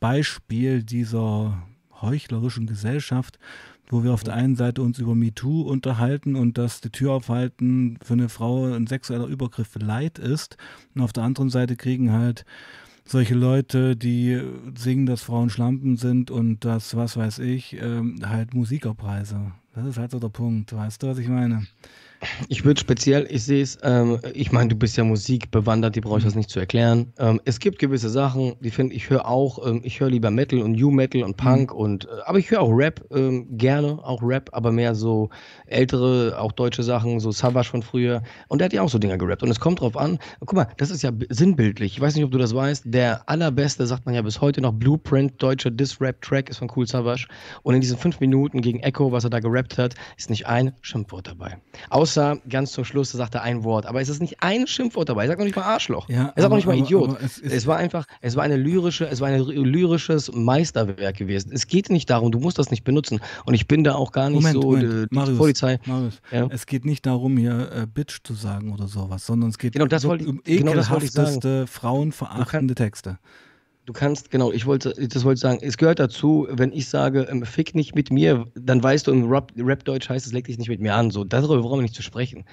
Beispiel 0.00 0.82
dieser 0.82 1.62
heuchlerischen 2.00 2.66
Gesellschaft, 2.66 3.38
wo 3.88 4.02
wir 4.02 4.12
auf 4.12 4.24
der 4.24 4.34
einen 4.34 4.56
Seite 4.56 4.82
uns 4.82 4.98
über 4.98 5.14
MeToo 5.14 5.62
unterhalten 5.62 6.34
und 6.34 6.58
dass 6.58 6.80
die 6.80 6.90
Tür 6.90 7.12
aufhalten 7.12 7.98
für 8.02 8.14
eine 8.14 8.28
Frau 8.28 8.72
ein 8.72 8.86
sexueller 8.86 9.26
Übergriff 9.26 9.74
Leid 9.76 10.18
ist. 10.18 10.56
Und 10.94 11.02
auf 11.02 11.12
der 11.12 11.22
anderen 11.22 11.50
Seite 11.50 11.76
kriegen 11.76 12.12
halt 12.12 12.44
solche 13.04 13.34
Leute, 13.34 13.96
die 13.96 14.42
singen, 14.76 15.06
dass 15.06 15.22
Frauen 15.22 15.50
Schlampen 15.50 15.96
sind 15.96 16.30
und 16.30 16.64
dass, 16.64 16.96
was 16.96 17.16
weiß 17.16 17.38
ich, 17.38 17.80
ähm, 17.80 18.18
halt 18.24 18.54
Musikerpreise. 18.54 19.52
Das 19.74 19.86
ist 19.86 19.98
halt 19.98 20.10
so 20.10 20.18
der 20.18 20.28
Punkt. 20.28 20.74
Weißt 20.74 21.02
du, 21.02 21.08
was 21.08 21.18
ich 21.18 21.28
meine? 21.28 21.66
Ich 22.48 22.64
würde 22.64 22.80
speziell, 22.80 23.26
ich 23.30 23.44
sehe 23.44 23.62
es, 23.62 23.78
ähm, 23.82 24.18
ich 24.34 24.52
meine, 24.52 24.68
du 24.68 24.76
bist 24.76 24.96
ja 24.96 25.04
musikbewandert, 25.04 25.96
die 25.96 26.00
brauche 26.00 26.18
ich 26.18 26.24
das 26.24 26.34
nicht 26.34 26.50
zu 26.50 26.58
erklären. 26.58 27.12
Ähm, 27.18 27.40
es 27.44 27.58
gibt 27.58 27.78
gewisse 27.78 28.10
Sachen, 28.10 28.54
die 28.60 28.70
finde 28.70 28.94
ich 28.94 29.10
höre 29.10 29.26
auch, 29.26 29.66
ähm, 29.66 29.80
ich 29.84 30.00
höre 30.00 30.10
lieber 30.10 30.30
Metal 30.30 30.60
und 30.60 30.72
New 30.72 30.90
Metal 30.90 31.22
und 31.22 31.36
Punk 31.36 31.72
mhm. 31.72 31.78
und, 31.78 32.04
äh, 32.04 32.08
aber 32.24 32.38
ich 32.38 32.50
höre 32.50 32.60
auch 32.60 32.70
Rap 32.70 33.04
ähm, 33.10 33.46
gerne, 33.56 33.98
auch 34.04 34.22
Rap, 34.22 34.50
aber 34.52 34.72
mehr 34.72 34.94
so 34.94 35.30
ältere, 35.66 36.38
auch 36.38 36.52
deutsche 36.52 36.82
Sachen, 36.82 37.20
so 37.20 37.30
Savage 37.32 37.68
von 37.68 37.82
früher. 37.82 38.22
Und 38.48 38.58
der 38.58 38.66
hat 38.66 38.72
ja 38.72 38.82
auch 38.82 38.88
so 38.88 38.98
Dinger 38.98 39.18
gerappt. 39.18 39.42
Und 39.42 39.50
es 39.50 39.60
kommt 39.60 39.80
drauf 39.80 39.96
an, 39.96 40.18
guck 40.40 40.54
mal, 40.54 40.68
das 40.76 40.90
ist 40.90 41.02
ja 41.02 41.12
sinnbildlich. 41.28 41.92
Ich 41.92 42.00
weiß 42.00 42.14
nicht, 42.14 42.24
ob 42.24 42.30
du 42.30 42.38
das 42.38 42.54
weißt, 42.54 42.84
der 42.86 43.28
allerbeste, 43.28 43.86
sagt 43.86 44.06
man 44.06 44.14
ja 44.14 44.22
bis 44.22 44.40
heute 44.40 44.60
noch, 44.60 44.72
Blueprint, 44.72 45.42
deutscher 45.42 45.70
Diss-Rap-Track 45.70 46.50
ist 46.50 46.58
von 46.58 46.70
Cool 46.74 46.86
Savage. 46.86 47.26
Und 47.62 47.74
in 47.74 47.80
diesen 47.80 47.98
fünf 47.98 48.20
Minuten 48.20 48.60
gegen 48.60 48.80
Echo, 48.80 49.12
was 49.12 49.24
er 49.24 49.30
da 49.30 49.40
gerappt 49.40 49.78
hat, 49.78 49.94
ist 50.16 50.30
nicht 50.30 50.46
ein 50.46 50.72
Schimpfwort 50.80 51.28
dabei. 51.28 51.58
Außer 51.90 52.15
außer 52.16 52.38
ganz 52.48 52.72
zum 52.72 52.84
Schluss, 52.84 53.12
da 53.12 53.18
sagt 53.18 53.34
er 53.34 53.42
ein 53.42 53.64
Wort. 53.64 53.86
Aber 53.86 54.00
es 54.00 54.08
ist 54.08 54.20
nicht 54.20 54.42
ein 54.42 54.66
Schimpfwort 54.66 55.08
dabei. 55.08 55.24
Er 55.24 55.28
sagt 55.28 55.38
noch 55.38 55.44
nicht 55.44 55.56
mal 55.56 55.62
Arschloch. 55.62 56.08
Ja, 56.08 56.32
er 56.34 56.42
sagt 56.42 56.50
noch 56.50 56.56
nicht 56.56 56.66
mal 56.66 56.76
Idiot. 56.76 57.18
Es, 57.22 57.38
es, 57.40 57.66
war 57.66 57.76
einfach, 57.76 58.06
es 58.20 58.36
war 58.36 58.44
eine 58.44 58.56
lyrische, 58.56 59.06
es 59.06 59.20
war 59.20 59.28
ein 59.28 59.42
lyrisches 59.42 60.32
Meisterwerk 60.32 61.16
gewesen. 61.16 61.50
Es 61.52 61.66
geht 61.66 61.90
nicht 61.90 62.10
darum, 62.10 62.32
du 62.32 62.38
musst 62.38 62.58
das 62.58 62.70
nicht 62.70 62.84
benutzen. 62.84 63.20
Und 63.44 63.54
ich 63.54 63.68
bin 63.68 63.84
da 63.84 63.94
auch 63.94 64.12
gar 64.12 64.30
nicht 64.30 64.36
Moment, 64.36 64.62
so 64.62 64.70
Moment. 64.70 65.10
Die, 65.10 65.14
Marius, 65.14 65.38
Polizei. 65.38 65.78
Marius, 65.86 66.20
ja. 66.30 66.48
Es 66.50 66.66
geht 66.66 66.84
nicht 66.84 67.06
darum, 67.06 67.36
hier 67.36 67.70
äh, 67.72 67.86
Bitch 67.86 68.20
zu 68.22 68.34
sagen 68.34 68.72
oder 68.72 68.88
sowas, 68.88 69.26
sondern 69.26 69.50
es 69.50 69.58
geht 69.58 69.74
genau, 69.74 69.86
das 69.86 70.04
wollte, 70.04 70.26
um 70.26 70.40
ekelhafteste, 70.44 71.40
genau 71.40 71.66
frauenverachtende 71.66 72.74
Texte. 72.74 73.18
Du 73.86 73.92
kannst, 73.92 74.32
genau, 74.32 74.50
ich 74.50 74.66
wollte, 74.66 74.92
das 74.94 75.24
wollte 75.24 75.40
sagen, 75.40 75.60
es 75.62 75.78
gehört 75.78 76.00
dazu, 76.00 76.48
wenn 76.50 76.72
ich 76.72 76.88
sage, 76.88 77.22
ähm, 77.30 77.44
fick 77.46 77.74
nicht 77.76 77.94
mit 77.94 78.10
mir, 78.10 78.46
dann 78.56 78.82
weißt 78.82 79.06
du, 79.06 79.12
im 79.12 79.30
Rap-Deutsch 79.30 80.08
heißt 80.08 80.26
es, 80.26 80.32
leg 80.32 80.46
dich 80.46 80.58
nicht 80.58 80.68
mit 80.68 80.80
mir 80.80 80.94
an. 80.94 81.12
So, 81.12 81.22
darüber 81.22 81.60
brauchen 81.62 81.78
wir 81.78 81.82
nicht 81.82 81.94
zu 81.94 82.02
sprechen. 82.02 82.44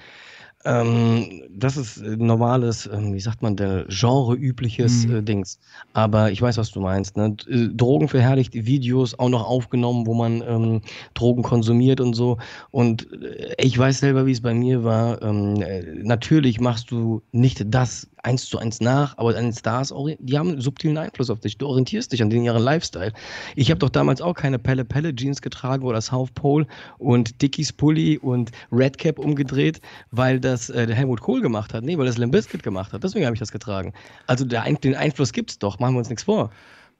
Ähm, 0.64 1.42
das 1.50 1.76
ist 1.76 2.00
normales, 2.00 2.88
ähm, 2.90 3.12
wie 3.12 3.20
sagt 3.20 3.42
man, 3.42 3.56
der 3.56 3.84
genreübliches 3.88 5.06
mhm. 5.06 5.16
äh, 5.16 5.22
Dings. 5.22 5.58
Aber 5.92 6.30
ich 6.30 6.40
weiß, 6.40 6.56
was 6.56 6.70
du 6.70 6.80
meinst. 6.80 7.16
Ne? 7.16 7.36
Äh, 7.48 7.68
Drogen 7.74 8.08
verherrlicht 8.08 8.54
Videos 8.54 9.18
auch 9.18 9.28
noch 9.28 9.44
aufgenommen, 9.44 10.06
wo 10.06 10.14
man 10.14 10.42
ähm, 10.46 10.80
Drogen 11.14 11.42
konsumiert 11.42 12.00
und 12.00 12.14
so. 12.14 12.38
Und 12.70 13.12
äh, 13.12 13.54
ich 13.58 13.76
weiß 13.76 13.98
selber, 13.98 14.24
wie 14.24 14.32
es 14.32 14.40
bei 14.40 14.54
mir 14.54 14.84
war. 14.84 15.20
Ähm, 15.20 15.60
äh, 15.60 15.82
natürlich 16.02 16.60
machst 16.60 16.90
du 16.90 17.22
nicht 17.32 17.62
das 17.66 18.08
eins 18.24 18.46
zu 18.46 18.58
eins 18.58 18.80
nach, 18.80 19.16
aber 19.18 19.32
den 19.32 19.52
Stars, 19.52 19.92
die 20.18 20.38
haben 20.38 20.50
einen 20.50 20.60
subtilen 20.60 20.98
Einfluss 20.98 21.30
auf 21.30 21.40
dich. 21.40 21.58
Du 21.58 21.66
orientierst 21.66 22.12
dich 22.12 22.22
an 22.22 22.30
den 22.30 22.44
ihren 22.44 22.62
Lifestyle. 22.62 23.12
Ich 23.54 23.70
habe 23.70 23.78
doch 23.78 23.90
damals 23.90 24.20
auch 24.20 24.34
keine 24.34 24.58
Pelle 24.58 24.84
Pelle 24.84 25.14
Jeans 25.14 25.42
getragen 25.42 25.84
oder 25.84 26.00
South 26.00 26.30
Pole 26.32 26.66
und 26.98 27.40
Dickies 27.42 27.72
Pulli 27.72 28.18
und 28.18 28.50
Red 28.72 28.98
Cap 28.98 29.18
umgedreht, 29.18 29.80
weil 30.10 30.40
das 30.40 30.70
äh, 30.70 30.86
der 30.86 30.96
Helmut 30.96 31.20
Kohl 31.20 31.40
gemacht 31.40 31.74
hat. 31.74 31.84
Nee, 31.84 31.98
weil 31.98 32.06
das 32.06 32.18
Limp 32.18 32.32
Bizkit 32.32 32.62
gemacht 32.62 32.92
hat. 32.92 33.04
Deswegen 33.04 33.26
habe 33.26 33.34
ich 33.34 33.40
das 33.40 33.52
getragen. 33.52 33.92
Also 34.26 34.44
der, 34.44 34.64
den 34.64 34.94
Einfluss 34.94 35.32
gibt 35.32 35.50
es 35.50 35.58
doch, 35.58 35.78
machen 35.78 35.94
wir 35.94 35.98
uns 35.98 36.08
nichts 36.08 36.24
vor. 36.24 36.50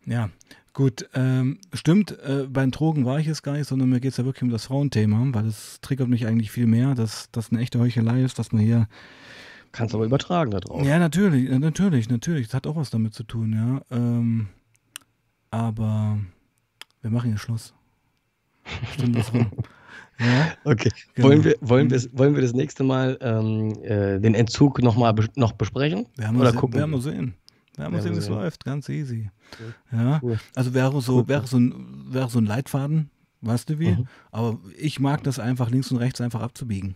Ja, 0.06 0.28
Gut, 0.76 1.08
ähm, 1.14 1.60
stimmt, 1.72 2.18
äh, 2.24 2.48
bei 2.50 2.62
den 2.62 2.72
Drogen 2.72 3.04
war 3.04 3.20
ich 3.20 3.28
es 3.28 3.44
gar 3.44 3.52
nicht, 3.52 3.68
sondern 3.68 3.90
mir 3.90 4.00
geht 4.00 4.10
es 4.10 4.16
ja 4.16 4.24
wirklich 4.24 4.42
um 4.42 4.50
das 4.50 4.64
Frauenthema, 4.64 5.24
weil 5.30 5.46
es 5.46 5.80
triggert 5.80 6.08
mich 6.08 6.26
eigentlich 6.26 6.50
viel 6.50 6.66
mehr, 6.66 6.96
dass 6.96 7.28
das 7.30 7.52
eine 7.52 7.60
echte 7.60 7.78
Heuchelei 7.78 8.22
ist, 8.22 8.40
dass 8.40 8.50
man 8.50 8.60
hier 8.60 8.88
Kannst 9.74 9.92
aber 9.92 10.04
übertragen 10.04 10.52
darauf. 10.52 10.86
Ja, 10.86 11.00
natürlich, 11.00 11.50
natürlich, 11.50 12.08
natürlich. 12.08 12.46
Das 12.46 12.54
hat 12.54 12.66
auch 12.68 12.76
was 12.76 12.90
damit 12.90 13.12
zu 13.12 13.24
tun, 13.24 13.52
ja. 13.52 13.96
Ähm, 13.96 14.46
aber 15.50 16.18
wir 17.02 17.10
machen 17.10 17.30
hier 17.30 17.38
Schluss. 17.38 17.74
Stimmt 18.94 19.16
das 19.16 19.32
rum. 19.34 19.50
Ja? 20.20 20.52
Okay. 20.62 20.90
Genau. 21.16 21.26
Wollen, 21.26 21.42
wir, 21.42 21.56
wollen, 21.60 21.90
wir, 21.90 22.00
wollen 22.12 22.36
wir 22.36 22.42
das 22.42 22.52
nächste 22.52 22.84
Mal 22.84 23.18
ähm, 23.20 23.82
äh, 23.82 24.20
den 24.20 24.36
Entzug 24.36 24.80
noch 24.80 24.94
mal 24.94 25.10
be 25.10 25.26
noch 25.34 25.50
besprechen? 25.50 26.06
Wir, 26.14 26.32
Oder 26.32 26.52
gucken? 26.52 26.78
werden 26.78 26.92
wir 26.92 27.00
sehen. 27.00 27.34
Werden 27.76 27.94
wir 27.94 28.00
sehen, 28.00 28.14
wie 28.14 28.18
es 28.18 28.28
läuft. 28.28 28.64
Ganz 28.64 28.88
easy. 28.88 29.28
Ja. 29.90 30.20
Cool. 30.22 30.38
Also 30.54 30.72
wäre 30.72 31.00
so, 31.00 31.26
wäre, 31.26 31.48
so 31.48 31.58
ein, 31.58 31.74
wäre 32.10 32.30
so 32.30 32.38
ein 32.38 32.46
Leitfaden, 32.46 33.10
weißt 33.40 33.70
du 33.70 33.80
wie? 33.80 33.90
Mhm. 33.90 34.06
Aber 34.30 34.60
ich 34.78 35.00
mag 35.00 35.24
das 35.24 35.40
einfach 35.40 35.68
links 35.68 35.90
und 35.90 35.96
rechts 35.96 36.20
einfach 36.20 36.42
abzubiegen. 36.42 36.94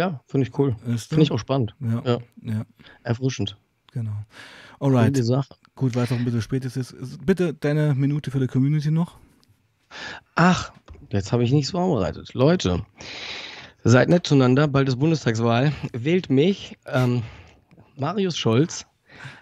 Ja, 0.00 0.18
finde 0.26 0.46
ich 0.46 0.58
cool. 0.58 0.74
Finde 0.96 1.22
ich 1.24 1.30
auch 1.30 1.38
spannend. 1.38 1.74
Ja. 1.78 2.02
ja. 2.06 2.18
ja. 2.40 2.62
Erfrischend. 3.02 3.58
Genau. 3.92 4.12
Alright. 4.78 5.14
Gut, 5.74 5.94
weil 5.94 6.04
es 6.04 6.12
auch 6.12 6.16
ein 6.16 6.24
bisschen 6.24 6.40
spät 6.40 6.64
ist. 6.64 7.26
Bitte 7.26 7.52
deine 7.52 7.94
Minute 7.94 8.30
für 8.30 8.40
die 8.40 8.46
Community 8.46 8.90
noch. 8.90 9.18
Ach, 10.36 10.72
jetzt 11.10 11.32
habe 11.32 11.44
ich 11.44 11.52
nichts 11.52 11.72
vorbereitet. 11.72 12.32
Leute, 12.32 12.86
seid 13.84 14.08
nett 14.08 14.26
zueinander. 14.26 14.68
Bald 14.68 14.88
ist 14.88 14.98
Bundestagswahl. 14.98 15.70
Wählt 15.92 16.30
mich, 16.30 16.78
ähm, 16.86 17.22
Marius 17.98 18.38
Scholz. 18.38 18.86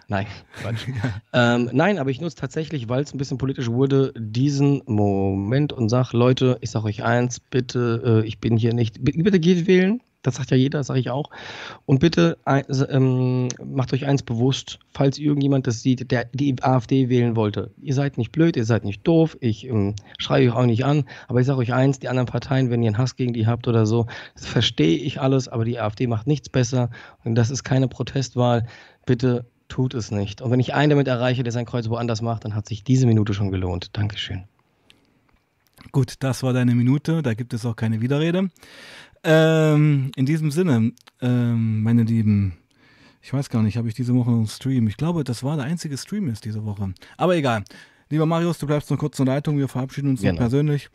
Nein, 0.09 0.27
Quatsch. 0.61 0.87
ähm, 1.33 1.69
nein, 1.71 1.99
aber 1.99 2.09
ich 2.09 2.19
nutze 2.19 2.35
tatsächlich, 2.35 2.89
weil 2.89 3.03
es 3.03 3.13
ein 3.13 3.17
bisschen 3.17 3.37
politisch 3.37 3.69
wurde, 3.69 4.11
diesen 4.17 4.81
Moment 4.87 5.71
und 5.71 5.87
sage, 5.87 6.17
Leute, 6.17 6.57
ich 6.59 6.71
sage 6.71 6.87
euch 6.87 7.01
eins, 7.01 7.39
bitte, 7.39 8.23
äh, 8.23 8.27
ich 8.27 8.39
bin 8.39 8.57
hier 8.57 8.73
nicht, 8.73 9.01
bitte 9.01 9.39
geht 9.39 9.65
wählen, 9.65 10.01
das 10.21 10.35
sagt 10.35 10.51
ja 10.51 10.57
jeder, 10.57 10.79
das 10.79 10.87
sage 10.87 10.99
ich 10.99 11.09
auch. 11.09 11.29
Und 11.85 11.99
bitte 11.99 12.37
ähm, 12.45 13.47
macht 13.63 13.93
euch 13.93 14.05
eins 14.05 14.23
bewusst, 14.23 14.79
falls 14.91 15.17
irgendjemand 15.17 15.67
das 15.67 15.81
sieht, 15.81 16.11
der 16.11 16.25
die 16.25 16.55
AfD 16.61 17.09
wählen 17.09 17.35
wollte. 17.35 17.71
Ihr 17.81 17.93
seid 17.93 18.17
nicht 18.17 18.31
blöd, 18.31 18.57
ihr 18.57 18.65
seid 18.65 18.83
nicht 18.83 19.07
doof, 19.07 19.37
ich 19.39 19.65
ähm, 19.65 19.95
schreie 20.17 20.49
euch 20.49 20.55
auch 20.55 20.65
nicht 20.65 20.83
an, 20.83 21.05
aber 21.27 21.39
ich 21.39 21.47
sage 21.47 21.59
euch 21.59 21.73
eins, 21.73 21.99
die 21.99 22.09
anderen 22.09 22.27
Parteien, 22.27 22.69
wenn 22.69 22.83
ihr 22.83 22.89
einen 22.89 22.97
Hass 22.97 23.15
gegen 23.15 23.33
die 23.33 23.47
habt 23.47 23.67
oder 23.67 23.85
so, 23.85 24.07
verstehe 24.35 24.97
ich 24.97 25.21
alles, 25.21 25.47
aber 25.47 25.63
die 25.63 25.79
AfD 25.79 26.07
macht 26.07 26.27
nichts 26.27 26.49
besser 26.49 26.89
und 27.23 27.35
das 27.35 27.49
ist 27.49 27.63
keine 27.63 27.87
Protestwahl. 27.87 28.67
Bitte 29.05 29.45
tut 29.69 29.93
es 29.93 30.11
nicht. 30.11 30.41
Und 30.41 30.51
wenn 30.51 30.59
ich 30.59 30.73
einen 30.73 30.89
damit 30.89 31.07
erreiche, 31.07 31.43
der 31.43 31.53
sein 31.53 31.65
Kreuz 31.65 31.87
woanders 31.89 32.21
macht, 32.21 32.43
dann 32.43 32.55
hat 32.55 32.67
sich 32.67 32.83
diese 32.83 33.05
Minute 33.05 33.33
schon 33.33 33.51
gelohnt. 33.51 33.95
Dankeschön. 33.95 34.43
Gut, 35.91 36.15
das 36.19 36.43
war 36.43 36.53
deine 36.53 36.75
Minute, 36.75 37.23
da 37.23 37.33
gibt 37.33 37.53
es 37.53 37.65
auch 37.65 37.75
keine 37.75 38.01
Widerrede. 38.01 38.49
Ähm, 39.23 40.11
in 40.15 40.25
diesem 40.25 40.51
Sinne, 40.51 40.93
ähm, 41.21 41.83
meine 41.83 42.03
Lieben, 42.03 42.53
ich 43.21 43.33
weiß 43.33 43.49
gar 43.49 43.61
nicht, 43.63 43.77
habe 43.77 43.87
ich 43.87 43.93
diese 43.93 44.15
Woche 44.15 44.31
einen 44.31 44.47
Stream? 44.47 44.87
Ich 44.87 44.97
glaube, 44.97 45.23
das 45.23 45.43
war 45.43 45.57
der 45.57 45.65
einzige 45.65 45.97
Stream 45.97 46.29
ist 46.29 46.45
diese 46.45 46.65
Woche. 46.65 46.93
Aber 47.17 47.35
egal. 47.35 47.63
Lieber 48.09 48.25
Marius, 48.25 48.57
du 48.57 48.65
bleibst 48.65 48.89
noch 48.89 48.97
kurz 48.97 49.19
in 49.19 49.25
der 49.25 49.35
Leitung. 49.35 49.57
Wir 49.57 49.67
verabschieden 49.67 50.09
uns 50.09 50.21
genau. 50.21 50.37
persönlich. 50.37 50.89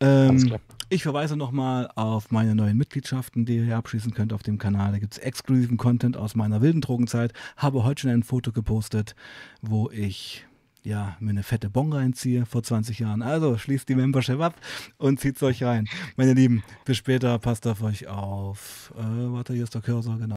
Ähm, 0.00 0.56
ich 0.88 1.02
verweise 1.02 1.36
nochmal 1.36 1.88
auf 1.94 2.30
meine 2.30 2.54
neuen 2.54 2.76
Mitgliedschaften, 2.76 3.44
die 3.44 3.56
ihr 3.56 3.64
hier 3.64 3.76
abschließen 3.76 4.12
könnt 4.12 4.32
auf 4.32 4.42
dem 4.42 4.58
Kanal. 4.58 4.92
Da 4.92 4.98
gibt 4.98 5.14
es 5.14 5.18
exklusiven 5.18 5.76
Content 5.76 6.16
aus 6.16 6.34
meiner 6.34 6.60
wilden 6.60 6.80
Drogenzeit. 6.80 7.32
Habe 7.56 7.84
heute 7.84 8.02
schon 8.02 8.10
ein 8.10 8.22
Foto 8.22 8.52
gepostet, 8.52 9.14
wo 9.62 9.90
ich 9.90 10.44
ja, 10.86 11.16
mir 11.18 11.30
eine 11.30 11.42
fette 11.42 11.68
Bon 11.68 11.92
reinziehe 11.92 12.46
vor 12.46 12.62
20 12.62 13.00
Jahren. 13.00 13.20
Also 13.20 13.58
schließt 13.58 13.88
die 13.88 13.96
Membership 13.96 14.40
ab 14.40 14.54
und 14.98 15.18
zieht 15.18 15.42
euch 15.42 15.64
rein. 15.64 15.88
Meine 16.16 16.32
Lieben, 16.32 16.62
bis 16.84 16.96
später, 16.96 17.38
passt 17.40 17.66
auf 17.66 17.82
euch 17.82 18.06
auf. 18.06 18.94
Äh, 18.96 19.02
warte, 19.32 19.52
hier 19.52 19.64
ist 19.64 19.74
der 19.74 19.82
Cursor, 19.82 20.16
genau. 20.18 20.34